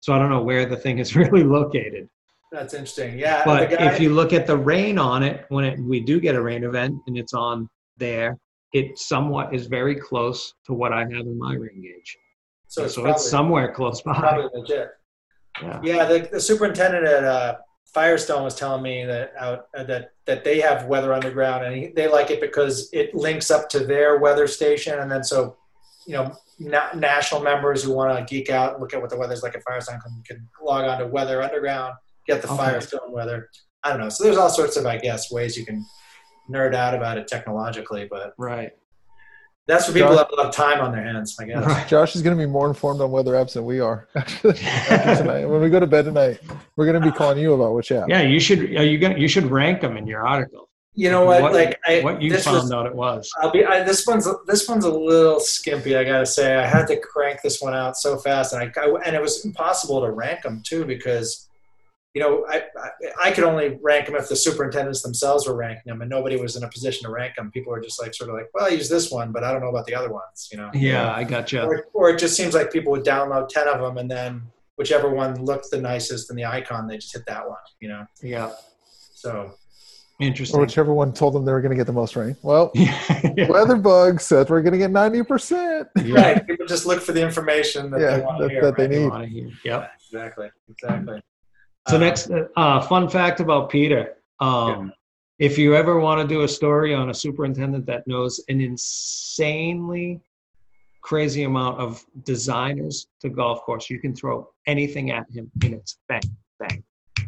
so 0.00 0.12
i 0.14 0.18
don't 0.18 0.30
know 0.30 0.42
where 0.42 0.64
the 0.66 0.76
thing 0.76 0.98
is 0.98 1.14
really 1.22 1.44
located 1.44 2.08
That's 2.50 2.72
interesting. 2.72 3.18
Yeah, 3.18 3.42
but 3.44 3.70
guy, 3.70 3.92
if 3.92 4.00
you 4.00 4.08
look 4.14 4.32
at 4.32 4.46
the 4.46 4.56
rain 4.56 4.98
on 4.98 5.22
it, 5.22 5.44
when 5.50 5.64
it, 5.66 5.78
we 5.78 6.00
do 6.00 6.18
get 6.18 6.34
a 6.34 6.40
rain 6.40 6.64
event 6.64 6.94
and 7.06 7.14
it's 7.18 7.34
on 7.34 7.68
there, 7.98 8.38
it 8.72 8.98
somewhat 8.98 9.52
is 9.54 9.66
very 9.66 9.94
close 9.94 10.54
to 10.64 10.72
what 10.72 10.90
I 10.90 11.00
have 11.00 11.26
in 11.32 11.38
my 11.38 11.52
rain 11.64 11.82
gauge. 11.82 12.16
So 12.68 12.84
it's, 12.84 12.94
so 12.94 13.02
probably, 13.02 13.16
it's 13.16 13.30
somewhere 13.30 13.72
close 13.72 14.00
by. 14.02 14.14
probably 14.14 14.48
legit. 14.54 14.90
Yeah. 15.62 15.80
Yeah, 15.82 16.04
the, 16.04 16.28
the 16.30 16.40
superintendent 16.40 17.04
at 17.06 17.24
uh, 17.24 17.56
Firestone 17.92 18.44
was 18.44 18.54
telling 18.54 18.82
me 18.82 19.04
that 19.04 19.32
out 19.38 19.66
uh, 19.76 19.82
that 19.84 20.12
that 20.26 20.44
they 20.44 20.60
have 20.60 20.84
weather 20.84 21.12
underground, 21.12 21.64
and 21.64 21.74
he, 21.74 21.86
they 21.88 22.06
like 22.06 22.30
it 22.30 22.40
because 22.40 22.88
it 22.92 23.14
links 23.14 23.50
up 23.50 23.68
to 23.70 23.80
their 23.80 24.18
weather 24.18 24.46
station, 24.46 24.98
and 25.00 25.10
then 25.10 25.24
so 25.24 25.56
you 26.06 26.12
know 26.14 26.32
na- 26.58 26.92
national 26.94 27.40
members 27.40 27.82
who 27.82 27.92
want 27.92 28.16
to 28.16 28.24
geek 28.32 28.50
out 28.50 28.78
look 28.80 28.94
at 28.94 29.00
what 29.00 29.10
the 29.10 29.16
weather's 29.18 29.42
like 29.42 29.54
at 29.56 29.62
Firestone 29.64 29.98
can, 30.00 30.22
can 30.26 30.48
log 30.62 30.84
on 30.84 30.98
to 30.98 31.06
Weather 31.06 31.42
Underground, 31.42 31.94
get 32.26 32.40
the 32.42 32.48
Okay. 32.48 32.56
Firestone 32.56 33.10
weather. 33.10 33.48
I 33.82 33.90
don't 33.90 34.00
know. 34.00 34.08
So 34.10 34.24
there's 34.24 34.36
all 34.36 34.50
sorts 34.50 34.76
of 34.76 34.86
I 34.86 34.98
guess 34.98 35.32
ways 35.32 35.56
you 35.56 35.64
can 35.64 35.84
nerd 36.50 36.74
out 36.74 36.94
about 36.94 37.18
it 37.18 37.26
technologically, 37.26 38.06
but 38.10 38.32
Right. 38.38 38.72
That's 39.68 39.86
for 39.86 39.92
people 39.92 40.08
who 40.08 40.16
have 40.16 40.30
a 40.32 40.34
lot 40.34 40.46
of 40.46 40.54
time 40.54 40.80
on 40.80 40.90
their 40.90 41.04
hands. 41.04 41.36
I 41.38 41.44
guess. 41.44 41.64
Right. 41.64 41.86
Josh 41.86 42.16
is 42.16 42.22
going 42.22 42.36
to 42.36 42.42
be 42.42 42.50
more 42.50 42.66
informed 42.66 43.00
on 43.00 43.10
weather 43.10 43.34
apps 43.34 43.52
than 43.52 43.64
we 43.64 43.78
are. 43.78 44.08
Actually, 44.16 44.54
tonight, 44.54 45.44
when 45.44 45.60
we 45.60 45.68
go 45.68 45.78
to 45.78 45.86
bed 45.86 46.06
tonight, 46.06 46.40
we're 46.74 46.86
going 46.86 47.00
to 47.00 47.06
be 47.10 47.16
calling 47.16 47.38
you 47.38 47.52
about 47.52 47.74
which 47.74 47.92
app. 47.92 48.08
Yeah, 48.08 48.22
you 48.22 48.40
should. 48.40 48.58
Are 48.76 48.84
you 48.84 48.98
gonna? 48.98 49.18
You 49.18 49.28
should 49.28 49.46
rank 49.46 49.82
them 49.82 49.96
in 49.96 50.06
your 50.06 50.26
article. 50.26 50.68
You 50.94 51.10
know 51.10 51.24
what? 51.24 51.42
What- 51.42 51.52
like 51.52 51.78
I, 51.86 52.00
What 52.00 52.20
you 52.20 52.30
this 52.30 52.44
found 52.44 52.62
was, 52.62 52.72
out 52.72 52.86
it 52.86 52.94
was. 52.94 53.30
I'll 53.40 53.52
be 53.52 53.64
I, 53.64 53.84
this 53.84 54.04
one's 54.06 54.26
this 54.46 54.68
one's 54.68 54.84
a 54.84 54.90
little 54.92 55.38
skimpy. 55.38 55.96
I 55.96 56.02
gotta 56.02 56.26
say, 56.26 56.56
I 56.56 56.66
had 56.66 56.86
to 56.86 56.98
crank 56.98 57.40
this 57.42 57.60
one 57.60 57.74
out 57.74 57.96
so 57.96 58.16
fast, 58.18 58.52
and 58.54 58.62
I, 58.62 58.80
I 58.80 58.86
and 59.04 59.14
it 59.14 59.22
was 59.22 59.44
impossible 59.44 60.00
to 60.00 60.10
rank 60.10 60.42
them 60.42 60.60
too 60.66 60.84
because 60.84 61.48
you 62.18 62.24
know, 62.24 62.44
I, 62.48 62.62
I 62.76 63.28
I 63.28 63.30
could 63.30 63.44
only 63.44 63.78
rank 63.80 64.06
them 64.06 64.16
if 64.16 64.28
the 64.28 64.34
superintendents 64.34 65.02
themselves 65.02 65.46
were 65.46 65.54
ranking 65.54 65.84
them, 65.86 66.00
and 66.00 66.10
nobody 66.10 66.36
was 66.36 66.56
in 66.56 66.64
a 66.64 66.68
position 66.68 67.04
to 67.04 67.12
rank 67.12 67.36
them. 67.36 67.50
People 67.52 67.70
were 67.70 67.80
just 67.80 68.02
like 68.02 68.12
sort 68.12 68.28
of 68.30 68.34
like, 68.36 68.46
well, 68.52 68.64
I 68.66 68.70
use 68.70 68.88
this 68.88 69.10
one, 69.12 69.30
but 69.30 69.44
I 69.44 69.52
don't 69.52 69.60
know 69.60 69.68
about 69.68 69.86
the 69.86 69.94
other 69.94 70.12
ones, 70.12 70.48
you 70.50 70.58
know. 70.58 70.68
Yeah, 70.74 71.12
I 71.14 71.22
gotcha. 71.22 71.64
Or, 71.64 71.86
or 71.94 72.10
it 72.10 72.18
just 72.18 72.36
seems 72.36 72.54
like 72.54 72.72
people 72.72 72.90
would 72.90 73.04
download 73.04 73.48
ten 73.48 73.68
of 73.68 73.80
them, 73.80 73.98
and 73.98 74.10
then 74.10 74.42
whichever 74.76 75.10
one 75.10 75.44
looked 75.44 75.70
the 75.70 75.80
nicest 75.80 76.28
in 76.30 76.36
the 76.36 76.44
icon, 76.44 76.88
they 76.88 76.96
just 76.96 77.12
hit 77.12 77.24
that 77.26 77.48
one, 77.48 77.58
you 77.80 77.88
know. 77.88 78.04
Yeah, 78.22 78.50
So 79.14 79.54
interesting. 80.20 80.58
Or 80.58 80.62
whichever 80.62 80.92
one 80.92 81.12
told 81.12 81.34
them 81.34 81.44
they 81.44 81.52
were 81.52 81.60
going 81.60 81.70
to 81.70 81.76
get 81.76 81.86
the 81.86 81.92
most 81.92 82.16
rain. 82.16 82.36
Well, 82.42 82.72
yeah. 82.74 82.92
WeatherBug 83.46 84.20
said 84.20 84.48
we're 84.50 84.62
going 84.62 84.72
to 84.72 84.78
get 84.78 84.90
90%. 84.90 85.86
right, 86.12 86.44
people 86.46 86.66
just 86.66 86.86
look 86.86 87.00
for 87.00 87.12
the 87.12 87.22
information 87.22 87.90
that 87.92 88.00
Yeah, 88.00 88.16
they 88.18 88.22
want 88.24 88.38
to 88.38 88.44
that- 88.44 88.50
hear. 88.50 88.62
that 88.62 88.76
they 88.76 88.88
need. 88.88 89.08
Wanna 89.08 89.26
hear- 89.26 89.50
Yep. 89.64 89.90
Exactly, 90.10 90.48
exactly. 90.70 91.22
So 91.88 91.96
Uh, 91.96 91.98
next, 92.00 92.30
uh, 92.56 92.80
fun 92.82 93.08
fact 93.08 93.40
about 93.40 93.70
Peter. 93.70 94.16
Um, 94.40 94.92
If 95.40 95.56
you 95.56 95.76
ever 95.76 96.00
want 96.00 96.20
to 96.20 96.26
do 96.26 96.42
a 96.42 96.48
story 96.48 96.92
on 96.92 97.10
a 97.10 97.14
superintendent 97.14 97.86
that 97.86 98.04
knows 98.08 98.40
an 98.48 98.60
insanely 98.60 100.20
crazy 101.00 101.44
amount 101.44 101.78
of 101.78 102.04
designers 102.24 103.06
to 103.20 103.28
golf 103.28 103.62
course, 103.62 103.88
you 103.88 104.00
can 104.00 104.12
throw 104.16 104.50
anything 104.66 105.12
at 105.12 105.30
him 105.30 105.48
and 105.62 105.74
it's 105.74 105.96
bang, 106.08 106.20
bang, 106.58 106.82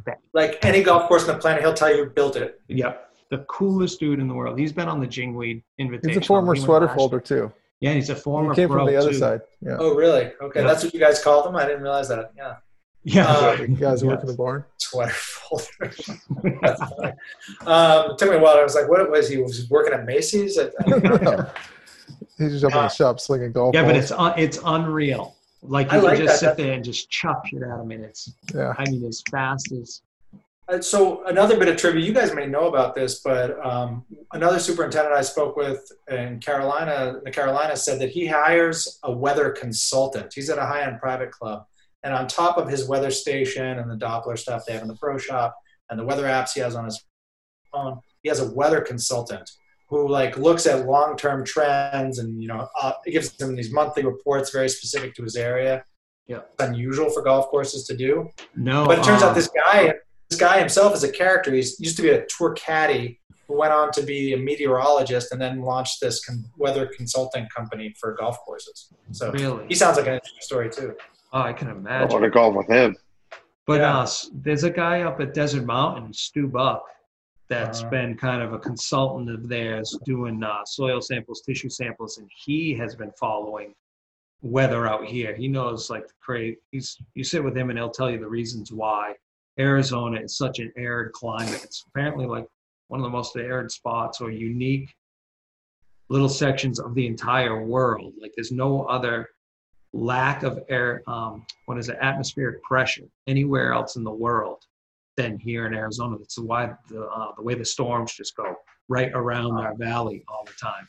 bang. 0.05 0.17
like 0.35 0.59
any 0.65 0.83
golf 0.83 1.07
course 1.07 1.29
on 1.29 1.37
the 1.37 1.41
planet, 1.41 1.63
he'll 1.63 1.73
tell 1.73 1.89
you 1.95 2.03
who 2.05 2.11
built 2.11 2.35
it. 2.35 2.61
Yep. 2.67 3.13
The 3.31 3.39
coolest 3.49 4.01
dude 4.01 4.19
in 4.19 4.27
the 4.27 4.35
world. 4.35 4.59
He's 4.59 4.73
been 4.73 4.89
on 4.89 4.99
the 4.99 5.07
Jingweed 5.07 5.63
invitation. 5.79 6.09
He's 6.19 6.25
a 6.25 6.27
former 6.27 6.57
sweater 6.57 6.89
folder, 6.89 7.21
too. 7.21 7.53
Yeah, 7.79 7.93
he's 7.93 8.11
a 8.11 8.17
former 8.17 8.51
He 8.55 8.57
came 8.63 8.69
pro 8.71 8.79
from 8.79 8.87
the 8.89 8.97
other 8.97 9.11
too. 9.13 9.19
side. 9.19 9.41
Yeah. 9.63 9.77
Oh, 9.79 9.95
really? 9.95 10.33
Okay, 10.43 10.63
Yeah. 10.63 10.67
that's 10.67 10.83
what 10.83 10.93
you 10.93 10.99
guys 10.99 11.23
called 11.23 11.47
them. 11.47 11.55
I 11.55 11.65
didn't 11.65 11.83
realize 11.83 12.09
that. 12.09 12.33
Yeah, 12.37 12.57
Yeah. 13.03 13.27
Uh, 13.27 13.57
You 13.63 13.69
guys 13.77 14.03
Yeah. 14.03 14.09
work 14.11 14.21
in 14.21 14.27
the 14.27 14.35
barn? 14.35 14.65
sweater 14.79 15.13
folder. 15.13 15.91
Um, 17.67 18.11
it 18.13 18.19
took 18.19 18.31
me 18.31 18.37
a 18.37 18.39
while. 18.41 18.57
I 18.59 18.63
was 18.63 18.75
like, 18.75 18.89
"What 18.89 19.11
was 19.11 19.29
he? 19.29 19.39
Was 19.39 19.59
he 19.59 19.67
working 19.71 19.93
at 19.93 20.05
Macy's?" 20.05 20.59
At, 20.59 20.73
He's 22.39 22.53
just 22.53 22.65
up 22.65 22.73
in 22.73 22.79
the 22.79 22.89
shop 22.89 23.21
slinging 23.21 23.53
golf 23.53 23.75
yeah, 23.75 23.85
but 23.85 23.97
it's 23.97 24.11
un- 24.11 24.35
it's 24.39 24.59
unreal. 24.65 25.37
Like 25.63 25.93
I 25.93 25.97
you 25.97 26.01
can 26.03 26.11
like 26.11 26.19
just 26.19 26.41
that. 26.41 26.57
sit 26.57 26.63
there 26.63 26.73
and 26.73 26.83
just 26.85 27.11
chop 27.11 27.47
shit 27.47 27.63
out 27.63 27.81
of 27.81 27.91
and 27.91 28.05
it's 28.05 28.33
yeah. 28.55 28.73
I 28.79 28.85
mean 28.91 29.05
as 29.05 29.23
fast 29.31 29.71
as 29.73 30.01
Uh, 30.69 30.81
so 30.81 31.23
another 31.27 31.59
bit 31.59 31.69
of 31.69 31.77
trivia. 31.77 32.01
You 32.05 32.13
guys 32.15 32.35
may 32.35 32.47
know 32.47 32.67
about 32.69 32.95
this, 32.95 33.21
but 33.21 33.59
um, 33.65 34.05
another 34.33 34.59
superintendent 34.59 35.15
I 35.15 35.21
spoke 35.23 35.55
with 35.57 35.91
in 36.09 36.41
Carolina, 36.41 37.21
the 37.25 37.31
Carolina, 37.31 37.77
said 37.77 38.01
that 38.01 38.11
he 38.11 38.27
hires 38.27 38.99
a 39.03 39.13
weather 39.13 39.51
consultant. 39.51 40.33
He's 40.35 40.49
at 40.49 40.57
a 40.59 40.65
high-end 40.65 40.99
private 41.01 41.31
club, 41.33 41.67
and 42.03 42.15
on 42.15 42.27
top 42.27 42.57
of 42.57 42.69
his 42.69 42.89
weather 42.89 43.11
station 43.11 43.79
and 43.79 43.91
the 43.91 43.97
Doppler 43.97 44.39
stuff 44.39 44.65
they 44.67 44.73
have 44.73 44.83
in 44.83 44.89
the 44.89 44.97
pro 44.97 45.19
shop 45.19 45.57
and 45.91 45.99
the 45.99 46.05
weather 46.05 46.25
apps 46.25 46.53
he 46.55 46.61
has 46.61 46.75
on 46.75 46.85
his 46.85 47.03
phone, 47.73 48.01
he 48.23 48.29
has 48.29 48.41
a 48.41 48.51
weather 48.53 48.81
consultant 48.81 49.51
who 49.89 50.09
like 50.09 50.39
looks 50.39 50.67
at 50.67 50.87
long-term 50.87 51.45
trends 51.45 52.19
and 52.19 52.41
you 52.41 52.49
know 52.49 52.69
uh, 52.81 52.93
it 53.05 53.11
gives 53.11 53.39
him 53.41 53.57
these 53.57 53.73
monthly 53.73 54.05
reports 54.05 54.51
very 54.51 54.69
specific 54.69 55.15
to 55.15 55.23
his 55.23 55.37
area. 55.37 55.85
Yeah. 56.27 56.41
It's 56.53 56.69
unusual 56.69 57.11
for 57.11 57.23
golf 57.23 57.49
courses 57.49 57.85
to 57.87 57.97
do. 57.97 58.29
no. 58.55 58.87
But 58.87 59.01
it 59.01 59.05
turns 59.05 59.23
um, 59.23 59.31
out 59.31 59.35
this 59.35 59.49
guy, 59.49 59.95
this 60.29 60.39
guy 60.39 60.61
himself 60.61 60.95
is 60.95 61.03
a 61.03 61.11
character. 61.11 61.51
He 61.51 61.57
used 61.57 61.97
to 61.97 62.03
be 62.03 62.11
a 62.11 62.25
tour 62.27 62.53
caddy 62.53 63.19
who 63.49 63.59
went 63.59 63.73
on 63.73 63.91
to 63.91 64.03
be 64.03 64.33
a 64.33 64.37
meteorologist 64.37 65.33
and 65.33 65.41
then 65.41 65.61
launched 65.61 66.01
this 66.01 66.25
con- 66.25 66.45
weather 66.57 66.89
consulting 66.97 67.49
company 67.55 67.93
for 67.99 68.15
golf 68.15 68.39
courses. 68.47 68.93
So 69.11 69.33
really. 69.33 69.67
he 69.67 69.75
sounds 69.75 69.97
like 69.97 70.07
an 70.07 70.15
interesting 70.15 70.41
story 70.41 70.71
too. 70.71 70.95
Oh, 71.33 71.41
I 71.43 71.53
can 71.53 71.69
imagine. 71.69 71.87
I 71.87 71.97
imagine. 71.97 72.13
want 72.13 72.25
to 72.25 72.31
golf 72.31 72.55
with 72.57 72.69
him. 72.69 72.97
But 73.67 73.81
Yeah. 73.81 73.99
uh, 74.01 74.09
there's 74.33 74.65
a 74.65 74.71
guy 74.71 75.03
up 75.03 75.21
at 75.21 75.33
Desert 75.35 75.65
Mountain, 75.65 76.13
Stu 76.13 76.49
Buck, 76.49 76.85
that's 77.49 77.81
Uh-huh. 77.83 77.91
been 77.91 78.17
kind 78.17 78.43
of 78.43 78.53
a 78.53 78.59
consultant 78.59 79.31
of 79.31 79.49
theirs 79.49 79.97
doing 80.05 80.43
uh, 80.43 80.65
soil 80.65 81.01
samples, 81.01 81.41
tissue 81.43 81.69
samples, 81.69 82.19
and 82.19 82.29
he 82.35 82.75
has 82.75 82.95
been 82.95 83.13
following 83.13 83.75
weather 84.43 84.87
out 84.89 85.05
here. 85.05 85.35
He 85.35 85.49
knows 85.49 85.91
like 85.91 86.07
the 86.09 86.15
cra 86.21 86.53
He's 86.73 86.97
you 87.15 87.23
sit 87.25 87.45
with 87.45 87.57
him 87.57 87.69
and 87.71 87.79
he'll 87.79 87.91
tell 87.91 88.11
you 88.11 88.19
the 88.19 88.29
reasons 88.29 88.73
why 88.73 89.15
Arizona 89.59 90.21
is 90.21 90.37
such 90.37 90.59
an 90.61 90.73
arid 90.77 91.13
climate. 91.13 91.63
It's 91.63 91.85
apparently 91.89 92.27
like 92.27 92.47
one 92.89 93.01
of 93.01 93.05
the 93.05 93.11
most 93.11 93.37
arid 93.37 93.71
spots 93.71 94.21
or 94.21 94.31
unique 94.31 94.95
little 96.09 96.29
sections 96.29 96.81
of 96.81 96.95
the 96.95 97.07
entire 97.07 97.63
world. 97.65 98.15
Like 98.21 98.33
there's 98.35 98.51
no 98.53 98.85
other 98.85 99.29
lack 99.93 100.43
of 100.43 100.61
air, 100.69 101.03
um, 101.07 101.45
what 101.67 101.79
is 101.79 101.89
it, 101.89 101.99
atmospheric 102.01 102.63
pressure 102.63 103.05
anywhere 103.27 103.73
else 103.73 103.97
in 103.97 104.05
the 104.05 104.11
world 104.13 104.65
than 105.17 105.39
here 105.39 105.67
in 105.67 105.75
Arizona. 105.75 106.17
That's 106.19 106.39
why 106.39 106.73
the 106.89 107.03
uh, 107.07 107.33
the 107.37 107.43
way 107.43 107.55
the 107.55 107.65
storms 107.65 108.15
just 108.15 108.37
go 108.37 108.55
right 108.89 109.11
around 109.15 109.53
our 109.59 109.75
valley 109.75 110.25
all 110.29 110.45
the 110.45 110.53
time. 110.61 110.87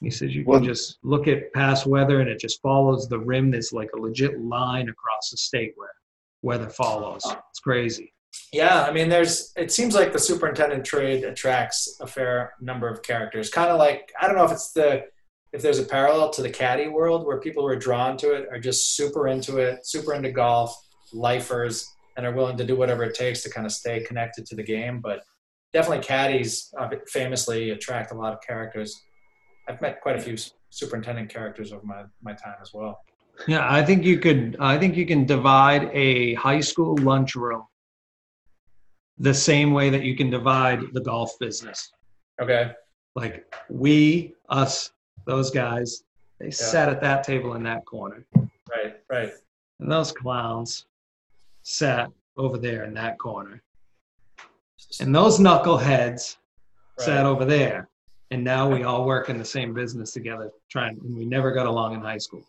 He 0.00 0.10
says 0.10 0.34
you 0.34 0.44
can 0.44 0.52
Well- 0.52 0.60
just 0.60 0.98
look 1.02 1.28
at 1.28 1.52
past 1.52 1.86
weather 1.86 2.20
and 2.20 2.28
it 2.28 2.40
just 2.40 2.62
follows 2.62 3.08
the 3.08 3.18
rim. 3.18 3.50
There's 3.50 3.72
like 3.72 3.90
a 3.94 4.00
legit 4.00 4.40
line 4.40 4.88
across 4.88 5.30
the 5.30 5.36
state 5.36 5.72
where 5.76 5.92
weather 6.42 6.70
follows. 6.70 7.22
It's 7.50 7.60
crazy. 7.60 8.14
Yeah, 8.52 8.84
I 8.84 8.92
mean, 8.92 9.08
there's. 9.08 9.52
It 9.56 9.72
seems 9.72 9.94
like 9.94 10.12
the 10.12 10.18
superintendent 10.18 10.84
trade 10.84 11.24
attracts 11.24 11.96
a 12.00 12.06
fair 12.06 12.54
number 12.60 12.88
of 12.88 13.02
characters. 13.02 13.50
Kind 13.50 13.70
of 13.70 13.78
like 13.78 14.12
I 14.20 14.26
don't 14.26 14.36
know 14.36 14.44
if 14.44 14.52
it's 14.52 14.72
the 14.72 15.04
if 15.52 15.62
there's 15.62 15.78
a 15.78 15.84
parallel 15.84 16.30
to 16.30 16.42
the 16.42 16.50
caddy 16.50 16.88
world 16.88 17.26
where 17.26 17.40
people 17.40 17.62
who 17.62 17.68
are 17.68 17.76
drawn 17.76 18.16
to 18.18 18.32
it 18.32 18.48
are 18.50 18.60
just 18.60 18.94
super 18.94 19.28
into 19.28 19.58
it, 19.58 19.86
super 19.86 20.14
into 20.14 20.30
golf, 20.30 20.74
lifers, 21.12 21.92
and 22.16 22.26
are 22.26 22.32
willing 22.32 22.56
to 22.56 22.64
do 22.64 22.76
whatever 22.76 23.02
it 23.04 23.14
takes 23.14 23.42
to 23.42 23.50
kind 23.50 23.66
of 23.66 23.72
stay 23.72 24.00
connected 24.00 24.46
to 24.46 24.54
the 24.54 24.62
game. 24.62 25.00
But 25.00 25.22
definitely, 25.72 26.04
caddies 26.04 26.72
uh, 26.78 26.88
famously 27.08 27.70
attract 27.70 28.12
a 28.12 28.14
lot 28.14 28.32
of 28.32 28.40
characters. 28.46 29.02
I've 29.68 29.80
met 29.80 30.00
quite 30.00 30.16
a 30.16 30.20
few 30.20 30.36
superintendent 30.70 31.28
characters 31.30 31.72
over 31.72 31.84
my 31.84 32.04
my 32.22 32.32
time 32.32 32.56
as 32.60 32.72
well. 32.72 33.00
Yeah, 33.48 33.66
I 33.68 33.82
think 33.84 34.04
you 34.04 34.18
could. 34.18 34.56
I 34.60 34.78
think 34.78 34.96
you 34.96 35.06
can 35.06 35.24
divide 35.24 35.90
a 35.92 36.34
high 36.34 36.60
school 36.60 36.96
lunchroom 36.98 37.64
the 39.18 39.34
same 39.34 39.72
way 39.72 39.90
that 39.90 40.02
you 40.02 40.16
can 40.16 40.30
divide 40.30 40.80
the 40.92 41.00
golf 41.00 41.38
business. 41.38 41.92
Okay. 42.40 42.72
Like 43.14 43.52
we, 43.68 44.34
us, 44.48 44.92
those 45.26 45.50
guys, 45.50 46.02
they 46.38 46.50
sat 46.50 46.88
at 46.88 47.00
that 47.02 47.22
table 47.24 47.54
in 47.54 47.62
that 47.64 47.84
corner, 47.84 48.24
Right. 48.34 48.96
Right. 49.10 49.32
and 49.78 49.90
those 49.90 50.12
clowns 50.12 50.86
sat 51.62 52.10
over 52.36 52.56
there 52.58 52.84
in 52.84 52.94
that 52.94 53.18
corner, 53.18 53.62
and 55.00 55.14
those 55.14 55.38
knuckleheads 55.38 56.36
sat 56.98 57.24
over 57.26 57.44
there. 57.44 57.88
And 58.32 58.44
now 58.44 58.70
we 58.70 58.84
all 58.84 59.04
work 59.06 59.28
in 59.28 59.38
the 59.38 59.44
same 59.44 59.74
business 59.74 60.12
together, 60.12 60.50
trying. 60.68 60.98
And 61.00 61.16
we 61.16 61.24
never 61.24 61.50
got 61.50 61.66
along 61.66 61.94
in 61.94 62.00
high 62.00 62.18
school. 62.18 62.44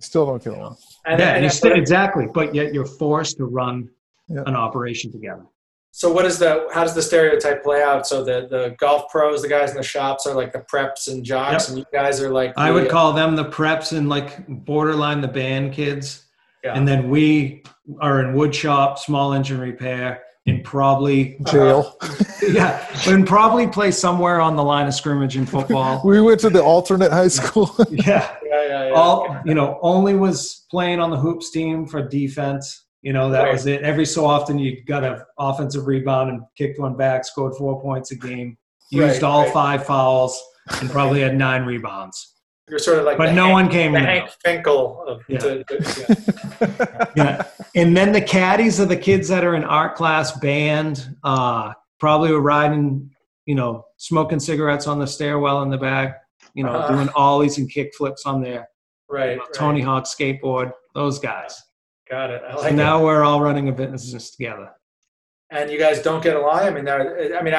Still 0.00 0.26
don't 0.26 0.42
get 0.42 0.54
along. 0.54 0.76
And, 1.06 1.20
yeah, 1.20 1.26
and 1.28 1.34
and 1.36 1.42
you 1.44 1.46
it- 1.46 1.52
st- 1.52 1.76
exactly. 1.78 2.26
But 2.34 2.52
yet 2.54 2.74
you're 2.74 2.84
forced 2.86 3.36
to 3.36 3.44
run 3.44 3.88
Yeah. 4.28 4.42
an 4.46 4.56
operation 4.56 5.12
together. 5.12 5.46
So 5.92 6.12
what 6.12 6.24
is 6.24 6.38
the 6.38 6.66
how 6.72 6.82
does 6.84 6.94
the 6.94 7.02
stereotype 7.02 7.62
play 7.64 7.82
out? 7.82 8.06
So 8.06 8.22
the 8.24 8.46
the 8.48 8.74
golf 8.78 9.10
pros, 9.10 9.42
the 9.42 9.48
guys 9.48 9.70
in 9.70 9.76
the 9.76 9.82
shops 9.82 10.26
are 10.26 10.34
like 10.34 10.52
the 10.52 10.60
preps 10.60 11.08
and 11.08 11.24
jocks, 11.24 11.64
Yep. 11.64 11.68
and 11.68 11.78
you 11.78 11.84
guys 11.92 12.20
are 12.20 12.30
like 12.30 12.52
I 12.56 12.68
the- 12.68 12.74
would 12.74 12.88
call 12.90 13.12
them 13.12 13.36
the 13.36 13.44
preps 13.44 13.96
and 13.96 14.08
like 14.08 14.46
borderline 14.48 15.20
the 15.20 15.28
band 15.28 15.72
kids. 15.72 16.24
Yeah. 16.64 16.74
And 16.74 16.86
then 16.86 17.08
we 17.10 17.64
are 18.00 18.20
in 18.20 18.34
wood 18.34 18.54
shop, 18.54 18.98
small 18.98 19.32
engine 19.32 19.58
repair, 19.58 20.22
and 20.46 20.62
probably 20.62 21.38
Jail. 21.46 21.96
yeah, 22.48 22.86
and 23.06 23.26
probably 23.26 23.66
play 23.66 23.90
somewhere 23.90 24.40
on 24.40 24.56
the 24.56 24.62
line 24.62 24.86
of 24.86 24.94
scrimmage 24.94 25.36
in 25.36 25.44
football. 25.46 26.02
we 26.04 26.20
went 26.20 26.38
to 26.40 26.50
the 26.50 26.62
alternate 26.62 27.10
high 27.10 27.28
school. 27.28 27.74
yeah. 27.90 28.36
yeah, 28.44 28.66
yeah, 28.68 28.88
yeah. 28.88 28.92
All 28.94 29.40
you 29.44 29.54
know, 29.54 29.78
only 29.82 30.14
was 30.14 30.66
playing 30.70 31.00
on 31.00 31.10
the 31.10 31.16
hoops 31.16 31.50
team 31.50 31.86
for 31.86 32.06
defense. 32.06 32.84
You 33.02 33.12
know, 33.14 33.30
that 33.30 33.44
Right. 33.44 33.52
was 33.52 33.66
it. 33.66 33.82
Every 33.82 34.04
so 34.04 34.26
often 34.26 34.58
you 34.58 34.84
got 34.84 35.04
an 35.04 35.22
offensive 35.38 35.86
rebound 35.86 36.30
and 36.30 36.42
kicked 36.56 36.78
one 36.78 36.96
back, 36.96 37.24
scored 37.24 37.54
four 37.56 37.80
points 37.80 38.10
a 38.10 38.16
game, 38.16 38.58
used 38.90 39.22
Right, 39.22 39.22
all 39.22 39.42
right. 39.44 39.52
five 39.52 39.86
fouls, 39.86 40.40
and 40.80 40.90
probably 40.90 41.20
had 41.20 41.34
nine 41.36 41.64
rebounds. 41.64 42.34
You're 42.68 42.78
sort 42.78 42.98
of 42.98 43.04
like 43.06 43.16
But 43.18 43.26
the 43.26 43.32
no 43.32 43.44
Hank, 43.46 43.52
one 43.54 43.68
came 43.70 43.92
the 43.92 43.98
in. 44.00 44.04
Hank 44.04 44.30
Finkel 44.44 45.02
of 45.08 45.22
Yeah. 45.28 45.38
to- 45.38 45.64
to- 45.64 46.16
yeah. 46.60 47.06
yeah. 47.16 47.42
And 47.74 47.96
then 47.96 48.12
the 48.12 48.20
caddies 48.20 48.78
of 48.78 48.88
the 48.88 48.96
kids 48.96 49.28
that 49.28 49.44
are 49.44 49.54
in 49.56 49.64
art 49.64 49.96
class 49.96 50.38
band, 50.38 51.16
uh, 51.24 51.72
probably 51.98 52.30
were 52.32 52.40
riding, 52.40 53.10
you 53.46 53.54
know, 53.54 53.86
smoking 53.96 54.38
cigarettes 54.38 54.86
on 54.86 54.98
the 54.98 55.06
stairwell 55.06 55.62
in 55.62 55.70
the 55.70 55.78
back, 55.78 56.20
you 56.54 56.62
know, 56.64 56.70
Uh-huh. 56.72 56.94
doing 56.94 57.08
ollies 57.16 57.58
and 57.58 57.68
kick 57.70 57.92
flips 57.96 58.24
on 58.26 58.40
there. 58.42 58.68
right, 59.08 59.38
right. 59.40 59.48
Tony 59.52 59.80
Hawk 59.80 60.04
skateboard, 60.04 60.72
those 60.94 61.18
guys. 61.18 61.60
Got 62.10 62.30
it. 62.30 62.42
I 62.46 62.52
So 62.56 62.62
like 62.62 62.72
it. 62.72 62.76
now 62.76 63.02
we're 63.04 63.22
all 63.22 63.40
running 63.40 63.68
a 63.68 63.72
business 63.72 64.30
together. 64.30 64.70
And 65.50 65.70
you 65.70 65.78
guys 65.78 66.02
don't 66.02 66.22
get 66.22 66.36
along. 66.36 66.60
I 66.60 66.70
mean, 66.70 66.84
there- 66.84 67.36
I 67.38 67.42
mean, 67.42 67.54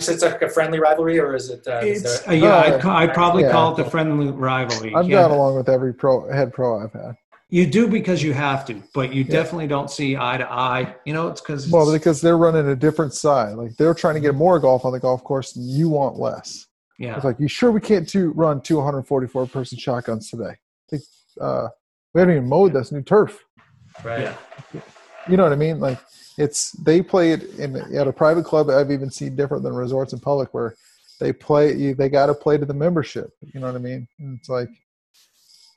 it's 0.00 0.22
like 0.22 0.42
a 0.42 0.48
friendly 0.48 0.78
rivalry, 0.80 1.18
or 1.18 1.34
is 1.34 1.50
it? 1.50 1.66
Uh, 1.66 1.80
is 1.84 2.02
there- 2.02 2.28
uh, 2.28 2.32
yeah, 2.32 2.48
Uh, 2.56 2.60
I'd, 2.76 2.80
ca- 2.80 2.96
I'd 2.96 3.14
probably 3.14 3.42
yeah. 3.42 3.52
call 3.52 3.72
it 3.72 3.82
the 3.82 3.90
friendly 3.90 4.30
rivalry. 4.30 4.94
I've 4.94 5.08
Yeah. 5.08 5.22
gone 5.22 5.32
along 5.32 5.56
with 5.56 5.68
every 5.68 5.92
pro 5.92 6.30
head 6.30 6.52
pro 6.52 6.80
I've 6.82 6.92
had. 6.92 7.16
You 7.50 7.66
do 7.66 7.88
because 7.88 8.22
you 8.22 8.34
have 8.34 8.66
to, 8.66 8.82
but 8.92 9.12
you 9.14 9.24
definitely 9.24 9.68
don't 9.68 9.90
see 9.90 10.16
eye 10.18 10.36
to 10.36 10.52
eye. 10.52 10.94
You 11.06 11.14
know, 11.14 11.28
it's 11.28 11.40
because 11.40 11.70
Well, 11.70 11.90
because 11.90 12.20
they're 12.20 12.36
running 12.36 12.68
a 12.68 12.76
different 12.76 13.14
side. 13.14 13.54
Like 13.54 13.74
they're 13.76 13.94
trying 13.94 14.14
to 14.14 14.20
get 14.20 14.34
more 14.34 14.58
golf 14.58 14.84
on 14.84 14.92
the 14.92 15.00
golf 15.00 15.24
course, 15.24 15.56
and 15.56 15.64
you 15.64 15.88
want 15.88 16.18
less. 16.18 16.66
yeah, 16.98 17.14
It's 17.16 17.24
like, 17.24 17.38
you 17.40 17.48
sure 17.48 17.70
we 17.70 17.80
can't 17.80 18.06
two, 18.08 18.32
run 18.32 18.60
244 18.60 19.46
person 19.46 19.78
shotguns 19.78 20.28
today? 20.30 20.56
Like, 20.92 21.00
uh, 21.40 21.68
we 22.12 22.20
haven't 22.20 22.36
even 22.36 22.48
mowed 22.48 22.72
this 22.74 22.90
new 22.92 23.02
turf. 23.02 23.44
Right. 24.04 24.20
yeah, 24.74 24.80
You 25.28 25.36
know 25.36 25.42
what 25.42 25.52
I 25.52 25.56
mean? 25.56 25.80
Like, 25.80 25.98
it's 26.36 26.72
they 26.72 27.02
play 27.02 27.32
it 27.32 27.42
in 27.58 27.76
at 27.96 28.06
a 28.06 28.12
private 28.12 28.44
club. 28.44 28.70
I've 28.70 28.92
even 28.92 29.10
seen 29.10 29.34
different 29.34 29.64
than 29.64 29.74
resorts 29.74 30.12
in 30.12 30.20
public 30.20 30.54
where 30.54 30.74
they 31.20 31.32
play. 31.32 31.74
You, 31.74 31.94
they 31.94 32.08
got 32.08 32.26
to 32.26 32.34
play 32.34 32.58
to 32.58 32.64
the 32.64 32.74
membership. 32.74 33.30
You 33.52 33.60
know 33.60 33.66
what 33.66 33.74
I 33.74 33.80
mean? 33.80 34.06
And 34.20 34.38
it's 34.38 34.48
like, 34.48 34.68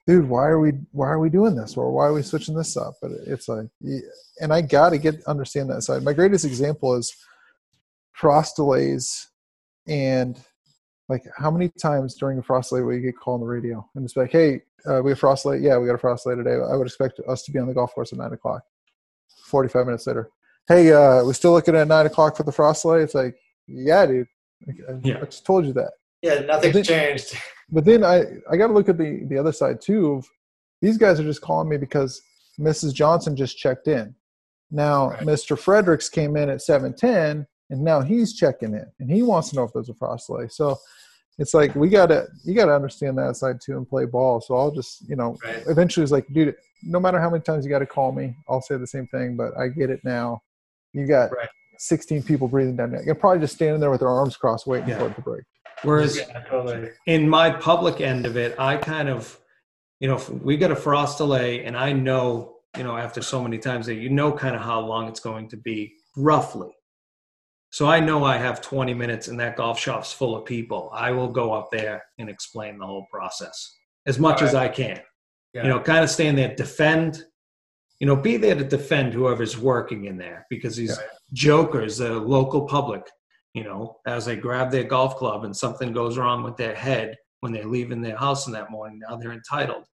dude, 0.05 0.30
why 0.30 0.45
are 0.45 0.59
we 0.59 0.74
why 0.91 1.07
are 1.07 1.19
we 1.19 1.30
doing 1.30 1.55
this? 1.55 1.76
Or 1.78 1.91
why 1.91 2.05
are 2.05 2.13
we 2.13 2.22
switching 2.22 2.55
this 2.55 2.78
up? 2.78 2.93
But 3.01 3.11
it's 3.26 3.49
like, 3.49 3.67
and 4.39 4.53
I 4.53 4.61
got 4.61 4.91
to 4.91 4.99
get 4.99 5.24
understand 5.26 5.69
that 5.72 5.82
side. 5.82 6.03
My 6.03 6.13
greatest 6.13 6.45
example 6.45 6.95
is 6.95 7.15
frost 8.13 8.55
delays 8.55 9.30
and 9.88 10.39
like 11.09 11.24
how 11.36 11.49
many 11.49 11.69
times 11.69 12.15
during 12.15 12.38
a 12.38 12.43
frost 12.43 12.69
delay 12.69 12.82
will 12.82 12.93
you 12.93 13.01
get 13.01 13.17
called 13.17 13.41
on 13.41 13.47
the 13.47 13.51
radio 13.51 13.88
and 13.95 14.05
it's 14.05 14.15
like, 14.15 14.32
hey, 14.32 14.61
uh, 14.89 15.01
we 15.03 15.11
have 15.11 15.19
frost 15.19 15.43
delay. 15.43 15.59
Yeah, 15.59 15.77
we 15.77 15.88
got 15.88 15.95
a 15.95 15.99
frost 15.99 16.23
delay 16.23 16.36
today. 16.36 16.55
I 16.55 16.75
would 16.75 16.88
expect 16.88 17.19
us 17.27 17.43
to 17.43 17.51
be 17.51 17.59
on 17.59 17.67
the 17.67 17.73
golf 17.73 17.93
course 17.93 18.11
at 18.11 18.19
nine 18.19 18.34
o'clock. 18.34 18.63
Forty-five 19.45 19.86
minutes 19.86 20.07
later, 20.07 20.29
hey, 20.67 20.91
uh, 20.91 21.23
we're 21.25 21.34
still 21.34 21.51
looking 21.51 21.75
at 21.75 21.88
nine 21.88 22.05
o'clock 22.05 22.38
for 22.38 22.43
the 22.43 22.51
frost 22.51 22.82
delay. 22.84 23.01
It's 23.01 23.15
like, 23.15 23.36
yeah, 23.67 24.05
dude. 24.05 24.27
I, 24.67 24.93
Yeah. 25.03 25.17
I 25.21 25.25
just 25.25 25.45
told 25.45 25.65
you 25.65 25.73
that. 25.73 25.91
Yeah, 26.21 26.39
nothing's 26.41 26.73
But 26.75 26.86
changed. 26.86 27.36
But 27.69 27.86
then 27.86 28.03
I, 28.03 28.23
I 28.51 28.57
got 28.57 28.67
to 28.67 28.73
look 28.73 28.89
at 28.89 28.97
the, 28.97 29.25
the 29.27 29.38
other 29.38 29.51
side 29.51 29.82
too. 29.82 30.15
Of 30.15 30.27
these 30.82 30.97
guys 30.97 31.19
are 31.19 31.23
just 31.23 31.41
calling 31.41 31.69
me 31.69 31.77
because 31.77 32.21
Mrs. 32.59 32.93
Johnson 32.93 33.36
just 33.36 33.57
checked 33.57 33.88
in. 33.88 34.13
Now 34.69 35.09
Right. 35.09 35.21
Mr. 35.21 35.57
Fredericks 35.57 36.09
came 36.09 36.36
in 36.38 36.49
at 36.49 36.61
seven 36.61 36.93
ten, 36.95 37.47
and 37.69 37.82
now 37.84 38.01
he's 38.01 38.36
checking 38.36 38.73
in, 38.73 38.86
and 38.99 39.09
he 39.11 39.23
wants 39.23 39.49
to 39.49 39.55
know 39.55 39.63
if 39.63 39.73
there's 39.73 39.89
a 39.89 39.93
frost 39.95 40.27
delay. 40.27 40.47
So 40.49 40.77
it's 41.39 41.53
like 41.53 41.73
we 41.75 41.89
gotta 41.89 42.27
you 42.43 42.53
gotta 42.53 42.73
understand 42.73 43.17
that 43.17 43.36
side 43.38 43.59
too 43.61 43.77
and 43.77 43.88
play 43.88 44.05
ball. 44.05 44.41
So 44.41 44.55
I'll 44.55 44.71
just 44.71 45.07
you 45.09 45.15
know 45.15 45.38
Right. 45.43 45.63
eventually 45.67 46.03
it's 46.03 46.11
like, 46.11 46.27
dude, 46.34 46.55
no 46.84 46.99
matter 46.99 47.19
how 47.19 47.29
many 47.29 47.41
times 47.43 47.63
you 47.65 47.71
got 47.71 47.79
to 47.79 47.86
call 47.86 48.11
me, 48.11 48.36
I'll 48.49 48.61
say 48.61 48.77
the 48.77 48.88
same 48.88 49.07
thing. 49.07 49.36
But 49.38 49.57
I 49.57 49.67
get 49.67 49.89
it 49.89 50.01
now. 50.03 50.41
You 50.93 51.07
got 51.07 51.32
Right. 51.32 51.47
16 51.77 52.21
people 52.23 52.47
breathing 52.47 52.75
down 52.75 52.91
there. 52.91 53.03
You're 53.03 53.15
probably 53.15 53.39
just 53.39 53.55
standing 53.55 53.79
there 53.79 53.89
with 53.91 54.01
their 54.01 54.09
arms 54.09 54.38
crossed, 54.38 54.67
waiting 54.67 54.89
Yeah. 54.89 54.99
for 54.99 55.07
it 55.07 55.15
to 55.15 55.21
break. 55.21 55.43
Whereas 55.84 56.17
Yeah, 56.17 56.41
totally. 56.49 56.89
in 57.07 57.27
my 57.27 57.49
public 57.49 58.01
end 58.01 58.25
of 58.27 58.38
it, 58.38 58.55
I 58.59 58.77
kind 58.77 59.09
of, 59.09 59.39
you 59.99 60.07
know, 60.07 60.15
if 60.15 60.29
we 60.29 60.57
got 60.57 60.69
a 60.71 60.75
frost 60.75 61.17
delay, 61.17 61.63
and 61.65 61.75
I 61.77 61.91
know, 61.93 62.57
you 62.77 62.84
know, 62.84 62.97
after 62.97 63.21
so 63.21 63.41
many 63.41 63.57
times 63.57 63.86
that 63.88 63.95
you 63.95 64.09
know 64.09 64.32
kind 64.32 64.55
of 64.55 64.61
how 64.61 64.79
long 64.82 65.07
it's 65.07 65.19
going 65.19 65.47
to 65.49 65.57
be 65.57 65.95
roughly. 66.15 66.69
So 67.72 67.88
I 67.88 68.01
know 68.01 68.26
I 68.26 68.38
have 68.38 68.61
20 68.61 68.93
minutes 68.93 69.30
and 69.30 69.39
that 69.39 69.55
golf 69.55 69.80
shop's 69.80 70.11
full 70.11 70.36
of 70.36 70.45
people. 70.45 70.89
I 70.93 71.11
will 71.11 71.30
go 71.30 71.53
up 71.53 71.72
there 71.72 72.03
and 72.19 72.30
explain 72.30 72.78
the 72.78 72.86
whole 72.86 73.07
process 73.09 73.76
as 74.05 74.19
much 74.19 74.41
as 74.41 74.53
I 74.53 74.67
can. 74.67 74.99
Yeah. 75.53 75.63
You 75.63 75.69
know, 75.69 75.80
kind 75.80 76.03
of 76.03 76.09
stand 76.09 76.38
there, 76.38 76.53
defend, 76.53 77.24
you 77.99 78.07
know, 78.07 78.15
be 78.15 78.36
there 78.36 78.55
to 78.55 78.63
defend 78.65 79.13
whoever's 79.13 79.57
working 79.57 80.05
in 80.05 80.17
there 80.17 80.45
because 80.49 80.76
these 80.76 80.97
Yeah. 80.97 81.05
jokers, 81.32 81.97
the 81.97 82.11
local 82.13 82.65
public, 82.65 83.03
you 83.53 83.63
know, 83.63 83.99
as 84.05 84.26
they 84.26 84.36
grab 84.36 84.69
their 84.69 84.84
golf 84.84 85.15
club 85.15 85.45
and 85.45 85.55
something 85.55 85.93
goes 85.93 86.17
wrong 86.17 86.43
with 86.43 86.57
their 86.57 86.76
head 86.76 87.17
when 87.39 87.53
they 87.53 87.63
leave 87.63 87.91
in 87.91 88.01
their 88.01 88.17
house 88.17 88.47
in 88.47 88.53
that 88.53 88.69
morning, 88.69 88.99
now 88.99 89.15
they're 89.15 89.32
entitled. 89.32 89.86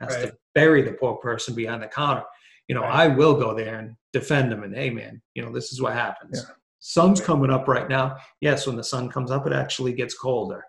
Has 0.00 0.14
Right. 0.14 0.26
to 0.26 0.36
bury 0.54 0.82
the 0.82 0.92
poor 0.92 1.16
person 1.16 1.54
behind 1.54 1.82
the 1.82 1.88
counter. 1.88 2.24
You 2.68 2.76
know, 2.76 2.82
Right. 2.82 2.94
I 2.94 3.08
will 3.08 3.34
go 3.34 3.54
there 3.54 3.78
and 3.80 3.96
defend 4.12 4.52
them 4.52 4.62
and 4.62 4.74
hey 4.74 4.90
man, 4.90 5.20
you 5.34 5.42
know, 5.42 5.52
this 5.52 5.72
is 5.72 5.80
what 5.82 5.94
happens. 5.94 6.44
Yeah. 6.48 6.54
Sun's 6.86 7.18
coming 7.18 7.50
up 7.50 7.66
right 7.66 7.88
now. 7.88 8.18
Yes, 8.42 8.66
when 8.66 8.76
the 8.76 8.84
sun 8.84 9.08
comes 9.08 9.30
up, 9.30 9.46
it 9.46 9.54
actually 9.54 9.94
gets 9.94 10.12
colder. 10.12 10.62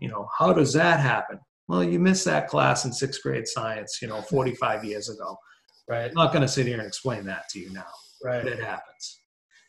You 0.00 0.08
know, 0.08 0.26
how 0.38 0.54
does 0.54 0.72
that 0.72 0.98
happen? 0.98 1.38
Well, 1.68 1.84
you 1.84 1.98
missed 1.98 2.24
that 2.24 2.48
class 2.48 2.86
in 2.86 2.92
sixth 2.92 3.22
grade 3.22 3.46
science, 3.46 3.98
you 4.00 4.08
know, 4.08 4.22
45 4.22 4.82
years 4.86 5.10
ago. 5.10 5.36
Right. 5.86 6.06
I'm 6.08 6.14
not 6.14 6.32
going 6.32 6.40
to 6.40 6.48
sit 6.48 6.66
here 6.66 6.78
and 6.78 6.86
explain 6.86 7.26
that 7.26 7.50
to 7.50 7.58
you 7.58 7.70
now, 7.70 7.84
Right. 8.24 8.42
but 8.42 8.50
it 8.50 8.60
happens. 8.60 9.18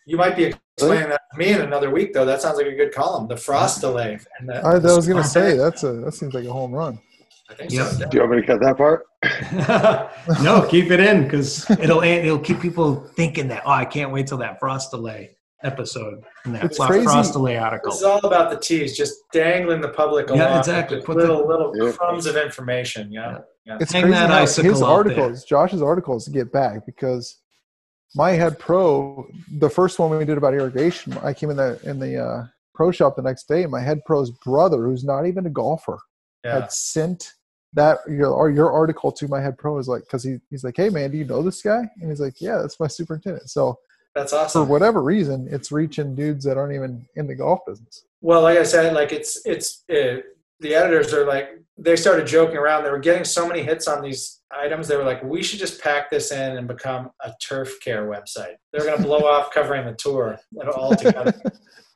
You 0.05 0.15
might 0.15 0.37
be 0.37 0.45
explaining 0.77 1.09
that 1.09 1.19
to 1.33 1.37
me 1.37 1.49
in 1.49 1.59
another 1.59 1.89
week, 1.89 2.13
though. 2.13 2.23
That 2.23 2.41
sounds 2.41 2.55
like 2.55 2.67
a 2.67 2.75
good 2.75 2.93
column. 2.93 3.27
The 3.27 3.35
frost 3.35 3.81
delay. 3.81 4.17
And 4.39 4.47
the, 4.47 4.65
I, 4.65 4.75
I 4.75 4.95
was 4.95 5.05
gonna 5.05 5.21
say 5.21 5.57
that's 5.57 5.83
a 5.83 5.91
that 6.05 6.13
seems 6.13 6.33
like 6.33 6.45
a 6.45 6.51
home 6.51 6.71
run. 6.71 6.97
I 7.49 7.55
think 7.55 7.71
Yep. 7.71 7.87
so. 7.87 8.09
Do 8.09 8.17
you 8.17 8.21
want 8.23 8.35
me 8.35 8.41
to 8.41 8.47
cut 8.47 8.61
that 8.61 8.77
part? 8.77 9.05
no, 10.43 10.65
keep 10.69 10.91
it 10.91 11.01
in 11.01 11.23
because 11.25 11.69
it'll 11.71 12.01
it'll 12.03 12.39
keep 12.39 12.61
people 12.61 12.95
thinking 13.17 13.49
that 13.49 13.63
oh, 13.65 13.71
I 13.71 13.83
can't 13.83 14.11
wait 14.13 14.27
till 14.27 14.37
that 14.37 14.59
frost 14.61 14.91
delay 14.91 15.35
episode 15.63 16.23
and 16.45 16.55
that 16.55 16.63
It's 16.63 16.77
frost, 16.77 16.91
crazy. 16.91 17.05
frost 17.05 17.35
article. 17.35 17.91
This 17.91 17.99
is 17.99 18.03
all 18.05 18.19
about 18.25 18.49
the 18.49 18.57
tease, 18.57 18.95
just 18.95 19.15
dangling 19.33 19.81
the 19.81 19.89
public 19.89 20.29
along. 20.29 20.39
Yeah, 20.39 20.59
exactly. 20.59 20.97
with 20.97 21.05
Put 21.05 21.17
the- 21.17 21.23
little 21.27 21.47
little 21.47 21.71
Yeah. 21.75 21.91
crumbs 21.91 22.25
of 22.25 22.37
information. 22.37 23.11
Yeah. 23.11 23.39
yeah. 23.65 23.77
It's 23.81 23.91
Hang 23.91 24.03
crazy 24.03 24.15
that 24.17 24.29
how 24.29 24.43
icicle 24.43 24.71
his 24.71 24.81
out 24.81 24.89
articles, 24.89 25.43
Josh's 25.43 25.81
articles, 25.81 26.27
get 26.29 26.51
back 26.51 26.85
because 26.85 27.37
my 28.15 28.31
head 28.31 28.57
pro, 28.57 29.27
the 29.59 29.69
first 29.69 29.99
one 29.99 30.09
we 30.17 30.25
did 30.25 30.37
about 30.37 30.53
irrigation, 30.53 31.13
I 31.23 31.33
came 31.33 31.49
in 31.49 31.57
the 31.57 31.79
in 31.83 31.99
the 31.99 32.17
uh, 32.23 32.45
pro 32.73 32.91
shop 32.91 33.15
the 33.15 33.21
next 33.21 33.47
day, 33.47 33.63
and 33.63 33.71
my 33.71 33.81
head 33.81 34.03
pro's 34.05 34.31
brother, 34.31 34.83
who's 34.85 35.03
not 35.03 35.25
even 35.27 35.45
a 35.45 35.49
golfer, 35.49 35.99
Yeah. 36.43 36.61
had 36.61 36.71
sent 36.71 37.33
that 37.73 37.99
your 38.09 38.31
or 38.31 38.49
your 38.49 38.71
article 38.71 39.11
to 39.11 39.27
my 39.27 39.39
head 39.41 39.55
pro 39.57 39.77
is 39.77 39.87
like 39.87 40.01
because 40.01 40.23
he, 40.23 40.37
he's 40.49 40.63
like 40.63 40.75
hey 40.75 40.89
man 40.89 41.11
do 41.11 41.17
you 41.19 41.23
know 41.25 41.43
this 41.43 41.61
guy 41.61 41.87
and 42.01 42.09
he's 42.09 42.19
like 42.19 42.41
yeah 42.41 42.57
that's 42.57 42.79
my 42.79 42.87
superintendent 42.87 43.47
so 43.47 43.77
That's 44.19 44.33
awesome. 44.33 44.65
for 44.65 44.69
whatever 44.69 45.01
reason 45.01 45.47
it's 45.49 45.71
reaching 45.71 46.15
dudes 46.15 46.43
that 46.45 46.57
aren't 46.57 46.73
even 46.73 47.05
in 47.15 47.27
the 47.27 47.35
golf 47.35 47.59
business 47.65 48.03
Well, 48.21 48.41
like 48.41 48.57
I 48.57 48.63
said, 48.63 48.93
like 48.93 49.11
it's 49.11 49.41
it's 49.45 49.83
uh, 49.89 50.21
the 50.59 50.75
editors 50.75 51.13
are 51.13 51.25
like 51.25 51.49
they 51.77 51.95
started 51.95 52.27
joking 52.27 52.57
around. 52.57 52.83
They 52.83 52.91
were 52.91 52.99
getting 52.99 53.23
so 53.23 53.47
many 53.47 53.63
hits 53.63 53.87
on 53.87 54.01
these 54.01 54.41
items. 54.51 54.87
They 54.87 54.97
were 54.97 55.05
like, 55.05 55.23
we 55.23 55.41
should 55.41 55.59
just 55.59 55.81
pack 55.81 56.09
this 56.09 56.31
in 56.31 56.57
and 56.57 56.67
become 56.67 57.11
a 57.23 57.31
turf 57.41 57.79
care 57.81 58.09
website. 58.09 58.55
They're 58.71 58.83
going 58.83 58.97
to 58.97 59.03
blow 59.03 59.19
off 59.19 59.51
covering 59.53 59.85
the 59.85 59.93
tour 59.93 60.37
all 60.75 60.95
together. 60.95 61.33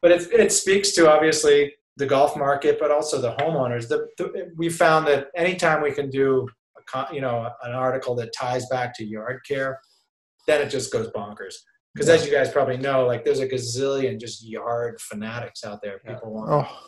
but 0.02 0.12
it 0.12 0.32
it 0.32 0.52
speaks 0.52 0.92
to 0.94 1.12
obviously 1.12 1.74
the 1.98 2.06
golf 2.06 2.38
market, 2.38 2.78
but 2.80 2.90
also 2.90 3.22
the 3.22 3.36
homeowners. 3.36 3.88
The, 3.88 4.08
the, 4.18 4.52
we 4.56 4.70
found 4.70 5.06
that 5.08 5.28
anytime 5.36 5.82
we 5.84 5.92
can 5.92 6.10
do 6.10 6.48
a 6.78 6.82
con, 6.90 7.14
you 7.14 7.22
know 7.22 7.50
an 7.64 7.74
article 7.74 8.16
that 8.16 8.32
ties 8.34 8.66
back 8.70 8.96
to 8.96 9.06
yard 9.06 9.42
care, 9.48 9.80
then 10.48 10.62
it 10.62 10.70
just 10.70 10.92
goes 10.92 11.10
bonkers. 11.10 11.56
Because 11.94 12.10
as 12.10 12.26
you 12.26 12.32
guys 12.32 12.50
probably 12.50 12.78
know, 12.78 13.06
like 13.06 13.24
there's 13.24 13.40
a 13.40 13.48
gazillion 13.48 14.20
just 14.20 14.44
yard 14.44 15.00
fanatics 15.00 15.64
out 15.64 15.82
there. 15.82 16.00
People 16.00 16.34
want 16.34 16.50
oh. 16.50 16.80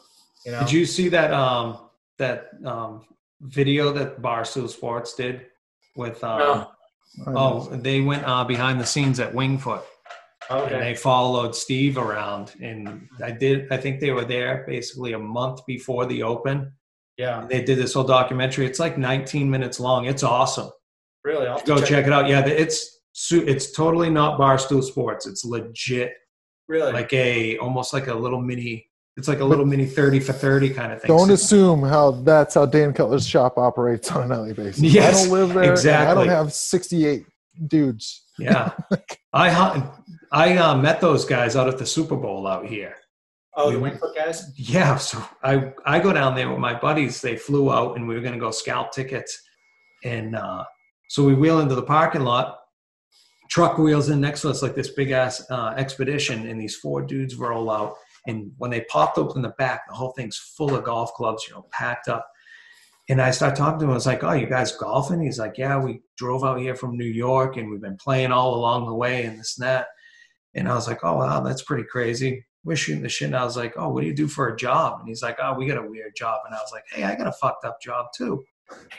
you 0.46 0.52
know, 0.52 0.60
Did 0.62 0.72
you 0.72 0.86
see 0.86 1.10
that 1.10 1.32
um 1.32 1.90
that 2.18 2.50
um 2.66 3.06
video 3.42 3.92
that 3.94 4.22
Barstool 4.22 4.70
Sports 4.70 5.14
did 5.14 5.46
with 5.96 6.24
um 6.24 6.40
No. 6.40 7.28
oh 7.28 7.70
they 7.76 8.02
went 8.02 8.24
uh 8.26 8.44
behind 8.44 8.80
the 8.80 8.86
scenes 8.86 9.20
at 9.20 9.34
Winged 9.34 9.62
Foot. 9.62 9.84
And 10.50 10.82
they 10.82 10.96
followed 10.96 11.56
Steve 11.56 11.98
around 11.98 12.54
and 12.62 13.08
I 13.24 13.32
did 13.32 13.72
I 13.72 13.78
think 13.78 14.00
they 14.00 14.12
were 14.12 14.26
there 14.26 14.64
basically 14.68 15.14
a 15.14 15.20
month 15.20 15.66
before 15.66 16.06
the 16.06 16.24
open. 16.24 16.74
Yeah, 17.18 17.42
and 17.42 17.50
they 17.50 17.64
did 17.64 17.78
this 17.78 17.94
whole 17.94 18.04
documentary. 18.04 18.66
It's 18.66 18.80
like 18.80 18.98
19 18.98 19.50
minutes 19.50 19.80
long. 19.80 20.06
It's 20.06 20.22
awesome. 20.22 20.70
Really. 21.24 21.48
I'll 21.48 21.64
go 21.64 21.82
check 21.82 22.08
it 22.08 22.12
out. 22.12 22.28
yeah 22.28 22.46
it's 22.46 22.95
su- 22.95 22.95
it's 23.32 23.72
totally 23.72 24.10
not 24.10 24.40
Barstool 24.40 24.84
Sports 24.84 25.26
it's 25.26 25.46
legit 25.46 26.14
Really, 26.68 26.92
like 26.92 27.14
a 27.14 27.58
almost 27.60 27.94
like 27.94 28.08
a 28.08 28.14
little 28.14 28.42
mini 28.42 28.88
it's 29.18 29.28
like 29.28 29.40
a 29.40 29.46
little 29.46 29.66
mini 29.66 29.86
30 29.86 30.20
for 30.20 30.34
30 30.34 30.72
kind 30.72 30.92
of 30.92 31.02
thing 31.02 31.08
don't 31.10 31.28
So- 31.28 31.34
assume 31.34 31.84
how 31.84 32.12
that's 32.12 32.56
how 32.56 32.66
dan 32.66 32.92
cutler's 32.94 33.28
shop 33.28 33.58
operates 33.58 34.12
on 34.12 34.24
an 34.24 34.30
nightly 34.30 34.54
basis 34.54 34.82
Yes, 34.82 35.16
i 35.16 35.22
don't 35.24 35.32
live 35.32 35.54
there 35.54 35.74
and 35.74 36.10
i 36.10 36.14
don't 36.14 36.28
have 36.28 36.52
68 36.54 37.26
dudes 37.68 38.24
Yeah, 38.38 38.72
I 39.34 39.90
I 40.32 40.58
uh, 40.58 40.76
met 40.78 41.00
those 41.00 41.24
guys 41.24 41.56
out 41.56 41.70
at 41.70 41.78
the 41.78 41.86
Super 41.86 42.18
Bowl 42.18 42.46
out 42.48 42.66
here. 42.66 42.96
oh, 43.56 43.72
the 43.72 43.80
Winged 43.80 44.00
Foot 44.00 44.14
guys. 44.14 44.52
Yeah, 44.58 44.98
so 44.98 45.24
I 45.42 45.72
I 45.86 46.00
go 46.00 46.12
down 46.12 46.36
there 46.36 46.50
with 46.50 46.60
my 46.60 46.74
buddies. 46.78 47.22
They 47.22 47.38
flew 47.38 47.72
out 47.72 47.96
and 47.96 48.06
we 48.06 48.16
were 48.16 48.20
gonna 48.22 48.40
go 48.40 48.52
scalp 48.52 48.92
tickets, 48.92 49.42
and 50.04 50.36
uh, 50.36 50.66
so 51.08 51.24
we 51.24 51.34
wheel 51.34 51.62
into 51.62 51.76
the 51.76 51.84
parking 51.84 52.22
lot. 52.26 52.58
Truck 53.50 53.78
wheels 53.78 54.10
in 54.10 54.20
next 54.20 54.42
to 54.42 54.50
us 54.50 54.62
like 54.62 54.76
this 54.76 54.90
big 54.90 55.12
ass 55.12 55.46
uh, 55.50 55.74
expedition, 55.78 56.48
and 56.48 56.60
these 56.60 56.76
four 56.76 57.02
dudes 57.02 57.36
roll 57.36 57.70
out. 57.70 57.96
And 58.28 58.52
when 58.58 58.72
they 58.72 58.82
popped 58.82 59.18
open 59.18 59.42
the 59.42 59.50
back, 59.50 59.88
the 59.88 59.94
whole 59.94 60.12
thing's 60.12 60.38
full 60.38 60.76
of 60.76 60.84
golf 60.84 61.14
clubs, 61.14 61.44
you 61.48 61.54
know, 61.54 61.68
packed 61.72 62.08
up. 62.08 62.28
And 63.08 63.22
I 63.22 63.30
start 63.32 63.56
talking 63.56 63.80
to 63.80 63.86
him. 63.86 63.92
I 63.92 63.94
was 63.94 64.08
like, 64.08 64.24
"Oh, 64.24 64.34
you 64.34 64.48
guys 64.48 64.76
golfing?" 64.76 65.22
He's 65.22 65.38
like, 65.38 65.58
"Yeah, 65.58 65.78
we 65.78 66.02
drove 66.18 66.44
out 66.44 66.60
here 66.60 66.76
from 66.76 66.98
New 66.98 67.06
York, 67.06 67.56
and 67.58 67.70
we've 67.70 67.82
been 67.82 67.98
playing 67.98 68.32
all 68.32 68.56
along 68.56 68.88
the 68.88 68.96
way, 68.96 69.26
and 69.26 69.40
this 69.40 69.58
and 69.58 69.68
that." 69.68 69.88
And 70.56 70.68
I 70.68 70.74
was 70.74 70.88
like, 70.88 71.04
"Oh, 71.04 71.18
wow, 71.18 71.42
that's 71.42 71.62
pretty 71.62 71.84
crazy." 71.84 72.44
We're 72.64 72.76
shooting 72.76 73.04
the 73.04 73.10
shit. 73.10 73.28
And 73.28 73.36
I 73.36 73.44
was 73.44 73.58
like, 73.58 73.76
"Oh, 73.78 73.90
what 73.90 74.02
do 74.02 74.08
you 74.08 74.16
do 74.16 74.28
for 74.28 74.48
a 74.48 74.58
job?" 74.58 75.00
And 75.00 75.08
he's 75.08 75.22
like, 75.22 75.38
"Oh, 75.40 75.54
we 75.54 75.68
got 75.68 75.78
a 75.78 75.88
weird 75.88 76.14
job." 76.16 76.42
And 76.46 76.56
I 76.56 76.58
was 76.58 76.72
like, 76.72 76.84
"Hey, 76.92 77.04
I 77.04 77.16
got 77.16 77.28
a 77.28 77.32
fucked 77.32 77.64
up 77.64 77.80
job 77.80 78.08
too." 78.18 78.44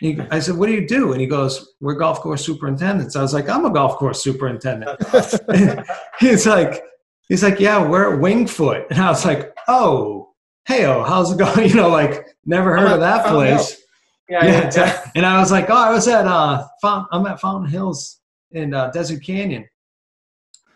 He, 0.01 0.21
I 0.31 0.39
said, 0.41 0.57
"What 0.57 0.67
do 0.67 0.73
you 0.73 0.87
do?" 0.87 1.12
And 1.12 1.21
he 1.21 1.27
goes, 1.27 1.75
"We're 1.81 1.95
golf 1.95 2.21
course 2.21 2.45
superintendents." 2.45 3.17
I 3.17 3.23
was 3.23 3.33
like, 3.33 3.49
"I'm 3.49 3.64
a 3.64 3.71
golf 3.73 3.97
course 3.97 4.23
superintendent." 4.23 5.01
he's 6.21 6.47
like, 6.47 6.83
he's 7.29 7.43
like, 7.43 7.59
"Yeah, 7.61 7.87
we're 7.87 8.14
at 8.14 8.21
Winged 8.21 8.51
Foot," 8.51 8.87
and 8.91 8.99
I 8.99 9.09
was 9.09 9.25
like, 9.25 9.53
"Oh, 9.69 10.35
hey, 10.67 10.85
oh, 10.85 11.03
how's 11.03 11.33
it 11.33 11.39
going?" 11.39 11.69
You 11.69 11.77
know, 11.77 11.89
like 11.89 12.27
never 12.45 12.77
heard 12.77 12.89
I'm 12.89 12.95
of 12.95 13.01
that 13.01 13.27
place. 13.27 13.83
Yeah, 14.29 14.45
Yeah, 14.45 14.51
yeah, 14.51 14.67
exactly. 14.67 15.12
And 15.17 15.27
I 15.27 15.41
was 15.41 15.51
like, 15.51 15.71
"Oh, 15.71 15.75
I 15.75 15.91
was 15.91 16.07
at 16.09 16.27
uh, 16.27 16.67
Fount- 16.83 17.09
I'm 17.12 17.27
at 17.27 17.41
Fountain 17.41 17.71
Hills 17.71 18.21
in 18.53 18.75
uh, 18.75 18.91
Desert 18.91 19.23
Canyon," 19.23 19.67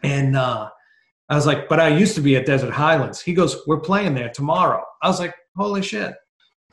and 0.03 0.37
uh, 0.37 0.71
I 1.29 1.35
was 1.35 1.47
like, 1.47 1.69
"But 1.69 1.79
I 1.79 1.89
used 1.89 2.15
to 2.15 2.23
be 2.23 2.37
at 2.37 2.47
Desert 2.47 2.73
Highlands." 2.73 3.21
He 3.21 3.35
goes, 3.35 3.63
"We're 3.67 3.81
playing 3.81 4.15
there 4.15 4.31
tomorrow." 4.31 4.83
I 5.03 5.09
was 5.09 5.21
like, 5.21 5.35
"Holy 5.57 5.83
shit!" 5.83 6.15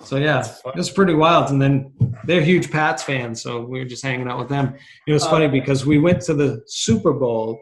So 0.04 0.18
yeah, 0.18 0.42
That's 0.42 0.62
fun. 0.62 0.74
it 0.74 0.78
was 0.78 0.90
pretty 0.90 1.14
wild. 1.16 1.50
And 1.52 1.62
then 1.62 1.94
they're 2.26 2.42
huge 2.42 2.70
Pats 2.72 3.04
fans, 3.04 3.42
so 3.42 3.62
we 3.62 3.80
were 3.80 3.86
just 3.86 4.04
hanging 4.04 4.28
out 4.28 4.38
with 4.40 4.50
them. 4.50 4.76
It 5.08 5.14
was 5.14 5.26
funny 5.26 5.46
Oh. 5.46 5.50
because 5.50 5.86
we 5.86 5.98
went 5.98 6.22
to 6.24 6.34
the 6.34 6.62
Super 6.68 7.14
Bowl 7.14 7.60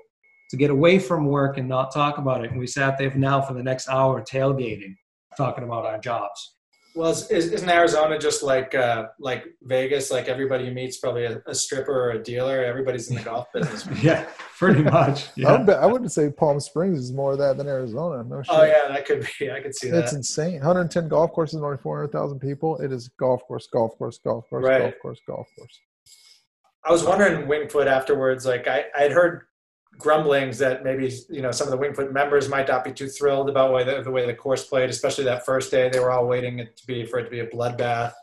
to 0.52 0.58
get 0.58 0.70
away 0.70 1.00
from 1.00 1.26
work 1.26 1.58
and 1.58 1.68
not 1.68 1.92
talk 1.94 2.18
about 2.18 2.44
it, 2.44 2.52
and 2.52 2.60
we 2.60 2.68
sat 2.68 2.98
there 2.98 3.14
now 3.16 3.42
for 3.42 3.54
the 3.54 3.64
next 3.64 3.90
hour 3.90 4.22
tailgating, 4.24 4.96
talking 5.38 5.64
about 5.64 5.86
our 5.86 5.98
jobs. 5.98 6.55
Well, 6.96 7.12
is, 7.12 7.30
is, 7.30 7.52
isn't 7.52 7.70
Arizona 7.70 8.18
just 8.18 8.42
like 8.42 8.74
uh, 8.74 9.08
like 9.20 9.46
Vegas? 9.64 10.12
Like 10.12 10.30
everybody 10.30 10.64
you 10.64 10.72
meet's 10.72 10.98
probably 10.98 11.26
a, 11.26 11.42
a 11.46 11.54
stripper 11.54 11.92
or 11.92 12.12
a 12.12 12.24
dealer. 12.24 12.64
Everybody's 12.64 13.10
in 13.10 13.16
the 13.18 13.22
golf 13.22 13.52
business. 13.54 13.86
Yeah, 14.02 14.26
pretty 14.58 14.82
much. 14.82 15.28
I, 15.46 15.52
would 15.52 15.66
bet, 15.66 15.80
I 15.80 15.86
wouldn't 15.86 16.12
say 16.12 16.30
Palm 16.30 16.60
Springs 16.60 17.00
is 17.00 17.12
more 17.12 17.34
of 17.34 17.40
that 17.40 17.58
than 17.58 17.68
Arizona. 17.68 18.24
No 18.24 18.42
shit. 18.42 18.56
Oh 18.56 18.64
yeah, 18.64 18.88
that 18.88 19.06
could 19.06 19.28
be. 19.40 19.52
I 19.52 19.60
could 19.60 19.76
see 19.76 19.90
that. 19.90 20.04
It's 20.04 20.14
insane. 20.14 20.54
110 20.54 21.10
golf 21.10 21.32
courses, 21.34 21.62
only 21.62 21.78
400,000 21.78 22.40
people. 22.40 22.78
It 22.78 22.92
is 22.94 23.10
golf 23.20 23.44
course, 23.46 23.68
golf 23.68 23.98
course, 23.98 24.18
golf 24.24 24.50
course, 24.50 24.64
Right. 24.64 24.82
golf 24.82 24.94
course, 25.02 25.20
golf 25.28 25.48
course. 25.58 25.80
I 26.86 26.92
was 26.92 27.04
wondering 27.04 27.48
Winged 27.48 27.72
Foot 27.72 27.88
afterwards. 27.88 28.46
Like 28.46 28.68
I 28.68 28.86
I'd 28.98 29.12
heard 29.12 29.44
grumblings 29.98 30.58
that 30.60 30.84
maybe 30.84 31.12
you 31.30 31.42
know 31.42 31.52
some 31.52 31.68
of 31.68 31.72
the 31.72 31.78
Winged 31.78 31.96
Foot 31.96 32.14
members 32.14 32.50
might 32.50 32.68
not 32.68 32.84
be 32.84 32.92
too 32.92 33.08
thrilled 33.08 33.50
about 33.50 33.74
way 33.74 33.84
the, 33.84 34.02
the 34.02 34.12
way 34.12 34.26
the 34.26 34.34
course 34.34 34.66
played, 34.66 34.90
especially 34.90 35.24
that 35.26 35.46
first 35.46 35.72
day. 35.72 35.90
They 35.90 36.00
were 36.00 36.12
all 36.12 36.28
waiting 36.28 36.60
it 36.60 36.76
to 36.78 36.88
be 36.88 37.06
for 37.06 37.20
it 37.20 37.26
to 37.26 37.30
be 37.30 37.40
a 37.40 37.48
bloodbath, 37.48 38.14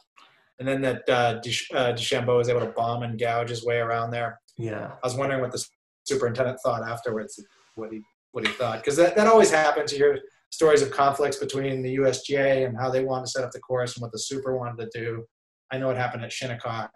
and 0.59 0.67
then 0.67 0.81
that 0.83 1.09
uh, 1.09 1.41
Desch- 1.41 1.75
uh, 1.75 1.93
DeChambeau 1.93 2.39
was 2.39 2.49
able 2.49 2.61
to 2.61 2.67
bomb 2.67 3.03
and 3.03 3.19
gouge 3.19 3.51
his 3.51 3.65
way 3.65 3.79
around 3.79 4.11
there. 4.11 4.41
Yeah. 4.57 4.93
I 5.03 5.07
was 5.07 5.17
wondering 5.17 5.41
what 5.41 5.53
the 5.53 5.65
superintendent 6.05 6.59
thought 6.65 6.83
afterwards, 6.83 7.43
what 7.75 7.93
he 7.93 8.03
what 8.33 8.47
he 8.47 8.53
thought, 8.53 8.79
because 8.79 8.97
that, 8.97 9.17
that 9.17 9.27
always 9.27 9.51
happens. 9.51 9.93
You 9.93 9.99
hear 9.99 10.21
stories 10.51 10.83
of 10.83 10.91
conflicts 10.91 11.37
between 11.37 11.83
the 11.83 11.97
USGA 11.97 12.67
and 12.67 12.77
how 12.77 12.91
they 12.91 13.05
want 13.05 13.25
to 13.25 13.31
set 13.31 13.45
up 13.45 13.53
the 13.53 13.61
course 13.61 13.97
and 13.97 14.03
what 14.03 14.13
the 14.13 14.19
super 14.19 14.57
wanted 14.57 14.91
to 14.91 14.99
do. 14.99 15.25
I 15.71 15.79
know 15.79 15.91
it 15.91 15.97
happened 15.97 16.25
at 16.25 16.33
Shinnecock. 16.33 16.91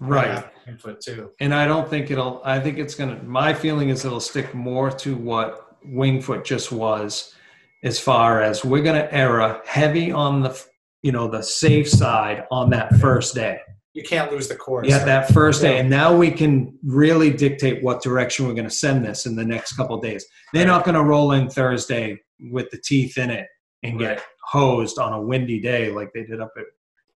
Right. 0.00 0.44
Winged 0.66 0.80
Foot 0.80 1.00
too. 1.00 1.30
And 1.40 1.54
I 1.54 1.66
don't 1.66 1.88
think 1.88 2.10
it'll, 2.10 2.42
I 2.44 2.60
think 2.60 2.78
it's 2.78 2.94
going 2.94 3.16
to, 3.16 3.22
my 3.24 3.54
feeling 3.54 3.88
is 3.90 4.04
it'll 4.04 4.20
stick 4.20 4.54
more 4.54 4.90
to 4.90 5.16
what 5.16 5.76
Winged 5.84 6.24
Foot 6.24 6.44
just 6.44 6.72
was 6.72 7.34
as 7.82 8.00
far 8.00 8.42
as 8.42 8.64
we're 8.64 8.82
going 8.82 9.00
to 9.00 9.14
err 9.14 9.62
heavy 9.66 10.10
on 10.10 10.42
the, 10.42 10.64
you 11.02 11.12
know, 11.12 11.28
the 11.28 11.42
safe 11.42 11.88
side 11.88 12.44
on 12.50 12.70
that 12.70 12.94
first 12.96 13.34
day. 13.34 13.58
You 13.92 14.02
can't 14.02 14.32
lose 14.32 14.48
the 14.48 14.56
course. 14.56 14.88
Yeah, 14.88 15.04
that 15.04 15.30
first 15.32 15.62
day. 15.62 15.78
And 15.78 15.88
now 15.88 16.16
we 16.16 16.32
can 16.32 16.76
really 16.82 17.30
dictate 17.30 17.82
what 17.84 18.02
direction 18.02 18.46
we're 18.48 18.54
going 18.54 18.68
to 18.68 18.74
send 18.74 19.04
this 19.04 19.24
in 19.24 19.36
the 19.36 19.44
next 19.44 19.74
couple 19.76 19.96
of 19.96 20.02
days. 20.02 20.26
They're 20.52 20.66
not 20.66 20.84
going 20.84 20.96
to 20.96 21.04
roll 21.04 21.30
in 21.32 21.48
Thursday 21.48 22.20
with 22.40 22.70
the 22.70 22.78
teeth 22.84 23.16
in 23.18 23.30
it 23.30 23.46
and 23.84 23.98
get 23.98 24.08
Right. 24.16 24.22
hosed 24.50 24.98
on 24.98 25.12
a 25.12 25.20
windy 25.22 25.60
day 25.60 25.92
like 25.92 26.10
they 26.12 26.24
did 26.24 26.40
up 26.40 26.50
at, 26.56 26.64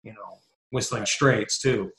you 0.02 0.12
know, 0.12 0.38
Whistling 0.70 1.06
Straits 1.06 1.58
too. 1.58 1.90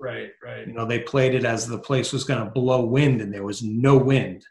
Right, 0.00 0.30
right. 0.44 0.66
You 0.66 0.72
know, 0.74 0.86
they 0.86 1.00
played 1.00 1.34
it 1.34 1.44
as 1.44 1.66
the 1.66 1.78
place 1.78 2.12
was 2.12 2.24
going 2.24 2.44
to 2.44 2.50
blow 2.50 2.84
wind, 2.84 3.20
and 3.20 3.32
there 3.32 3.44
was 3.44 3.62
no 3.62 3.96
wind. 3.96 4.44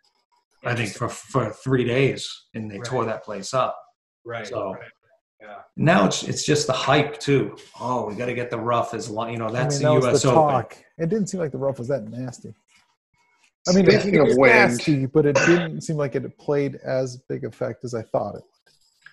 I 0.66 0.74
think 0.76 0.92
for 0.94 1.10
for 1.10 1.52
three 1.52 1.84
days, 1.84 2.30
and 2.54 2.72
they 2.72 2.80
tore 2.80 3.04
that 3.06 3.24
place 3.26 3.54
up. 3.54 3.78
Right, 4.26 4.48
So- 4.48 4.74
right. 4.74 4.82
Yeah. 5.42 5.58
Now 5.76 6.06
it's 6.06 6.24
it's 6.24 6.46
just 6.46 6.68
the 6.68 6.74
hype 6.74 7.20
too. 7.20 7.58
Oh, 7.78 8.08
we 8.08 8.16
got 8.16 8.28
to 8.28 8.34
get 8.34 8.50
the 8.50 8.58
rough 8.58 8.94
as 8.94 9.10
long. 9.10 9.30
You 9.32 9.40
know, 9.40 9.52
that's 9.52 9.76
I 9.76 9.90
mean, 9.90 9.96
the 10.00 10.06
that 10.06 10.14
was 10.14 10.24
U.S. 10.24 10.34
the 10.34 10.40
Open. 10.40 10.66
It 11.00 11.10
didn't 11.10 11.28
seem 11.28 11.42
like 11.42 11.52
the 11.52 11.58
rough 11.58 11.80
was 11.80 11.90
that 11.90 12.04
nasty. 12.10 12.54
I 13.68 13.74
mean, 13.74 13.86
Speaking 13.90 14.16
it, 14.16 14.22
of 14.22 14.28
was 14.28 14.38
wind. 14.38 14.54
nasty, 14.54 15.06
but 15.06 15.26
it 15.26 15.36
didn't 15.36 15.82
seem 15.82 15.98
like 15.98 16.16
it 16.16 16.38
played 16.38 16.76
as 16.86 17.18
big 17.28 17.44
effect 17.44 17.84
as 17.84 17.94
I 17.94 18.04
thought 18.04 18.36
it. 18.36 18.44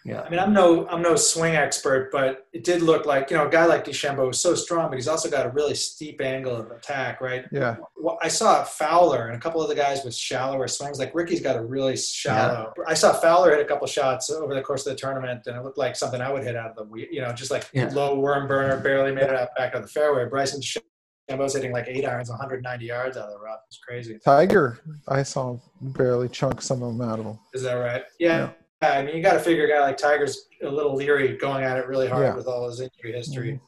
Yeah, 0.04 0.22
I 0.22 0.30
mean, 0.30 0.38
I'm 0.40 0.54
no 0.54 0.88
I'm 0.88 1.02
no 1.02 1.14
swing 1.14 1.54
expert, 1.56 2.10
but 2.10 2.46
it 2.54 2.64
did 2.64 2.80
look 2.80 3.04
like 3.04 3.30
you 3.30 3.36
know 3.36 3.46
a 3.46 3.50
guy 3.50 3.66
like 3.66 3.84
DeChambeau 3.84 4.26
was 4.28 4.40
so 4.40 4.54
strong, 4.54 4.88
but 4.88 4.96
he's 4.96 5.08
also 5.08 5.28
got 5.30 5.44
a 5.44 5.50
really 5.50 5.74
steep 5.74 6.22
angle 6.22 6.56
of 6.56 6.70
attack, 6.70 7.20
right? 7.20 7.44
Yeah. 7.52 7.76
I 8.22 8.28
saw 8.28 8.64
Fowler 8.64 9.26
and 9.26 9.36
a 9.36 9.38
couple 9.38 9.60
of 9.62 9.68
the 9.68 9.74
guys 9.74 10.02
with 10.02 10.14
shallower 10.14 10.68
swings. 10.68 10.98
Like 10.98 11.14
Rickie's 11.14 11.42
got 11.42 11.56
a 11.56 11.62
really 11.62 11.98
shallow. 11.98 12.72
I 12.86 12.94
saw 12.94 13.12
Fowler 13.12 13.50
hit 13.50 13.60
a 13.60 13.64
couple 13.66 13.86
shots 13.86 14.30
over 14.30 14.54
the 14.54 14.62
course 14.62 14.86
of 14.86 14.94
the 14.94 14.98
tournament, 14.98 15.42
and 15.46 15.54
it 15.56 15.62
looked 15.62 15.76
like 15.78 15.94
something 15.96 16.20
I 16.20 16.32
would 16.32 16.44
hit 16.44 16.56
out 16.56 16.78
of 16.78 16.88
the 16.88 17.06
you 17.10 17.20
know 17.20 17.32
just 17.32 17.50
like 17.50 17.68
Yeah. 17.74 17.90
low 17.92 18.18
worm 18.18 18.48
burner, 18.48 18.78
barely 18.80 19.12
made 19.12 19.24
it 19.24 19.34
out 19.36 19.48
back 19.56 19.74
of 19.74 19.82
the 19.82 19.88
fairway. 19.88 20.24
Bryson 20.24 20.62
DeChambeau's 20.62 21.54
hitting 21.54 21.72
like 21.72 21.88
eight 21.88 22.06
irons, 22.06 22.30
190 22.30 22.86
yards 22.86 23.16
out 23.18 23.26
of 23.28 23.34
the 23.34 23.38
rough. 23.38 23.60
It's 23.68 23.78
crazy. 23.78 24.18
Tiger, 24.24 24.80
I 25.08 25.22
saw 25.22 25.58
barely 25.82 26.28
chunk 26.30 26.62
some 26.62 26.82
of 26.82 26.96
them 26.96 27.06
out 27.06 27.18
of 27.18 27.26
them. 27.26 27.38
Is 27.52 27.62
that 27.64 27.74
right? 27.74 28.02
Yeah. 28.18 28.38
Yeah, 28.38 28.50
I 28.82 29.02
mean, 29.02 29.16
you 29.16 29.22
got 29.22 29.34
to 29.34 29.40
figure 29.40 29.66
a 29.66 29.68
guy 29.68 29.80
like 29.80 29.96
Tiger's 29.98 30.46
a 30.62 30.68
little 30.68 30.94
leery 30.94 31.36
going 31.36 31.64
at 31.64 31.76
it 31.78 31.86
really 31.86 32.08
hard 32.08 32.22
Yeah. 32.24 32.34
with 32.34 32.46
all 32.46 32.66
his 32.68 32.80
injury 32.80 33.12
history. 33.12 33.52
Mm-hmm. 33.52 33.64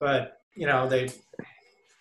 But 0.00 0.40
you 0.54 0.66
know, 0.66 0.88
they 0.88 1.08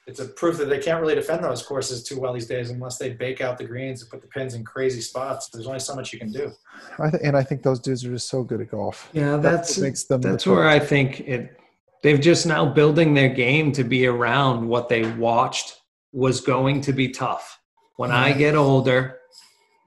it's 0.07 0.19
a 0.19 0.25
proof 0.25 0.57
that 0.57 0.65
they 0.65 0.77
can't 0.77 1.01
really 1.01 1.15
defend 1.15 1.43
those 1.43 1.63
courses 1.63 2.03
too 2.03 2.19
well 2.19 2.31
these 2.31 2.45
days 2.45 2.69
unless 2.69 2.97
they 2.99 3.09
bake 3.09 3.41
out 3.41 3.57
the 3.57 3.63
greens 3.63 4.01
and 4.03 4.11
put 4.11 4.21
the 4.21 4.27
pins 4.27 4.53
in 4.53 4.63
crazy 4.63 5.01
spots. 5.01 5.49
There's 5.49 5.65
only 5.65 5.79
so 5.79 5.95
much 5.95 6.13
you 6.13 6.19
can 6.19 6.31
do. 6.31 6.51
I 6.99 7.09
th- 7.09 7.23
and 7.23 7.35
I 7.35 7.41
think 7.41 7.63
those 7.63 7.79
dudes 7.79 8.05
are 8.05 8.11
just 8.11 8.29
so 8.29 8.43
good 8.43 8.61
at 8.61 8.69
golf. 8.69 9.09
yeah. 9.13 9.37
That's 9.37 9.77
what 9.77 9.83
makes 9.83 10.03
them 10.03 10.21
that's 10.21 10.45
where. 10.45 10.67
I 10.67 10.79
think 10.79 11.21
it. 11.21 11.59
They've 12.03 12.21
just 12.21 12.45
now 12.45 12.65
building 12.71 13.15
their 13.15 13.29
game 13.29 13.71
to 13.71 13.83
be 13.83 14.05
around 14.05 14.67
what 14.67 14.89
they 14.89 15.11
watched 15.13 15.81
was 16.11 16.39
going 16.39 16.81
to 16.81 16.93
be 16.93 17.09
tough. 17.09 17.59
When 17.95 18.11
I 18.11 18.31
get 18.31 18.55
older, 18.55 19.19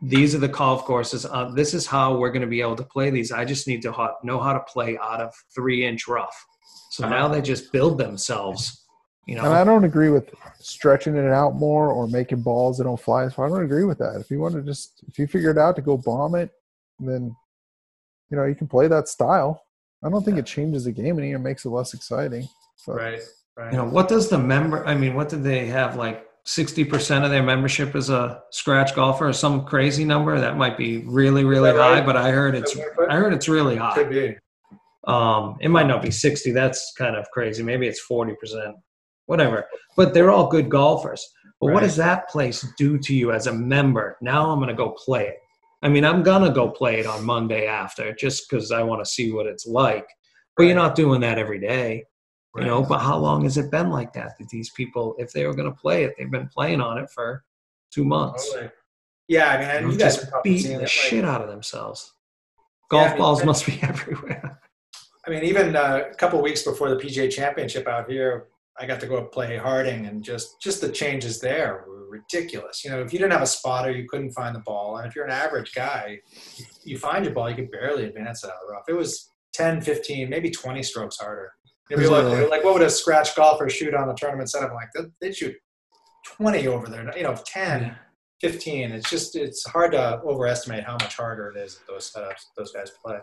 these 0.00 0.34
are 0.34 0.38
the 0.38 0.48
golf 0.48 0.84
courses. 0.84 1.26
Uh, 1.26 1.50
this 1.54 1.74
is 1.74 1.86
how 1.86 2.16
we're 2.16 2.30
going 2.30 2.42
to 2.42 2.46
be 2.48 2.60
able 2.60 2.76
to 2.76 2.84
play 2.84 3.10
these. 3.10 3.32
I 3.32 3.44
just 3.44 3.66
need 3.66 3.82
to 3.82 3.92
ho- 3.92 4.14
know 4.22 4.38
how 4.38 4.52
to 4.52 4.60
play 4.60 4.96
out 4.98 5.20
of 5.20 5.34
three 5.54 5.84
inch 5.84 6.06
rough. 6.06 6.36
So 6.90 7.08
now 7.08 7.28
they 7.28 7.42
just 7.42 7.72
build 7.72 7.98
themselves. 7.98 8.84
You 9.26 9.34
know, 9.34 9.44
And 9.44 9.52
I 9.52 9.62
don't 9.64 9.84
agree 9.84 10.08
with 10.08 10.32
stretching 10.58 11.14
it 11.16 11.30
out 11.30 11.54
more 11.54 11.90
or 11.90 12.06
making 12.06 12.42
balls 12.42 12.78
that 12.78 12.84
don't 12.84 12.98
fly 13.00 13.28
So. 13.28 13.42
I 13.42 13.48
don't 13.48 13.62
agree 13.64 13.84
with 13.84 13.98
that. 13.98 14.16
If 14.20 14.30
you 14.30 14.40
want 14.40 14.54
to 14.54 14.62
just, 14.62 15.04
if 15.06 15.18
you 15.18 15.26
figure 15.26 15.50
it 15.50 15.58
out 15.58 15.76
to 15.76 15.82
go 15.82 15.98
bomb 15.98 16.34
it, 16.34 16.50
then, 16.98 17.36
you 18.30 18.36
know, 18.36 18.44
you 18.46 18.54
can 18.54 18.68
play 18.68 18.88
that 18.88 19.06
style. 19.08 19.62
I 20.02 20.08
don't 20.08 20.24
think 20.24 20.38
it 20.38 20.46
changes 20.46 20.84
the 20.84 20.92
game 20.92 21.18
any 21.18 21.32
or 21.34 21.38
makes 21.38 21.64
it 21.64 21.70
less 21.70 21.92
exciting. 21.92 22.48
But 22.86 22.94
Right. 22.96 23.20
Right. 23.56 23.72
you 23.72 23.78
know 23.78 23.84
what 23.84 24.06
does 24.06 24.28
the 24.28 24.38
member 24.38 24.86
i 24.86 24.94
mean 24.94 25.14
what 25.14 25.28
did 25.28 25.42
they 25.42 25.66
have 25.66 25.96
like 25.96 26.27
60% 26.48 27.24
of 27.24 27.30
their 27.30 27.42
membership 27.42 27.94
is 27.94 28.08
a 28.08 28.40
scratch 28.52 28.94
golfer 28.94 29.28
or 29.28 29.32
some 29.34 29.66
crazy 29.66 30.02
number. 30.02 30.40
That 30.40 30.56
might 30.56 30.78
be 30.78 30.98
really 31.04 31.44
really 31.44 31.70
high 31.72 31.98
right? 31.98 32.06
but 32.06 32.16
i 32.16 32.30
heard 32.30 32.54
it's 32.54 32.74
i 33.10 33.16
heard 33.16 33.34
it's 33.34 33.50
really 33.50 33.74
Could 33.74 33.82
high 33.82 34.04
be. 34.04 34.36
um 35.06 35.58
it 35.60 35.68
might 35.68 35.86
not 35.86 36.00
be 36.00 36.10
60 36.10 36.52
that's 36.52 36.94
kind 36.96 37.16
of 37.16 37.30
crazy. 37.32 37.62
Maybe 37.62 37.86
it's 37.86 38.02
40% 38.10 38.34
whatever. 39.26 39.66
But 39.94 40.14
they're 40.14 40.30
all 40.30 40.48
good 40.48 40.70
golfers. 40.70 41.22
But 41.60 41.74
what 41.74 41.80
does 41.80 41.96
that 41.96 42.30
place 42.30 42.66
do 42.78 42.96
to 42.98 43.14
you 43.14 43.32
as 43.32 43.46
a 43.46 43.52
member? 43.52 44.16
Now 44.22 44.50
i'm 44.50 44.58
going 44.58 44.68
to 44.68 44.74
go 44.74 44.92
play 44.92 45.26
it. 45.28 45.36
I 45.82 45.90
mean 45.90 46.06
i'm 46.06 46.22
going 46.22 46.44
to 46.44 46.50
go 46.50 46.70
play 46.70 46.98
it 46.98 47.06
on 47.06 47.26
monday 47.26 47.66
after 47.66 48.14
just 48.14 48.48
because 48.48 48.72
i 48.72 48.82
want 48.82 49.04
to 49.04 49.10
see 49.10 49.32
what 49.32 49.44
it's 49.44 49.66
like. 49.66 50.06
But 50.56 50.62
you're 50.62 50.74
not 50.74 50.94
doing 50.94 51.20
that 51.20 51.38
every 51.38 51.60
day 51.60 52.04
you 52.56 52.64
know 52.64 52.82
but 52.82 52.98
how 52.98 53.16
long 53.16 53.44
has 53.44 53.56
it 53.56 53.70
been 53.70 53.90
like 53.90 54.12
that 54.12 54.36
that 54.38 54.48
these 54.48 54.70
people 54.70 55.14
if 55.18 55.32
they 55.32 55.46
were 55.46 55.54
going 55.54 55.70
to 55.70 55.80
play 55.80 56.04
it 56.04 56.14
they've 56.18 56.30
been 56.30 56.48
playing 56.48 56.80
on 56.80 56.98
it 56.98 57.08
for 57.10 57.44
two 57.90 58.04
months 58.04 58.50
Totally. 58.52 58.70
Yeah, 59.28 59.50
I 59.50 59.58
mean, 59.58 59.66
They're 59.68 59.92
you 59.92 59.98
guys 59.98 60.24
are 60.24 60.40
beating 60.42 60.72
the. 60.72 60.78
Like, 60.78 60.88
shit 60.88 61.24
out 61.24 61.42
of 61.42 61.48
themselves 61.48 62.14
Yeah, 62.90 62.98
I 62.98 63.02
golf 63.02 63.10
mean, 63.10 63.18
balls 63.18 63.44
must 63.44 63.66
be 63.66 63.78
everywhere 63.82 64.60
I 65.28 65.30
mean, 65.30 65.44
even 65.44 65.76
uh, 65.76 66.04
a 66.10 66.14
couple 66.14 66.40
weeks 66.40 66.62
before 66.62 66.88
the 66.88 66.96
PGA 66.96 67.30
Championship 67.30 67.86
out 67.86 68.10
here, 68.10 68.46
I 68.80 68.86
got 68.86 68.98
to 69.00 69.06
go 69.06 69.22
play 69.24 69.58
Harding, 69.58 70.06
and 70.06 70.24
just 70.24 70.60
just 70.60 70.80
the 70.80 70.88
changes 70.88 71.38
there 71.38 71.84
were 71.86 72.08
ridiculous. 72.08 72.82
You 72.82 72.90
know, 72.90 73.02
if 73.02 73.12
you 73.12 73.18
didn't 73.18 73.32
have 73.32 73.42
a 73.42 73.46
spotter, 73.46 73.90
you 73.90 74.08
couldn't 74.08 74.30
find 74.30 74.54
the 74.54 74.60
ball, 74.60 74.96
and 74.96 75.06
if 75.06 75.14
you're 75.14 75.26
an 75.26 75.30
average 75.30 75.74
guy, 75.74 76.20
you, 76.56 76.64
you 76.84 76.98
find 76.98 77.26
your 77.26 77.34
ball, 77.34 77.50
you 77.50 77.56
could 77.56 77.70
barely 77.70 78.06
advance 78.06 78.42
it 78.42 78.48
out 78.48 78.54
of 78.54 78.68
the 78.68 78.72
rough. 78.72 78.84
It 78.88 78.94
was 78.94 79.30
10, 79.52 79.82
15, 79.82 80.30
maybe 80.30 80.50
20 80.50 80.82
strokes 80.82 81.18
harder. 81.18 81.52
If 81.90 82.00
you're 82.00 82.10
Really? 82.10 82.40
like, 82.42 82.50
like, 82.50 82.64
what 82.64 82.74
would 82.74 82.82
a 82.82 82.90
scratch 82.90 83.34
golfer 83.34 83.68
shoot 83.70 83.94
on 83.94 84.08
a 84.10 84.14
tournament 84.14 84.50
setup? 84.50 84.72
Like, 84.74 84.88
they'd- 84.94 85.10
they'd 85.20 85.36
shoot 85.36 85.56
20 86.36 86.66
over 86.68 86.88
there, 86.88 87.10
you 87.16 87.22
know, 87.22 87.34
10, 87.46 87.96
15. 88.40 88.92
It's 88.92 89.08
just, 89.08 89.36
it's 89.36 89.66
hard 89.66 89.92
to 89.92 90.20
overestimate 90.22 90.84
how 90.84 90.92
much 90.92 91.16
harder 91.16 91.50
it 91.50 91.58
is 91.58 91.76
that 91.78 91.86
those 91.86 92.12
setups, 92.14 92.42
those 92.56 92.72
guys 92.72 92.90
play. 93.02 93.18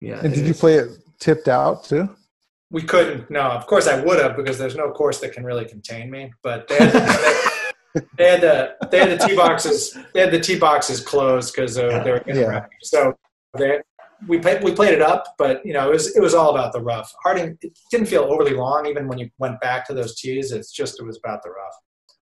yeah 0.00 0.18
and 0.18 0.32
it 0.32 0.36
did 0.36 0.46
you 0.46 0.54
play 0.54 0.74
it 0.76 0.90
tipped 1.20 1.48
out 1.48 1.84
too? 1.84 2.08
we 2.70 2.82
couldn't. 2.82 3.30
No, 3.30 3.42
of 3.42 3.66
course 3.66 3.86
I 3.86 4.00
would 4.02 4.18
have 4.20 4.36
because 4.36 4.58
there's 4.58 4.74
no 4.74 4.90
course 4.90 5.20
that 5.20 5.32
can 5.32 5.44
really 5.44 5.64
contain 5.64 6.10
me. 6.10 6.32
But 6.42 6.66
they 6.66 6.76
had, 6.78 6.92
they, 7.94 8.00
they 8.18 8.30
had 8.30 8.40
the 8.40 8.74
they 8.90 8.98
had 8.98 9.10
the 9.20 9.26
tee 9.28 9.36
boxes 9.36 9.96
they 10.12 10.20
had 10.20 10.32
the 10.32 10.40
tee 10.40 10.58
boxes 10.58 11.00
closed 11.00 11.54
because 11.54 11.78
uh, 11.78 12.02
they 12.02 12.10
were 12.10 12.18
getting 12.20 12.42
Yeah. 12.42 12.66
So 12.82 13.16
they, 13.56 13.78
we 14.28 14.38
played 14.38 14.62
we 14.62 14.72
played 14.72 14.94
it 14.94 15.02
up, 15.02 15.34
but 15.38 15.64
you 15.64 15.72
know 15.72 15.88
it 15.88 15.92
was 15.92 16.16
it 16.16 16.20
was 16.20 16.34
all 16.34 16.50
about 16.50 16.72
the 16.72 16.80
rough. 16.80 17.12
Harding 17.22 17.58
it 17.62 17.78
didn't 17.90 18.06
feel 18.06 18.22
overly 18.24 18.54
long 18.54 18.86
even 18.86 19.08
when 19.08 19.18
you 19.18 19.28
went 19.38 19.60
back 19.60 19.86
to 19.88 19.94
those 19.94 20.18
tees. 20.20 20.52
It's 20.52 20.70
just 20.72 21.00
it 21.00 21.04
was 21.04 21.18
about 21.18 21.42
the 21.42 21.50
rough. 21.50 21.74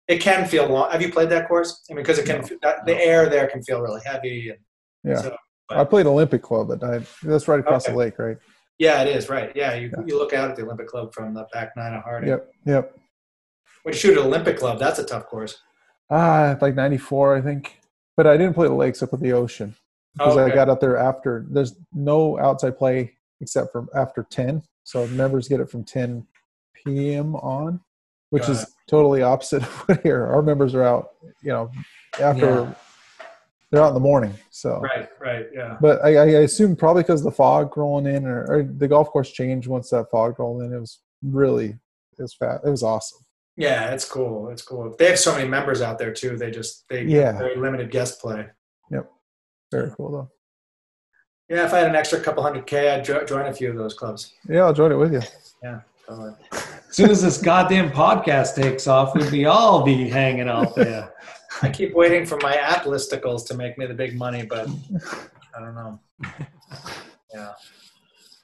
It 0.09 0.21
can 0.21 0.47
feel 0.47 0.67
long. 0.69 0.91
Have 0.91 1.03
you 1.03 1.13
played 1.13 1.31
that 1.31 1.47
course? 1.49 1.85
I 1.91 1.95
mean, 1.95 2.03
because 2.03 2.19
it 2.19 2.27
can 2.27 2.41
that, 2.63 2.85
the 2.87 2.97
air 2.97 3.29
there 3.29 3.47
can 3.47 3.63
feel 3.63 3.81
really 3.81 4.01
heavy. 4.05 4.51
And 4.51 4.59
Yeah. 5.05 5.23
So, 5.23 5.37
I 5.71 5.85
played 5.85 6.07
Olympic 6.07 6.43
Club 6.43 6.73
at 6.73 6.83
night. 6.83 7.07
That's 7.23 7.47
right 7.47 7.61
across 7.61 7.85
Okay. 7.85 7.93
the 7.93 7.99
lake, 7.99 8.19
right? 8.19 8.37
yeah, 8.79 9.03
it 9.03 9.09
is 9.15 9.29
right. 9.29 9.53
Yeah, 9.55 9.75
you 9.75 9.91
Yeah. 9.97 10.05
you 10.07 10.19
look 10.19 10.33
out 10.33 10.51
at 10.51 10.57
the 10.57 10.63
Olympic 10.63 10.89
Club 10.89 11.15
from 11.15 11.35
the 11.35 11.47
back 11.53 11.77
nine 11.77 11.95
of 11.95 12.03
Harding. 12.03 12.31
Yep. 12.31 12.51
Yep. 12.67 12.99
When 13.83 13.95
you 13.95 13.99
shoot 13.99 14.19
at 14.19 14.25
Olympic 14.25 14.59
Club, 14.59 14.79
that's 14.79 14.99
a 14.99 15.05
tough 15.05 15.27
course. 15.27 15.59
Ah, 16.11 16.57
like 16.61 16.75
'94, 16.75 17.37
I 17.37 17.41
think. 17.41 17.79
But 18.17 18.27
I 18.27 18.37
didn't 18.37 18.55
play 18.55 18.67
the 18.69 18.75
lakes 18.75 19.03
up 19.03 19.13
at 19.15 19.21
the 19.21 19.33
ocean 19.33 19.77
because 20.15 20.37
I 20.37 20.43
Okay. 20.45 20.55
got 20.55 20.69
up 20.69 20.81
there 20.81 20.97
after. 20.97 21.47
There's 21.51 21.77
no 21.93 22.39
outside 22.39 22.77
play 22.79 23.13
except 23.41 23.73
for 23.73 23.87
after 23.95 24.27
10. 24.31 24.63
So 24.85 25.07
members 25.09 25.49
get 25.49 25.61
it 25.61 25.71
from 25.71 25.85
10 25.85 26.27
p.m. 26.75 27.37
on, 27.37 27.81
which 28.31 28.43
Got 28.43 28.51
is 28.53 28.75
totally 28.89 29.23
opposite 29.23 29.63
of 29.63 29.69
what 29.89 30.03
here. 30.03 30.25
Our 30.27 30.43
members 30.43 30.75
are 30.75 30.83
out, 30.83 31.11
you 31.43 31.51
know, 31.51 31.71
after 32.21 32.47
Yeah. 32.65 32.75
they're 33.71 33.83
out 33.83 33.89
in 33.89 33.95
the 33.95 34.01
morning. 34.01 34.35
So, 34.51 34.81
Right, 34.81 35.09
right, 35.21 35.47
yeah. 35.55 35.77
but 35.81 36.05
I, 36.05 36.17
I 36.17 36.25
assume 36.43 36.75
probably 36.77 37.03
because 37.03 37.23
the 37.23 37.31
fog 37.31 37.77
rolling 37.77 38.07
in, 38.13 38.27
or, 38.27 38.45
or 38.51 38.63
the 38.65 38.89
golf 38.89 39.09
course 39.11 39.31
changed 39.31 39.69
once 39.69 39.91
that 39.91 40.11
fog 40.11 40.39
rolled 40.41 40.63
in. 40.63 40.73
It 40.73 40.79
was 40.81 41.01
really, 41.23 41.69
it 42.19 42.23
was 42.23 42.35
fat. 42.35 42.61
It 42.65 42.71
was 42.71 42.83
awesome. 42.83 43.21
Yeah, 43.57 43.91
it's 43.93 44.05
cool. 44.07 44.49
It's 44.51 44.63
cool. 44.63 44.95
They 44.99 45.07
have 45.07 45.19
so 45.19 45.35
many 45.35 45.47
members 45.49 45.83
out 45.83 45.99
there 45.99 46.13
too. 46.13 46.37
They 46.37 46.51
just 46.51 46.89
they 46.89 47.03
Yeah. 47.05 47.39
very 47.39 47.57
limited 47.57 47.91
guest 47.91 48.21
play. 48.21 48.47
Very 49.71 49.91
cool 49.97 50.11
though. 50.13 50.31
Yeah, 51.49 51.65
if 51.67 51.73
I 51.75 51.79
had 51.79 51.89
an 51.89 51.97
extra 51.97 52.21
couple 52.21 52.43
hundred 52.43 52.67
K, 52.67 52.91
I'd 52.91 53.05
jo- 53.05 53.25
join 53.25 53.47
a 53.47 53.53
few 53.53 53.71
of 53.71 53.77
those 53.77 53.95
clubs. 53.95 54.35
Yeah, 54.49 54.61
I'll 54.63 54.73
join 54.75 54.93
it 54.93 54.97
with 54.97 55.13
you. 55.13 55.23
Yeah, 55.63 55.81
totally. 56.09 56.35
As 56.53 56.69
soon 56.91 57.11
as 57.11 57.23
this 57.23 57.39
goddamn 57.39 57.91
podcast 57.91 58.55
takes 58.55 58.87
off, 58.87 59.15
we'd 59.15 59.31
be 59.31 59.47
all 59.47 59.83
be 59.83 60.09
hanging 60.09 60.49
out 60.49 60.75
there. 60.77 61.13
I 61.63 61.69
keep 61.69 61.95
waiting 61.95 62.25
for 62.25 62.39
my 62.43 62.55
app 62.55 62.85
listicles 62.85 63.47
to 63.49 63.55
make 63.55 63.77
me 63.79 63.87
the 63.87 63.95
big 63.95 64.17
money, 64.17 64.45
but 64.45 64.69
I 65.57 65.61
don't 65.61 65.75
know. 65.75 66.01
Yeah. 67.33 67.53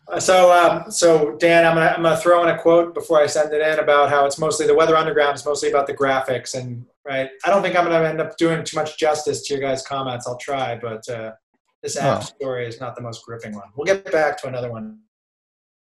Uh, 0.08 0.20
So, 0.20 0.52
um, 0.52 0.90
so 0.90 1.36
Dan, 1.36 1.64
I'm 1.66 1.74
gonna 1.74 1.86
I'm 1.96 2.02
gonna 2.02 2.16
throw 2.16 2.42
in 2.42 2.48
a 2.54 2.58
quote 2.58 2.94
before 2.94 3.20
I 3.20 3.26
send 3.26 3.52
it 3.52 3.60
in 3.60 3.78
about 3.80 4.08
how 4.10 4.24
it's 4.26 4.38
mostly 4.38 4.66
the 4.66 4.74
Weather 4.74 4.96
Underground 4.96 5.34
is 5.36 5.44
mostly 5.44 5.68
about 5.68 5.86
the 5.86 5.94
graphics 5.94 6.54
and 6.54 6.86
right. 7.04 7.28
I 7.44 7.50
don't 7.50 7.62
think 7.62 7.76
I'm 7.76 7.84
gonna 7.84 8.08
end 8.08 8.20
up 8.20 8.36
doing 8.36 8.62
too 8.64 8.76
much 8.76 8.98
justice 8.98 9.42
to 9.46 9.54
your 9.54 9.60
guys' 9.60 9.82
comments. 9.86 10.26
I'll 10.26 10.38
try, 10.38 10.76
but 10.76 11.08
uh, 11.08 11.32
this 11.82 11.96
app 11.96 12.18
Oh. 12.18 12.24
story 12.24 12.66
is 12.66 12.80
not 12.80 12.94
the 12.96 13.02
most 13.02 13.24
gripping 13.24 13.54
one. 13.54 13.68
We'll 13.76 13.86
get 13.86 14.10
back 14.12 14.40
to 14.42 14.48
another 14.48 14.70
one 14.70 15.00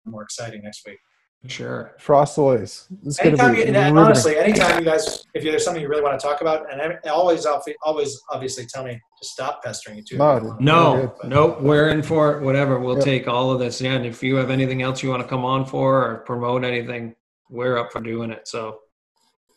more 0.06 0.24
exciting 0.24 0.62
next 0.64 0.86
week. 0.88 0.98
Sure. 1.48 1.94
Frostaways. 2.00 2.88
It's 3.06 3.18
going 3.18 3.38
to 3.38 3.44
Anytime 3.44 3.54
be 3.54 3.60
you, 3.60 3.66
and 3.78 3.98
honestly, 3.98 4.38
anytime 4.38 4.80
you 4.80 4.86
guys, 4.86 5.24
if 5.34 5.44
there's 5.44 5.64
something 5.64 5.82
you 5.82 5.88
really 5.88 6.02
want 6.02 6.20
to 6.20 6.26
talk 6.26 6.42
about, 6.42 6.72
and 6.72 6.82
I- 6.82 7.10
always, 7.10 7.46
always, 7.84 8.20
obviously, 8.30 8.66
tell 8.66 8.84
me 8.84 8.94
to 8.96 9.28
stop 9.28 9.64
pestering 9.64 9.98
you 9.98 10.04
too. 10.04 10.18
No. 10.18 10.58
No, 10.60 11.16
nope. 11.24 11.62
We're 11.62 11.90
in 11.90 12.02
for 12.02 12.36
it. 12.38 12.44
Whatever. 12.44 12.80
We'll 12.80 12.96
Yep. 12.96 13.06
take 13.06 13.28
all 13.28 13.52
of 13.52 13.60
this. 13.60 13.80
Yeah, 13.80 13.94
and 13.94 14.06
if 14.06 14.22
you 14.24 14.36
have 14.36 14.50
anything 14.50 14.82
else 14.82 15.02
you 15.04 15.10
want 15.10 15.22
to 15.22 15.28
come 15.30 15.46
on 15.46 15.66
for 15.66 16.04
or 16.04 16.18
promote 16.26 16.64
anything, 16.66 17.16
we're 17.50 17.78
up 17.78 17.92
for 17.92 18.02
doing 18.02 18.32
it. 18.32 18.48
So 18.48 18.80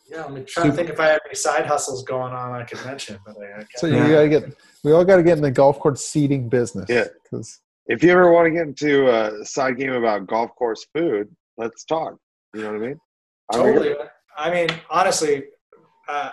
Yeah, 0.09 0.25
I'm 0.25 0.45
trying 0.45 0.69
to 0.69 0.75
think 0.75 0.89
if 0.89 0.99
I 0.99 1.07
have 1.07 1.21
any 1.25 1.35
side 1.35 1.65
hustles 1.65 2.03
going 2.03 2.33
on 2.33 2.51
I 2.53 2.63
could 2.65 2.83
mention, 2.85 3.17
but 3.25 3.35
I, 3.37 3.51
I 3.51 3.55
can't. 3.57 3.67
So 3.77 3.87
you 3.87 3.95
gotta 3.95 4.29
get. 4.29 4.43
We 4.83 4.91
all 4.93 5.05
got 5.05 5.17
to 5.17 5.23
get 5.23 5.37
in 5.37 5.43
the 5.43 5.51
golf 5.51 5.79
course 5.79 6.03
seating 6.05 6.49
business. 6.49 6.85
Yeah. 6.89 7.05
Because 7.23 7.59
If 7.87 8.03
you 8.03 8.11
ever 8.11 8.31
want 8.31 8.45
to 8.47 8.51
get 8.51 8.63
into 8.63 9.07
a 9.09 9.45
side 9.45 9.77
game 9.77 9.93
about 9.93 10.27
golf 10.27 10.53
course 10.55 10.85
food, 10.93 11.33
let's 11.61 11.85
talk. 11.85 12.17
You 12.53 12.63
know 12.63 12.73
what 12.73 12.81
I 12.81 12.87
mean? 12.87 12.99
I'm 13.53 13.61
here. 13.61 13.73
totally. 13.73 13.95
I 14.37 14.51
mean, 14.51 14.69
honestly, 14.89 15.45
uh, 16.09 16.31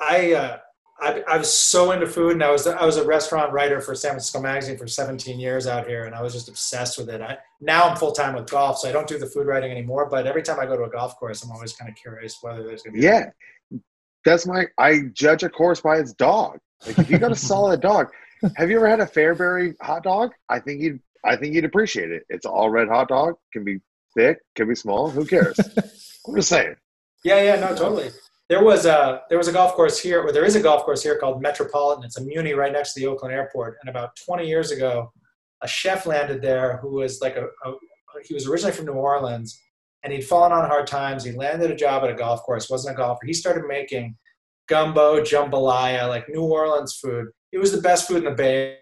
I, 0.00 0.32
uh, 0.32 0.58
I 1.00 1.22
I 1.28 1.36
was 1.38 1.52
so 1.52 1.92
into 1.92 2.06
food, 2.06 2.32
and 2.32 2.42
I 2.42 2.50
was 2.50 2.66
I 2.66 2.84
was 2.84 2.96
a 2.96 3.04
restaurant 3.04 3.52
writer 3.52 3.80
for 3.80 3.94
San 3.94 4.12
Francisco 4.12 4.40
Magazine 4.40 4.76
for 4.76 4.86
17 4.86 5.40
years 5.40 5.66
out 5.66 5.86
here, 5.86 6.04
and 6.04 6.14
I 6.14 6.22
was 6.22 6.32
just 6.32 6.48
obsessed 6.48 6.98
with 6.98 7.08
it. 7.08 7.20
I, 7.20 7.38
now 7.60 7.84
I'm 7.84 7.96
full 7.96 8.12
time 8.12 8.34
with 8.34 8.50
golf, 8.50 8.78
so 8.78 8.88
I 8.88 8.92
don't 8.92 9.06
do 9.06 9.18
the 9.18 9.26
food 9.26 9.46
writing 9.46 9.70
anymore. 9.70 10.08
But 10.10 10.26
every 10.26 10.42
time 10.42 10.58
I 10.60 10.66
go 10.66 10.76
to 10.76 10.84
a 10.84 10.90
golf 10.90 11.16
course, 11.18 11.42
I'm 11.42 11.50
always 11.52 11.72
kind 11.72 11.90
of 11.90 11.96
curious 11.96 12.38
whether 12.42 12.62
there's 12.62 12.82
going 12.82 12.94
to 12.94 13.00
be 13.00 13.06
Yeah. 13.06 13.30
That's 14.24 14.46
my 14.46 14.66
I 14.76 15.04
judge 15.14 15.42
a 15.42 15.48
course 15.48 15.80
by 15.80 15.96
its 15.96 16.12
dog. 16.12 16.58
Like 16.86 16.98
if 16.98 17.10
you 17.10 17.18
got 17.18 17.32
a 17.32 17.36
solid 17.50 17.80
dog, 17.80 18.08
have 18.56 18.70
you 18.70 18.76
ever 18.76 18.88
had 18.88 19.00
a 19.00 19.06
Fairberry 19.06 19.74
hot 19.80 20.02
dog? 20.02 20.32
I 20.50 20.58
think 20.60 20.82
you'd 20.82 21.00
I 21.24 21.36
think 21.36 21.54
you'd 21.54 21.64
appreciate 21.64 22.10
it. 22.10 22.24
It's 22.28 22.46
all 22.46 22.68
red 22.68 22.88
hot 22.88 23.08
dog, 23.08 23.34
can 23.52 23.64
be 23.64 23.80
thick, 24.16 24.38
can 24.54 24.68
be 24.68 24.74
small, 24.74 25.10
who 25.10 25.24
cares? 25.24 25.58
I'm 26.26 26.34
just 26.34 26.48
saying. 26.48 26.74
Yeah, 27.24 27.42
yeah, 27.42 27.60
no, 27.60 27.68
totally. 27.68 28.10
There 28.48 28.64
was 28.64 28.84
a 28.84 29.22
there 29.28 29.38
was 29.38 29.48
a 29.48 29.52
golf 29.52 29.74
course 29.74 30.00
here, 30.00 30.22
or 30.22 30.32
there 30.32 30.44
is 30.44 30.56
a 30.56 30.60
golf 30.60 30.84
course 30.84 31.02
here 31.02 31.18
called 31.18 31.40
Metropolitan. 31.40 32.04
It's 32.04 32.18
a 32.18 32.24
Muni 32.24 32.52
right 32.52 32.72
next 32.72 32.94
to 32.94 33.00
the 33.00 33.06
Oakland 33.06 33.32
Airport. 33.32 33.76
And 33.80 33.88
about 33.88 34.16
20 34.26 34.46
years 34.46 34.72
ago, 34.72 35.12
a 35.62 35.68
chef 35.68 36.06
landed 36.06 36.42
there 36.42 36.78
who 36.78 36.94
was 36.94 37.20
like 37.20 37.36
a, 37.36 37.44
a 37.44 37.72
he 38.24 38.34
was 38.34 38.48
originally 38.48 38.74
from 38.74 38.86
New 38.86 38.92
Orleans, 38.92 39.60
and 40.02 40.12
he'd 40.12 40.24
fallen 40.24 40.52
on 40.52 40.68
hard 40.68 40.86
times. 40.86 41.24
He 41.24 41.32
landed 41.32 41.70
a 41.70 41.76
job 41.76 42.02
at 42.02 42.10
a 42.10 42.14
golf 42.14 42.42
course, 42.42 42.68
wasn't 42.68 42.94
a 42.94 42.96
golfer. 42.96 43.24
He 43.24 43.32
started 43.32 43.66
making 43.68 44.16
gumbo, 44.68 45.20
jambalaya, 45.20 46.08
like 46.08 46.28
New 46.28 46.42
Orleans 46.42 46.98
food. 47.00 47.26
It 47.52 47.58
was 47.58 47.72
the 47.72 47.80
best 47.80 48.08
food 48.08 48.18
in 48.18 48.24
the 48.24 48.30
Bay. 48.30 48.78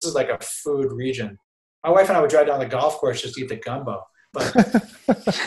This 0.00 0.10
is 0.10 0.14
like 0.14 0.28
a 0.28 0.38
food 0.42 0.92
region. 0.92 1.38
My 1.84 1.90
wife 1.90 2.08
and 2.08 2.16
I 2.16 2.20
would 2.20 2.30
drive 2.30 2.46
down 2.46 2.58
the 2.60 2.66
golf 2.66 2.98
course 2.98 3.22
just 3.22 3.34
to 3.34 3.42
eat 3.42 3.48
the 3.48 3.56
gumbo. 3.56 4.02
But 4.32 4.52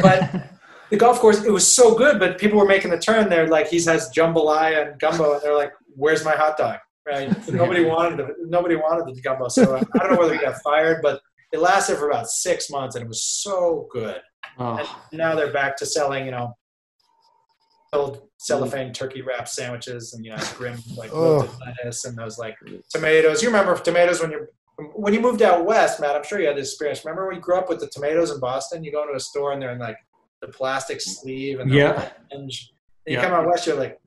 but 0.02 0.50
the 0.90 0.98
golf 0.98 1.20
course, 1.20 1.44
it 1.44 1.52
was 1.52 1.72
so 1.72 1.96
good, 1.96 2.20
but 2.20 2.38
people 2.38 2.60
were 2.60 2.66
making 2.66 2.92
the 2.92 3.00
turn. 3.00 3.30
They're 3.30 3.48
like, 3.48 3.68
he 3.68 3.82
has 3.84 4.12
jambalaya 4.16 4.92
and 4.92 5.00
gumbo, 5.00 5.34
and 5.34 5.42
they're 5.42 5.56
like, 5.56 5.72
"Where's 5.96 6.26
my 6.26 6.34
hot 6.34 6.58
dog?" 6.58 6.80
Right? 7.08 7.30
nobody 7.54 7.84
wanted 7.84 8.18
the, 8.18 8.36
nobody 8.46 8.76
wanted 8.76 9.14
the 9.14 9.22
gumbo. 9.22 9.48
So 9.48 9.78
I 9.78 9.98
don't 10.00 10.14
know 10.14 10.20
whether 10.20 10.34
he 10.34 10.40
got 10.40 10.62
fired, 10.62 11.02
but 11.02 11.22
it 11.54 11.60
lasted 11.60 11.98
for 11.98 12.10
about 12.10 12.28
six 12.28 12.70
months, 12.70 12.96
and 12.96 13.06
it 13.06 13.08
was 13.08 13.24
so 13.24 13.88
good. 13.92 14.22
Oh. 14.58 14.78
And 14.78 14.88
oh, 14.88 15.02
now 15.14 15.36
they're 15.36 15.54
back 15.54 15.78
to 15.78 15.86
selling, 15.86 16.26
you 16.26 16.32
know, 16.32 16.56
old 17.94 18.28
cellophane 18.38 18.94
turkey 18.94 19.22
wrap 19.22 19.48
sandwiches 19.48 20.14
and 20.14 20.26
you 20.26 20.32
know 20.32 20.38
grim 20.58 20.80
like 20.96 21.12
oh. 21.14 21.38
wilted 21.38 21.60
lettuce 21.60 22.06
and 22.06 22.18
those 22.18 22.38
like 22.38 22.58
tomatoes. 22.90 23.42
You 23.42 23.50
remember 23.50 23.76
tomatoes 23.78 24.22
when 24.22 24.32
you 24.32 24.48
when 24.96 25.14
you 25.14 25.20
moved 25.20 25.42
out 25.42 25.66
west, 25.66 26.00
Matt? 26.00 26.16
I'm 26.16 26.24
sure 26.24 26.40
you 26.40 26.48
had 26.48 26.58
this 26.58 26.70
experience. 26.70 27.04
Remember 27.06 27.28
when 27.28 27.36
you 27.36 27.42
grew 27.42 27.58
up 27.58 27.70
with 27.70 27.80
the 27.80 27.88
tomatoes 27.88 28.32
in 28.32 28.40
Boston? 28.40 28.84
You 28.84 28.92
go 28.92 29.02
into 29.04 29.16
a 29.16 29.20
store 29.20 29.52
and 29.54 29.62
they're 29.62 29.72
in 29.72 29.80
like 29.80 29.98
the 30.42 30.48
plastic 30.48 31.02
sleeve 31.02 31.60
and 31.60 31.72
the 31.72 31.76
Yeah. 31.76 32.10
orange. 32.32 32.74
And 33.06 33.14
you 33.14 33.18
Yeah. 33.18 33.24
come 33.24 33.34
out 33.34 33.46
west, 33.48 33.68
you're 33.68 33.76
like, 33.76 34.00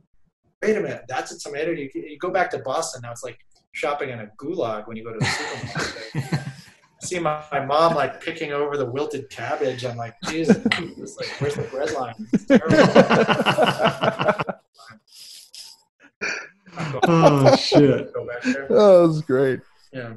wait 0.62 0.76
a 0.76 0.80
minute, 0.80 1.04
that's 1.08 1.32
a 1.32 1.38
tomato. 1.38 1.70
You, 1.72 1.90
you 1.94 2.18
go 2.18 2.30
back 2.30 2.50
to 2.50 2.58
Boston 2.58 3.02
now. 3.02 3.12
It's 3.12 3.22
like 3.24 3.38
shopping 3.72 4.10
in 4.10 4.20
a 4.20 4.26
gulag 4.38 4.86
when 4.88 4.96
you 4.96 5.04
go 5.04 5.12
to 5.12 5.18
the 5.18 5.24
supermarket. 5.26 6.40
I 6.42 7.00
see 7.06 7.18
my, 7.18 7.42
my 7.52 7.64
mom 7.64 7.94
like 7.94 8.20
picking 8.22 8.52
over 8.52 8.76
the 8.76 8.86
wilted 8.86 9.28
cabbage. 9.30 9.84
I'm 9.84 9.96
like, 9.96 10.14
Jesus, 10.28 10.58
it's 10.78 11.16
like, 11.18 11.28
where's 11.40 11.56
the 11.56 11.62
bread 11.64 11.90
line? 11.92 12.14
It's 12.32 12.44
terrible. 12.46 12.76
oh 17.06 17.56
shit. 17.56 18.12
Go 18.12 18.26
back 18.26 18.42
there. 18.42 18.66
oh, 18.70 19.02
that 19.02 19.08
was 19.08 19.22
great. 19.22 19.60
Yeah. 19.92 20.14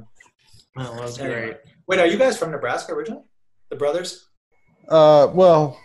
That 0.78 0.94
was 0.94 1.18
Anyway. 1.18 1.40
great. 1.40 1.56
Wait, 1.86 1.98
are 2.00 2.06
you 2.06 2.18
guys 2.18 2.38
from 2.38 2.50
Nebraska 2.50 2.92
originally? 2.92 3.24
The 3.70 3.76
brothers? 3.76 4.28
Uh, 4.88 5.30
well, 5.34 5.78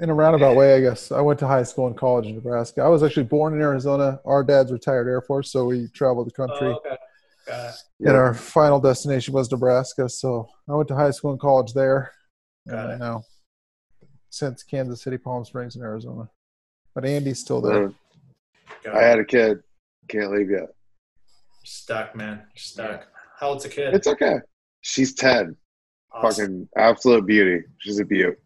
in 0.00 0.10
a 0.10 0.14
roundabout 0.14 0.56
way, 0.56 0.74
I 0.76 0.80
guess. 0.80 1.12
I 1.12 1.20
went 1.20 1.38
to 1.40 1.46
high 1.46 1.62
school 1.62 1.86
and 1.86 1.96
college 1.96 2.26
in 2.26 2.34
Nebraska. 2.34 2.82
I 2.82 2.88
was 2.88 3.02
actually 3.02 3.24
born 3.24 3.54
in 3.54 3.60
Arizona. 3.60 4.20
Our 4.24 4.42
dad's 4.42 4.72
retired 4.72 5.08
Air 5.08 5.20
Force, 5.22 5.52
so 5.52 5.64
we 5.66 5.88
traveled 5.88 6.26
the 6.26 6.32
country. 6.32 6.68
Oh, 6.68 6.80
okay. 6.84 6.96
And 8.00 8.16
our 8.16 8.34
final 8.34 8.80
destination 8.80 9.34
was 9.34 9.50
Nebraska. 9.50 10.08
So 10.08 10.48
I 10.68 10.74
went 10.74 10.88
to 10.88 10.94
high 10.94 11.10
school 11.10 11.32
and 11.32 11.40
college 11.40 11.72
there. 11.72 12.12
Got 12.68 12.84
and 12.84 12.92
it. 12.94 12.98
now 12.98 13.24
since 14.30 14.62
Kansas 14.62 15.02
City, 15.02 15.18
Palm 15.18 15.44
Springs, 15.44 15.76
and 15.76 15.84
Arizona. 15.84 16.28
But 16.94 17.04
Andy's 17.04 17.38
still 17.40 17.60
there. 17.60 17.92
Uh, 18.86 18.92
I 18.96 19.02
had 19.02 19.18
a 19.18 19.24
kid. 19.24 19.62
Can't 20.08 20.32
leave 20.32 20.50
yet. 20.50 20.68
Stuck, 21.64 22.16
man. 22.16 22.38
You're 22.38 22.46
stuck. 22.56 23.06
How 23.42 23.48
old's 23.48 23.64
the 23.64 23.70
kid? 23.70 23.92
It's 23.92 24.06
okay. 24.06 24.36
She's 24.82 25.14
ten. 25.14 25.56
Awesome. 26.12 26.44
Fucking 26.46 26.68
absolute 26.76 27.26
beauty. 27.26 27.64
She's 27.78 27.98
a 27.98 28.04
beaut. 28.04 28.38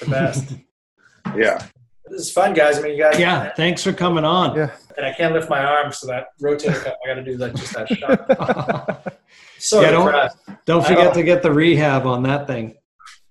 the 0.00 0.06
best. 0.06 0.54
Yeah. 1.36 1.64
this 2.06 2.22
is 2.22 2.32
fun, 2.32 2.52
guys. 2.52 2.76
I 2.78 2.82
mean, 2.82 2.96
you 2.96 3.02
guys. 3.04 3.16
Yeah, 3.16 3.52
thanks 3.54 3.84
for 3.84 3.92
coming 3.92 4.24
on. 4.24 4.56
Yeah. 4.56 4.72
And 4.96 5.06
I 5.06 5.12
can't 5.12 5.32
lift 5.32 5.48
my 5.48 5.62
arm, 5.64 5.92
so 5.92 6.08
that 6.08 6.26
rotator 6.42 6.82
cuff, 6.82 6.94
I 7.04 7.06
got 7.08 7.14
to 7.14 7.22
do 7.22 7.36
that 7.36 7.54
just 7.54 7.72
that 7.74 7.88
shot. 7.88 9.16
So 9.60 9.80
Yeah, 9.80 9.92
don't- 9.92 10.32
Don't 10.66 10.84
forget 10.84 11.14
to 11.14 11.22
get 11.22 11.42
the 11.44 11.52
rehab 11.52 12.04
on 12.04 12.24
that 12.24 12.48
thing. 12.48 12.74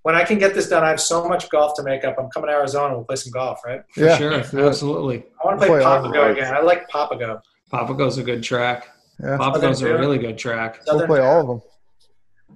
when 0.04 0.16
I 0.16 0.24
can 0.24 0.40
get 0.40 0.54
this 0.54 0.70
done, 0.70 0.82
I 0.86 0.90
have 0.90 1.02
so 1.02 1.28
much 1.28 1.50
golf 1.50 1.76
to 1.76 1.84
make 1.84 2.06
up. 2.06 2.16
I'm 2.18 2.30
coming 2.30 2.48
to 2.48 2.54
Arizona. 2.54 2.96
We'll 2.96 3.04
play 3.04 3.18
some 3.18 3.34
golf, 3.34 3.60
right? 3.66 3.82
For 3.94 4.06
Yeah, 4.06 4.18
sure. 4.18 4.32
let's 4.32 4.52
do 4.52 4.60
it. 4.60 4.68
Absolutely. 4.70 5.26
I 5.44 5.46
want 5.48 5.60
to 5.60 5.68
play 5.68 5.82
Play 5.82 5.84
Papago 5.84 6.22
right. 6.22 6.32
again. 6.32 6.54
I 6.56 6.62
like 6.62 6.88
Papago. 6.90 7.42
Papago's 7.70 8.18
a 8.18 8.24
good 8.24 8.42
track. 8.42 8.88
Yeah. 9.22 9.38
Papago's 9.38 9.82
a 9.82 9.98
really 9.98 10.18
good 10.18 10.38
track. 10.38 10.80
We'll 10.86 10.96
Southern 10.96 11.08
play 11.08 11.20
all 11.22 11.42
of 11.42 11.48
them. 11.48 11.62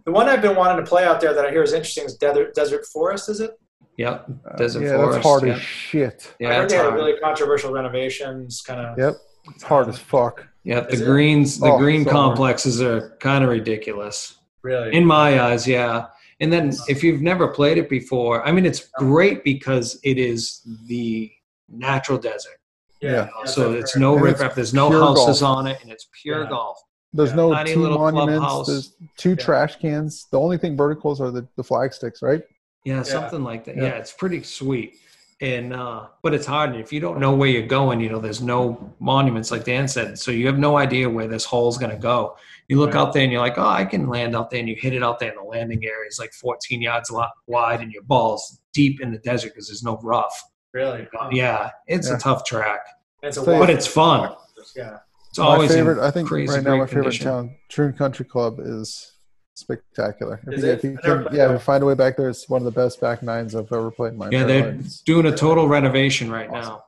The 0.06 0.12
one 0.12 0.28
I've 0.30 0.42
been 0.42 0.56
wanting 0.56 0.84
to 0.84 0.90
play 0.90 1.04
out 1.04 1.20
there 1.22 1.34
that 1.34 1.46
I 1.46 1.52
hear 1.52 1.64
is 1.64 1.74
interesting 1.74 2.06
is 2.06 2.16
Desert, 2.16 2.54
Desert 2.54 2.86
Forest, 2.88 3.30
is 3.30 3.40
it? 3.40 3.60
Yep. 3.98 4.26
Uh, 4.52 4.56
desert 4.58 4.84
yeah, 4.84 4.96
Forest. 4.98 5.14
that's 5.14 5.26
hard 5.26 5.48
yeah. 5.48 5.54
as 5.56 5.62
shit. 5.62 6.34
I 6.34 6.44
Yeah, 6.44 6.54
heard 6.56 6.64
it's 6.66 6.74
they 6.74 6.78
had 6.78 6.84
hard. 6.88 6.96
really 6.96 7.20
controversial 7.20 7.72
renovations, 7.72 8.62
kind 8.62 8.82
of. 8.82 8.98
Yep, 8.98 9.16
it's 9.54 9.64
hard 9.64 9.88
as 9.88 9.98
fuck. 9.98 10.46
Yep. 10.66 10.92
Is 10.92 11.00
The 11.00 11.06
it? 11.06 11.08
greens, 11.10 11.60
the 11.60 11.68
Oh, 11.72 11.78
green 11.78 12.04
so 12.04 12.12
hard. 12.12 12.28
complexes 12.36 12.82
are 12.82 13.16
kind 13.20 13.44
of 13.44 13.50
ridiculous. 13.50 14.36
Really? 14.64 14.94
In 14.94 15.06
my 15.06 15.40
eyes, 15.42 15.66
yeah. 15.68 16.08
And 16.42 16.52
then 16.52 16.74
if 16.90 17.04
you've 17.04 17.22
never 17.22 17.48
played 17.48 17.78
it 17.78 17.88
before, 17.88 18.46
I 18.46 18.52
mean, 18.52 18.66
it's 18.66 18.90
oh. 19.00 19.06
great 19.06 19.44
because 19.44 19.98
it 20.04 20.18
is 20.18 20.62
the 20.88 21.32
natural 21.70 22.18
desert. 22.18 22.60
Yeah. 23.02 23.30
that's 23.38 23.54
so 23.56 23.70
what 23.70 23.80
it's 23.80 23.96
no 23.96 24.18
And 24.18 24.28
it's 24.28 24.42
riprap. 24.42 24.56
There's 24.56 24.74
no 24.74 24.90
houses 24.92 25.42
golf. 25.42 25.58
on 25.58 25.68
it, 25.68 25.78
and 25.82 25.92
it's 25.92 26.08
pure 26.22 26.44
Yeah. 26.44 26.50
golf. 26.50 26.78
There's 27.14 27.30
Yeah. 27.30 27.36
no 27.36 27.54
Tiny 27.54 27.72
team 27.72 27.82
little 27.82 27.98
monuments. 28.00 28.40
clubhouse. 28.40 28.68
There's 28.68 28.94
two 29.18 29.30
Yeah. 29.32 29.36
trash 29.36 29.76
cans. 29.78 30.28
The 30.32 30.40
only 30.40 30.58
thing 30.58 30.76
verticals 30.76 31.22
are 31.22 31.32
the, 31.32 31.48
the 31.56 31.64
flag 31.64 31.94
sticks, 31.94 32.22
right? 32.22 32.42
Yeah, 32.84 33.04
something 33.04 33.44
like 33.44 33.64
that. 33.66 33.76
Yeah. 33.78 33.84
Yeah. 33.84 33.90
it's 33.90 34.12
pretty 34.12 34.44
sweet. 34.44 34.96
And 35.42 35.74
uh, 35.74 36.06
but 36.24 36.34
it's 36.34 36.46
hard. 36.46 36.70
And 36.72 36.80
if 36.80 36.94
you 36.94 37.02
don't 37.02 37.20
know 37.20 37.34
where 37.36 37.50
you're 37.50 37.68
going, 37.68 38.00
you 38.00 38.10
know, 38.10 38.20
there's 38.20 38.42
no 38.42 38.94
monuments, 39.00 39.52
like 39.52 39.66
Dan 39.66 39.86
said. 39.88 40.18
So 40.18 40.32
you 40.32 40.46
have 40.48 40.58
no 40.58 40.78
idea 40.78 41.10
where 41.10 41.28
this 41.28 41.44
hole's 41.44 41.78
gonna 41.78 41.98
go. 41.98 42.38
You 42.70 42.80
look 42.80 42.94
Right. 42.94 43.02
out 43.02 43.12
there 43.14 43.24
and 43.24 43.32
you're 43.32 43.42
like, 43.42 43.58
oh, 43.58 43.68
I 43.68 43.84
can 43.86 44.08
land 44.08 44.34
out 44.36 44.50
there, 44.50 44.60
and 44.62 44.70
you 44.70 44.76
hit 44.76 44.94
it 44.94 45.04
out 45.04 45.20
there, 45.20 45.30
and 45.32 45.38
the 45.38 45.44
landing 45.44 45.84
area 45.84 46.08
is 46.08 46.20
like 46.20 46.32
14 46.34 46.82
yards 46.82 47.12
lo- 47.12 47.26
wide, 47.48 47.82
and 47.82 47.92
your 47.92 48.04
ball's 48.04 48.60
deep 48.74 49.02
in 49.02 49.12
the 49.12 49.18
desert 49.20 49.50
because 49.50 49.68
there's 49.68 49.84
no 49.84 50.00
rough. 50.02 50.42
Really? 50.76 51.08
Wow. 51.14 51.30
Yeah, 51.32 51.70
it's 51.88 52.10
Yeah. 52.10 52.18
a 52.18 52.20
tough 52.20 52.44
track, 52.44 52.82
It's 53.24 53.38
a 53.38 53.42
But 53.44 53.70
it's 53.70 53.88
fun. 53.88 54.36
Yeah. 54.76 54.98
It's 55.30 55.40
my 55.40 55.46
always 55.46 55.72
in 55.72 55.78
favorite, 55.78 56.00
I 56.00 56.12
think, 56.12 56.28
crazy 56.28 56.54
right 56.54 56.64
now, 56.64 56.76
my 56.76 56.86
favorite 56.86 57.04
condition. 57.04 57.26
town, 57.28 57.56
Troon 57.70 57.94
Country 57.94 58.26
Club, 58.26 58.60
is 58.60 59.14
spectacular. 59.56 60.42
If 60.46 60.60
you, 60.62 60.70
it? 60.70 60.74
if 60.78 60.84
you 60.84 60.98
I've 60.98 61.04
never 61.08 61.24
can, 61.24 61.36
yeah, 61.36 61.46
if 61.46 61.52
you 61.54 61.60
find 61.60 61.82
a 61.82 61.86
way 61.86 61.94
back 61.96 62.18
there, 62.18 62.28
it's 62.28 62.50
one 62.50 62.62
of 62.62 62.66
the 62.66 62.72
best 62.72 63.00
back 63.00 63.24
nines 63.24 63.56
I've 63.56 63.72
ever 63.72 63.90
played 63.90 64.12
in 64.14 64.20
my 64.20 64.30
Yeah, 64.30 64.44
they're 64.44 64.66
life. 64.74 64.80
It's 64.82 65.02
doing 65.02 65.26
a 65.28 65.36
total 65.36 65.70
renovation 65.70 66.30
right 66.30 66.52
now. 66.52 66.84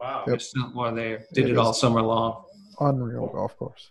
Wow. 0.00 0.22
Yep. 0.28 0.40
Well, 0.74 0.94
they 0.94 1.18
did 1.32 1.46
It 1.48 1.50
it 1.50 1.58
all 1.58 1.72
summer 1.72 2.00
long. 2.00 2.44
unreal 2.78 3.26
golf 3.26 3.56
course. 3.56 3.90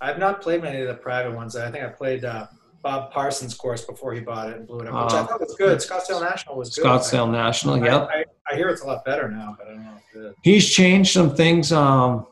I've 0.00 0.18
not 0.18 0.40
played 0.40 0.62
many 0.62 0.80
of 0.80 0.88
the 0.88 0.94
private 0.94 1.34
ones. 1.34 1.56
I 1.56 1.70
think 1.70 1.84
I 1.84 1.88
played 1.88 2.24
uh, 2.24 2.46
Bob 2.88 3.10
Parsons' 3.12 3.54
course 3.54 3.84
before 3.84 4.14
he 4.14 4.20
bought 4.20 4.48
it 4.48 4.56
and 4.56 4.66
blew 4.66 4.80
it 4.80 4.88
up, 4.88 5.04
which 5.04 5.12
I 5.14 5.20
Oh. 5.20 5.26
thought 5.26 5.40
was 5.40 5.54
good. 5.56 5.78
Scottsdale 5.78 6.22
National 6.22 6.56
was 6.56 6.74
good. 6.74 6.84
Scottsdale 6.86 7.30
National. 7.30 7.74
I, 7.82 7.86
Yep. 7.86 8.08
I, 8.10 8.24
I 8.50 8.56
hear 8.56 8.68
it's 8.70 8.80
a 8.80 8.86
lot 8.86 9.04
better 9.04 9.28
now, 9.30 9.54
but 9.58 9.66
I 9.68 9.70
don't 9.72 9.84
know 9.84 9.92
if 10.10 10.16
it 10.16 10.26
is. 10.28 10.34
he's 10.42 10.70
changed 10.70 11.12
some 11.12 11.34
things 11.36 11.70
um 11.72 12.26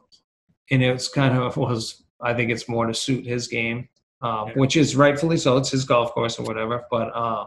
and 0.71 0.83
it's 0.83 1.09
kind 1.09 1.37
of 1.39 1.57
was 1.59 2.05
i 2.23 2.33
think 2.33 2.51
it's 2.51 2.69
more 2.69 2.87
to 2.87 2.95
suit 2.95 3.25
his 3.27 3.47
game 3.49 3.87
um, 4.23 4.49
Yeah. 4.49 4.55
which 4.55 4.77
is 4.77 4.97
rightfully 4.97 5.37
so 5.37 5.59
it's 5.59 5.71
his 5.71 5.85
golf 5.85 6.13
course 6.13 6.39
or 6.41 6.45
whatever 6.45 6.85
but 6.91 7.09
uh 7.15 7.45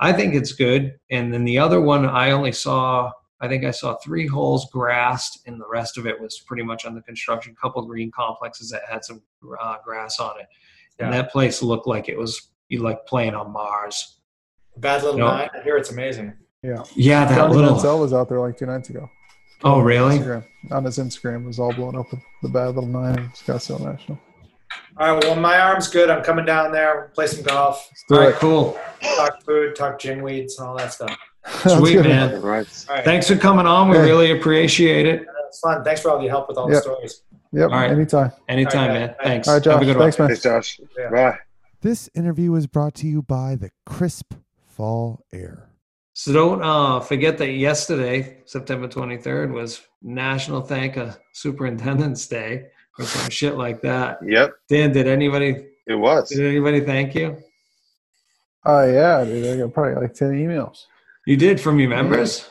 i 0.00 0.10
think 0.14 0.34
it's 0.34 0.52
good 0.52 0.98
and 1.10 1.32
then 1.32 1.44
the 1.44 1.58
other 1.58 1.80
one 1.82 2.06
i 2.06 2.30
only 2.30 2.52
saw 2.52 3.10
i 3.42 3.46
think 3.46 3.64
i 3.64 3.70
saw 3.70 3.94
three 3.96 4.26
holes 4.26 4.68
grassed 4.72 5.40
and 5.46 5.60
the 5.60 5.68
rest 5.68 5.98
of 5.98 6.06
it 6.06 6.18
was 6.18 6.40
pretty 6.48 6.62
much 6.62 6.86
under 6.86 7.02
construction 7.02 7.54
a 7.56 7.60
couple 7.60 7.82
green 7.84 8.10
complexes 8.10 8.70
that 8.70 8.82
had 8.90 9.04
some 9.04 9.20
uh, 9.60 9.76
grass 9.84 10.18
on 10.18 10.40
it 10.40 10.46
and 10.98 11.12
that 11.12 11.30
place 11.30 11.62
looked 11.62 11.86
like 11.86 12.08
it 12.08 12.16
was 12.18 12.48
you 12.68 12.82
like 12.82 13.04
playing 13.06 13.34
on 13.34 13.52
mars 13.52 14.20
Bad 14.78 15.02
Little 15.02 15.18
No. 15.18 15.26
Nine. 15.28 15.48
I 15.58 15.62
hear 15.62 15.76
it's 15.78 15.90
amazing. 15.90 16.34
Yeah. 16.62 16.82
yeah 16.94 17.24
that 17.24 17.34
Johnny 17.36 17.54
little 17.54 17.70
Mansell 17.72 17.98
was 17.98 18.12
out 18.12 18.28
there 18.28 18.40
like 18.40 18.56
two 18.58 18.66
nights 18.66 18.90
ago. 18.90 19.08
oh 19.64 19.80
really 19.80 20.18
Instagram. 20.18 20.44
On 20.70 20.84
his 20.84 20.98
Instagram, 20.98 21.42
it 21.44 21.46
was 21.46 21.58
all 21.58 21.72
blown 21.72 21.96
up 21.96 22.10
with 22.10 22.20
the 22.42 22.48
bad 22.50 22.66
little 22.74 22.86
nine 22.86 23.18
in 23.18 23.28
Scottsdale 23.30 23.80
National. 23.80 24.18
All 24.98 25.14
right. 25.14 25.24
Well, 25.24 25.36
my 25.36 25.58
arm's 25.60 25.88
good. 25.88 26.10
I'm 26.10 26.22
coming 26.24 26.44
down 26.44 26.72
there, 26.72 27.10
play 27.14 27.26
some 27.28 27.42
golf, 27.44 27.88
Let's 27.90 28.04
all 28.10 28.26
right 28.26 28.34
cool 28.34 28.78
talk 29.16 29.42
food, 29.44 29.76
talk 29.76 29.98
jingweeds, 29.98 30.58
and 30.58 30.66
all 30.68 30.76
that 30.76 30.92
stuff. 30.92 31.16
Sweet 31.66 32.00
man 32.00 32.42
Right. 32.42 32.66
Thanks 33.04 33.28
for 33.28 33.36
coming 33.36 33.64
on 33.66 33.88
we 33.88 33.96
Hey. 33.96 34.02
really 34.02 34.30
appreciate 34.38 35.06
it 35.06 35.24
It's 35.48 35.60
fun. 35.60 35.84
Thanks 35.84 36.00
for 36.02 36.10
all 36.10 36.20
your 36.20 36.30
help 36.30 36.48
with 36.48 36.58
all 36.58 36.70
Yep. 36.70 36.74
the 36.76 36.82
stories. 36.82 37.22
Yep. 37.56 37.70
All 37.70 37.78
right. 37.78 37.90
Anytime. 37.90 38.32
Anytime, 38.48 38.80
All 38.80 38.88
right, 38.88 38.94
man. 38.94 39.14
Thanks. 39.22 39.48
All 39.48 39.54
right, 39.54 39.62
Josh. 39.62 39.72
Have 39.72 39.82
a 39.82 39.84
Josh. 39.86 39.92
good 39.94 39.98
one. 39.98 40.04
Thanks, 40.04 40.18
man. 40.18 40.28
Thanks, 40.28 40.42
Josh. 40.42 40.80
Yeah. 40.98 41.10
Bye. 41.10 41.38
This 41.80 42.10
interview 42.14 42.52
was 42.52 42.66
brought 42.66 42.94
to 42.96 43.06
you 43.06 43.22
by 43.22 43.56
the 43.56 43.70
crisp 43.86 44.34
fall 44.66 45.24
air. 45.32 45.70
So 46.12 46.34
don't 46.34 46.62
uh, 46.62 47.00
forget 47.00 47.38
that 47.38 47.52
yesterday, 47.52 48.42
September 48.44 48.88
23rd, 48.88 49.52
was 49.52 49.80
National 50.02 50.60
Thank 50.60 50.98
a 50.98 51.18
Superintendent's 51.32 52.26
Day 52.26 52.66
or 52.98 53.06
some 53.06 53.30
shit 53.30 53.54
like 53.56 53.80
that. 53.82 54.18
Yep, 54.22 54.52
Dan, 54.68 54.92
did 54.92 55.06
anybody 55.06 55.66
it 55.86 55.94
was. 55.94 56.28
did 56.28 56.46
anybody 56.46 56.80
thank 56.80 57.14
you? 57.14 57.38
Oh 58.66 58.84
yeah, 58.84 59.24
dude. 59.24 59.46
I 59.46 59.62
got 59.62 59.72
probably 59.72 60.02
like 60.02 60.14
ten 60.14 60.32
emails. 60.32 60.84
You 61.26 61.36
did 61.38 61.58
from 61.58 61.80
your 61.80 61.88
members. 61.88 62.48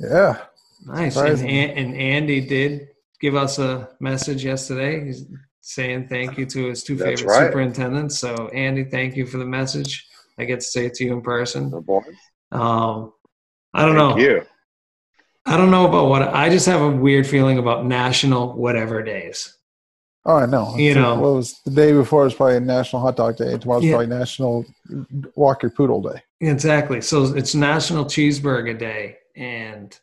Yeah. 0.00 0.38
Nice. 0.84 1.16
And, 1.16 1.48
and 1.48 1.96
Andy 1.96 2.40
did 2.40 2.88
give 3.20 3.34
us 3.34 3.58
a 3.58 3.88
message 4.00 4.44
yesterday. 4.44 5.04
He's 5.06 5.24
saying 5.60 6.08
thank 6.08 6.38
you 6.38 6.46
to 6.46 6.66
his 6.68 6.82
two 6.84 6.96
That's 6.96 7.20
favorite 7.20 7.32
right. 7.32 7.46
superintendents. 7.48 8.18
So 8.18 8.48
Andy, 8.48 8.84
thank 8.84 9.16
you 9.16 9.26
for 9.26 9.38
the 9.38 9.44
message. 9.46 10.06
I 10.38 10.44
get 10.44 10.60
to 10.60 10.66
say 10.66 10.86
it 10.86 10.94
to 10.94 11.04
you 11.04 11.12
in 11.14 11.22
person. 11.22 11.72
Um, 12.52 13.12
I 13.74 13.84
don't 13.84 13.96
Thank 13.96 14.16
know. 14.16 14.16
you. 14.18 14.42
I 15.46 15.56
don't 15.56 15.70
know 15.70 15.86
about 15.86 16.08
what 16.08 16.22
I 16.22 16.48
just 16.50 16.66
have 16.66 16.80
a 16.82 16.90
weird 16.90 17.26
feeling 17.26 17.58
about 17.58 17.86
national 17.86 18.54
whatever 18.56 19.02
days. 19.02 19.56
Oh, 20.24 20.36
I 20.36 20.46
know. 20.46 20.74
You 20.76 20.90
It's 20.90 20.96
like, 20.96 21.04
know. 21.04 21.20
what 21.20 21.34
was 21.36 21.60
the 21.64 21.70
day 21.70 21.92
before 21.92 22.22
It 22.22 22.24
was 22.26 22.34
probably 22.34 22.58
National 22.58 23.00
Hot 23.00 23.16
Dog 23.16 23.36
Day. 23.36 23.56
Tomorrow's 23.56 23.84
Yeah. 23.84 23.92
probably 23.92 24.08
National 24.08 24.66
Walk 25.36 25.62
Your 25.62 25.70
Poodle 25.70 26.02
Day. 26.02 26.20
Exactly. 26.40 27.00
So 27.00 27.22
it's 27.36 27.54
National 27.54 28.04
Cheeseburger 28.04 28.76
Day, 28.76 29.18
and 29.36 29.96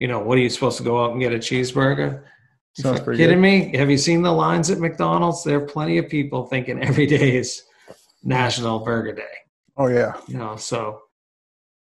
you 0.00 0.06
know 0.08 0.18
what 0.20 0.36
are 0.36 0.42
you 0.42 0.50
supposed 0.50 0.76
to 0.78 0.84
go 0.84 1.02
out 1.02 1.12
and 1.12 1.20
get 1.20 1.32
a 1.32 1.38
cheeseburger? 1.38 2.24
You 2.76 2.82
Sounds 2.82 3.00
pretty 3.00 3.18
kidding 3.22 3.36
good. 3.40 3.72
me? 3.72 3.76
Have 3.76 3.88
you 3.90 3.96
seen 3.98 4.22
the 4.22 4.32
lines 4.32 4.68
at 4.70 4.78
McDonald's? 4.80 5.44
There 5.44 5.58
are 5.58 5.66
plenty 5.66 5.98
of 5.98 6.08
people 6.08 6.46
thinking 6.46 6.82
every 6.82 7.06
day 7.06 7.36
is 7.36 7.62
National 8.24 8.80
Burger 8.80 9.12
Day. 9.12 9.22
Oh 9.76 9.86
yeah. 9.86 10.14
You 10.26 10.38
know, 10.38 10.56
so 10.56 11.00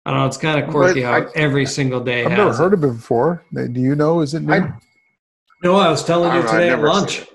I 0.06 0.12
don't 0.12 0.20
know. 0.20 0.26
It's 0.26 0.38
kind 0.38 0.62
of 0.62 0.70
quirky 0.70 1.02
But 1.04 1.08
how 1.24 1.30
I- 1.30 1.32
every 1.36 1.66
single 1.66 2.02
day 2.02 2.26
I've 2.26 2.32
has. 2.32 2.38
never 2.38 2.50
it. 2.52 2.56
heard 2.58 2.74
of 2.74 2.84
it 2.84 2.88
before. 2.98 3.44
Do 3.54 3.70
you 3.80 3.96
know? 3.96 4.20
Is 4.22 4.34
it 4.34 4.42
new? 4.42 4.54
I- 4.54 4.74
No, 5.64 5.76
I 5.78 5.90
was 5.90 6.04
telling 6.04 6.32
I 6.32 6.36
you 6.38 6.42
don't 6.44 6.52
know, 6.52 6.60
today 6.60 6.70
at 6.72 6.82
lunch. 6.82 7.26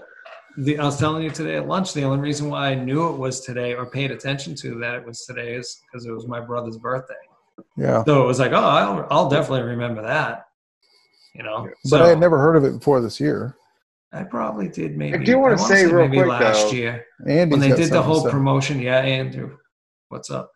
The, 0.59 0.79
I 0.79 0.85
was 0.85 0.99
telling 0.99 1.23
you 1.23 1.31
today 1.31 1.57
at 1.57 1.67
lunch. 1.69 1.95
The 1.95 2.03
only 2.03 2.19
reason 2.19 2.51
why 2.51 2.69
I 2.71 2.75
knew 2.75 3.09
it 3.09 3.17
was 3.17 3.41
today 3.41 3.75
or 3.75 3.87
paid 3.87 4.11
attention 4.11 4.55
to 4.57 4.79
that 4.81 4.97
it 4.97 5.07
was 5.07 5.25
today 5.25 5.55
is 5.55 5.81
because 5.87 6.05
it 6.05 6.11
was 6.11 6.27
my 6.27 6.41
brother's 6.41 6.77
birthday. 6.77 7.15
yeah. 7.77 8.05
So 8.05 8.25
it 8.25 8.27
was 8.27 8.39
like, 8.41 8.53
oh, 8.53 8.57
I'll, 8.57 9.07
I'll 9.11 9.29
definitely 9.31 9.63
remember 9.69 10.03
that. 10.03 10.48
You 11.35 11.43
know, 11.43 11.69
But 11.85 11.99
so 11.99 12.05
I 12.05 12.09
had 12.09 12.21
never 12.21 12.39
heard 12.39 12.57
of 12.57 12.65
it 12.65 12.73
before 12.73 13.01
this 13.01 13.21
year. 13.21 13.57
I 14.13 14.25
probably 14.25 14.69
did 14.69 14.97
maybe. 14.97 15.19
I 15.19 15.23
do 15.23 15.39
wanna 15.39 15.57
wanna 15.57 15.69
say 15.69 15.87
real 15.87 16.09
maybe 16.09 16.19
quick, 16.19 16.29
last 16.29 16.63
though, 16.65 16.73
year 16.73 17.07
Andy's 17.27 17.59
when 17.59 17.61
they 17.61 17.77
did 17.77 17.91
the 17.91 18.03
whole 18.03 18.29
promotion. 18.31 18.81
Yeah, 18.81 19.01
Andrew, 19.01 19.57
what's 20.09 20.31
up? 20.31 20.51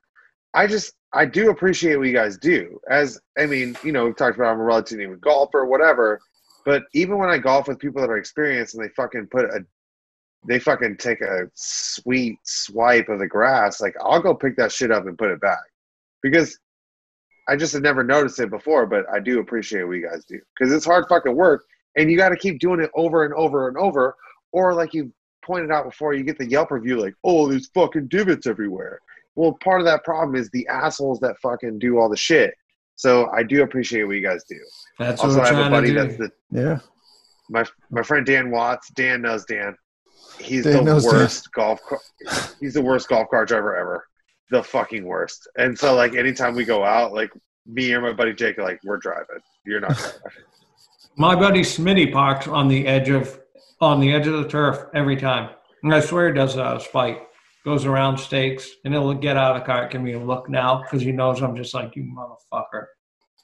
I 0.55 0.67
just 0.67 0.95
I 1.13 1.27
do 1.27 1.51
appreciate 1.51 1.97
what 1.97 2.07
you 2.07 2.15
guys 2.15 2.39
do. 2.39 2.81
As 2.89 3.21
I 3.39 3.47
mean, 3.47 3.77
you 3.85 3.93
know, 3.93 4.07
we've 4.07 4.17
talked 4.17 4.37
about 4.37 4.53
I'm 4.53 4.61
a 4.61 4.65
relatively 4.65 5.07
new 5.07 5.17
golfer, 5.17 5.67
whatever. 5.67 6.21
But 6.65 6.85
even 6.95 7.19
when 7.19 7.29
I 7.29 7.39
golf 7.39 7.69
with 7.69 7.79
people 7.79 8.01
that 8.01 8.11
are 8.11 8.17
experienced 8.17 8.75
and 8.75 8.85
they 8.85 8.89
fucking 8.91 9.29
put 9.31 9.45
a 9.47 9.65
they 10.47 10.59
fucking 10.59 10.97
take 10.97 11.21
a 11.21 11.49
sweet 11.55 12.39
swipe 12.45 13.09
of 13.09 13.19
the 13.19 13.27
grass, 13.27 13.81
like 13.81 13.95
I'll 14.01 14.23
go 14.23 14.35
pick 14.35 14.57
that 14.57 14.73
shit 14.73 14.91
up 14.91 15.07
and 15.07 15.19
put 15.19 15.31
it 15.31 15.41
back. 15.41 15.63
Because 16.23 16.59
I 17.49 17.57
just 17.57 17.73
had 17.73 17.83
never 17.83 18.05
noticed 18.05 18.39
it 18.41 18.51
before, 18.51 18.87
but 18.87 19.05
I 19.13 19.19
do 19.21 19.41
appreciate 19.41 19.83
what 19.85 19.95
you 19.97 20.09
guys 20.09 20.25
do. 20.25 20.39
Because 20.57 20.73
it's 20.73 20.85
hard 20.85 21.07
fucking 21.09 21.35
work 21.35 21.65
and 21.97 22.11
you 22.11 22.17
gotta 22.17 22.37
keep 22.37 22.61
doing 22.61 22.81
it 22.81 22.91
over 22.95 23.25
and 23.25 23.35
over 23.35 23.69
and 23.69 23.77
over. 23.77 24.17
Or 24.53 24.75
like 24.75 24.95
you 24.95 25.13
pointed 25.45 25.71
out 25.73 25.85
before, 25.85 26.15
you 26.15 26.23
get 26.23 26.39
the 26.39 26.47
Yelp 26.49 26.71
review 26.71 27.01
like, 27.01 27.15
oh, 27.25 27.49
there's 27.49 27.69
fucking 27.75 28.09
divots 28.09 28.47
everywhere. 28.47 29.01
Well, 29.35 29.57
part 29.65 29.81
of 29.81 29.87
that 29.87 30.05
problem 30.05 30.37
is 30.37 30.51
the 30.51 30.67
assholes 30.69 31.19
that 31.21 31.39
fucking 31.41 31.79
do 31.79 31.99
all 31.99 32.09
the 32.09 32.17
shit. 32.17 32.55
So 32.97 33.29
I 33.31 33.43
do 33.43 33.63
appreciate 33.63 34.05
what 34.05 34.15
you 34.17 34.23
guys 34.23 34.45
do. 34.49 34.59
That's 34.99 35.21
Also, 35.23 35.39
what 35.39 35.49
I 35.49 35.51
we're 35.53 35.57
have 35.57 35.67
a 35.67 35.69
trying 35.71 35.83
buddy 35.83 35.95
to 35.95 35.95
that's 35.95 36.17
do. 36.19 36.29
the 36.51 36.61
Yeah. 36.61 36.79
my 37.49 37.65
my 37.91 38.03
friend 38.03 38.25
Dan 38.27 38.51
Watts. 38.51 38.91
Dan 38.91 39.23
knows 39.23 39.45
Dan. 39.47 39.75
He's 40.39 40.65
Dan 40.65 40.77
the 40.77 40.83
knows 40.83 41.05
Dan. 41.05 41.15
worst 41.15 41.51
golf. 41.53 41.81
Car- 41.83 41.99
he's 42.61 42.75
the 42.75 42.83
worst 42.83 43.09
golf 43.09 43.29
cart 43.31 43.49
driver 43.49 43.75
ever. 43.77 44.07
The 44.53 44.63
fucking 44.63 45.05
worst. 45.07 45.49
And 45.57 45.79
so 45.79 45.95
like 45.95 46.15
anytime 46.15 46.55
we 46.55 46.67
go 46.67 46.85
out, 46.85 47.15
like 47.15 47.33
me 47.67 47.93
or 47.95 48.03
my 48.03 48.13
buddy 48.13 48.35
Jake, 48.35 48.59
are 48.59 48.63
like 48.63 48.79
we're 48.85 48.99
driving. 48.99 49.39
You're 49.65 49.81
not 49.81 49.97
driving. 49.97 50.21
My 51.17 51.35
buddy 51.35 51.61
Smitty 51.61 52.11
parks 52.11 52.49
on 52.49 52.69
the 52.69 52.87
edge 52.87 53.11
of 53.11 53.39
on 53.81 54.01
the 54.01 54.13
edge 54.13 54.27
of 54.27 54.35
the 54.35 54.49
turf 54.49 54.79
every 54.95 55.17
time. 55.17 55.51
And 55.83 55.95
I 55.95 56.01
swear 56.01 56.29
he 56.29 56.35
does 56.35 56.55
it 56.55 56.61
out 56.61 56.77
of 56.77 56.83
spite. 56.83 57.19
goes 57.65 57.85
around 57.85 58.19
stakes, 58.19 58.71
and 58.85 58.95
he'll 58.95 59.13
get 59.15 59.37
out 59.37 59.57
of 59.57 59.63
the 59.63 59.67
car, 59.67 59.89
give 59.89 60.01
me 60.01 60.13
a 60.13 60.19
look 60.19 60.49
now 60.49 60.83
because 60.83 61.03
he 61.03 61.13
knows 61.13 61.43
I'm 61.43 61.57
just 61.57 61.75
like 61.75 61.97
you 61.97 62.05
motherfucker. 62.05 62.87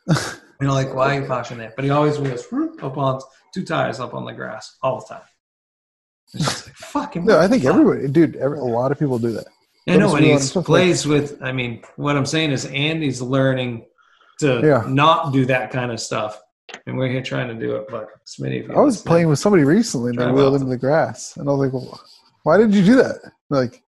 you 0.61 0.67
know, 0.67 0.75
like 0.75 0.95
why 0.95 1.17
are 1.17 1.21
you 1.23 1.27
parking 1.27 1.59
there? 1.59 1.73
But 1.75 1.85
he 1.85 1.91
always 1.91 2.19
wheels 2.19 2.47
up 2.83 2.97
on 2.97 3.21
two 3.53 3.65
tires 3.65 4.01
up 4.01 4.15
on 4.15 4.25
the 4.25 4.33
grass 4.33 4.77
all 4.83 5.01
the 5.01 5.15
time. 5.15 5.27
It's 6.35 6.45
just 6.45 6.67
like 6.67 6.77
fucking. 6.77 7.25
No, 7.25 7.39
I 7.39 7.49
think 7.49 7.65
fuck. 7.65 7.75
everybody, 7.75 8.09
dude. 8.09 8.37
Every, 8.37 8.59
a 8.59 8.63
lot 8.63 8.93
of 8.93 8.99
people 8.99 9.19
do 9.19 9.33
that. 9.33 9.47
I 9.89 9.97
know, 9.97 10.15
and 10.17 10.57
are- 10.57 10.63
plays 10.63 11.07
with. 11.07 11.43
I 11.43 11.53
mean, 11.53 11.83
what 11.97 12.17
I'm 12.17 12.27
saying 12.27 12.51
is 12.51 12.67
Andy's 12.67 13.21
learning 13.21 13.87
to 14.41 14.61
Yeah. 14.63 14.85
not 14.87 15.33
do 15.33 15.45
that 15.47 15.71
kind 15.71 15.91
of 15.91 16.01
stuff, 16.01 16.41
and 16.87 16.97
we're 16.97 17.09
here 17.09 17.23
trying 17.23 17.49
to 17.49 17.55
do 17.55 17.77
it. 17.77 17.87
But 17.91 18.09
Smitty, 18.27 18.71
I 18.71 18.81
was 18.81 19.03
playing 19.03 19.29
with 19.29 19.39
somebody 19.39 19.65
recently 19.65 20.11
and 20.11 20.19
they 20.19 20.31
wheeled 20.31 20.55
into 20.55 20.67
the 20.67 20.77
grass, 20.77 21.37
and 21.37 21.49
I 21.49 21.53
was 21.53 21.61
like, 21.61 21.73
well, 21.73 22.01
"Why 22.43 22.59
did 22.59 22.75
you 22.75 22.85
do 22.85 22.97
that?" 22.97 23.17
Like, 23.51 23.83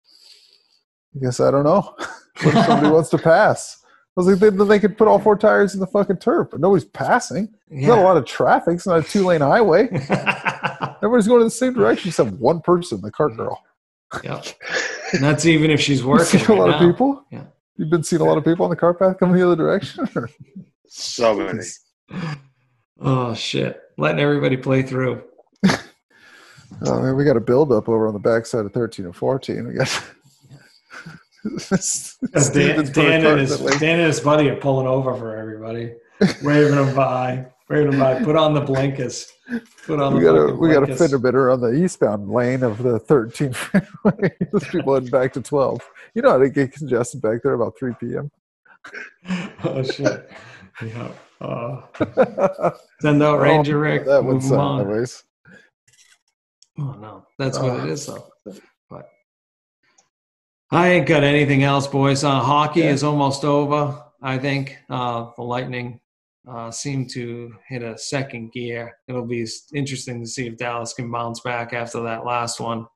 I 1.16 1.24
guess 1.24 1.40
I 1.40 1.50
don't 1.50 1.64
know. 1.64 1.94
somebody 2.36 2.88
wants 2.90 3.10
to 3.10 3.18
pass? 3.18 3.78
I 3.84 4.20
was 4.20 4.26
like, 4.26 4.38
then 4.38 4.68
they 4.68 4.80
could 4.80 4.98
put 4.98 5.08
all 5.08 5.18
four 5.18 5.36
tires 5.36 5.74
in 5.74 5.80
the 5.80 5.86
fucking 5.86 6.18
turf, 6.18 6.48
but 6.50 6.60
nobody's 6.60 6.84
passing. 6.84 7.48
There's 7.68 7.86
not 7.86 7.98
a 7.98 8.02
lot 8.02 8.16
of 8.16 8.24
traffic. 8.24 8.74
It's 8.74 8.86
not 8.86 8.98
a 8.98 9.02
two 9.02 9.24
lane 9.24 9.40
highway. 9.40 9.84
Everybody's 10.96 11.28
going 11.28 11.40
in 11.40 11.46
the 11.46 11.50
same 11.50 11.74
direction 11.74 12.08
except 12.08 12.32
one 12.32 12.60
person, 12.60 13.00
the 13.00 13.10
cart 13.10 13.32
mm-hmm. 13.32 13.42
girl. 13.42 13.64
Yep. 14.24 14.46
And 15.12 15.22
that's 15.22 15.46
even 15.46 15.70
if 15.70 15.80
she's 15.80 15.98
You've 16.00 16.06
working. 16.08 16.40
seen 16.40 16.46
a 16.46 16.54
lot 16.60 16.66
right 16.66 16.74
of 16.76 16.80
now. 16.82 16.90
people. 16.92 17.24
Yeah. 17.30 17.44
You've 17.76 17.90
been 17.90 18.02
seeing 18.02 18.20
a 18.22 18.24
lot 18.24 18.36
of 18.38 18.44
people 18.44 18.64
on 18.64 18.70
the 18.70 18.76
cart 18.76 18.98
path 18.98 19.18
coming 19.18 19.36
the 19.36 19.46
other 19.46 19.56
direction. 19.56 20.08
or- 20.14 20.28
So 20.86 21.34
many. 21.36 21.60
Oh 23.02 23.32
shit! 23.32 23.80
Letting 23.96 24.20
everybody 24.20 24.56
play 24.58 24.82
through. 24.82 25.22
Oh, 26.86 27.00
man, 27.02 27.16
we 27.16 27.24
got 27.24 27.36
a 27.36 27.40
build 27.40 27.72
up 27.72 27.88
over 27.88 28.06
on 28.06 28.12
the 28.14 28.18
backside 28.20 28.64
of 28.64 28.72
13 28.72 29.04
and 29.06 29.14
14. 29.16 29.66
We 29.68 29.74
got 29.74 30.02
Dan, 31.68 31.78
Steven's 31.80 32.90
put 32.90 32.94
Dan, 32.94 33.26
and 33.26 33.40
his. 33.40 33.58
Dan 33.58 33.98
and 33.98 34.06
his 34.06 34.20
buddy 34.20 34.48
are 34.50 34.56
pulling 34.56 34.86
over 34.86 35.14
for 35.16 35.36
everybody, 35.36 35.94
waving 36.42 36.74
them 36.76 36.94
by, 36.94 37.46
waving 37.70 37.92
them 37.92 38.00
by. 38.00 38.22
Put 38.22 38.36
on 38.36 38.52
the 38.52 38.60
blinkers. 38.60 39.32
Put 39.86 40.00
on 40.00 40.14
We 40.14 40.20
the 40.20 40.26
got 40.26 40.36
a 40.36 40.54
we 40.54 40.72
got 40.72 40.88
a 40.90 40.94
fender 40.96 41.18
bidder 41.18 41.50
on 41.50 41.60
the 41.60 41.72
eastbound 41.72 42.28
lane 42.28 42.62
of 42.62 42.82
the 42.82 42.98
13 42.98 43.52
freeway. 43.54 44.36
Those 44.52 44.64
people 44.68 44.94
heading 44.94 45.10
back 45.10 45.32
to 45.34 45.40
12. 45.40 45.80
You 46.14 46.22
know 46.22 46.30
how 46.32 46.38
to 46.38 46.50
get 46.50 46.72
congested 46.72 47.22
back 47.22 47.42
there 47.42 47.54
about 47.54 47.78
3 47.78 47.94
p.m. 48.00 48.30
Oh 49.64 49.82
shit! 49.82 50.30
Yeah. 50.82 51.12
Uh, 51.40 52.70
send 53.00 53.22
out 53.22 53.40
Ranger 53.40 53.78
Rick. 53.78 54.06
that 54.06 54.24
would 54.24 54.42
sound 54.42 54.82
anyways. 54.82 55.22
Oh 56.78 56.92
no, 56.92 57.26
that's 57.38 57.58
what 57.58 57.72
Oh. 57.72 57.84
it 57.84 57.90
is 57.90 58.06
though. 58.06 58.26
But 58.88 59.08
I 60.70 60.88
ain't 60.88 61.06
got 61.06 61.24
anything 61.24 61.62
else, 61.62 61.86
boys. 61.86 62.24
Uh, 62.24 62.40
hockey 62.40 62.80
Yeah. 62.80 62.90
is 62.92 63.02
almost 63.04 63.44
over. 63.44 64.02
I 64.22 64.38
think 64.38 64.78
uh, 64.88 65.30
the 65.36 65.42
Lightning 65.42 66.00
uh, 66.48 66.70
seem 66.70 67.06
to 67.08 67.52
hit 67.68 67.82
a 67.82 67.96
second 67.98 68.52
gear. 68.52 68.96
It'll 69.08 69.26
be 69.26 69.46
interesting 69.74 70.20
to 70.20 70.26
see 70.26 70.46
if 70.46 70.56
Dallas 70.56 70.92
can 70.94 71.10
bounce 71.10 71.40
back 71.40 71.72
after 71.72 72.00
that 72.02 72.24
last 72.24 72.60
one. 72.60 72.86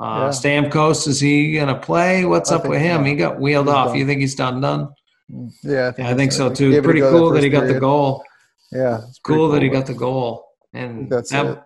Uh, 0.00 0.24
Yeah. 0.24 0.28
Stamkos 0.30 1.06
is 1.06 1.20
he 1.20 1.54
gonna 1.54 1.78
play? 1.78 2.24
What's 2.24 2.50
I 2.52 2.56
up 2.56 2.66
with 2.66 2.80
him? 2.80 3.04
He 3.04 3.14
got 3.14 3.40
wheeled 3.40 3.68
off. 3.68 3.88
done. 3.88 3.96
You 3.96 4.06
think 4.06 4.20
he's 4.20 4.34
done? 4.34 4.60
Done? 4.60 4.88
Yeah, 5.62 5.92
Yeah, 5.96 6.08
I 6.08 6.14
think 6.14 6.32
so 6.32 6.44
that's- 6.44 6.58
too. 6.58 6.70
gave 6.70 6.78
it 6.78 6.80
a 6.80 6.82
Pretty 6.82 7.00
cool 7.00 7.30
that, 7.30 7.42
he 7.42 7.48
got 7.48 7.66
the 7.66 7.78
goal. 7.80 8.22
Yeah, 8.72 8.98
it's 9.08 9.18
pretty 9.20 9.38
Cool 9.38 9.48
that 9.50 9.62
he 9.62 9.68
got 9.68 9.86
the 9.86 9.94
goal. 9.94 10.46
And 10.74 11.10
That's 11.10 11.30
that, 11.30 11.46
it. 11.46 11.58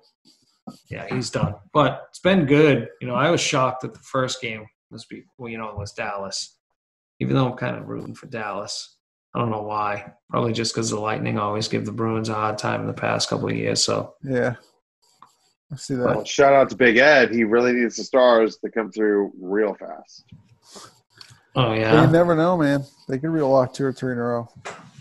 yeah, 0.90 1.06
he's 1.14 1.30
done. 1.30 1.54
But 1.72 2.04
it's 2.10 2.18
been 2.20 2.44
good. 2.46 2.88
You 3.00 3.06
know, 3.08 3.14
I 3.14 3.30
was 3.30 3.40
shocked 3.40 3.82
that 3.82 3.94
the 3.94 4.00
first 4.00 4.40
game 4.40 4.66
was 4.90 5.04
be 5.06 5.24
well, 5.38 5.48
you 5.50 5.58
know, 5.58 5.68
it 5.68 5.76
was 5.78 5.92
Dallas. 5.92 6.58
Even 7.20 7.34
though 7.36 7.50
I'm 7.50 7.56
kind 7.56 7.76
of 7.76 7.86
rooting 7.88 8.14
for 8.14 8.26
Dallas. 8.26 8.95
I 9.36 9.40
don't 9.40 9.50
know 9.50 9.62
why. 9.62 10.12
Probably 10.30 10.54
just 10.54 10.74
because 10.74 10.88
the 10.88 10.98
Lightning 10.98 11.38
always 11.38 11.68
give 11.68 11.84
the 11.84 11.92
Bruins 11.92 12.30
a 12.30 12.34
hard 12.34 12.56
time 12.56 12.80
in 12.80 12.86
the 12.86 12.94
past 12.94 13.28
couple 13.28 13.48
of 13.48 13.54
years. 13.54 13.84
So 13.84 14.14
Yeah, 14.24 14.54
I 15.70 15.76
see 15.76 15.94
that. 15.94 16.06
Well, 16.06 16.24
shout 16.24 16.54
out 16.54 16.70
to 16.70 16.76
Big 16.76 16.96
Ed. 16.96 17.30
He 17.32 17.44
really 17.44 17.72
needs 17.74 17.96
the 17.96 18.04
stars 18.04 18.56
to 18.64 18.70
come 18.70 18.90
through 18.90 19.32
real 19.38 19.74
fast. 19.74 20.24
Oh 21.54 21.68
But 21.68 21.78
yeah. 21.78 22.04
you 22.06 22.10
never 22.10 22.34
know, 22.34 22.56
man. 22.56 22.84
They 23.08 23.18
could 23.18 23.28
reel 23.30 23.52
off 23.52 23.74
two 23.74 23.84
or 23.84 23.92
three 23.92 24.12
in 24.12 24.18
a 24.18 24.22
row. 24.22 24.48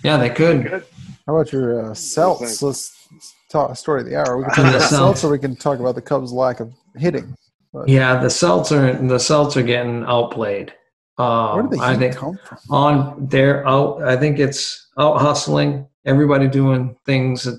Yeah, 0.03 0.17
they 0.17 0.29
could. 0.29 0.63
Good. 0.69 0.85
How 1.25 1.35
about 1.37 1.51
your 1.53 1.89
uh, 1.91 1.93
Celts? 1.93 2.61
Let's 2.61 3.07
talk 3.49 3.75
story 3.77 4.01
of 4.01 4.07
the 4.07 4.17
hour. 4.17 4.37
We 4.37 4.43
can 4.43 4.53
talk 4.55 4.63
The 4.65 4.69
about 4.69 4.73
the 4.73 4.79
Celts, 4.79 4.91
Celts. 5.21 5.23
or 5.23 5.31
we 5.31 5.39
can 5.39 5.55
talk 5.55 5.79
about 5.79 5.95
the 5.95 6.01
Cubs' 6.01 6.31
lack 6.33 6.59
of 6.59 6.73
hitting. 6.97 7.35
But 7.73 7.87
Yeah, 7.89 8.21
the 8.21 8.29
Celts 8.29 8.71
are 8.73 8.93
the 8.93 9.17
Celts 9.19 9.55
are 9.57 9.63
getting 9.63 10.03
outplayed. 10.05 10.73
Um, 11.17 11.69
I 11.79 11.95
think 11.95 12.15
come 12.15 12.37
from? 12.43 12.57
on 12.69 13.27
they're 13.29 13.65
out 13.67 14.03
i 14.03 14.17
think 14.17 14.37
it's 14.37 14.87
out 14.97 15.21
hustling 15.21 15.87
everybody 16.05 16.47
doing 16.47 16.97
things 17.05 17.43
that 17.43 17.57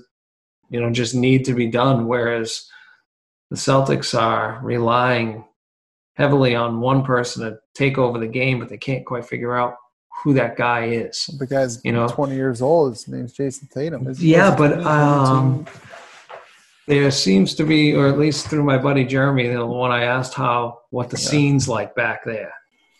you 0.69 0.79
know 0.79 0.91
just 0.91 1.15
need 1.15 1.43
to 1.45 1.53
be 1.55 1.65
done 1.67 2.07
whereas 2.07 2.69
the 3.49 3.55
celtics 3.57 4.13
are 4.19 4.59
relying 4.61 5.43
heavily 6.17 6.53
on 6.53 6.81
one 6.81 7.03
person 7.03 7.43
to 7.49 7.57
take 7.73 7.97
over 7.97 8.19
the 8.19 8.27
game 8.27 8.59
but 8.59 8.69
they 8.69 8.77
can't 8.77 9.05
quite 9.07 9.25
figure 9.25 9.55
out 9.57 9.75
who 10.23 10.33
that 10.33 10.55
guy 10.55 10.85
is 10.85 11.25
The 11.39 11.45
guy's 11.47 11.79
You 11.85 11.91
know? 11.93 12.07
20 12.07 12.33
years 12.35 12.59
old. 12.61 12.93
His 12.93 13.07
name's 13.07 13.33
Jayson 13.33 13.67
Tatum. 13.71 14.07
Yeah 14.17 14.55
but 14.55 14.69
20, 14.73 14.83
um 14.85 15.65
there 16.87 17.11
seems 17.11 17.53
to 17.55 17.63
be 17.63 17.93
or 17.95 18.07
at 18.07 18.17
least 18.17 18.47
through 18.47 18.63
my 18.63 18.77
buddy 18.77 19.03
jeremy 19.05 19.47
the 19.47 19.65
one 19.65 19.91
i 19.91 20.03
asked 20.03 20.33
how 20.33 20.79
what 20.89 21.09
the 21.09 21.17
Yeah. 21.17 21.29
scene's 21.29 21.67
like 21.67 21.93
back 21.95 22.23
there 22.25 22.51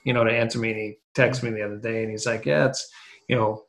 you 0.08 0.14
know 0.14 0.24
to 0.24 0.32
answer 0.32 0.58
me 0.58 0.72
and 0.72 0.80
he 0.80 0.98
texted 1.16 1.44
me 1.44 1.50
the 1.52 1.62
other 1.62 1.78
day 1.78 2.02
and 2.02 2.10
he's 2.10 2.26
like 2.26 2.46
yeah 2.46 2.68
it's 2.68 2.90
you 3.28 3.36
know 3.36 3.64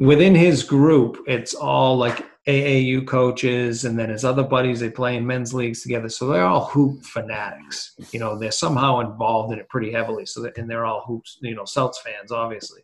within 0.00 0.34
his 0.34 0.64
group 0.64 1.18
it's 1.28 1.54
all 1.54 1.96
like 1.96 2.26
aau 2.48 3.06
coaches 3.06 3.84
and 3.84 3.96
then 3.96 4.10
his 4.10 4.24
other 4.24 4.42
buddies 4.42 4.80
they 4.80 4.90
play 4.90 5.16
in 5.16 5.24
men's 5.24 5.54
leagues 5.54 5.82
together 5.82 6.08
so 6.08 6.26
they're 6.26 6.44
all 6.44 6.64
hoop 6.64 7.00
fanatics 7.04 7.94
you 8.10 8.18
know 8.18 8.36
they're 8.36 8.50
somehow 8.50 8.98
involved 8.98 9.52
in 9.52 9.60
it 9.60 9.68
pretty 9.68 9.92
heavily 9.92 10.26
so 10.26 10.42
that, 10.42 10.58
and 10.58 10.68
they're 10.68 10.84
all 10.84 11.04
hoops 11.06 11.38
you 11.42 11.54
know 11.54 11.64
celts 11.64 12.00
fans 12.02 12.32
obviously. 12.32 12.82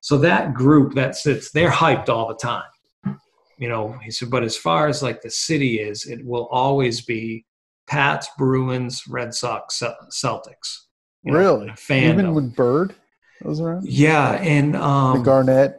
So 0.00 0.16
that 0.18 0.54
group 0.54 0.94
that 0.94 1.16
sits 1.16 1.50
they're 1.50 1.70
hyped 1.70 2.08
all 2.08 2.28
the 2.28 2.36
time. 2.36 3.18
You 3.58 3.68
know 3.68 3.92
he 4.02 4.10
said 4.10 4.30
but 4.30 4.42
as 4.42 4.56
far 4.56 4.88
as 4.88 5.02
like 5.02 5.20
the 5.20 5.30
city 5.30 5.80
is 5.80 6.06
it 6.06 6.24
will 6.24 6.46
always 6.46 7.04
be 7.04 7.44
pats 7.86 8.28
bruins 8.38 9.02
red 9.06 9.34
sox 9.34 9.82
celtics 10.10 10.87
you 11.22 11.32
know, 11.32 11.38
really? 11.38 11.68
fandom. 11.70 12.12
Even 12.12 12.34
when 12.34 12.48
Bird 12.50 12.94
was 13.42 13.60
around? 13.60 13.84
yeah 13.88 14.32
and 14.32 14.74
um, 14.76 15.18
the 15.18 15.24
Garnett. 15.24 15.78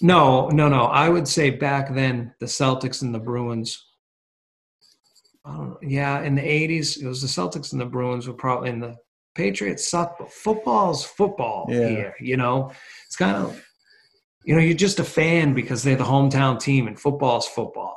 no 0.00 0.48
no 0.48 0.68
no 0.68 0.84
i 0.84 1.06
would 1.08 1.28
say 1.28 1.50
back 1.50 1.92
then 1.94 2.32
the 2.40 2.46
celtics 2.46 3.02
and 3.02 3.14
the 3.14 3.18
bruins 3.18 3.84
know, 5.44 5.78
yeah 5.82 6.22
in 6.22 6.34
the 6.34 6.42
80s 6.42 7.00
it 7.02 7.06
was 7.06 7.20
the 7.22 7.28
celtics 7.28 7.72
and 7.72 7.80
the 7.80 7.86
bruins 7.86 8.26
were 8.26 8.34
probably 8.34 8.70
in 8.70 8.80
the 8.80 8.96
patriots 9.34 9.88
suck 9.88 10.18
but 10.18 10.32
football's 10.32 11.04
football 11.04 11.66
Yeah. 11.68 11.88
here 11.88 12.14
you 12.20 12.36
know 12.36 12.72
it's 13.06 13.16
kind 13.16 13.36
of 13.36 13.62
you 14.44 14.54
know 14.54 14.60
you're 14.62 14.74
just 14.76 14.98
a 14.98 15.04
fan 15.04 15.54
because 15.54 15.82
they're 15.82 15.96
the 15.96 16.04
hometown 16.04 16.58
team 16.58 16.86
and 16.86 16.98
football's 16.98 17.46
football 17.46 17.96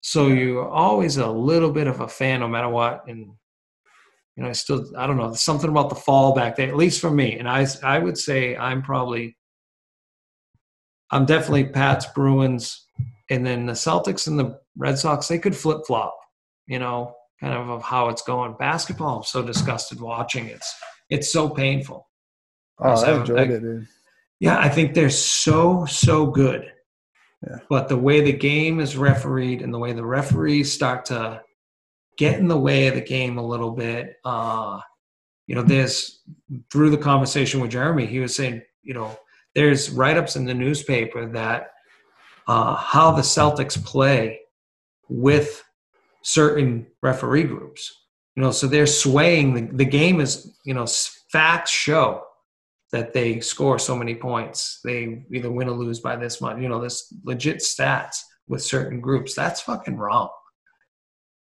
so 0.00 0.28
you're 0.28 0.68
always 0.68 1.16
a 1.18 1.26
little 1.28 1.70
bit 1.70 1.86
of 1.86 2.00
a 2.00 2.08
fan 2.08 2.40
no 2.40 2.48
matter 2.48 2.68
what 2.68 3.04
and 3.08 3.30
you 4.36 4.42
know 4.42 4.48
i 4.48 4.52
still 4.52 4.84
i 4.96 5.06
don't 5.06 5.16
know 5.16 5.32
something 5.32 5.70
about 5.70 5.88
the 5.88 5.94
fall 5.94 6.34
back 6.34 6.56
there 6.56 6.68
at 6.68 6.76
least 6.76 7.00
for 7.00 7.10
me 7.10 7.38
and 7.38 7.48
i 7.48 7.66
i 7.82 7.98
would 7.98 8.18
say 8.18 8.56
i'm 8.56 8.82
probably 8.82 9.36
i'm 11.10 11.24
definitely 11.26 11.64
pats 11.64 12.06
bruins 12.14 12.86
and 13.30 13.46
then 13.46 13.66
the 13.66 13.72
celtics 13.72 14.26
and 14.26 14.38
the 14.38 14.58
red 14.76 14.98
sox 14.98 15.28
they 15.28 15.38
could 15.38 15.56
flip-flop 15.56 16.16
you 16.66 16.78
know 16.78 17.14
kind 17.40 17.54
of 17.54 17.68
of 17.68 17.82
how 17.82 18.08
it's 18.08 18.22
going 18.22 18.54
basketball 18.58 19.18
i'm 19.18 19.22
so 19.24 19.42
disgusted 19.42 20.00
watching 20.00 20.46
it's 20.46 20.74
it's 21.10 21.32
so 21.32 21.48
painful 21.48 22.06
Oh, 22.78 22.94
So, 22.94 23.06
I 23.06 23.20
enjoyed 23.20 23.36
like- 23.38 23.48
it, 23.48 23.60
dude. 23.60 23.88
yeah, 24.38 24.58
I 24.58 24.68
think 24.68 24.92
they're 24.92 25.08
so 25.08 25.86
so 25.86 26.26
good. 26.26 26.70
Yeah. 27.48 27.56
But 27.70 27.88
the 27.88 27.96
way 27.96 28.20
the 28.20 28.34
game 28.34 28.80
is 28.80 28.98
refereed 28.98 29.62
and 29.62 29.72
the 29.72 29.78
way 29.78 29.94
the 29.94 30.04
referees 30.04 30.70
start 30.74 31.06
to 31.06 31.40
get 32.16 32.38
in 32.38 32.48
the 32.48 32.58
way 32.58 32.86
of 32.86 32.94
the 32.94 33.00
game 33.00 33.38
a 33.38 33.46
little 33.46 33.70
bit, 33.70 34.16
uh, 34.24 34.80
you 35.46 35.54
know, 35.54 35.62
there's 35.62 36.22
through 36.72 36.90
the 36.90 36.98
conversation 36.98 37.60
with 37.60 37.70
Jeremy, 37.70 38.06
he 38.06 38.20
was 38.20 38.34
saying, 38.34 38.62
you 38.82 38.94
know, 38.94 39.16
there's 39.54 39.90
write-ups 39.90 40.36
in 40.36 40.44
the 40.44 40.54
newspaper 40.54 41.26
that 41.26 41.70
uh, 42.48 42.74
how 42.74 43.12
the 43.12 43.22
Celtics 43.22 43.82
play 43.82 44.40
with 45.08 45.62
certain 46.22 46.86
referee 47.02 47.44
groups. 47.44 47.92
You 48.34 48.42
know, 48.42 48.50
so 48.50 48.66
they're 48.66 48.86
swaying 48.86 49.54
the, 49.54 49.76
the 49.76 49.84
game 49.84 50.20
is, 50.20 50.58
you 50.64 50.74
know, 50.74 50.86
facts 51.32 51.70
show 51.70 52.22
that 52.92 53.12
they 53.12 53.40
score 53.40 53.78
so 53.78 53.96
many 53.96 54.14
points. 54.14 54.80
They 54.84 55.24
either 55.32 55.50
win 55.50 55.68
or 55.68 55.72
lose 55.72 56.00
by 56.00 56.16
this 56.16 56.40
much. 56.40 56.58
You 56.60 56.68
know, 56.68 56.80
this 56.80 57.12
legit 57.24 57.58
stats 57.58 58.18
with 58.48 58.62
certain 58.62 59.00
groups. 59.00 59.34
That's 59.34 59.60
fucking 59.60 59.96
wrong 59.96 60.28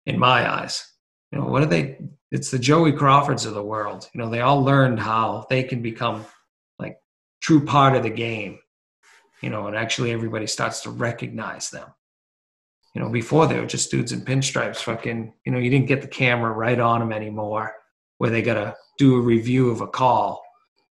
in 0.06 0.20
my 0.20 0.50
eyes. 0.50 0.88
You 1.32 1.40
know, 1.40 1.46
what 1.46 1.64
are 1.64 1.68
they? 1.68 2.00
It's 2.32 2.52
the 2.52 2.60
Joey 2.60 2.92
Crawfords 2.92 3.46
of 3.46 3.54
the 3.54 3.64
world. 3.64 4.10
You 4.14 4.20
know, 4.22 4.30
they 4.30 4.42
all 4.42 4.64
learned 4.64 5.00
how 5.00 5.46
they 5.50 5.64
can 5.64 5.82
become 5.82 6.26
like 6.80 6.98
true 7.42 7.66
part 7.66 7.96
of 7.96 8.04
the 8.04 8.10
game. 8.10 8.60
You 9.42 9.50
know, 9.50 9.68
and 9.68 9.76
actually 9.76 10.12
everybody 10.12 10.48
starts 10.48 10.82
to 10.82 10.92
recognize 10.92 11.70
them. 11.70 11.88
You 12.94 13.02
know, 13.02 13.10
before 13.10 13.48
they 13.48 13.60
were 13.60 13.66
just 13.66 13.90
dudes 13.90 14.12
in 14.12 14.22
pinstripes, 14.22 14.78
fucking, 14.78 15.34
you 15.46 15.52
know, 15.52 15.58
you 15.58 15.70
didn't 15.70 15.88
get 15.88 16.02
the 16.02 16.08
camera 16.08 16.52
right 16.52 16.80
on 16.80 17.00
them 17.00 17.14
anymore 17.14 17.74
where 18.18 18.30
they 18.30 18.42
got 18.42 18.56
to 18.56 18.76
do 18.98 19.16
a 19.16 19.22
review 19.22 19.72
of 19.72 19.82
a 19.82 19.88
call. 19.88 20.44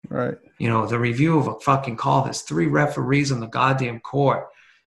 Right. 0.07 0.35
You 0.57 0.69
know, 0.69 0.87
the 0.87 0.97
review 0.97 1.37
of 1.37 1.47
a 1.47 1.59
fucking 1.59 1.97
call, 1.97 2.23
there's 2.23 2.41
three 2.41 2.67
referees 2.67 3.31
on 3.31 3.39
the 3.39 3.47
goddamn 3.47 3.99
court. 3.99 4.47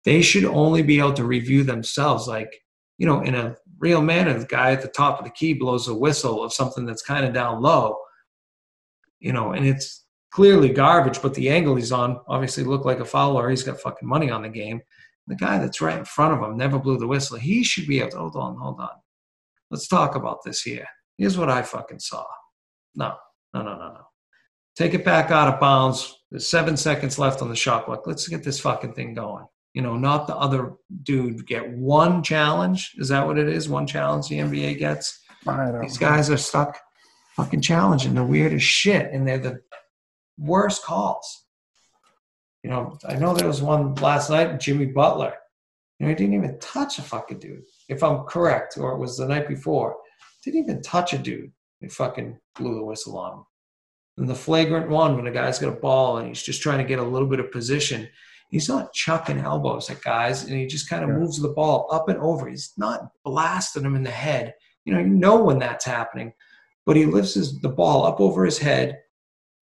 They 0.04 0.22
should 0.22 0.46
only 0.46 0.84
be 0.84 1.00
able 1.00 1.14
to 1.14 1.24
review 1.24 1.64
themselves. 1.64 2.28
Like, 2.28 2.54
you 2.98 3.08
know, 3.08 3.22
in 3.22 3.34
a 3.34 3.56
real 3.80 4.02
manner, 4.02 4.38
the 4.38 4.46
guy 4.46 4.72
at 4.72 4.82
the 4.82 4.88
top 4.90 5.20
of 5.20 5.26
the 5.26 5.32
key 5.32 5.54
blows 5.54 5.88
a 5.88 5.96
whistle 5.96 6.44
of 6.44 6.54
something 6.54 6.86
that's 6.86 7.02
kind 7.02 7.26
of 7.26 7.34
down 7.34 7.62
low, 7.62 7.98
you 9.20 9.34
know, 9.34 9.52
and 9.54 9.66
it's 9.66 10.06
clearly 10.32 10.70
garbage, 10.70 11.22
but 11.22 11.34
the 11.34 11.50
angle 11.50 11.76
he's 11.76 11.92
on 11.92 12.20
obviously 12.28 12.64
looked 12.64 12.86
like 12.86 13.00
a 13.00 13.06
foul 13.06 13.38
or 13.38 13.50
he's 13.50 13.64
got 13.64 13.80
fucking 13.80 14.08
money 14.08 14.30
on 14.30 14.44
the 14.44 14.50
game. 14.50 14.82
The 15.28 15.36
guy 15.36 15.60
that's 15.60 15.82
right 15.82 15.98
in 15.98 16.06
front 16.06 16.34
of 16.34 16.48
him 16.48 16.58
never 16.58 16.80
blew 16.80 16.98
the 16.98 17.08
whistle. 17.08 17.38
He 17.38 17.64
should 17.64 17.88
be 17.88 18.00
able 18.00 18.12
to 18.12 18.18
hold 18.18 18.36
on, 18.36 18.58
hold 18.58 18.80
on. 18.80 18.90
Let's 19.70 19.88
talk 19.88 20.16
about 20.16 20.44
this 20.44 20.62
here. 20.62 20.88
Here's 21.18 21.38
what 21.38 21.50
I 21.50 21.62
fucking 21.62 22.00
saw. 22.00 22.26
No, 22.96 23.16
no, 23.54 23.62
no, 23.62 23.78
no, 23.78 23.94
no. 23.94 24.02
Take 24.76 24.94
it 24.94 25.06
back 25.06 25.30
out 25.30 25.54
of 25.54 25.60
bounds. 25.60 26.16
There's 26.32 26.50
seven 26.50 26.78
seconds 26.78 27.20
left 27.20 27.42
on 27.42 27.50
the 27.50 27.56
shot 27.56 27.86
clock. 27.86 28.08
Let's 28.08 28.28
get 28.28 28.44
this 28.44 28.60
fucking 28.60 28.94
thing 28.94 29.14
going. 29.14 29.46
You 29.80 29.84
know, 29.84 29.96
not 29.96 30.28
the 30.28 30.36
other 30.36 30.74
dude 31.04 31.48
get 31.48 31.70
one 31.70 32.22
challenge. 32.22 32.96
Is 32.98 33.08
that 33.08 33.26
what 33.26 33.38
it 33.38 33.48
is? 33.48 33.70
One 33.70 33.88
challenge 33.88 34.28
the 34.28 34.40
NBA 34.40 34.78
gets? 34.78 35.22
These 35.82 35.98
guys 35.98 36.30
are 36.30 36.36
stuck 36.36 36.82
fucking 37.38 37.62
challenging 37.62 38.14
the 38.14 38.22
weirdest 38.22 38.66
shit, 38.66 39.10
and 39.14 39.26
they're 39.26 39.38
the 39.40 39.62
worst 40.38 40.84
calls. 40.84 41.46
You 42.62 42.72
know, 42.72 42.98
I 43.08 43.16
know 43.16 43.34
there 43.34 43.48
was 43.48 43.62
one 43.62 43.96
last 43.96 44.30
night, 44.30 44.60
Jimmy 44.60 44.88
Butler. 44.88 45.34
You 45.98 46.06
know, 46.06 46.10
he 46.10 46.16
didn't 46.16 46.34
even 46.34 46.60
touch 46.60 47.00
a 47.00 47.02
fucking 47.02 47.40
dude, 47.40 47.64
if 47.88 48.04
I'm 48.04 48.26
correct, 48.26 48.78
or 48.78 48.92
it 48.92 49.00
was 49.00 49.16
the 49.16 49.30
night 49.30 49.48
before. 49.48 49.96
Didn't 50.44 50.60
even 50.60 50.82
touch 50.82 51.14
a 51.14 51.18
dude. 51.18 51.54
They 51.80 51.88
fucking 51.88 52.38
blew 52.58 52.76
the 52.76 52.84
whistle 52.84 53.18
on 53.18 53.38
him. 53.38 53.46
And 54.18 54.30
the 54.30 54.36
flagrant 54.36 54.90
one, 54.90 55.16
when 55.16 55.28
a 55.28 55.32
guy's 55.32 55.58
got 55.58 55.72
a 55.72 55.80
ball 55.80 56.18
and 56.18 56.28
he's 56.28 56.44
just 56.44 56.62
trying 56.62 56.80
to 56.80 56.84
get 56.84 57.00
a 57.00 57.04
little 57.04 57.30
bit 57.30 57.40
of 57.40 57.54
position, 57.54 58.10
he's 58.50 58.68
not 58.70 58.94
chucking 58.94 59.40
elbows 59.40 59.90
at 59.90 60.02
guys, 60.02 60.44
and 60.44 60.54
he 60.54 60.66
just 60.68 60.90
kind 60.90 61.04
of 61.04 61.10
Yeah. 61.10 61.18
moves 61.18 61.40
the 61.40 61.50
ball 61.50 61.88
up 61.92 62.10
and 62.10 62.20
over. 62.20 62.48
He's 62.50 62.74
not 62.78 63.10
blasting 63.24 63.84
them 63.84 63.96
in 63.96 64.04
the 64.04 64.12
head. 64.12 64.54
You 64.86 64.94
know, 64.94 65.00
you 65.00 65.08
know 65.10 65.44
when 65.44 65.60
that's 65.60 65.86
happening, 65.86 66.34
but 66.86 66.96
he 66.96 67.06
lifts 67.06 67.36
his, 67.36 67.60
the 67.62 67.70
ball 67.70 68.06
up 68.06 68.20
over 68.20 68.44
his 68.46 68.58
head, 68.58 69.00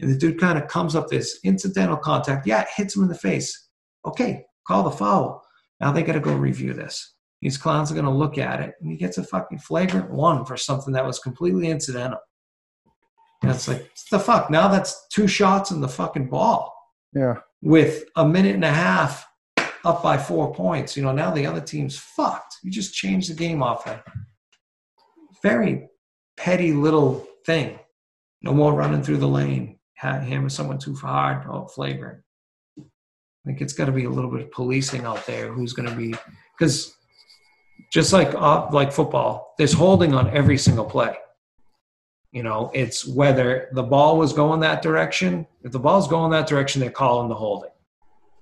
and 0.00 0.10
the 0.10 0.16
dude 0.16 0.38
kind 0.40 0.58
of 0.58 0.68
comes 0.68 0.94
up 0.94 1.08
this 1.08 1.38
incidental 1.44 1.96
contact. 1.96 2.46
Yeah, 2.46 2.62
it 2.62 2.68
hits 2.76 2.96
him 2.96 3.02
in 3.02 3.08
the 3.08 3.14
face. 3.14 3.68
Okay, 4.04 4.44
call 4.66 4.84
the 4.84 4.90
foul. 4.90 5.42
Now 5.80 5.90
they 5.92 6.02
got 6.02 6.12
to 6.12 6.20
go 6.20 6.34
review 6.34 6.72
this. 6.72 7.14
These 7.42 7.58
clowns 7.58 7.90
are 7.90 7.94
going 7.94 8.06
to 8.06 8.10
look 8.12 8.38
at 8.38 8.60
it, 8.60 8.74
and 8.80 8.90
he 8.90 8.96
gets 8.96 9.18
a 9.18 9.24
fucking 9.24 9.58
flagrant 9.58 10.10
one 10.10 10.44
for 10.44 10.56
something 10.56 10.92
that 10.94 11.04
was 11.04 11.18
completely 11.18 11.68
incidental. 11.68 12.18
And 13.42 13.50
it's 13.50 13.68
like, 13.68 13.80
what 13.80 13.90
the 14.10 14.18
fuck? 14.20 14.50
Now 14.50 14.68
that's 14.68 15.06
two 15.08 15.26
shots 15.28 15.70
in 15.70 15.80
the 15.80 15.88
fucking 15.88 16.28
ball 16.30 16.72
Yeah. 17.12 17.34
With 17.66 18.04
a 18.14 18.24
minute 18.24 18.54
and 18.54 18.64
a 18.64 18.70
half 18.70 19.26
up 19.84 20.00
by 20.00 20.16
four 20.16 20.54
points. 20.54 20.96
You 20.96 21.02
know, 21.02 21.10
now 21.10 21.32
the 21.32 21.46
other 21.46 21.60
team's 21.60 21.98
fucked. 21.98 22.58
You 22.62 22.70
just 22.70 22.94
change 22.94 23.26
the 23.26 23.34
game 23.34 23.60
off 23.60 23.88
a 23.88 24.04
very 25.42 25.88
petty 26.36 26.72
little 26.72 27.26
thing. 27.44 27.80
No 28.40 28.54
more 28.54 28.72
running 28.72 29.02
through 29.02 29.16
the 29.16 29.26
lane, 29.26 29.80
ha- 29.98 30.20
hammer 30.20 30.48
someone 30.48 30.78
too 30.78 30.94
hard, 30.94 31.44
oh, 31.50 31.66
flagrant. 31.66 32.22
I 32.78 32.82
think 33.44 33.60
it's 33.60 33.72
got 33.72 33.86
to 33.86 33.92
be 33.92 34.04
a 34.04 34.10
little 34.10 34.30
bit 34.30 34.42
of 34.42 34.52
policing 34.52 35.04
out 35.04 35.26
there. 35.26 35.52
Who's 35.52 35.72
going 35.72 35.88
to 35.88 35.96
be 35.96 36.14
because 36.56 36.94
just 37.92 38.12
like 38.12 38.32
uh, 38.32 38.68
like 38.70 38.92
football, 38.92 39.54
there's 39.58 39.72
holding 39.72 40.14
on 40.14 40.30
every 40.30 40.56
single 40.56 40.84
play. 40.84 41.16
You 42.36 42.42
know, 42.42 42.70
it's 42.74 43.06
whether 43.06 43.70
the 43.72 43.82
ball 43.82 44.18
was 44.18 44.34
going 44.34 44.60
that 44.60 44.82
direction. 44.82 45.46
If 45.62 45.72
the 45.72 45.78
ball's 45.78 46.06
going 46.06 46.32
that 46.32 46.46
direction, 46.46 46.82
they're 46.82 46.90
calling 46.90 47.30
the 47.30 47.34
holding. 47.34 47.70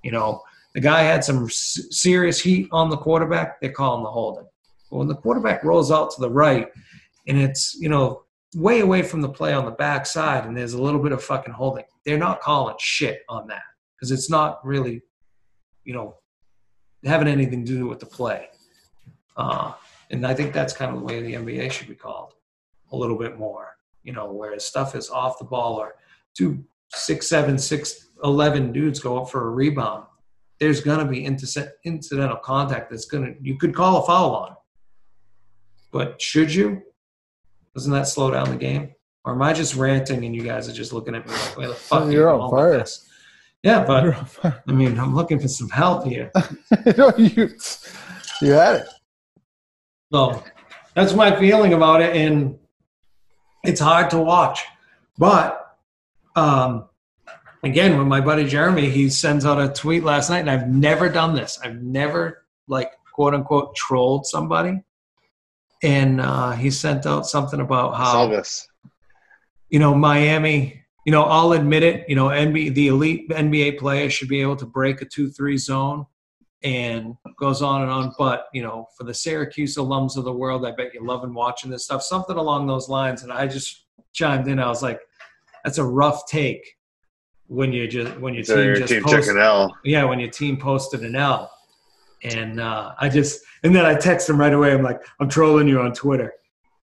You 0.02 0.10
know, 0.10 0.42
the 0.74 0.80
guy 0.80 1.02
had 1.02 1.22
some 1.22 1.48
serious 1.48 2.40
heat 2.40 2.66
on 2.72 2.90
the 2.90 2.96
quarterback, 2.96 3.60
they're 3.60 3.70
calling 3.70 4.02
the 4.02 4.10
holding. 4.10 4.48
But 4.90 4.96
when 4.96 5.06
the 5.06 5.14
quarterback 5.14 5.62
rolls 5.62 5.92
out 5.92 6.10
to 6.10 6.20
the 6.20 6.28
right 6.28 6.66
and 7.28 7.38
it's, 7.38 7.76
you 7.78 7.88
know, 7.88 8.24
way 8.56 8.80
away 8.80 9.02
from 9.02 9.20
the 9.20 9.28
play 9.28 9.52
on 9.52 9.64
the 9.64 9.70
backside 9.70 10.44
and 10.44 10.56
there's 10.56 10.72
a 10.72 10.82
little 10.82 11.00
bit 11.00 11.12
of 11.12 11.22
fucking 11.22 11.54
holding, 11.54 11.84
they're 12.04 12.18
not 12.18 12.40
calling 12.40 12.74
shit 12.80 13.20
on 13.28 13.46
that 13.46 13.62
because 13.94 14.10
it's 14.10 14.28
not 14.28 14.58
really, 14.66 15.02
you 15.84 15.94
know, 15.94 16.16
having 17.04 17.28
anything 17.28 17.64
to 17.64 17.72
do 17.72 17.86
with 17.86 18.00
the 18.00 18.06
play. 18.06 18.48
Uh, 19.36 19.70
and 20.10 20.26
I 20.26 20.34
think 20.34 20.52
that's 20.52 20.72
kind 20.72 20.92
of 20.92 20.98
the 20.98 21.06
way 21.06 21.22
the 21.22 21.34
NBA 21.34 21.70
should 21.70 21.86
be 21.86 21.94
called 21.94 22.32
a 22.90 22.96
little 22.96 23.18
bit 23.18 23.38
more, 23.38 23.73
you 24.04 24.12
know, 24.12 24.30
whereas 24.30 24.64
stuff 24.64 24.94
is 24.94 25.10
off 25.10 25.38
the 25.38 25.44
ball 25.44 25.76
or 25.76 25.96
two, 26.36 26.64
six, 26.90 27.28
seven, 27.28 27.58
six, 27.58 28.08
11 28.22 28.72
dudes 28.72 29.00
go 29.00 29.18
up 29.18 29.30
for 29.30 29.48
a 29.48 29.50
rebound. 29.50 30.04
There's 30.60 30.80
going 30.80 31.00
to 31.00 31.04
be 31.04 31.24
incidental 31.24 32.36
contact 32.36 32.90
that's 32.90 33.06
going 33.06 33.24
to, 33.24 33.42
you 33.42 33.58
could 33.58 33.74
call 33.74 34.02
a 34.02 34.06
foul 34.06 34.34
on. 34.34 34.56
But 35.90 36.20
should 36.22 36.54
you? 36.54 36.82
Doesn't 37.74 37.92
that 37.92 38.06
slow 38.06 38.30
down 38.30 38.50
the 38.50 38.56
game? 38.56 38.94
Or 39.24 39.32
am 39.32 39.42
I 39.42 39.52
just 39.52 39.74
ranting 39.74 40.24
and 40.24 40.34
you 40.34 40.42
guys 40.42 40.68
are 40.68 40.72
just 40.72 40.92
looking 40.92 41.14
at 41.14 41.26
me 41.26 41.32
like, 41.32 41.56
where 41.56 41.68
the 41.68 41.74
fuck 41.74 42.02
are 42.04 42.10
You're 42.10 42.34
you 42.34 42.40
on 42.40 42.50
fire. 42.50 42.84
Yeah, 43.62 43.82
but 43.82 44.60
I 44.68 44.72
mean, 44.72 44.98
I'm 44.98 45.14
looking 45.14 45.40
for 45.40 45.48
some 45.48 45.70
help 45.70 46.04
here. 46.04 46.30
you, 47.16 47.50
you 48.42 48.52
had 48.52 48.76
it. 48.76 48.86
So 50.12 50.44
that's 50.94 51.14
my 51.14 51.34
feeling 51.38 51.72
about 51.72 52.02
it, 52.02 52.14
and 52.14 52.58
it's 53.64 53.80
hard 53.80 54.10
to 54.10 54.18
watch. 54.18 54.64
But 55.18 55.76
um, 56.36 56.88
again, 57.62 57.96
when 57.96 58.08
my 58.08 58.20
buddy 58.20 58.46
Jeremy, 58.46 58.90
he 58.90 59.08
sends 59.08 59.44
out 59.44 59.60
a 59.60 59.72
tweet 59.72 60.04
last 60.04 60.30
night, 60.30 60.40
and 60.40 60.50
I've 60.50 60.68
never 60.68 61.08
done 61.08 61.34
this. 61.34 61.58
I've 61.62 61.82
never 61.82 62.44
like 62.68 62.92
quote 63.12 63.34
unquote 63.34 63.74
trolled 63.74 64.26
somebody, 64.26 64.82
and 65.82 66.20
uh, 66.20 66.52
he 66.52 66.70
sent 66.70 67.06
out 67.06 67.26
something 67.26 67.60
about 67.60 67.94
how 67.96 68.26
this. 68.28 68.68
you 69.70 69.78
know 69.78 69.94
Miami. 69.94 70.80
You 71.06 71.12
know, 71.12 71.24
I'll 71.24 71.52
admit 71.52 71.82
it. 71.82 72.08
You 72.08 72.16
know, 72.16 72.28
NBA, 72.28 72.74
the 72.74 72.88
elite 72.88 73.28
NBA 73.28 73.78
players 73.78 74.14
should 74.14 74.28
be 74.28 74.40
able 74.40 74.56
to 74.56 74.64
break 74.64 75.02
a 75.02 75.04
two-three 75.04 75.58
zone, 75.58 76.06
and 76.62 77.16
goes 77.38 77.62
on 77.62 77.82
and 77.82 77.90
on. 77.90 78.12
But 78.18 78.46
you 78.52 78.62
know, 78.62 78.88
for 78.96 79.04
the 79.04 79.14
Syracuse 79.14 79.76
alums 79.76 80.16
of 80.16 80.24
the 80.24 80.32
world, 80.32 80.66
I 80.66 80.72
bet 80.72 80.94
you're 80.94 81.04
loving 81.04 81.34
watching 81.34 81.70
this 81.70 81.84
stuff. 81.84 82.02
Something 82.02 82.36
along 82.36 82.66
those 82.66 82.88
lines. 82.88 83.22
And 83.22 83.32
I 83.32 83.46
just 83.46 83.86
chimed 84.12 84.48
in. 84.48 84.58
I 84.58 84.68
was 84.68 84.82
like, 84.82 85.00
"That's 85.64 85.78
a 85.78 85.84
rough 85.84 86.26
take." 86.26 86.76
When 87.46 87.74
you 87.74 87.86
just 87.86 88.18
when 88.20 88.32
your 88.32 88.44
So 88.44 88.56
team 88.56 88.64
your 88.64 88.76
just 88.76 88.92
team 88.92 89.36
an 89.36 89.42
L. 89.42 89.76
yeah, 89.84 90.04
when 90.04 90.18
your 90.18 90.30
team 90.30 90.56
posted 90.56 91.02
an 91.02 91.14
L. 91.14 91.50
And 92.24 92.58
uh, 92.58 92.94
I 92.98 93.10
just, 93.10 93.42
and 93.62 93.76
then 93.76 93.84
I 93.84 93.94
text 93.94 94.28
him 94.28 94.40
right 94.40 94.52
away. 94.52 94.72
I'm 94.72 94.82
like, 94.82 95.02
I'm 95.20 95.28
trolling 95.28 95.68
you 95.68 95.80
on 95.80 95.92
Twitter. 95.92 96.32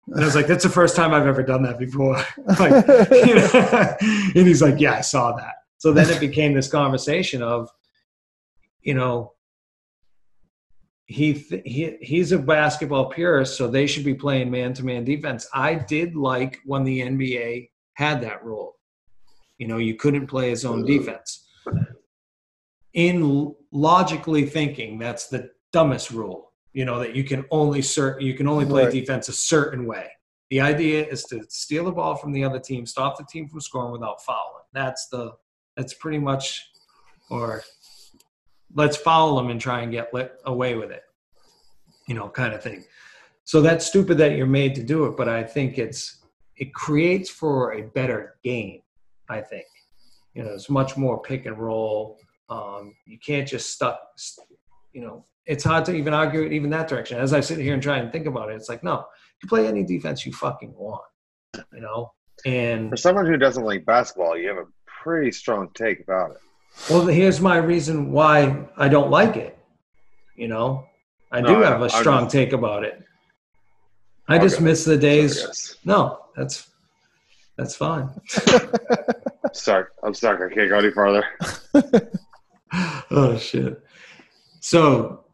And 0.09 0.23
I 0.23 0.25
was 0.25 0.37
like, 0.37 0.47
that's 0.47 0.63
the 0.63 0.71
first 0.71 0.95
time 0.97 1.13
I've 1.13 1.27
ever 1.27 1.43
done 1.43 1.63
that 1.65 1.79
before. 1.79 2.15
like, 2.61 2.87
you 3.27 3.35
know? 3.35 3.97
and 4.01 4.47
he's 4.47 4.63
like, 4.63 4.79
yeah, 4.79 4.95
I 4.95 5.01
saw 5.01 5.33
that. 5.33 5.55
So 5.79 5.93
then 5.93 6.09
it 6.09 6.21
became 6.21 6.55
this 6.55 6.69
conversation 6.69 7.43
of, 7.43 7.69
you 8.83 8.95
know, 8.95 9.33
he, 11.07 11.35
th- 11.35 11.63
he 11.65 11.97
he's 12.01 12.33
a 12.33 12.39
basketball 12.39 13.07
purist, 13.11 13.57
so 13.57 13.69
they 13.69 13.87
should 13.87 14.05
be 14.05 14.15
playing 14.15 14.51
man-to-man 14.51 15.05
defense. 15.05 15.47
I 15.53 15.75
did 15.75 16.17
like 16.17 16.61
when 16.65 16.85
the 16.85 17.01
NBA 17.01 17.69
had 17.95 18.23
that 18.23 18.45
rule. 18.45 18.77
You 19.59 19.69
know, 19.69 19.79
you 19.79 19.95
couldn't 19.97 20.27
play 20.27 20.51
his 20.51 20.65
own 20.65 20.85
defense. 20.85 21.47
In 22.95 23.55
logically 23.73 24.47
thinking, 24.47 24.99
that's 24.99 25.27
the 25.29 25.51
dumbest 25.73 26.11
rule. 26.11 26.53
You 26.73 26.85
know 26.85 26.99
that 27.01 27.15
you 27.15 27.25
can 27.25 27.45
only 27.51 27.81
cert- 27.81 28.21
you 28.21 28.35
can 28.35 28.49
only 28.49 28.65
play 28.67 28.85
Right. 28.85 28.93
defense 28.93 29.29
a 29.29 29.33
certain 29.33 29.87
way. 29.87 30.11
The 30.51 30.61
idea 30.61 31.07
is 31.07 31.25
to 31.25 31.45
steal 31.49 31.85
the 31.85 31.93
ball 31.93 32.17
from 32.17 32.33
the 32.33 32.45
other 32.45 32.59
team, 32.61 32.87
stop 32.87 33.17
the 33.19 33.25
team 33.25 33.49
from 33.49 33.61
scoring 33.61 33.93
without 33.93 34.23
fouling. 34.25 34.65
That's 34.73 35.09
the 35.09 35.33
that's 35.77 35.95
pretty 35.95 36.19
much 36.19 36.69
or 37.31 37.63
let's 38.75 38.97
foul 38.97 39.37
them 39.37 39.51
and 39.51 39.61
try 39.61 39.83
and 39.83 39.93
get 39.93 40.11
away 40.45 40.75
with 40.75 40.91
it. 40.91 41.03
You 42.09 42.15
know, 42.15 42.29
kind 42.29 42.53
of 42.53 42.63
thing. 42.63 42.85
So 43.45 43.61
that's 43.61 43.87
stupid 43.87 44.19
that 44.19 44.37
you're 44.37 44.47
made 44.47 44.75
to 44.77 44.83
do 44.83 45.07
it, 45.07 45.17
but 45.17 45.29
I 45.29 45.43
think 45.43 45.79
it's 45.79 46.23
it 46.57 46.73
creates 46.73 47.31
for 47.31 47.73
a 47.75 47.83
better 47.83 48.37
game. 48.43 48.81
I 49.29 49.41
think 49.41 49.65
you 50.35 50.43
know 50.43 50.51
it's 50.51 50.71
much 50.71 50.97
more 50.97 51.21
pick 51.23 51.47
and 51.47 51.59
roll. 51.59 52.19
Um, 52.49 52.95
you 53.07 53.19
can't 53.19 53.49
just 53.49 53.73
stuck. 53.73 54.01
You 54.93 55.03
know, 55.03 55.25
it's 55.47 55.65
hard 55.65 55.85
to 55.87 55.95
even 55.95 56.15
argue 56.15 56.43
it 56.43 56.53
even 56.53 56.71
that 56.71 56.89
direction. 56.89 57.19
As 57.19 57.33
I 57.33 57.41
sit 57.41 57.59
here 57.59 57.75
and 57.75 57.83
try 57.83 57.99
and 57.99 58.13
think 58.13 58.27
about 58.27 58.51
it, 58.51 58.57
it's 58.57 58.69
like 58.69 58.83
no, 58.83 59.07
You 59.43 59.49
play 59.49 59.67
any 59.67 59.83
defense 59.83 60.25
you 60.25 60.33
fucking 60.33 60.75
want, 60.77 61.05
you 61.73 61.81
know. 61.81 62.13
And 62.47 62.91
For 62.91 62.97
someone 62.97 63.27
who 63.27 63.37
doesn't 63.37 63.65
like 63.65 63.85
basketball, 63.85 64.37
you 64.37 64.49
have 64.49 64.59
a 64.59 64.67
pretty 64.87 65.33
strong 65.33 65.69
take 65.75 66.01
about 66.01 66.33
it. 66.33 66.39
Well, 66.91 67.07
here's 67.07 67.41
my 67.41 67.57
reason 67.57 68.11
why 68.13 68.67
I 68.77 68.89
don't 68.89 69.11
like 69.11 69.37
it. 69.37 69.59
You 70.37 70.49
know, 70.49 70.87
I 71.31 71.41
do 71.41 71.53
No, 71.53 71.63
have 71.63 71.83
a 71.83 71.89
strong 71.91 72.25
just- 72.25 72.33
take 72.33 72.53
about 72.53 72.85
it. 72.85 73.01
I 74.29 74.39
just 74.39 74.57
Okay. 74.57 74.65
miss 74.65 74.85
the 74.85 74.97
days. 74.97 75.39
Yes. 75.41 75.77
No, 75.85 76.21
that's 76.37 76.71
that's 77.57 77.77
fine. 77.77 78.09
Stuck. 79.53 79.89
I'm 80.03 80.15
stuck. 80.15 80.41
I 80.41 80.53
can't 80.53 80.69
go 80.71 80.79
any 80.79 80.91
farther. 80.91 81.25
oh 83.11 83.37
shit. 83.39 83.81
So 84.61 85.25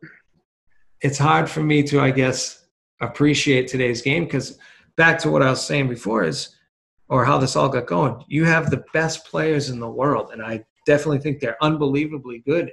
it's 1.01 1.17
hard 1.19 1.49
for 1.49 1.62
me 1.62 1.83
to, 1.85 2.01
I 2.01 2.11
guess, 2.11 2.67
appreciate 3.01 3.69
today's 3.69 4.03
game 4.03 4.25
because 4.25 4.59
back 4.97 5.19
to 5.21 5.31
what 5.31 5.43
I 5.43 5.49
was 5.51 5.65
saying 5.65 5.89
before 5.89 6.25
is, 6.25 6.55
or 7.09 7.25
how 7.25 7.39
this 7.39 7.57
all 7.57 7.69
got 7.69 7.87
going. 7.87 8.23
You 8.29 8.45
have 8.45 8.71
the 8.71 8.85
best 8.93 9.25
players 9.27 9.71
in 9.71 9.81
the 9.81 9.89
world, 9.89 10.31
and 10.33 10.43
I 10.43 10.65
definitely 10.91 11.21
think 11.21 11.39
they're 11.39 11.62
unbelievably 11.62 12.41
good. 12.41 12.73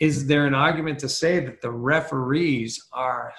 Is 0.00 0.26
there 0.26 0.46
an 0.46 0.54
argument 0.54 0.98
to 1.00 1.08
say 1.08 1.38
that 1.40 1.60
the 1.60 1.70
referees 1.70 2.88
are 2.94 3.34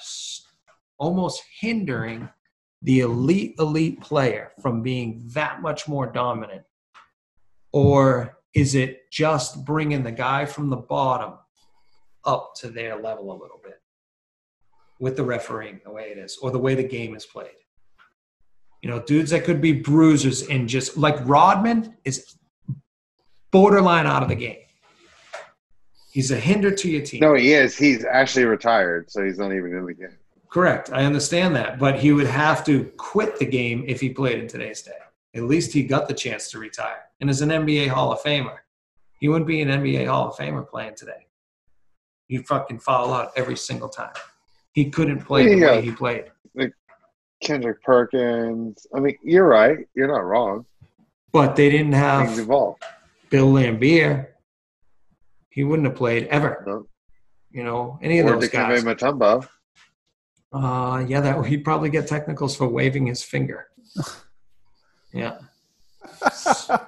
almost 1.00 1.42
hindering 1.60 2.30
the 2.84 3.00
elite 3.00 3.56
elite 3.58 4.00
player 4.02 4.52
from 4.62 4.84
being 4.84 5.24
that 5.34 5.62
much 5.62 5.88
more 5.88 6.06
dominant 6.06 6.62
or 7.72 8.38
is 8.54 8.76
it 8.76 9.10
just 9.12 9.66
bringing 9.66 10.04
the 10.04 10.12
guy 10.12 10.46
from 10.46 10.70
the 10.70 10.78
bottom 10.78 11.34
up 12.26 12.54
to 12.56 12.70
their 12.70 13.02
level 13.02 13.32
a 13.32 13.38
little 13.42 13.60
bit 13.64 13.82
with 15.00 15.16
the 15.16 15.24
refereeing 15.24 15.80
the 15.84 15.92
way 15.92 16.12
it 16.12 16.18
is 16.18 16.38
or 16.42 16.52
the 16.52 16.60
way 16.60 16.76
the 16.76 16.84
game 16.84 17.16
is 17.16 17.26
played 17.26 17.60
you 18.82 18.90
know 18.90 19.00
dudes 19.02 19.32
that 19.32 19.46
could 19.46 19.62
be 19.62 19.72
bruisers 19.72 20.48
and 20.50 20.70
just 20.70 20.98
like 20.98 21.18
rodman 21.26 21.96
is 22.04 22.36
borderline 23.54 24.06
out 24.06 24.22
of 24.22 24.28
the 24.28 24.36
game 24.36 24.58
he's 26.14 26.32
a 26.32 26.40
hinder 26.40 26.72
to 26.72 26.90
your 26.90 27.02
team 27.02 27.20
No, 27.20 27.34
he 27.34 27.54
is. 27.54 27.76
He's 27.76 28.06
actually 28.06 28.46
retired, 28.46 29.12
so 29.12 29.26
he's 29.26 29.40
not 29.40 29.52
even 29.52 29.76
in 29.76 29.86
the 29.86 29.94
game. 29.94 30.18
Correct. 30.50 30.92
I 30.94 31.04
understand 31.04 31.56
that. 31.56 31.80
But 31.80 32.00
he 32.00 32.12
would 32.12 32.28
have 32.28 32.64
to 32.66 32.86
quit 32.98 33.40
the 33.40 33.46
game 33.46 33.84
if 33.88 34.00
he 34.00 34.10
played 34.10 34.40
in 34.40 34.48
today's 34.48 34.84
day. 34.84 34.92
At 35.36 35.44
least 35.44 35.74
he 35.74 35.82
got 35.84 36.08
the 36.08 36.14
chance 36.14 36.52
to 36.52 36.60
retire. 36.60 37.02
And 37.20 37.30
as 37.30 37.42
an 37.42 37.50
NBA 37.50 37.88
Hall 37.88 38.14
of 38.14 38.22
Famer, 38.22 38.58
he 39.20 39.28
wouldn't 39.28 39.48
be 39.48 39.62
an 39.62 39.70
NBA 39.70 40.08
Hall 40.08 40.30
of 40.30 40.36
Famer 40.36 40.68
playing 40.70 40.94
today. 40.96 41.28
He'd 42.28 42.48
fucking 42.48 42.80
foul 42.80 43.12
out 43.12 43.32
every 43.36 43.58
single 43.58 43.90
time. 43.90 44.14
He 44.74 44.92
couldn't 44.92 45.22
play 45.22 45.48
the 45.48 45.66
way 45.66 45.82
he 45.82 45.92
played. 45.92 46.26
Like 46.54 46.74
Kendrick 47.42 47.82
Perkins. 47.82 48.86
I 48.96 49.00
mean, 49.00 49.18
you're 49.24 49.48
right. 49.48 49.80
You're 49.96 50.08
not 50.08 50.24
wrong. 50.24 50.66
But 51.32 51.56
they 51.56 51.72
didn't 51.72 51.94
have. 51.94 52.26
Things 52.26 52.38
have 52.38 52.46
evolve. 52.46 52.78
Bill 53.34 53.52
Laimbeer. 53.52 54.28
He 55.50 55.64
wouldn't 55.64 55.88
have 55.88 55.98
played 55.98 56.28
ever. 56.28 56.64
No. 56.68 56.86
You 57.50 57.64
know, 57.64 57.98
any 58.00 58.20
of 58.20 58.28
Or 58.28 58.34
those 58.34 58.48
Dikembe 58.48 58.52
guys. 58.52 58.84
Mutombo. 58.84 59.48
Uh, 60.54 61.04
yeah, 61.08 61.20
that 61.20 61.44
he'd 61.48 61.64
probably 61.64 61.90
get 61.90 62.06
technicals 62.08 62.56
for 62.56 62.68
waving 62.68 63.08
his 63.08 63.24
finger. 63.24 63.68
Yeah, 65.16 65.38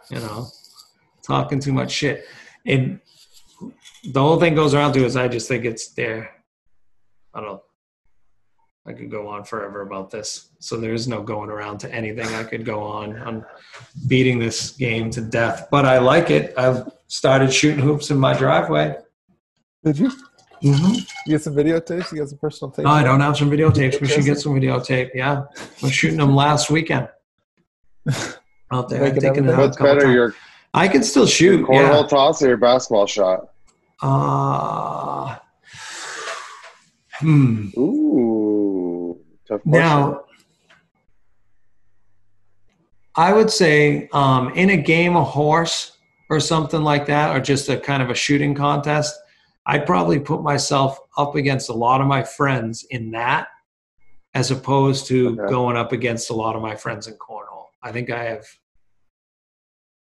you 0.09 0.17
know, 0.17 0.47
talking 1.21 1.59
too 1.59 1.71
much 1.73 1.91
shit. 1.91 2.25
And 2.65 2.99
the 4.03 4.19
whole 4.19 4.39
thing 4.39 4.55
goes 4.55 4.73
around 4.73 4.93
to 4.93 5.05
is 5.05 5.15
I 5.15 5.27
just 5.27 5.47
think 5.47 5.63
it's 5.63 5.89
there. 5.93 6.31
I 7.35 7.41
don't 7.41 7.49
know. 7.49 7.61
I 8.87 8.93
could 8.93 9.09
go 9.09 9.27
on 9.27 9.43
forever 9.43 9.81
about 9.81 10.11
this. 10.11 10.49
So 10.59 10.77
there 10.77 10.93
is 10.93 11.07
no 11.07 11.23
going 11.23 11.49
around 11.49 11.79
to 11.79 11.91
anything. 11.91 12.27
I 12.35 12.43
could 12.43 12.65
go 12.65 12.83
on 12.83 13.17
on 13.17 13.45
beating 14.07 14.37
this 14.37 14.71
game 14.71 15.09
to 15.11 15.21
death, 15.21 15.67
but 15.71 15.85
I 15.85 15.97
like 15.97 16.29
it. 16.29 16.53
I've 16.55 16.91
started 17.07 17.51
shooting 17.51 17.79
hoops 17.79 18.11
in 18.11 18.17
my 18.19 18.37
driveway. 18.37 18.95
Did 19.83 19.97
you? 19.97 20.11
Mm-hmm. 20.63 20.93
You 21.25 21.31
get 21.37 21.41
some 21.41 21.55
videotapes? 21.55 22.11
You 22.11 22.19
get 22.19 22.29
some 22.29 22.37
personal 22.37 22.71
tapes? 22.71 22.85
No, 22.85 22.91
I 22.91 23.03
don't 23.03 23.19
have 23.21 23.37
some 23.37 23.49
videotapes. 23.49 23.99
We 23.99 24.07
should 24.07 24.23
get 24.25 24.39
some 24.39 24.53
videotape. 24.53 25.11
Yeah, 25.13 25.45
we're 25.81 25.89
shooting 25.89 26.17
them 26.17 26.35
last 26.35 26.69
weekend 26.69 27.09
out 28.71 28.89
there. 28.89 29.01
Making 29.13 29.49
I'm. 29.49 29.57
What's 29.57 29.77
better, 29.77 30.11
your 30.11 30.35
I 30.73 30.87
can 30.87 31.03
still 31.03 31.25
shoot. 31.25 31.65
cornhole 31.65 32.03
Yeah. 32.03 32.07
toss 32.07 32.41
or 32.41 32.49
your 32.49 32.57
basketball 32.57 33.07
shot? 33.07 33.49
Uh, 34.01 35.37
hmm. 37.19 37.69
Ooh. 37.77 38.64
Now, 39.63 40.25
I 43.15 43.31
would 43.33 43.49
say 43.49 44.09
um, 44.11 44.49
in 44.53 44.71
a 44.71 44.77
game 44.77 45.15
of 45.15 45.27
horse 45.27 45.97
or 46.29 46.39
something 46.39 46.81
like 46.81 47.05
that, 47.05 47.35
or 47.35 47.39
just 47.39 47.69
a 47.69 47.77
kind 47.77 48.03
of 48.03 48.09
a 48.09 48.15
shooting 48.15 48.53
contest, 48.55 49.15
I'd 49.65 49.85
probably 49.85 50.19
put 50.19 50.43
myself 50.43 50.99
up 51.17 51.35
against 51.35 51.69
a 51.69 51.73
lot 51.73 52.01
of 52.01 52.07
my 52.07 52.23
friends 52.23 52.85
in 52.89 53.11
that, 53.11 53.47
as 54.33 54.51
opposed 54.51 55.07
to 55.07 55.39
Okay. 55.39 55.49
going 55.51 55.77
up 55.77 55.91
against 55.91 56.29
a 56.29 56.33
lot 56.33 56.55
of 56.55 56.61
my 56.61 56.75
friends 56.75 57.07
in 57.07 57.13
cornhole. 57.15 57.67
I 57.81 57.91
think 57.91 58.09
I 58.09 58.23
have. 58.25 58.45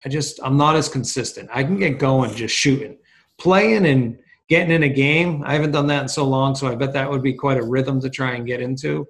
I 0.06 0.10
just 0.10 0.40
I'm 0.44 0.56
not 0.56 0.76
as 0.76 0.88
consistent. 0.88 1.50
I 1.52 1.64
can 1.64 1.78
get 1.78 2.00
going 2.00 2.34
just 2.36 2.56
shooting, 2.56 2.98
playing 3.38 3.86
and 3.86 4.18
getting 4.50 4.72
in 4.72 4.84
a 4.84 4.90
game. 4.90 5.44
I 5.46 5.54
haven't 5.54 5.72
done 5.72 5.88
that 5.88 6.04
in 6.04 6.08
so 6.08 6.26
long, 6.26 6.56
so 6.56 6.68
I 6.68 6.76
bet 6.76 6.94
that 6.94 7.10
would 7.10 7.22
be 7.24 7.34
quite 7.34 7.58
a 7.58 7.64
rhythm 7.64 8.00
to 8.02 8.10
try 8.10 8.34
and 8.34 8.46
get 8.46 8.62
into. 8.62 9.08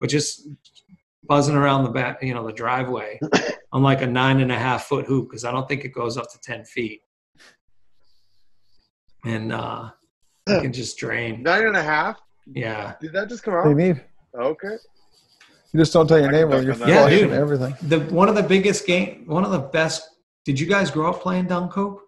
But 0.00 0.08
just 0.10 0.48
buzzing 1.24 1.54
around 1.54 1.84
the 1.84 1.90
back, 1.90 2.22
you 2.22 2.34
know, 2.34 2.46
the 2.46 2.52
driveway 2.52 3.20
on 3.72 3.82
like 3.82 4.02
a 4.02 4.06
nine 4.06 4.40
and 4.40 4.50
a 4.50 4.58
half 4.58 4.84
foot 4.84 5.06
hoop 5.06 5.28
because 5.28 5.44
I 5.44 5.52
don't 5.52 5.68
think 5.68 5.84
it 5.84 5.92
goes 5.92 6.16
up 6.16 6.30
to 6.32 6.38
ten 6.40 6.64
feet, 6.64 7.02
and 9.24 9.52
uh, 9.52 9.90
I 10.48 10.60
can 10.60 10.72
just 10.72 10.98
drain. 10.98 11.42
Nine 11.44 11.66
and 11.66 11.76
a 11.76 11.82
half? 11.82 12.20
Yeah, 12.52 12.94
Did 13.00 13.12
that 13.12 13.28
just 13.28 13.42
come 13.42 13.54
What 13.54 13.64
do 13.64 13.68
you 13.70 13.90
out? 13.90 13.96
need? 13.96 14.04
Okay. 14.34 14.76
You 15.72 15.78
just 15.80 15.92
don't 15.92 16.08
tell 16.08 16.18
your 16.18 16.28
I 16.28 16.32
can 16.32 16.40
name 16.40 16.48
or 16.48 16.64
dunk 16.64 16.78
you're. 16.80 16.88
Yeah, 16.88 17.08
dude. 17.08 17.30
everything. 17.32 17.74
the 17.82 18.00
one 18.12 18.28
of 18.28 18.34
the 18.34 18.42
biggest 18.42 18.86
game, 18.86 19.24
one 19.26 19.44
of 19.44 19.52
the 19.52 19.58
best. 19.58 20.02
Did 20.44 20.58
you 20.58 20.66
guys 20.66 20.90
grow 20.90 21.10
up 21.10 21.20
playing 21.20 21.46
dunk 21.46 21.72
hoop? 21.74 22.00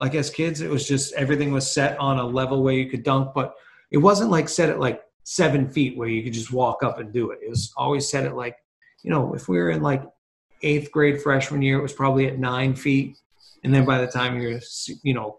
Like 0.00 0.14
as 0.16 0.28
kids, 0.30 0.60
it 0.60 0.70
was 0.70 0.88
just 0.88 1.12
everything 1.14 1.52
was 1.52 1.70
set 1.70 1.96
on 1.98 2.18
a 2.18 2.26
level 2.26 2.62
where 2.64 2.74
you 2.74 2.90
could 2.90 3.04
dunk, 3.04 3.32
but 3.32 3.54
it 3.92 3.98
wasn't 3.98 4.30
like 4.30 4.48
set 4.48 4.70
at 4.70 4.80
like 4.80 5.02
seven 5.24 5.68
feet 5.68 5.96
where 5.96 6.08
you 6.08 6.22
could 6.22 6.32
just 6.32 6.52
walk 6.52 6.82
up 6.82 6.98
and 6.98 7.12
do 7.12 7.30
it. 7.30 7.40
It 7.42 7.50
was 7.50 7.72
always 7.76 8.08
set 8.08 8.24
at 8.24 8.36
like, 8.36 8.56
you 9.02 9.10
know, 9.10 9.34
if 9.34 9.48
we 9.48 9.58
were 9.58 9.70
in 9.70 9.82
like 9.82 10.02
eighth 10.62 10.90
grade 10.92 11.20
freshman 11.20 11.60
year, 11.62 11.78
it 11.78 11.82
was 11.82 11.92
probably 11.92 12.26
at 12.26 12.38
nine 12.38 12.74
feet, 12.74 13.16
and 13.64 13.74
then 13.74 13.84
by 13.84 13.98
the 13.98 14.06
time 14.06 14.40
you're, 14.40 14.60
you 15.02 15.14
know, 15.14 15.38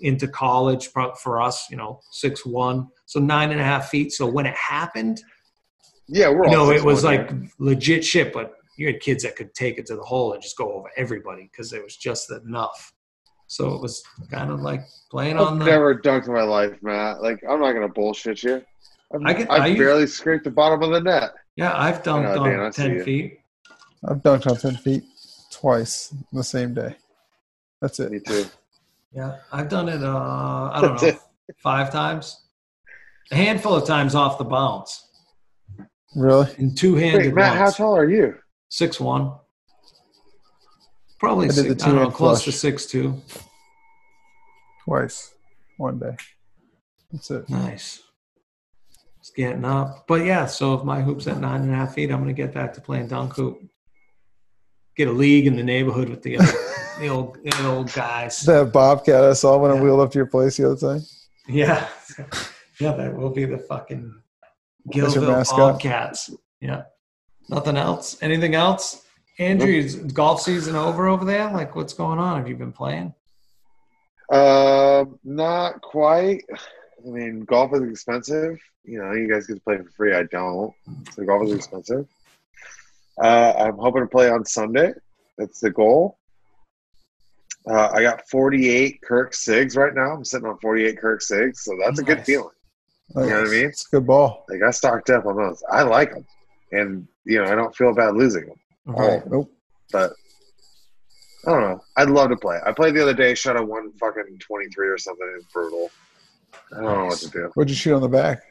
into 0.00 0.28
college 0.28 0.88
for 0.88 1.40
us, 1.40 1.70
you 1.70 1.76
know, 1.76 2.00
six 2.10 2.44
one, 2.44 2.88
so 3.06 3.18
nine 3.20 3.50
and 3.50 3.60
a 3.60 3.64
half 3.64 3.88
feet. 3.88 4.12
So 4.12 4.26
when 4.26 4.46
it 4.46 4.54
happened, 4.54 5.20
Yeah, 6.06 6.30
we're 6.30 6.46
you 6.46 6.52
know, 6.52 6.70
it 6.70 6.82
was 6.84 7.04
like 7.04 7.30
legit 7.58 8.04
shit, 8.04 8.32
but 8.32 8.54
you 8.76 8.86
had 8.86 9.00
kids 9.00 9.24
that 9.24 9.36
could 9.36 9.54
take 9.54 9.76
it 9.78 9.86
to 9.86 9.96
the 9.96 10.02
hole 10.02 10.32
and 10.34 10.42
just 10.42 10.56
go 10.56 10.72
over 10.72 10.88
everybody 10.96 11.50
because 11.50 11.72
it 11.72 11.82
was 11.82 11.96
just 11.96 12.30
enough. 12.30 12.92
So 13.48 13.74
it 13.74 13.82
was 13.82 14.02
kind 14.30 14.50
of 14.50 14.60
like 14.60 14.82
playing 15.10 15.36
I've 15.36 15.48
on 15.48 15.58
the. 15.58 15.64
never 15.64 15.98
dunked 15.98 16.28
in 16.28 16.34
my 16.34 16.42
life, 16.42 16.76
Matt. 16.82 17.22
Like, 17.22 17.42
I'm 17.48 17.60
not 17.60 17.72
gonna 17.72 17.88
bullshit 17.88 18.42
you. 18.42 18.62
I've, 19.14 19.22
I 19.50 19.54
I've 19.54 19.62
I- 19.62 19.74
barely 19.76 20.06
scraped 20.06 20.44
the 20.44 20.50
bottom 20.50 20.82
of 20.82 20.90
the 20.90 21.00
net. 21.00 21.30
yeah, 21.56 21.72
I've 21.76 22.02
dunked 22.02 22.30
I 22.30 22.34
know, 22.56 22.64
on 22.64 22.72
see 22.72 22.82
ten 22.82 22.92
you. 22.96 23.04
feet. 23.04 23.40
I've 24.08 24.18
dunked 24.18 24.46
on 24.48 24.56
10 24.56 24.76
feet 24.76 25.02
twice 25.50 26.14
the 26.32 26.44
same 26.44 26.72
day. 26.72 26.94
That's 27.80 27.98
it. 27.98 28.12
Me 28.12 28.20
too. 28.20 28.44
Yeah, 29.12 29.38
I've 29.50 29.68
done 29.68 29.88
it. 29.88 30.02
Uh, 30.04 30.70
I 30.72 30.80
don't 30.80 31.02
know, 31.02 31.18
five 31.62 31.90
times, 31.90 32.40
a 33.32 33.36
handful 33.36 33.74
of 33.74 33.86
times 33.86 34.14
off 34.14 34.38
the 34.38 34.44
bounce, 34.44 35.04
Really? 36.14 36.48
and 36.58 36.76
two 36.78 36.94
Wait, 36.94 37.10
handed 37.10 37.34
Matt, 37.34 37.56
how 37.56 37.70
tall 37.70 37.96
are 37.96 38.08
you? 38.08 38.36
Six 38.68 39.00
one. 39.00 39.32
Probably 41.18 41.46
I 41.48 41.50
six, 41.50 41.82
the 41.82 41.88
I 41.90 41.92
don't 41.92 42.02
know, 42.04 42.10
close 42.10 42.44
to 42.44 42.52
six 42.52 42.86
two. 42.86 43.20
Twice. 44.84 45.34
One 45.78 45.98
day. 45.98 46.16
That's 47.10 47.30
it. 47.30 47.48
Nice. 47.48 48.02
It's 49.28 49.36
getting 49.36 49.64
up. 49.64 50.06
But 50.06 50.24
yeah, 50.24 50.46
so 50.46 50.72
if 50.72 50.84
my 50.84 51.02
hoop's 51.02 51.26
at 51.26 51.38
nine 51.38 51.60
and 51.60 51.70
a 51.70 51.74
half 51.74 51.92
feet, 51.92 52.10
I'm 52.10 52.22
going 52.22 52.34
to 52.34 52.42
get 52.42 52.54
back 52.54 52.72
to 52.74 52.80
playing 52.80 53.08
dunk 53.08 53.34
hoop. 53.34 53.60
Get 54.96 55.08
a 55.08 55.12
league 55.12 55.46
in 55.46 55.54
the 55.54 55.62
neighborhood 55.62 56.08
with 56.08 56.22
the, 56.22 56.38
other, 56.38 56.52
the, 56.98 57.08
old, 57.08 57.36
the 57.44 57.66
old 57.66 57.92
guys. 57.92 58.40
That 58.46 58.72
bobcat 58.72 59.24
I 59.24 59.34
saw 59.34 59.58
when 59.58 59.70
I 59.70 59.74
wheeled 59.74 60.00
up 60.00 60.10
to 60.12 60.18
your 60.18 60.26
place 60.26 60.56
the 60.56 60.70
other 60.70 60.76
time. 60.76 61.02
Yeah. 61.46 61.86
Yeah, 62.80 62.92
that 62.92 63.12
will 63.12 63.30
be 63.30 63.44
the 63.44 63.58
fucking 63.58 64.14
That's 64.86 65.16
your 65.16 65.24
Gilville? 65.24 65.56
Bobcats. 65.56 66.30
Yeah. 66.60 66.82
Nothing 67.48 67.76
else? 67.76 68.22
Anything 68.22 68.54
else? 68.54 69.04
Andrew, 69.40 69.66
is 69.66 69.96
golf 69.96 70.42
season 70.42 70.76
over 70.76 71.08
over 71.08 71.24
there? 71.24 71.50
Like, 71.50 71.74
what's 71.74 71.92
going 71.92 72.20
on? 72.20 72.38
Have 72.38 72.46
you 72.46 72.54
been 72.54 72.70
playing? 72.70 73.12
Um, 74.30 75.18
not 75.24 75.82
quite. 75.82 76.44
I 77.04 77.08
mean, 77.10 77.40
golf 77.44 77.72
is 77.74 77.82
expensive. 77.82 78.58
You 78.84 78.98
know, 79.02 79.12
you 79.12 79.28
guys 79.30 79.46
get 79.46 79.54
to 79.54 79.60
play 79.60 79.78
for 79.78 79.90
free. 79.96 80.14
I 80.14 80.24
don't. 80.24 80.72
So 81.12 81.24
golf 81.24 81.44
is 81.46 81.52
expensive. 81.52 82.06
Uh, 83.22 83.52
I'm 83.58 83.76
hoping 83.76 84.02
to 84.02 84.08
play 84.08 84.30
on 84.30 84.44
Sunday. 84.44 84.92
That's 85.36 85.60
the 85.60 85.70
goal. 85.70 86.18
Uh, 87.68 87.90
I 87.92 88.02
got 88.02 88.28
48 88.28 89.00
Kirk 89.02 89.32
Sigs 89.32 89.76
right 89.76 89.94
now. 89.94 90.12
I'm 90.12 90.24
sitting 90.24 90.46
on 90.46 90.58
48 90.58 90.98
Kirk 90.98 91.20
Sigs, 91.20 91.58
so 91.58 91.76
that's 91.84 91.98
a 91.98 92.02
good 92.02 92.24
feeling. 92.24 92.48
Like, 93.14 93.24
You 93.26 93.30
know 93.32 93.40
what 93.40 93.48
I 93.48 93.50
mean? 93.50 93.66
It's 93.66 93.86
a 93.86 93.96
good 93.96 94.06
ball. 94.06 94.44
Like 94.48 94.62
I 94.62 94.70
stocked 94.70 95.10
up 95.10 95.26
on 95.26 95.36
those. 95.36 95.62
I 95.70 95.82
like 95.82 96.12
them, 96.12 96.26
and 96.72 97.08
you 97.24 97.42
know 97.42 97.50
I 97.50 97.54
don't 97.54 97.74
feel 97.74 97.94
bad 97.94 98.14
losing 98.16 98.46
them. 98.46 98.56
Right. 98.86 99.22
Nope. 99.30 99.52
But 99.92 100.12
I 101.46 101.50
don't 101.50 101.62
know. 101.62 101.80
I'd 101.96 102.10
love 102.10 102.30
to 102.30 102.36
play. 102.36 102.58
I 102.64 102.72
played 102.72 102.94
the 102.94 103.02
other 103.02 103.14
day. 103.14 103.34
Shot 103.34 103.56
a 103.58 103.62
one 103.62 103.92
fucking 103.92 104.38
23 104.38 104.88
or 104.88 104.98
something. 104.98 105.30
It's 105.36 105.46
brutal. 105.52 105.90
I 106.72 106.76
don't 106.76 106.84
know 106.84 107.04
what 107.06 107.18
to 107.18 107.30
do. 107.30 107.50
What'd 107.54 107.70
you 107.70 107.76
shoot 107.76 107.94
on 107.94 108.02
the 108.02 108.08
back? 108.08 108.42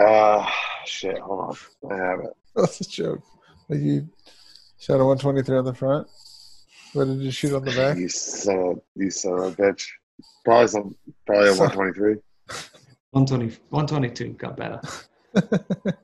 Uh, 0.00 0.46
shit. 0.84 1.18
Hold 1.18 1.40
on. 1.40 1.92
I 1.92 1.96
have 1.96 2.20
it. 2.20 2.30
That's 2.56 2.80
a 2.80 2.88
joke. 2.88 3.22
Like 3.68 3.80
you 3.80 4.08
shot 4.78 4.94
a 5.00 5.04
123 5.04 5.58
on 5.58 5.64
the 5.64 5.74
front. 5.74 6.06
What 6.92 7.06
did 7.06 7.18
you 7.18 7.30
shoot 7.30 7.54
on 7.54 7.64
the 7.64 7.72
back? 7.72 7.96
You 7.98 8.08
son 8.08 8.58
of 8.58 8.80
you 8.96 9.10
son 9.10 9.32
of 9.34 9.40
a 9.58 9.62
bitch. 9.62 9.86
Probably 10.44 10.66
some. 10.68 10.94
Probably 11.26 11.48
a 11.48 11.52
123. 11.54 12.16
120, 13.12 13.56
122 13.70 14.28
got 14.34 14.56
better. 14.56 14.80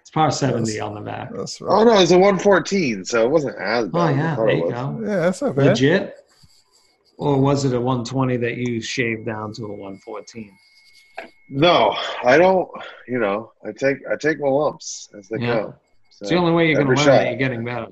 It's 0.00 0.10
par 0.10 0.30
70 0.30 0.78
on 0.80 0.94
the 0.94 1.00
back. 1.00 1.30
That's 1.34 1.62
Oh 1.62 1.64
right. 1.64 1.84
no, 1.86 1.98
it's 1.98 2.10
a 2.10 2.18
114. 2.18 3.06
So 3.06 3.24
it 3.24 3.30
wasn't 3.30 3.56
as 3.58 3.86
Oh, 3.86 3.88
bad. 3.88 4.10
as 4.12 4.18
I 4.18 4.20
yeah, 4.20 4.36
there 4.36 4.50
you 4.50 4.70
go. 4.70 5.00
Yeah, 5.00 5.16
that's 5.16 5.40
not 5.40 5.56
bad. 5.56 5.64
Legit? 5.68 6.16
Or 7.16 7.40
was 7.40 7.64
it 7.64 7.72
a 7.74 7.80
120 7.80 8.36
that 8.38 8.56
you 8.56 8.80
shaved 8.80 9.26
down 9.26 9.52
to 9.54 9.64
a 9.66 9.68
114? 9.72 10.50
No, 11.48 11.96
I 12.24 12.36
don't. 12.38 12.68
You 13.06 13.18
know, 13.18 13.52
I 13.64 13.70
take 13.72 13.98
I 14.10 14.16
take 14.16 14.40
my 14.40 14.48
lumps 14.48 15.08
as 15.16 15.28
they 15.28 15.38
Yeah. 15.38 15.46
go. 15.54 15.74
It's 16.20 16.30
the 16.30 16.36
only 16.36 16.52
way 16.52 16.66
you're 16.68 16.76
going 16.82 16.86
to 16.88 16.94
learn 16.94 17.04
shot. 17.04 17.10
that 17.18 17.28
you're 17.28 17.36
getting 17.38 17.64
better 17.64 17.88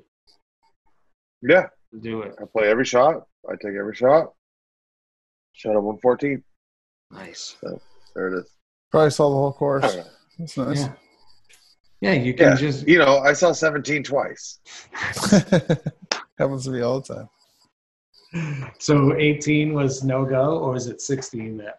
Yeah, 1.42 1.66
do 2.00 2.22
it. 2.22 2.34
I 2.40 2.44
play 2.46 2.68
every 2.68 2.84
shot. 2.84 3.26
I 3.48 3.52
take 3.56 3.74
every 3.78 3.94
shot. 3.94 4.32
Shot 5.52 5.76
a 5.76 5.80
114. 5.80 6.42
Nice. 7.10 7.56
There 8.14 8.28
it 8.34 8.38
is. 8.40 8.50
Probably 8.90 9.10
saw 9.10 9.28
the 9.28 9.36
whole 9.36 9.52
course. 9.52 9.96
That's 10.38 10.56
nice. 10.56 10.78
Yeah. 10.80 10.92
Yeah, 12.00 12.12
you 12.14 12.34
can 12.34 12.50
Yeah, 12.50 12.54
just. 12.56 12.88
you 12.88 12.98
know, 12.98 13.18
I 13.18 13.32
saw 13.32 13.52
17 13.52 14.02
twice. 14.02 14.58
Happens 16.38 16.64
to 16.64 16.70
me 16.70 16.80
all 16.80 17.00
the 17.00 17.14
time. 17.14 17.28
So 18.78 19.16
18 19.16 19.74
was 19.74 20.02
no 20.02 20.24
go, 20.24 20.58
or 20.58 20.76
is 20.76 20.86
it 20.86 21.00
16 21.00 21.56
that 21.58 21.78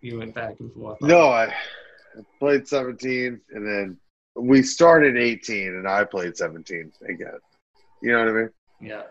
you 0.00 0.18
went 0.18 0.34
back 0.34 0.58
and 0.60 0.72
forth? 0.72 0.98
on? 1.02 1.08
No, 1.08 1.28
I, 1.28 1.44
I 1.44 2.22
played 2.38 2.66
17, 2.66 3.40
and 3.50 3.66
then 3.66 3.96
we 4.34 4.62
started 4.62 5.16
18, 5.16 5.68
and 5.68 5.88
I 5.88 6.04
played 6.04 6.36
17 6.36 6.92
again. 7.08 7.28
You 8.02 8.12
know 8.12 8.18
what 8.18 8.28
I 8.28 8.32
mean? 8.32 8.50
Yeah. 8.80 9.02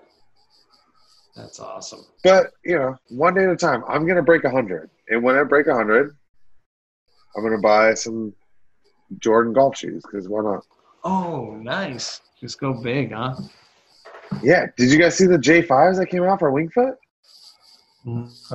That's 1.35 1.59
awesome. 1.59 2.05
But 2.23 2.51
you 2.65 2.77
know, 2.77 2.95
one 3.09 3.33
day 3.33 3.45
at 3.45 3.51
a 3.51 3.55
time. 3.55 3.83
I'm 3.87 4.05
gonna 4.05 4.21
break 4.21 4.43
100, 4.43 4.89
and 5.09 5.23
when 5.23 5.37
I 5.37 5.43
break 5.43 5.67
100, 5.67 6.15
I'm 7.35 7.43
gonna 7.43 7.57
buy 7.59 7.93
some 7.93 8.33
Jordan 9.19 9.53
golf 9.53 9.77
shoes 9.77 10.03
because 10.03 10.27
why 10.27 10.41
not? 10.43 10.65
Oh, 11.03 11.55
nice. 11.55 12.21
Just 12.39 12.59
go 12.59 12.73
big, 12.73 13.13
huh? 13.13 13.35
Yeah. 14.41 14.67
Did 14.77 14.91
you 14.91 14.99
guys 14.99 15.17
see 15.17 15.27
the 15.27 15.37
J5s 15.37 15.97
that 15.97 16.07
came 16.07 16.23
out 16.23 16.39
for 16.39 16.51
Winged 16.51 16.73
Foot? 16.73 16.95
I 18.05 18.09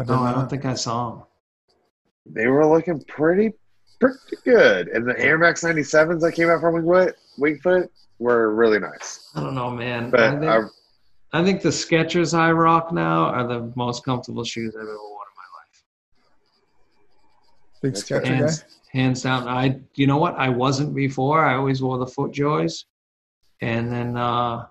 No, 0.04 0.22
I 0.22 0.32
don't 0.32 0.48
think 0.48 0.64
I 0.64 0.74
saw 0.74 1.10
them. 1.10 1.22
They 2.26 2.48
were 2.48 2.66
looking 2.66 3.00
pretty, 3.06 3.52
pretty 4.00 4.36
good. 4.44 4.88
And 4.88 5.08
the 5.08 5.18
Air 5.18 5.38
Max 5.38 5.62
97s 5.62 6.20
that 6.20 6.32
came 6.32 6.50
out 6.50 6.60
from 6.60 6.74
Winged 6.74 6.88
Foot, 6.88 7.16
Wingfoot 7.38 7.88
were 8.18 8.54
really 8.54 8.78
nice. 8.78 9.30
I 9.34 9.40
don't 9.40 9.54
know, 9.54 9.70
man. 9.70 10.10
But 10.10 10.20
I 10.20 10.30
think, 10.30 10.44
I, 10.44 10.60
I 11.32 11.44
think 11.44 11.62
the 11.62 11.68
Skechers 11.68 12.36
I 12.36 12.50
rock 12.50 12.92
now 12.92 13.26
are 13.26 13.46
the 13.46 13.72
most 13.76 14.04
comfortable 14.04 14.44
shoes 14.44 14.74
I've 14.74 14.82
ever 14.82 14.88
worn 14.88 15.26
in 15.28 15.36
my 15.36 15.48
life. 15.58 15.84
Big 17.82 17.92
That's 17.92 18.04
sketcher 18.04 18.22
guy. 18.22 18.34
hands, 18.34 18.64
hands 18.90 19.22
down. 19.22 19.46
I, 19.46 19.80
you 19.94 20.06
know 20.06 20.16
what? 20.16 20.34
I 20.36 20.48
wasn't 20.48 20.94
before. 20.94 21.44
I 21.44 21.54
always 21.54 21.82
wore 21.82 21.98
the 21.98 22.06
FootJoys, 22.06 22.84
and 23.60 23.92
then 23.92 24.16
uh, 24.16 24.66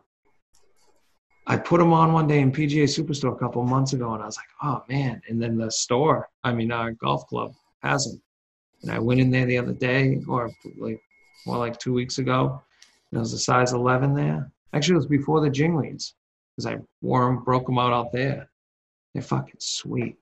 I 1.47 1.57
put 1.57 1.79
them 1.79 1.93
on 1.93 2.13
one 2.13 2.27
day 2.27 2.39
in 2.39 2.51
PGA 2.51 2.83
Superstore 2.85 3.35
a 3.35 3.39
couple 3.39 3.63
months 3.63 3.93
ago, 3.93 4.13
and 4.13 4.23
I 4.23 4.25
was 4.25 4.37
like, 4.37 4.47
oh 4.63 4.83
man! 4.89 5.21
And 5.27 5.41
then 5.41 5.57
the 5.57 5.69
store, 5.69 6.29
I 6.43 6.51
mean, 6.53 6.71
our 6.71 6.91
golf 6.91 7.27
club 7.27 7.53
has 7.83 8.05
them, 8.05 8.21
and 8.81 8.91
I 8.91 8.99
went 8.99 9.19
in 9.19 9.29
there 9.29 9.45
the 9.45 9.57
other 9.57 9.73
day, 9.73 10.19
or 10.27 10.49
like 10.77 10.99
more 11.45 11.57
like 11.57 11.77
two 11.77 11.93
weeks 11.93 12.17
ago. 12.17 12.61
And 13.11 13.17
it 13.17 13.19
was 13.19 13.33
a 13.33 13.39
size 13.39 13.73
11 13.73 14.15
there. 14.15 14.51
Actually, 14.73 14.95
it 14.95 14.97
was 14.97 15.05
before 15.07 15.41
the 15.41 15.49
Jingleys 15.49 16.13
because 16.55 16.65
I 16.65 16.77
wore 17.01 17.25
them, 17.25 17.43
broke 17.43 17.67
them 17.67 17.77
out 17.77 17.93
out 17.93 18.11
there. 18.11 18.49
They're 19.13 19.21
fucking 19.21 19.59
sweet. 19.59 20.17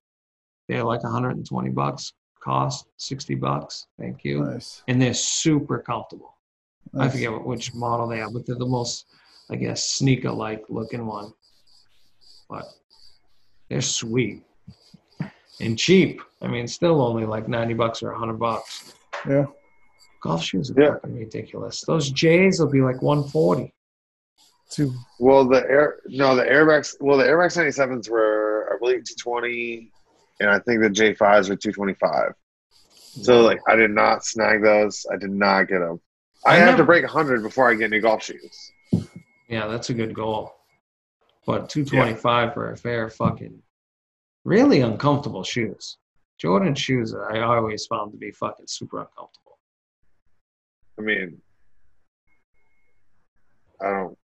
They're 0.68 0.84
like 0.84 1.04
120 1.04 1.70
bucks 1.70 2.14
cost 2.44 2.88
60 2.98 3.36
bucks 3.36 3.88
thank 3.98 4.26
you 4.26 4.44
Nice. 4.44 4.84
and 4.90 5.02
they're 5.02 5.14
super 5.14 5.80
comfortable 5.80 6.36
i 7.00 7.08
forget 7.08 7.32
what, 7.32 7.46
which 7.46 7.74
model 7.74 8.08
they 8.08 8.20
are 8.20 8.30
but 8.30 8.46
they're 8.46 8.58
the 8.58 8.66
most 8.66 9.06
i 9.54 9.56
guess 9.56 9.84
sneaker 9.86 10.32
like 10.32 10.64
looking 10.68 11.06
one 11.06 11.32
but 12.50 12.66
they're 13.70 13.82
sweet 13.82 14.42
and 15.62 15.78
cheap 15.78 16.22
i 16.42 16.48
mean 16.48 16.68
still 16.68 17.02
only 17.02 17.26
like 17.26 17.48
90 17.48 17.76
bucks 17.76 18.02
or 18.04 18.12
100 18.12 18.34
bucks 18.40 18.94
Yeah. 19.30 19.46
golf 20.22 20.44
shoes 20.44 20.72
are 20.72 20.82
Yeah. 20.82 20.94
fucking 20.96 21.16
ridiculous 21.16 21.82
those 21.86 22.10
j's 22.12 22.60
will 22.60 22.72
be 22.72 22.82
like 22.82 23.02
140 23.02 23.74
Two. 24.72 24.92
well, 25.20 25.48
the 25.48 25.62
Air, 25.70 26.00
no, 26.08 26.36
the 26.36 26.48
Air 26.50 26.66
Max, 26.66 26.98
well, 27.00 27.16
the 27.20 27.28
Air 27.28 27.38
Max 27.38 27.56
97s 27.56 28.10
were, 28.10 28.72
I 28.74 28.80
believe, 28.80 29.04
220, 29.06 29.92
and 30.40 30.50
I 30.50 30.58
think 30.58 30.82
the 30.82 30.90
J5s 30.90 31.48
were 31.48 31.56
225. 31.56 32.34
So, 33.22 33.42
like, 33.42 33.60
I 33.68 33.76
did 33.76 33.92
not 33.92 34.26
snag 34.26 34.64
those. 34.64 35.06
I 35.14 35.18
did 35.18 35.30
not 35.30 35.68
get 35.68 35.78
them. 35.78 36.02
I, 36.44 36.54
I 36.54 36.56
have 36.56 36.66
never- 36.70 36.78
to 36.78 36.84
break 36.86 37.04
100 37.04 37.44
before 37.44 37.70
I 37.70 37.76
get 37.76 37.92
new 37.92 38.02
golf 38.02 38.24
shoes. 38.24 38.72
Yeah 39.50 39.68
that's 39.68 39.90
a 39.90 39.94
good 39.94 40.14
goal 40.14 40.54
but 41.46 41.70
225 41.70 42.54
for 42.54 42.72
a 42.72 42.78
fair 42.78 43.10
fucking 43.10 43.62
really 44.46 44.82
uncomfortable 44.82 45.44
shoes 45.44 45.98
jordan 46.40 46.74
shoes 46.76 47.14
i 47.14 47.40
always 47.40 47.86
found 47.86 48.12
to 48.12 48.18
be 48.18 48.32
fucking 48.32 48.66
super 48.68 49.00
uncomfortable 49.00 49.44
I 50.98 51.02
mean, 51.02 51.42
I 53.82 53.86
don't. 53.90 54.18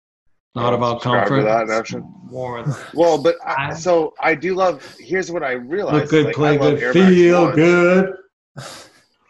Not 0.55 0.71
Yeah, 0.71 0.77
about 0.77 1.03
comfort. 1.03 1.43
that 1.43 1.69
notion. 1.69 2.13
More 2.25 2.63
than 2.63 2.75
Well, 2.95 3.23
but 3.23 3.37
I, 3.47 3.75
so 3.75 4.15
I 4.21 4.35
do 4.35 4.55
love. 4.55 4.83
Here's 4.99 5.31
what 5.31 5.43
I 5.43 5.53
realized: 5.53 6.01
look 6.01 6.11
good, 6.11 6.25
like, 6.27 6.35
play 6.35 6.57
good, 6.59 6.83
Air 6.83 6.93
feel 6.93 7.53
good. 7.53 8.17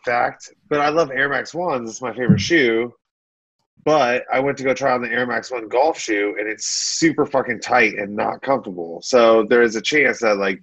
Fact, 0.04 0.50
but 0.68 0.80
I 0.80 0.88
love 0.88 1.10
Air 1.10 1.28
Max 1.28 1.52
ones. 1.52 1.90
It's 1.90 2.00
my 2.00 2.14
favorite 2.14 2.40
shoe. 2.40 2.94
But 3.86 4.24
I 4.32 4.40
went 4.40 4.58
to 4.58 4.64
go 4.64 4.74
try 4.74 4.92
on 4.92 5.00
the 5.00 5.08
Air 5.08 5.26
Max 5.26 5.50
One 5.50 5.68
golf 5.68 5.98
shoe, 5.98 6.34
and 6.38 6.46
it's 6.48 6.66
super 6.66 7.24
fucking 7.24 7.60
tight 7.60 7.94
and 7.94 8.14
not 8.14 8.42
comfortable. 8.42 9.00
So 9.02 9.44
there 9.48 9.62
is 9.62 9.76
a 9.76 9.80
chance 9.80 10.18
that 10.20 10.36
like 10.38 10.60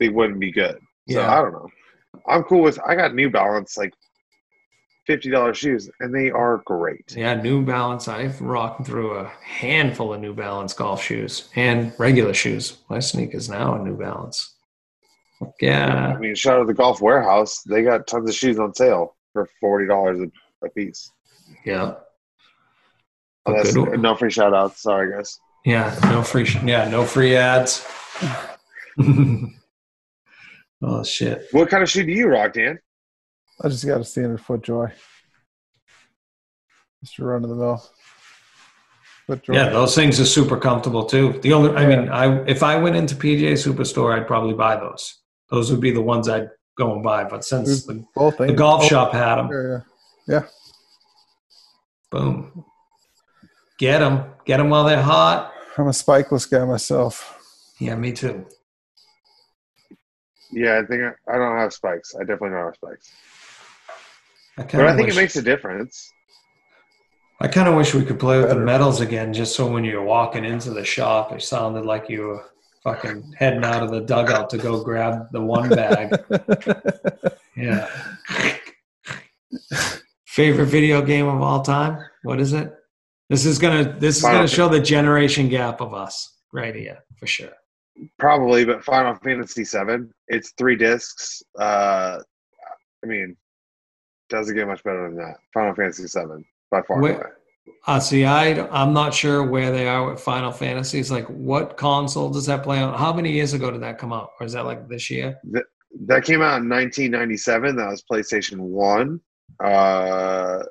they 0.00 0.08
wouldn't 0.08 0.40
be 0.40 0.50
good. 0.50 0.76
So 1.08 1.20
Yeah. 1.20 1.32
I 1.38 1.42
don't 1.42 1.52
know. 1.52 1.68
I'm 2.26 2.42
cool 2.44 2.62
with. 2.62 2.80
I 2.84 2.94
got 2.96 3.14
New 3.14 3.28
Balance 3.30 3.76
like 3.76 3.92
fifty 5.06 5.28
dollars 5.28 5.58
shoes, 5.58 5.90
and 6.00 6.14
they 6.14 6.30
are 6.30 6.62
great. 6.64 7.14
Yeah, 7.14 7.34
New 7.34 7.62
Balance. 7.62 8.08
I've 8.08 8.40
rocked 8.40 8.86
through 8.86 9.18
a 9.18 9.30
handful 9.44 10.14
of 10.14 10.20
New 10.22 10.32
Balance 10.34 10.72
golf 10.72 11.02
shoes 11.02 11.50
and 11.56 11.92
regular 11.98 12.32
shoes. 12.32 12.78
My 12.88 13.00
sneakers 13.00 13.50
now 13.50 13.74
a 13.74 13.84
New 13.84 13.98
Balance. 13.98 14.54
Yeah, 15.60 16.14
I 16.16 16.18
mean, 16.18 16.34
shout 16.34 16.56
out 16.56 16.60
to 16.60 16.66
the 16.68 16.74
Golf 16.74 17.02
Warehouse. 17.02 17.60
They 17.64 17.82
got 17.82 18.06
tons 18.06 18.30
of 18.30 18.34
shoes 18.34 18.58
on 18.58 18.74
sale 18.74 19.14
for 19.34 19.46
forty 19.60 19.86
dollars 19.86 20.26
a 20.64 20.68
piece. 20.70 21.10
yeah, 21.66 21.96
Oh, 23.46 23.52
that's, 23.54 23.72
good 23.74 23.88
one. 23.88 24.00
no 24.02 24.14
free 24.16 24.30
shout 24.30 24.52
outs. 24.54 24.82
Sorry, 24.82 25.12
guys. 25.12 25.38
yeah. 25.64 25.96
No 26.04 26.22
free. 26.22 26.44
sh- 26.44 26.58
Yeah, 26.64 26.88
no 26.88 27.04
free 27.04 27.36
ads. 27.36 27.86
oh 30.82 31.04
shit. 31.04 31.46
What 31.52 31.68
kind 31.68 31.82
of 31.82 31.90
shoe 31.90 32.04
do 32.04 32.12
you 32.12 32.28
rock, 32.28 32.52
Dan? 32.54 32.78
I 33.62 33.68
just 33.68 33.86
got 33.86 34.00
a 34.00 34.04
standard 34.04 34.40
FootJoy. 34.40 34.92
Just 37.04 37.18
a 37.18 37.24
run 37.24 37.44
of 37.44 37.50
the 37.50 37.56
mill. 37.56 37.82
FootJoy. 39.28 39.54
Yeah, 39.54 39.68
those 39.70 39.94
things 39.94 40.20
are 40.20 40.24
super 40.26 40.56
comfortable 40.58 41.04
too. 41.04 41.38
The 41.42 41.52
only, 41.52 41.70
I 41.76 41.86
mean, 41.86 42.08
I 42.08 42.42
if 42.44 42.62
I 42.62 42.76
went 42.76 42.96
into 42.96 43.14
PGA 43.14 43.52
Superstore, 43.52 44.14
I'd 44.18 44.26
probably 44.26 44.54
buy 44.54 44.76
those. 44.76 45.20
Those 45.50 45.70
would 45.70 45.80
be 45.80 45.90
the 45.92 46.02
ones 46.02 46.28
I'd 46.28 46.48
go 46.76 46.92
and 46.92 47.02
buy. 47.02 47.24
But 47.24 47.44
since 47.44 47.86
the, 47.86 48.04
the 48.38 48.52
golf 48.54 48.84
shop 48.84 49.12
had 49.12 49.36
them, 49.36 49.48
Yeah, 50.26 50.34
yeah. 50.34 50.42
boom, 52.10 52.64
get 53.78 53.98
them, 53.98 54.24
get 54.44 54.58
them 54.58 54.70
while 54.70 54.84
they're 54.84 55.02
hot. 55.02 55.52
I'm 55.78 55.86
a 55.88 55.90
spikeless 55.90 56.50
guy 56.50 56.64
myself. 56.64 57.74
Yeah, 57.78 57.94
me 57.96 58.12
too. 58.12 58.46
Yeah, 60.50 60.78
I 60.82 60.86
think 60.86 61.02
I, 61.02 61.34
I 61.34 61.38
don't 61.38 61.58
have 61.58 61.72
spikes. 61.72 62.14
I 62.14 62.20
definitely 62.20 62.50
don't 62.50 62.64
have 62.66 62.74
spikes. 62.76 63.12
I 64.58 64.62
But 64.62 64.74
I 64.86 64.94
think 64.96 65.06
wish, 65.08 65.16
it 65.16 65.20
makes 65.20 65.36
a 65.36 65.42
difference. 65.42 66.10
I 67.40 67.48
kind 67.48 67.68
of 67.68 67.74
wish 67.74 67.92
we 67.94 68.04
could 68.04 68.18
play 68.18 68.38
with 68.38 68.48
the 68.48 68.54
Better. 68.54 68.64
metals 68.64 69.00
again, 69.02 69.34
just 69.34 69.54
so 69.54 69.70
when 69.70 69.84
you're 69.84 70.02
walking 70.02 70.44
into 70.46 70.70
the 70.70 70.84
shop, 70.84 71.32
it 71.32 71.42
sounded 71.42 71.84
like 71.84 72.08
you 72.08 72.22
were 72.22 72.44
fucking 72.82 73.34
heading 73.36 73.64
out 73.64 73.82
of 73.82 73.90
the 73.90 74.00
dugout 74.00 74.48
to 74.50 74.58
go 74.58 74.82
grab 74.82 75.26
the 75.32 75.40
one 75.40 75.68
bag. 75.68 76.14
Yeah. 77.56 77.88
Favorite 80.26 80.66
video 80.66 81.00
game 81.00 81.26
of 81.26 81.40
all 81.40 81.62
time? 81.62 82.04
What 82.22 82.38
is 82.38 82.52
it? 82.52 82.70
This 83.28 83.44
is 83.44 83.58
gonna 83.58 83.96
this 83.98 84.18
is 84.18 84.22
gonna 84.22 84.46
show 84.46 84.68
the 84.68 84.80
generation 84.80 85.48
gap 85.48 85.80
of 85.80 85.94
us 85.94 86.36
right 86.52 86.74
here 86.74 86.98
for 87.18 87.26
sure. 87.26 87.50
Probably, 88.18 88.64
but 88.64 88.84
Final 88.84 89.14
Fantasy 89.16 89.64
VII. 89.64 90.08
It's 90.28 90.52
three 90.58 90.76
discs. 90.76 91.42
Uh, 91.58 92.18
I 93.02 93.06
mean, 93.06 93.36
doesn't 94.28 94.54
get 94.54 94.66
much 94.66 94.84
better 94.84 95.08
than 95.08 95.16
that. 95.16 95.36
Final 95.54 95.74
Fantasy 95.74 96.04
VII 96.04 96.44
by 96.70 96.82
far. 96.82 97.00
Wait. 97.00 97.18
Uh, 97.86 97.98
see, 98.00 98.24
I 98.24 98.66
I'm 98.68 98.92
not 98.92 99.14
sure 99.14 99.44
where 99.44 99.72
they 99.72 99.88
are 99.88 100.08
with 100.10 100.20
Final 100.20 100.52
Fantasy. 100.52 101.00
It's 101.00 101.10
like 101.10 101.26
what 101.26 101.76
console 101.76 102.30
does 102.30 102.46
that 102.46 102.62
play 102.62 102.80
on? 102.80 102.96
How 102.96 103.12
many 103.12 103.32
years 103.32 103.52
ago 103.54 103.70
did 103.70 103.82
that 103.82 103.98
come 103.98 104.12
out? 104.12 104.30
Or 104.40 104.46
is 104.46 104.52
that 104.52 104.66
like 104.66 104.88
this 104.88 105.10
year? 105.10 105.40
That 106.04 106.24
came 106.24 106.42
out 106.42 106.62
in 106.62 106.68
1997. 106.68 107.76
That 107.76 107.88
was 107.88 108.04
PlayStation 108.10 108.58
One. 108.58 109.20
Uh, 109.62 110.62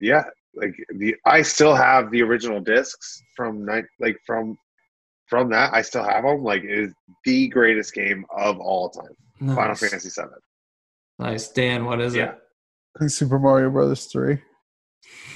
yeah, 0.00 0.24
like 0.54 0.74
the 0.96 1.14
I 1.26 1.42
still 1.42 1.74
have 1.74 2.10
the 2.10 2.22
original 2.22 2.60
discs 2.60 3.22
from 3.36 3.64
night 3.64 3.84
like 4.00 4.18
from 4.26 4.56
from 5.26 5.48
that. 5.50 5.72
I 5.72 5.82
still 5.82 6.04
have 6.04 6.24
them. 6.24 6.42
Like 6.42 6.64
it 6.64 6.70
is 6.78 6.92
the 7.24 7.48
greatest 7.48 7.94
game 7.94 8.24
of 8.36 8.58
all 8.58 8.90
time. 8.90 9.14
Final 9.54 9.74
Fantasy 9.74 10.08
VII. 10.20 10.28
Nice, 11.18 11.48
Dan. 11.48 11.84
What 11.84 12.00
is 12.00 12.14
Yeah. 12.14 12.30
it? 12.32 12.38
I 12.96 12.98
think 13.00 13.10
Super 13.12 13.38
Mario 13.38 13.70
Brothers 13.70 14.06
three. 14.06 14.38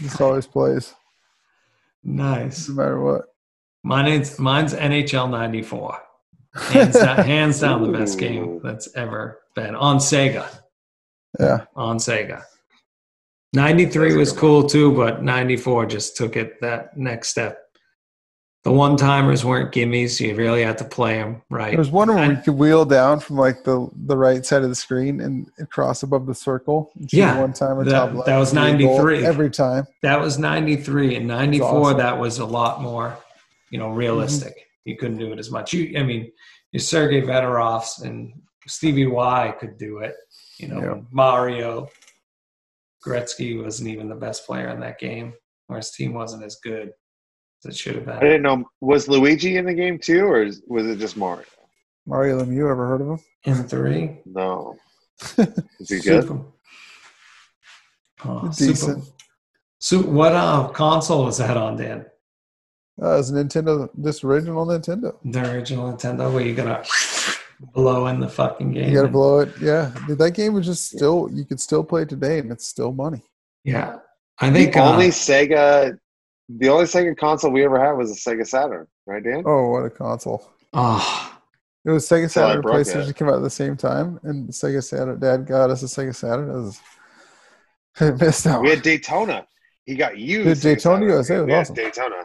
Just 0.00 0.20
always 0.20 0.46
plays, 0.46 0.92
Nice. 2.02 2.68
no 2.68 2.74
matter 2.74 3.00
what. 3.00 3.22
Mine 3.82 4.08
is 4.20 4.38
mine's 4.38 4.74
NHL 4.74 5.30
'94. 5.30 5.98
Hands 6.56 6.94
down, 6.94 7.16
hands 7.24 7.60
down 7.60 7.82
the 7.82 7.96
best 7.98 8.18
game 8.18 8.60
that's 8.62 8.88
ever 8.94 9.40
been 9.54 9.74
on 9.74 9.96
Sega. 9.98 10.48
Yeah, 11.40 11.64
on 11.74 11.98
Sega. 11.98 12.44
93 13.54 14.16
was 14.16 14.32
cool 14.32 14.68
too, 14.68 14.92
but 14.92 15.22
94 15.22 15.86
just 15.86 16.16
took 16.16 16.36
it 16.36 16.60
that 16.60 16.96
next 16.96 17.28
step. 17.28 17.58
The 18.64 18.72
one 18.72 18.96
timers 18.96 19.44
weren't 19.44 19.72
gimmies, 19.74 20.16
so 20.16 20.24
you 20.24 20.34
really 20.34 20.62
had 20.64 20.78
to 20.78 20.84
play 20.84 21.16
them 21.18 21.42
right. 21.50 21.70
there 21.72 21.78
was 21.78 21.90
one 21.90 22.08
where 22.08 22.16
we 22.16 22.22
And- 22.34 22.42
could 22.44 22.54
wheel 22.54 22.86
down 22.86 23.20
from 23.20 23.36
like 23.36 23.62
the 23.64 23.88
the 23.94 24.16
right 24.16 24.44
side 24.44 24.62
of 24.62 24.70
the 24.70 24.74
screen 24.74 25.20
and 25.20 25.50
cross 25.70 26.02
above 26.02 26.24
the 26.26 26.34
circle. 26.34 26.90
and 26.98 27.12
Yeah, 27.12 27.38
one 27.40 27.52
time 27.52 27.76
on 27.78 27.84
that- 27.84 27.92
top 27.92 28.14
left. 28.14 28.26
that 28.26 28.38
was 28.38 28.52
and 28.56 28.78
get 28.78 28.84
a 28.86 28.88
goal 28.88 28.96
93. 29.04 29.26
every 29.26 29.50
time. 29.50 29.86
That 30.02 30.18
was 30.18 30.38
93. 30.38 31.14
And 31.16 31.26
94, 31.28 31.68
awesome. 31.68 31.98
that 31.98 32.18
was 32.18 32.38
a 32.38 32.46
lot 32.46 32.80
more, 32.80 33.18
you 33.70 33.78
know, 33.78 33.90
realistic. 33.90 34.52
Mm-hmm. 34.54 34.88
You 34.90 34.96
couldn't 34.96 35.18
do 35.18 35.30
it 35.32 35.38
as 35.38 35.50
much. 35.50 35.74
You, 35.74 35.98
I 35.98 36.02
mean, 36.02 36.32
your 36.72 36.80
Sergei 36.80 37.20
Fedorovs 37.20 38.02
and 38.02 38.32
Stevie 38.66 39.06
Y 39.06 39.54
could 39.60 39.76
do 39.76 39.98
it. 39.98 40.14
You 40.58 40.68
know, 40.68 40.80
Yeah. 40.80 41.00
Mario 41.12 41.88
Gretzky 43.06 43.62
wasn't 43.62 43.90
even 43.90 44.08
the 44.08 44.14
best 44.14 44.46
player 44.46 44.68
in 44.68 44.80
that 44.80 44.98
game, 44.98 45.34
or 45.68 45.76
his 45.76 45.90
team 45.90 46.14
wasn't 46.14 46.44
as 46.44 46.56
good 46.62 46.90
as 47.64 47.74
it 47.74 47.76
should 47.76 47.96
have 47.96 48.06
been. 48.06 48.16
I 48.16 48.20
didn't 48.20 48.42
know 48.42 48.64
was 48.80 49.08
Luigi 49.08 49.56
in 49.56 49.66
the 49.66 49.74
game 49.74 49.98
too, 49.98 50.24
or 50.24 50.50
was 50.68 50.86
it 50.86 50.98
just 50.98 51.16
Mario? 51.16 51.44
Mario 52.06 52.40
Lemieux, 52.40 52.70
ever 52.70 52.86
heard 52.86 53.00
of 53.00 53.08
him? 53.08 53.18
In 53.44 53.64
three, 53.64 54.20
No. 54.26 54.76
Is 55.38 55.88
he 55.88 56.00
good? 56.00 56.24
Super, 56.24 56.40
oh, 58.24 58.48
Decent. 58.48 58.78
Super, 58.78 59.00
so 59.78 60.00
what 60.00 60.32
uh, 60.32 60.68
console 60.68 61.24
was 61.24 61.38
that 61.38 61.56
on, 61.56 61.76
Dan? 61.76 62.06
Uh, 63.00 63.18
it's 63.18 63.30
Nintendo, 63.30 63.88
this 63.94 64.24
original 64.24 64.66
Nintendo. 64.66 65.16
The 65.24 65.52
original 65.52 65.92
Nintendo, 65.92 66.32
where 66.32 66.44
you 66.44 66.54
gotta 66.54 66.84
blow 67.60 68.06
in 68.08 68.20
the 68.20 68.28
fucking 68.28 68.72
game. 68.72 68.88
You 68.88 68.94
gotta 68.94 69.04
and- 69.04 69.12
blow 69.12 69.40
it. 69.40 69.50
Yeah, 69.60 69.92
Dude, 70.06 70.18
that 70.18 70.32
game 70.32 70.54
was 70.54 70.66
just 70.66 70.86
still. 70.86 71.28
You 71.32 71.44
could 71.44 71.60
still 71.60 71.84
play 71.84 72.02
it 72.02 72.08
today, 72.08 72.38
and 72.38 72.50
it's 72.52 72.66
still 72.66 72.92
money. 72.92 73.22
Yeah, 73.64 73.96
I 74.38 74.50
think 74.50 74.74
the 74.74 74.80
uh, 74.82 74.92
only 74.92 75.08
Sega, 75.08 75.98
the 76.48 76.68
only 76.68 76.84
Sega 76.84 77.16
console 77.16 77.50
we 77.50 77.64
ever 77.64 77.78
had 77.82 77.92
was 77.92 78.10
a 78.10 78.14
Sega 78.14 78.46
Saturn, 78.46 78.86
right, 79.06 79.22
Dan? 79.22 79.42
Oh, 79.46 79.70
what 79.70 79.84
a 79.84 79.90
console! 79.90 80.50
oh, 80.74 81.38
It 81.84 81.90
was 81.90 82.06
Sega 82.08 82.30
Saturn 82.30 82.56
and 82.56 82.64
PlayStation 82.64 83.08
it. 83.10 83.16
came 83.16 83.28
out 83.28 83.36
at 83.36 83.42
the 83.42 83.50
same 83.50 83.76
time, 83.76 84.20
and 84.24 84.48
Sega 84.50 84.82
Saturn. 84.84 85.18
Dad 85.18 85.46
got 85.46 85.70
us 85.70 85.82
a 85.82 85.86
Sega 85.86 86.14
Saturn. 86.14 86.50
It 86.50 86.52
was 86.52 86.80
it 88.00 88.20
missed 88.20 88.46
out. 88.46 88.60
We 88.62 88.70
had 88.70 88.82
Daytona. 88.82 89.46
He 89.86 89.94
got 89.94 90.18
you. 90.18 90.44
Daytona 90.54 90.76
Saturn. 90.80 91.02
USA 91.02 91.40
was 91.40 91.52
awesome. 91.54 91.74
Daytona. 91.76 92.16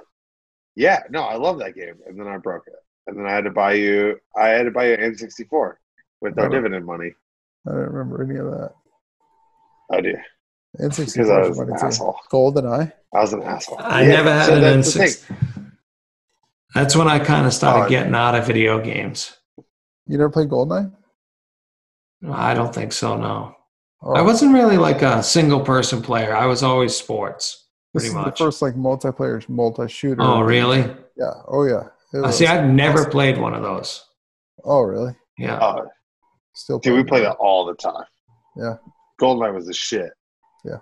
Yeah, 0.75 1.03
no, 1.09 1.23
I 1.23 1.35
love 1.35 1.59
that 1.59 1.75
game, 1.75 1.95
and 2.07 2.19
then 2.19 2.27
I 2.27 2.37
broke 2.37 2.63
it, 2.67 2.73
and 3.09 3.19
then 3.19 3.25
I 3.25 3.31
had 3.33 3.43
to 3.45 3.51
buy 3.51 3.73
you. 3.73 4.19
I 4.35 4.49
had 4.49 4.63
to 4.63 4.71
buy 4.71 4.87
you 4.87 4.93
an 4.95 5.01
N64 5.15 5.75
with 6.21 6.37
our 6.39 6.49
dividend 6.49 6.85
money. 6.85 7.13
I 7.67 7.71
don't 7.71 7.79
remember 7.91 8.23
any 8.23 8.39
of 8.39 8.45
that. 8.51 8.73
I 9.91 10.01
do 10.01 10.15
N64 10.79 11.13
because 11.13 11.29
I 11.29 11.39
was 11.39 11.49
was 11.49 11.59
an 11.59 11.67
money 11.69 11.79
too. 11.79 11.85
asshole. 11.87 12.19
Golden 12.29 12.65
Eye. 12.67 12.93
I 13.13 13.17
I 13.17 13.21
was 13.21 13.33
an 13.33 13.43
asshole. 13.43 13.77
I 13.79 14.01
Yeah, 14.03 14.07
never 14.07 14.31
had 14.31 14.45
so 14.45 14.55
an 14.55 14.61
that's 14.61 14.95
N6. 14.95 15.25
That's 16.75 16.95
when 16.95 17.07
I 17.07 17.17
kind 17.19 17.47
of 17.47 17.53
started 17.53 17.85
Oh. 17.85 17.89
getting 17.89 18.13
out 18.13 18.35
of 18.35 18.45
video 18.45 18.79
games. 18.79 19.35
You 20.05 20.17
never 20.17 20.29
played 20.29 20.49
Golden 20.49 20.93
Eye? 22.23 22.49
I 22.51 22.53
don't 22.53 22.73
think 22.73 22.91
so. 22.93 23.17
No, 23.17 23.55
Oh, 24.01 24.13
I 24.13 24.21
wasn't 24.21 24.53
really 24.53 24.77
like 24.77 25.01
a 25.01 25.21
single 25.23 25.59
person 25.61 26.01
player. 26.01 26.35
I 26.35 26.45
was 26.45 26.63
always 26.63 26.95
sports, 26.95 27.65
This 27.93 28.03
pretty 28.03 28.07
is 28.09 28.13
much. 28.13 28.37
the 28.39 28.45
first 28.45 28.61
like 28.61 28.75
multiplayer 28.75 29.47
multi 29.49 29.87
shooter. 29.87 30.21
oh, 30.21 30.41
really? 30.41 30.81
Yeah. 31.17 31.33
Oh, 31.47 31.65
yeah. 31.65 31.87
It 32.13 32.23
Uh, 32.25 32.31
see, 32.31 32.47
I've 32.47 32.69
never 32.69 32.99
awesome. 32.99 33.11
played 33.11 33.37
one 33.37 33.53
of 33.53 33.61
those. 33.61 34.03
Oh, 34.63 34.81
really? 34.81 35.15
Yeah. 35.37 35.59
Oh, 35.61 35.87
Still. 36.53 36.79
dude, 36.79 36.93
we 36.95 37.03
playing 37.03 37.07
played 37.07 37.25
that 37.25 37.37
all 37.37 37.65
the 37.65 37.75
time. 37.75 38.03
Yeah. 38.55 38.75
Goldeneye 39.21 39.53
was 39.53 39.67
the 39.67 39.73
shit. 39.73 40.11
Yeah. 40.65 40.77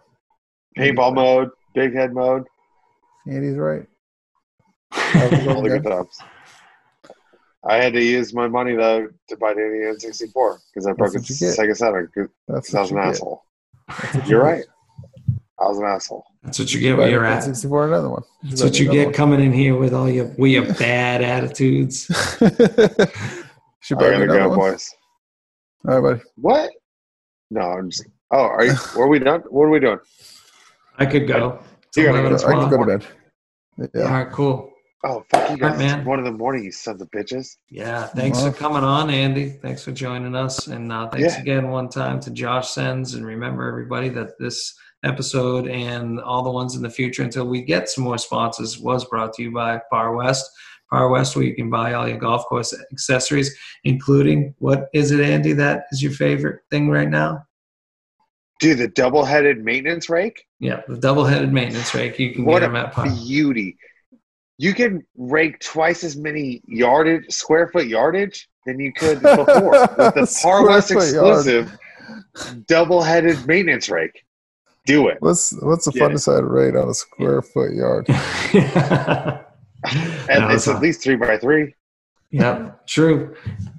Paintball 0.77 1.13
mode, 1.15 1.49
big 1.73 1.93
head 1.93 2.13
mode, 2.13 2.43
Andy's 3.27 3.57
right. 3.57 3.85
all 4.93 5.61
the 5.61 5.69
good 5.69 5.83
times. 5.83 6.17
I 7.67 7.75
had 7.75 7.91
to 7.93 8.01
use 8.03 8.33
my 8.33 8.47
money 8.47 8.75
though 8.75 9.07
to 9.29 9.37
buy 9.37 9.53
the 9.53 9.59
N64 9.59 10.57
because 10.73 10.87
I 10.87 10.93
broke 10.93 11.13
what 11.13 11.29
a 11.29 11.33
you 11.33 11.39
get. 11.39 11.57
Sega 11.57 11.75
Saturn 11.75 12.09
That's 12.47 12.71
because 12.71 12.75
I 12.75 12.81
was 12.81 12.91
an 12.91 12.97
get. 12.97 13.05
asshole. 13.07 13.43
You 14.13 14.21
You're 14.27 14.43
right. 14.43 14.63
I 15.59 15.63
was 15.67 15.77
an 15.79 15.85
asshole. 15.85 16.23
That's 16.47 16.59
what 16.59 16.73
you 16.73 16.79
get 16.79 16.95
where 16.97 17.09
you're 17.09 17.25
at. 17.25 17.43
N64, 17.43 17.87
another 17.87 18.07
one. 18.09 18.23
That's 18.43 18.63
what 18.63 18.79
you 18.79 18.89
get 18.89 19.13
coming 19.13 19.41
in 19.41 19.51
here 19.51 19.75
with 19.75 19.93
all 19.93 20.09
your 20.09 20.33
we 20.37 20.53
have 20.53 20.79
bad 20.79 21.21
attitudes. 21.21 22.05
Should 23.81 23.97
I 23.97 24.11
buy 24.11 24.17
me 24.17 24.27
gotta 24.27 24.39
go, 24.39 24.49
one. 24.49 24.57
boys. 24.57 24.89
All 25.87 25.99
right, 25.99 26.17
buddy. 26.17 26.29
What? 26.37 26.69
No, 27.51 27.61
I'm 27.61 27.89
just. 27.89 28.05
Oh, 28.31 28.39
are 28.43 28.63
you? 28.65 28.73
Were 28.95 29.07
we 29.09 29.19
done? 29.19 29.41
What 29.49 29.63
are 29.63 29.69
we 29.69 29.81
doing? 29.81 29.99
I 30.97 31.05
could 31.05 31.27
go. 31.27 31.59
It's 31.83 31.97
You 31.97 32.05
gotta 32.05 32.19
11 32.19 32.37
go. 32.37 32.47
I 32.47 32.51
can 32.61 32.69
go 32.69 32.77
to 32.85 32.97
bed. 32.97 33.89
Yeah. 33.93 34.01
All 34.03 34.11
right, 34.23 34.31
cool. 34.31 34.71
Oh, 35.03 35.23
fuck 35.29 35.51
you 35.51 35.57
guys! 35.57 35.73
Alright, 35.73 35.77
man. 35.79 36.05
One 36.05 36.19
in 36.19 36.25
the 36.25 36.31
morning, 36.31 36.63
you 36.63 36.71
sons 36.71 37.01
of 37.01 37.09
the 37.11 37.17
bitches. 37.17 37.57
Yeah, 37.69 38.07
thanks 38.07 38.39
Well. 38.39 38.51
for 38.51 38.57
coming 38.57 38.83
on, 38.83 39.09
Andy. 39.09 39.49
Thanks 39.61 39.83
for 39.83 39.91
joining 39.91 40.33
us, 40.35 40.67
and 40.67 40.91
uh, 40.91 41.09
thanks 41.09 41.35
Yeah. 41.35 41.41
again 41.41 41.69
one 41.69 41.87
time 41.89 42.19
to 42.21 42.31
Josh 42.31 42.69
Sens. 42.71 43.13
And 43.13 43.25
remember, 43.25 43.67
everybody, 43.67 44.09
that 44.09 44.39
this 44.39 44.73
episode 45.03 45.67
and 45.67 46.19
all 46.19 46.43
the 46.43 46.51
ones 46.51 46.75
in 46.75 46.81
the 46.81 46.89
future, 46.89 47.23
until 47.23 47.47
we 47.47 47.61
get 47.61 47.89
some 47.89 48.03
more 48.03 48.17
sponsors, 48.17 48.79
was 48.79 49.05
brought 49.05 49.33
to 49.33 49.43
you 49.43 49.51
by 49.51 49.79
Par 49.89 50.15
West. 50.15 50.49
Par 50.89 51.09
West, 51.09 51.35
where 51.35 51.43
you 51.45 51.53
can 51.55 51.69
buy 51.69 51.93
all 51.93 52.07
your 52.07 52.17
golf 52.17 52.45
course 52.45 52.73
accessories, 52.91 53.55
including 53.83 54.55
what 54.59 54.87
is 54.93 55.11
it, 55.11 55.19
Andy? 55.19 55.51
That 55.53 55.83
is 55.91 56.01
your 56.01 56.13
favorite 56.13 56.61
thing 56.71 56.89
right 56.89 57.09
now? 57.09 57.43
Dude, 58.59 58.79
the 58.79 58.87
double-headed 58.87 59.63
maintenance 59.63 60.09
rake. 60.09 60.43
Yeah, 60.59 60.81
the 60.87 60.97
double-headed 60.97 61.51
maintenance 61.53 61.93
rake. 61.93 62.17
You 62.17 62.33
can 62.33 62.45
What 62.45 62.61
get 62.61 62.69
a 62.69 62.71
them 62.71 62.75
at 62.77 62.93
Par. 62.93 63.05
beauty! 63.05 63.77
You 64.57 64.73
can 64.73 65.05
rake 65.15 65.59
twice 65.59 66.03
as 66.03 66.17
many 66.17 66.61
yardage, 66.67 67.25
square 67.29 67.67
foot 67.67 67.85
yardage, 67.87 68.49
than 68.65 68.79
you 68.79 68.91
could 68.93 69.21
before 69.21 69.71
with 69.71 70.15
the 70.15 70.39
Par 70.41 70.65
West 70.65 70.89
exclusive 70.91 71.77
double-headed 72.67 73.45
maintenance 73.45 73.89
rake. 73.89 74.23
Do 74.87 75.09
it. 75.09 75.17
What's 75.19 75.53
what's 75.61 75.85
the 75.85 75.91
Get 75.91 75.99
fun 75.99 76.17
side 76.17 76.43
rate 76.43 76.75
on 76.75 76.89
a 76.89 76.93
square 76.93 77.41
foot 77.41 77.73
yard? 77.73 78.07
And 80.29 80.41
No, 80.41 80.49
it's 80.49 80.67
it's 80.67 80.75
at 80.75 80.81
least 80.81 81.03
three 81.03 81.15
by 81.15 81.37
three. 81.37 81.73
Yeah, 82.31 82.71
true. 82.87 83.35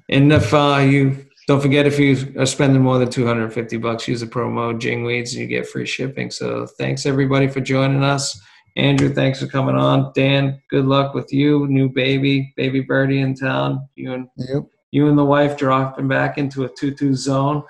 And 0.09 0.32
if 0.32 0.55
uh, 0.55 0.78
you 0.89 1.26
don't 1.48 1.60
forget, 1.60 1.86
if 1.86 1.98
you 1.98 2.35
are 2.39 2.47
spending 2.47 2.82
more 2.82 2.98
than 2.98 3.10
250 3.10 3.76
bucks, 3.78 4.06
use 4.06 4.20
the 4.20 4.26
promo 4.26 4.78
Jingweeds 4.78 5.32
and 5.32 5.40
you 5.40 5.47
get 5.47 5.66
free 5.66 5.86
shipping. 5.86 6.30
So 6.30 6.66
thanks 6.78 7.05
everybody 7.05 7.48
for 7.48 7.60
joining 7.60 8.05
us. 8.05 8.40
Andrew, 8.76 9.12
thanks 9.12 9.40
for 9.40 9.48
coming 9.48 9.74
on. 9.74 10.12
Dan, 10.14 10.62
good 10.70 10.85
luck 10.85 11.14
with 11.14 11.32
you, 11.32 11.66
new 11.66 11.89
baby, 11.89 12.52
baby 12.56 12.80
birdie 12.80 13.20
in 13.20 13.35
town. 13.35 13.89
You 13.97 14.12
and 14.12 14.28
Yep. 14.36 14.64
You 14.90 15.09
and 15.09 15.18
the 15.18 15.24
wife 15.24 15.59
dropping 15.59 16.09
back 16.09 16.39
into 16.39 16.64
a 16.64 16.68
two-two 16.68 17.14
zone. 17.14 17.62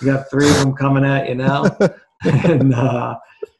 You 0.00 0.12
got 0.12 0.30
three 0.30 0.48
of 0.48 0.56
them 0.58 0.72
coming 0.74 1.04
at 1.04 1.28
you 1.28 1.34
now, 1.34 1.64
and 2.24 2.74
uh, 2.74 3.16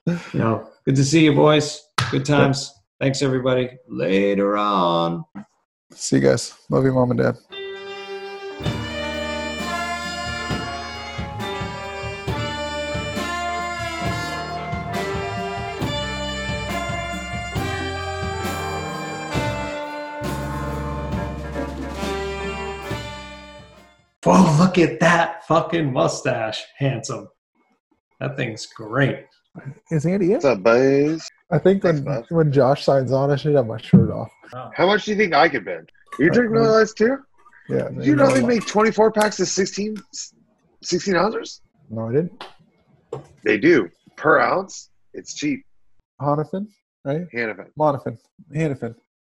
you 0.06 0.18
know, 0.34 0.68
good 0.84 0.96
to 0.96 1.04
see 1.04 1.24
you, 1.24 1.34
boys. 1.34 1.82
Good 2.10 2.26
times. 2.26 2.74
Thanks, 3.00 3.22
everybody. 3.22 3.70
Later 3.88 4.58
on. 4.58 5.24
See 5.92 6.16
you 6.16 6.22
guys. 6.22 6.54
Love 6.68 6.84
you, 6.84 6.92
mom 6.92 7.12
and 7.12 7.20
dad. 7.20 7.36
Whoa, 24.22 24.58
look 24.58 24.76
at 24.76 25.00
that 25.00 25.46
fucking 25.46 25.90
mustache. 25.90 26.62
Handsome. 26.76 27.28
That 28.20 28.36
thing's 28.36 28.66
great. 28.66 29.26
Is 29.90 30.06
Andy 30.06 30.26
in? 30.26 30.32
What's 30.32 30.44
up, 30.44 30.62
boys? 30.62 31.26
I 31.50 31.58
think 31.58 31.82
when 31.82 32.04
bud. 32.04 32.26
when 32.28 32.52
Josh 32.52 32.84
signs 32.84 33.12
on, 33.12 33.30
I 33.30 33.36
should 33.36 33.54
have 33.54 33.66
my 33.66 33.78
shirt 33.78 34.10
off. 34.10 34.30
Oh. 34.54 34.70
How 34.74 34.86
much 34.86 35.06
do 35.06 35.12
you 35.12 35.16
think 35.16 35.34
I 35.34 35.48
could 35.48 35.64
bend? 35.64 35.90
Are 36.18 36.24
you 36.24 36.30
drinking 36.30 36.58
all 36.58 36.78
this 36.78 36.92
too? 36.92 37.16
Yeah. 37.68 37.88
Did 37.88 38.04
you 38.04 38.14
know 38.16 38.30
they 38.30 38.44
make 38.44 38.66
24 38.66 39.12
packs 39.12 39.40
of 39.40 39.48
16, 39.48 39.96
16 40.82 41.16
ounces? 41.16 41.62
No, 41.88 42.08
I 42.08 42.12
didn't. 42.12 42.44
They 43.42 43.58
do. 43.58 43.88
Per 44.16 44.38
ounce, 44.38 44.90
it's 45.14 45.34
cheap. 45.34 45.64
Hannafin, 46.20 46.66
right? 47.04 47.26
Hannafin. 47.34 47.66
Monafin. 47.78 48.18
Hannafin. 48.54 48.94